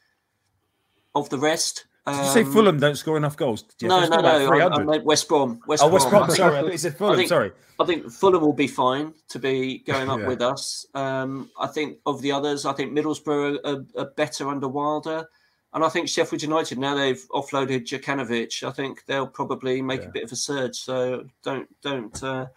Of 1.13 1.29
the 1.29 1.37
rest, 1.37 1.85
Did 2.07 2.15
you 2.15 2.23
say 2.23 2.41
um, 2.43 2.51
Fulham 2.53 2.79
don't 2.79 2.95
score 2.95 3.17
enough 3.17 3.35
goals? 3.37 3.63
Jeff? 3.79 3.89
no, 3.89 4.07
no, 4.07 4.21
no. 4.21 4.51
I, 4.51 4.67
I 4.67 4.83
meant 4.83 5.03
West 5.05 5.27
Brom. 5.27 5.59
West 5.67 5.83
Oh, 5.83 5.89
West 5.89 6.09
Brom, 6.09 6.23
I 6.23 6.27
think- 6.27 6.37
sorry, 6.37 6.57
I 6.57 6.61
thought 6.61 6.71
you 6.71 6.77
said 6.77 6.97
Fulham, 6.97 7.13
I 7.13 7.17
think, 7.17 7.29
sorry. 7.29 7.51
I 7.79 7.85
think 7.85 8.09
Fulham 8.11 8.41
will 8.41 8.53
be 8.53 8.67
fine 8.67 9.13
to 9.29 9.37
be 9.39 9.79
going 9.79 10.09
up 10.09 10.19
Yeah. 10.21 10.27
with 10.27 10.41
us. 10.41 10.85
Um, 10.95 11.49
I 11.59 11.67
think 11.67 11.97
of 12.05 12.21
the 12.21 12.31
others, 12.31 12.65
I 12.65 12.73
think 12.73 12.93
Middlesbrough 12.93 13.59
are, 13.65 13.69
are, 13.75 13.85
are 14.03 14.09
better 14.15 14.47
under 14.49 14.67
Wilder. 14.69 15.27
And 15.73 15.85
I 15.85 15.89
think 15.89 16.09
Sheffield 16.09 16.41
United, 16.41 16.77
now 16.77 16.95
they've 16.95 17.25
offloaded 17.29 17.85
Jokanovic, 17.85 18.67
I 18.67 18.71
think 18.71 19.05
they'll 19.05 19.27
probably 19.27 19.81
make 19.81 20.03
a 20.03 20.09
bit 20.09 20.23
of 20.23 20.31
a 20.31 20.35
surge. 20.35 20.75
So 20.75 21.25
don't 21.43 21.69
don't 21.81 22.23
uh, 22.23 22.47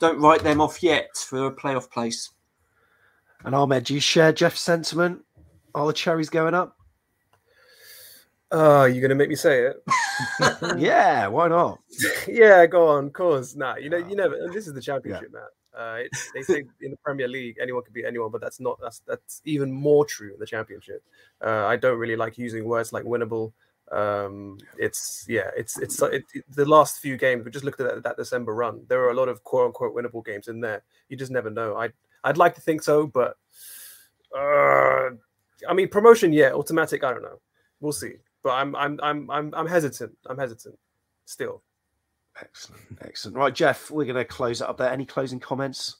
don't 0.00 0.20
write 0.20 0.42
them 0.42 0.60
off 0.60 0.82
yet 0.82 1.16
for 1.16 1.46
a 1.46 1.54
playoff 1.54 1.90
place. 1.90 2.30
And 3.44 3.54
Ahmed, 3.54 3.84
do 3.84 3.94
you 3.94 4.00
share 4.00 4.32
Jeff's 4.32 4.60
sentiment? 4.60 5.22
Are 5.74 5.86
the 5.86 5.92
cherries 5.92 6.30
going 6.30 6.54
up? 6.54 6.76
Oh, 8.50 8.86
you're 8.86 9.02
gonna 9.02 9.14
make 9.14 9.28
me 9.28 9.36
say 9.36 9.66
it? 9.66 9.84
yeah, 10.78 11.28
why 11.28 11.48
not? 11.48 11.78
yeah, 12.28 12.66
go 12.66 12.88
on, 12.88 13.10
cause 13.10 13.54
nah, 13.54 13.76
you 13.76 13.90
know, 13.90 13.98
you 13.98 14.16
never. 14.16 14.36
This 14.52 14.66
is 14.66 14.74
the 14.74 14.80
championship, 14.80 15.32
man. 15.32 15.42
Uh, 15.78 16.00
they 16.34 16.42
say 16.42 16.64
in 16.80 16.90
the 16.90 16.96
Premier 17.04 17.28
League 17.28 17.56
anyone 17.62 17.84
can 17.84 17.92
beat 17.92 18.04
anyone, 18.04 18.30
but 18.32 18.40
that's 18.40 18.58
not 18.60 18.78
that's 18.82 19.00
that's 19.06 19.40
even 19.44 19.70
more 19.72 20.04
true 20.04 20.34
in 20.34 20.40
the 20.40 20.46
championship. 20.46 21.02
Uh, 21.44 21.66
I 21.66 21.76
don't 21.76 21.98
really 21.98 22.16
like 22.16 22.36
using 22.36 22.64
words 22.64 22.92
like 22.92 23.04
winnable. 23.04 23.52
Um, 23.92 24.58
it's 24.76 25.24
yeah, 25.28 25.50
it's 25.56 25.78
it's 25.78 26.02
it, 26.02 26.24
it- 26.34 26.44
the 26.54 26.64
last 26.66 26.98
few 27.00 27.16
games. 27.16 27.44
We 27.44 27.50
just 27.50 27.64
looked 27.64 27.80
at 27.80 27.86
that, 27.94 28.02
that 28.02 28.16
December 28.16 28.54
run. 28.54 28.84
There 28.88 29.00
are 29.04 29.10
a 29.10 29.14
lot 29.14 29.28
of 29.28 29.44
quote 29.44 29.66
unquote 29.66 29.94
winnable 29.94 30.24
games 30.24 30.48
in 30.48 30.60
there. 30.60 30.82
You 31.08 31.16
just 31.16 31.30
never 31.32 31.50
know. 31.50 31.76
I 31.76 31.90
I'd 32.24 32.36
like 32.38 32.54
to 32.56 32.60
think 32.60 32.82
so, 32.82 33.06
but 33.06 33.36
uh, 34.36 35.10
I 35.68 35.74
mean 35.74 35.88
promotion, 35.88 36.32
yeah, 36.32 36.52
automatic. 36.52 37.04
I 37.04 37.12
don't 37.12 37.22
know. 37.22 37.40
We'll 37.80 37.92
see. 37.92 38.14
But 38.42 38.50
I'm 38.54 38.74
I'm 38.76 38.98
I'm 39.02 39.30
I'm 39.30 39.54
I'm 39.54 39.66
hesitant. 39.66 40.16
I'm 40.26 40.38
hesitant 40.38 40.78
still. 41.24 41.62
Excellent, 42.40 42.82
excellent. 43.02 43.36
Right, 43.36 43.54
Jeff, 43.54 43.90
we're 43.90 44.04
going 44.04 44.16
to 44.16 44.24
close 44.24 44.60
it 44.60 44.68
up 44.68 44.78
there. 44.78 44.90
Any 44.90 45.04
closing 45.04 45.40
comments? 45.40 45.96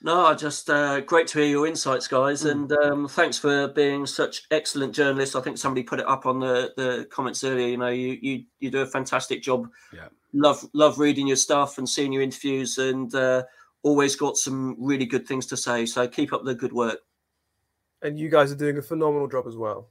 No, 0.00 0.32
just 0.34 0.70
uh, 0.70 1.00
great 1.00 1.26
to 1.28 1.40
hear 1.40 1.48
your 1.48 1.66
insights, 1.66 2.06
guys, 2.06 2.44
and 2.44 2.70
um, 2.72 3.08
thanks 3.08 3.36
for 3.36 3.66
being 3.68 4.06
such 4.06 4.44
excellent 4.52 4.94
journalists. 4.94 5.34
I 5.34 5.40
think 5.40 5.58
somebody 5.58 5.82
put 5.82 5.98
it 5.98 6.06
up 6.06 6.24
on 6.24 6.38
the, 6.38 6.72
the 6.76 7.08
comments 7.10 7.42
earlier. 7.42 7.66
You 7.66 7.76
know, 7.78 7.88
you 7.88 8.16
you 8.22 8.44
you 8.60 8.70
do 8.70 8.82
a 8.82 8.86
fantastic 8.86 9.42
job. 9.42 9.68
Yeah. 9.92 10.06
Love 10.32 10.64
love 10.72 11.00
reading 11.00 11.26
your 11.26 11.36
stuff 11.36 11.78
and 11.78 11.88
seeing 11.88 12.12
your 12.12 12.22
interviews, 12.22 12.78
and 12.78 13.12
uh, 13.12 13.42
always 13.82 14.14
got 14.14 14.36
some 14.36 14.76
really 14.78 15.06
good 15.06 15.26
things 15.26 15.46
to 15.46 15.56
say. 15.56 15.84
So 15.84 16.06
keep 16.06 16.32
up 16.32 16.44
the 16.44 16.54
good 16.54 16.72
work. 16.72 17.00
And 18.02 18.16
you 18.16 18.28
guys 18.28 18.52
are 18.52 18.56
doing 18.56 18.78
a 18.78 18.82
phenomenal 18.82 19.26
job 19.26 19.48
as 19.48 19.56
well. 19.56 19.88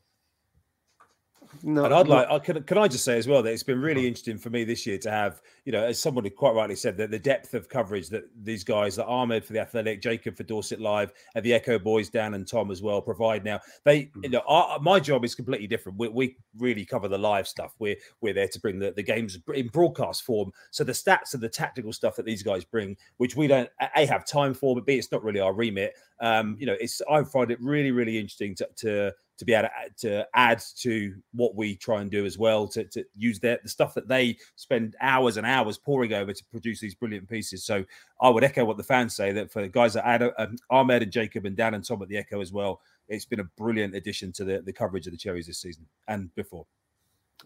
No, 1.64 1.86
and 1.86 1.94
I'd 1.94 2.08
like, 2.08 2.28
I 2.30 2.40
can, 2.40 2.64
can 2.64 2.78
I 2.78 2.88
just 2.88 3.04
say 3.04 3.18
as 3.18 3.28
well 3.28 3.44
that 3.44 3.52
it's 3.52 3.64
been 3.64 3.82
really 3.82 4.08
interesting 4.08 4.38
for 4.38 4.50
me 4.50 4.64
this 4.64 4.86
year 4.86 4.98
to 5.00 5.12
have, 5.12 5.42
you 5.66 5.72
know, 5.72 5.84
as 5.84 6.00
someone 6.00 6.24
who 6.24 6.30
quite 6.30 6.56
rightly 6.56 6.76
said 6.76 6.98
that 6.98 7.12
the 7.12 7.20
depth 7.20 7.54
of 7.54 7.70
coverage 7.70 8.10
that 8.10 8.24
these 8.44 8.64
guys, 8.64 8.96
that 8.96 9.06
Ahmed 9.06 9.46
for 9.46 9.54
the 9.54 9.60
Athletic, 9.60 10.02
Jacob 10.02 10.36
for 10.36 10.44
Dorset 10.44 10.80
Live, 10.80 11.14
and 11.36 11.44
the 11.44 11.54
Echo 11.54 11.80
boys, 11.80 12.10
Dan 12.10 12.34
and 12.34 12.48
Tom 12.48 12.72
as 12.72 12.82
well, 12.82 13.02
provide 13.02 13.44
now. 13.44 13.60
They, 13.84 14.12
you 14.24 14.30
know, 14.30 14.42
our, 14.48 14.80
my 14.80 15.00
job 15.00 15.26
is 15.26 15.36
completely 15.36 15.68
different. 15.68 15.98
We, 15.98 16.08
we 16.10 16.38
really 16.58 16.86
cover 16.86 17.08
the 17.08 17.18
live 17.18 17.48
stuff. 17.48 17.76
We're 17.80 17.98
we're 18.22 18.34
there 18.34 18.48
to 18.48 18.60
bring 18.60 18.80
the, 18.80 18.92
the 18.92 19.04
games 19.04 19.38
in 19.54 19.68
broadcast 19.68 20.24
form. 20.24 20.52
So 20.72 20.84
the 20.84 20.92
stats 20.92 21.34
and 21.34 21.42
the 21.42 21.50
tactical 21.50 21.94
stuff 21.94 22.16
that 22.16 22.26
these 22.26 22.44
guys 22.44 22.64
bring, 22.66 22.98
which 23.18 23.36
we 23.36 23.48
don't 23.48 23.70
a 23.96 24.06
have 24.06 24.26
time 24.26 24.54
for, 24.54 24.76
but 24.76 24.86
b 24.86 24.96
it's 24.96 25.12
not 25.12 25.24
really 25.24 25.40
our 25.40 25.54
remit. 25.54 25.94
Um, 26.20 26.58
you 26.60 26.66
know, 26.66 26.76
it's 26.80 27.02
I 27.10 27.24
find 27.24 27.52
it 27.52 27.62
really 27.62 27.92
really 27.92 28.18
interesting 28.18 28.56
to. 28.56 28.70
to 28.78 29.14
to 29.38 29.46
be 29.46 29.54
able 29.54 29.68
to, 29.68 29.76
add- 29.78 29.98
to 29.98 30.28
add 30.34 30.64
to 30.78 31.16
what 31.34 31.56
we 31.56 31.76
try 31.76 32.02
and 32.02 32.10
do 32.10 32.26
as 32.26 32.40
well, 32.40 32.68
to, 32.68 32.84
to 32.86 33.06
use 33.16 33.40
their, 33.40 33.60
the 33.62 33.70
stuff 33.70 33.94
that 33.94 34.08
they 34.08 34.36
spend 34.56 34.96
hours 35.00 35.38
and 35.38 35.46
hours 35.46 35.78
pouring 35.78 36.14
over 36.14 36.34
to 36.34 36.44
produce 36.46 36.80
these 36.80 36.96
brilliant 36.96 37.30
pieces. 37.30 37.64
So 37.64 37.86
I 38.20 38.30
would 38.30 38.44
echo 38.44 38.66
what 38.66 38.78
the 38.78 38.84
fans 38.84 39.16
say 39.16 39.32
that 39.34 39.52
for 39.52 39.68
guys 39.68 39.94
that 39.94 40.08
add 40.08 40.24
um, 40.40 40.56
Ahmed 40.72 41.04
and 41.04 41.12
Jacob 41.12 41.46
and 41.46 41.56
Dan 41.56 41.76
and 41.76 41.86
Tom 41.86 42.02
at 42.02 42.08
the 42.08 42.18
Echo 42.18 42.42
as 42.42 42.52
well, 42.52 42.82
it's 43.10 43.26
been 43.26 43.40
a 43.40 43.44
brilliant 43.44 43.94
addition 43.94 44.32
to 44.32 44.44
the, 44.44 44.62
the 44.64 44.74
coverage 44.74 45.06
of 45.06 45.12
the 45.12 45.18
Cherries 45.18 45.46
this 45.46 45.60
season 45.60 45.86
and 46.08 46.34
before. 46.34 46.66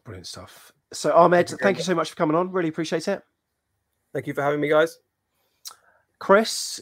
Brilliant 0.05 0.27
stuff. 0.27 0.71
So, 0.93 1.13
Ahmed, 1.13 1.49
thank 1.61 1.77
you 1.77 1.83
so 1.83 1.93
much 1.93 2.09
for 2.09 2.15
coming 2.15 2.37
on. 2.37 2.53
Really 2.53 2.69
appreciate 2.69 3.09
it. 3.09 3.21
Thank 4.13 4.27
you 4.27 4.33
for 4.33 4.43
having 4.43 4.61
me, 4.61 4.69
guys. 4.69 4.97
Chris, 6.19 6.79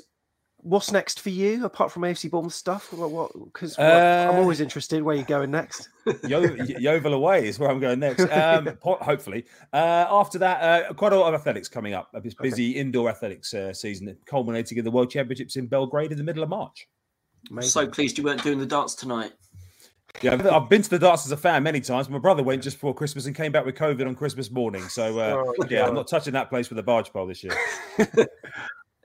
what's 0.61 0.91
next 0.91 1.19
for 1.21 1.29
you 1.29 1.65
apart 1.65 1.91
from 1.91 2.03
AFC 2.03 2.29
Bournemouth 2.29 2.53
stuff? 2.53 2.91
What? 2.93 3.11
what 3.11 3.31
Because 3.53 3.77
Uh, 3.77 4.29
I'm 4.31 4.39
always 4.39 4.59
interested 4.61 5.01
where 5.01 5.15
you're 5.15 5.25
going 5.25 5.51
next. 5.51 5.89
Yo- 6.27 6.41
Yeovil 6.41 7.13
away 7.13 7.47
is 7.47 7.59
where 7.59 7.69
I'm 7.69 7.79
going 7.79 7.99
next. 7.99 8.25
Um, 8.31 8.65
po- 8.81 8.97
hopefully, 9.01 9.45
uh, 9.73 10.05
after 10.09 10.37
that, 10.39 10.61
uh, 10.89 10.93
quite 10.93 11.13
a 11.13 11.17
lot 11.19 11.33
of 11.33 11.39
athletics 11.39 11.67
coming 11.67 11.93
up. 11.93 12.09
A 12.13 12.21
busy 12.41 12.71
indoor 12.71 13.09
athletics 13.09 13.53
uh, 13.53 13.73
season, 13.73 14.15
culminating 14.25 14.77
in 14.77 14.85
the 14.85 14.91
World 14.91 15.09
Championships 15.09 15.55
in 15.55 15.67
Belgrade 15.67 16.11
in 16.11 16.17
the 16.17 16.23
middle 16.23 16.43
of 16.43 16.49
March. 16.49 16.87
So 17.61 17.87
pleased 17.87 18.17
you 18.17 18.23
weren't 18.23 18.43
doing 18.43 18.59
the 18.59 18.65
darts 18.65 18.95
tonight. 18.95 19.31
Yeah, 20.21 20.33
I've- 20.33 20.49
I've 20.49 20.67
been 20.69 20.81
to 20.81 20.89
the 20.89 20.99
darts 20.99 21.25
as 21.25 21.31
a 21.31 21.37
fan 21.37 21.61
many 21.63 21.79
times. 21.81 22.09
My 22.09 22.17
brother 22.17 22.43
went 22.43 22.63
just 22.63 22.77
before 22.77 22.93
Christmas 22.95 23.27
and 23.27 23.35
came 23.35 23.51
back 23.51 23.65
with 23.65 23.75
COVID 23.75 24.05
on 24.07 24.15
Christmas 24.15 24.49
morning. 24.51 24.81
So 24.89 25.19
uh, 25.19 25.43
Oh, 25.45 25.53
yeah, 25.69 25.85
I'm 25.87 25.93
not 25.93 26.07
touching 26.07 26.33
that 26.33 26.49
place 26.49 26.69
with 26.69 26.79
a 26.79 26.83
barge 26.83 27.11
pole 27.13 27.27
this 27.27 27.43
year. 27.43 27.53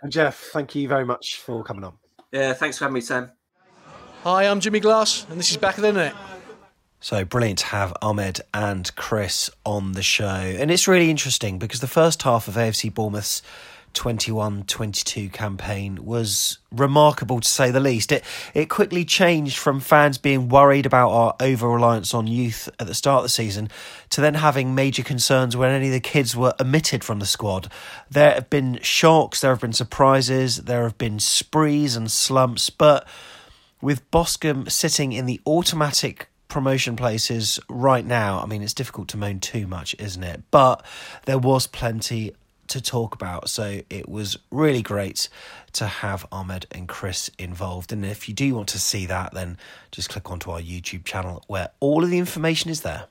And 0.04 0.12
Jeff, 0.12 0.38
thank 0.52 0.74
you 0.74 0.86
very 0.86 1.06
much 1.06 1.36
for 1.36 1.64
coming 1.64 1.82
on. 1.82 1.94
Yeah, 2.30 2.52
thanks 2.52 2.76
for 2.76 2.84
having 2.84 2.92
me, 2.92 3.00
Sam. 3.00 3.32
Hi, 4.22 4.44
I'm 4.44 4.60
Jimmy 4.60 4.78
Glass, 4.78 5.26
and 5.30 5.38
this 5.38 5.50
is 5.50 5.56
Back 5.56 5.78
of 5.78 5.82
the 5.82 5.94
Net. 5.94 6.14
So 7.00 7.24
brilliant 7.24 7.60
to 7.60 7.66
have 7.68 7.94
Ahmed 8.02 8.42
and 8.52 8.94
Chris 8.96 9.48
on 9.64 9.92
the 9.92 10.02
show. 10.02 10.26
And 10.26 10.70
it's 10.70 10.86
really 10.86 11.08
interesting 11.08 11.58
because 11.58 11.80
the 11.80 11.86
first 11.86 12.22
half 12.22 12.48
of 12.48 12.54
AFC 12.56 12.92
Bournemouth's 12.92 13.40
21 13.94 14.64
22 14.64 15.28
campaign 15.30 16.04
was 16.04 16.58
remarkable 16.70 17.40
to 17.40 17.48
say 17.48 17.70
the 17.70 17.80
least. 17.80 18.12
It 18.12 18.24
it 18.52 18.68
quickly 18.68 19.04
changed 19.04 19.56
from 19.56 19.80
fans 19.80 20.18
being 20.18 20.48
worried 20.48 20.86
about 20.86 21.10
our 21.10 21.36
over 21.40 21.68
reliance 21.68 22.12
on 22.12 22.26
youth 22.26 22.68
at 22.78 22.86
the 22.86 22.94
start 22.94 23.18
of 23.18 23.22
the 23.24 23.28
season 23.30 23.68
to 24.10 24.20
then 24.20 24.34
having 24.34 24.74
major 24.74 25.02
concerns 25.02 25.56
when 25.56 25.70
any 25.70 25.86
of 25.86 25.92
the 25.92 26.00
kids 26.00 26.36
were 26.36 26.54
omitted 26.60 27.02
from 27.02 27.18
the 27.20 27.26
squad. 27.26 27.70
There 28.10 28.34
have 28.34 28.50
been 28.50 28.80
shocks, 28.82 29.40
there 29.40 29.52
have 29.52 29.60
been 29.60 29.72
surprises, 29.72 30.58
there 30.58 30.82
have 30.82 30.98
been 30.98 31.18
sprees 31.18 31.96
and 31.96 32.10
slumps, 32.10 32.70
but 32.70 33.06
with 33.80 34.10
Boscombe 34.10 34.70
sitting 34.70 35.12
in 35.12 35.26
the 35.26 35.40
automatic 35.46 36.28
promotion 36.48 36.94
places 36.94 37.58
right 37.68 38.06
now, 38.06 38.40
I 38.40 38.46
mean, 38.46 38.62
it's 38.62 38.72
difficult 38.72 39.08
to 39.08 39.16
moan 39.16 39.40
too 39.40 39.66
much, 39.66 39.96
isn't 39.98 40.22
it? 40.22 40.42
But 40.52 40.84
there 41.26 41.38
was 41.38 41.66
plenty 41.66 42.32
to 42.68 42.80
talk 42.80 43.14
about. 43.14 43.48
So 43.48 43.80
it 43.90 44.08
was 44.08 44.38
really 44.50 44.82
great 44.82 45.28
to 45.74 45.86
have 45.86 46.26
Ahmed 46.30 46.66
and 46.70 46.88
Chris 46.88 47.30
involved. 47.38 47.92
And 47.92 48.04
if 48.04 48.28
you 48.28 48.34
do 48.34 48.54
want 48.54 48.68
to 48.68 48.78
see 48.78 49.06
that, 49.06 49.34
then 49.34 49.58
just 49.90 50.08
click 50.08 50.30
onto 50.30 50.50
our 50.50 50.60
YouTube 50.60 51.04
channel 51.04 51.42
where 51.46 51.70
all 51.80 52.04
of 52.04 52.10
the 52.10 52.18
information 52.18 52.70
is 52.70 52.82
there. 52.82 53.06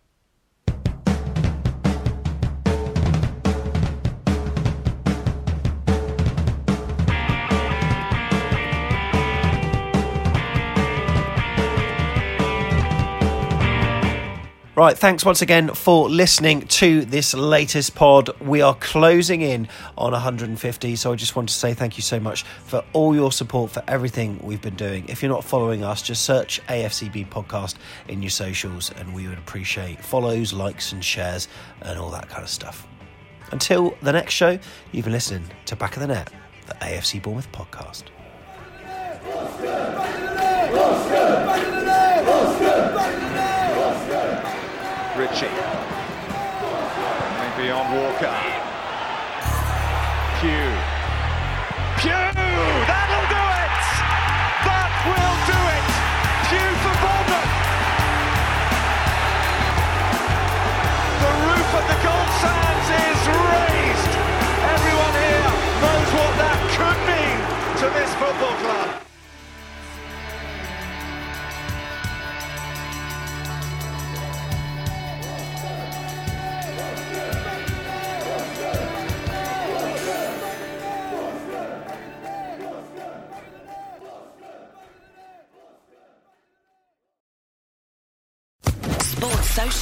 Right, 14.76 14.98
thanks 14.98 15.24
once 15.24 15.44
again 15.44 15.68
for 15.76 16.10
listening 16.10 16.62
to 16.62 17.06
this 17.06 17.36
latest 17.36 17.94
pod. 17.94 18.32
We 18.41 18.62
are 18.62 18.74
closing 18.74 19.41
in 19.41 19.68
on 19.95 20.14
150, 20.14 20.95
so 20.95 21.12
I 21.12 21.16
just 21.16 21.36
want 21.36 21.50
to 21.50 21.54
say 21.54 21.76
thank 21.76 21.95
you 21.95 22.02
so 22.02 22.20
much 22.20 22.41
for 22.41 22.84
all 22.91 23.14
your 23.14 23.32
support 23.32 23.70
for 23.70 23.84
everything 23.88 24.40
we've 24.41 24.64
been 24.64 24.76
doing. 24.76 25.08
If 25.08 25.22
you're 25.22 25.32
not 25.32 25.44
following 25.44 25.84
us, 25.84 26.02
just 26.02 26.24
search 26.24 26.60
AFCB 26.70 27.30
Podcast 27.30 27.76
in 28.08 28.24
your 28.24 28.32
socials, 28.32 28.91
and 28.98 29.14
we 29.14 29.28
would 29.28 29.38
appreciate 29.38 30.04
follows, 30.04 30.54
likes, 30.54 30.91
and 30.91 31.06
shares, 31.06 31.48
and 31.84 32.00
all 32.00 32.10
that 32.10 32.28
kind 32.30 32.41
of 32.41 32.50
stuff. 32.50 32.88
Until 33.52 33.95
the 34.02 34.12
next 34.12 34.34
show, 34.34 34.58
you've 34.91 35.06
been 35.06 35.14
listening 35.14 35.52
to 35.66 35.76
Back 35.76 35.98
of 35.98 36.02
the 36.02 36.08
Net, 36.08 36.32
the 36.66 36.74
AFC 36.74 37.22
Bournemouth 37.22 37.52
podcast. 37.52 38.06
Ritchie. 45.15 45.45
Maybe 47.56 47.69
on 47.69 47.95
Walker. 47.95 48.53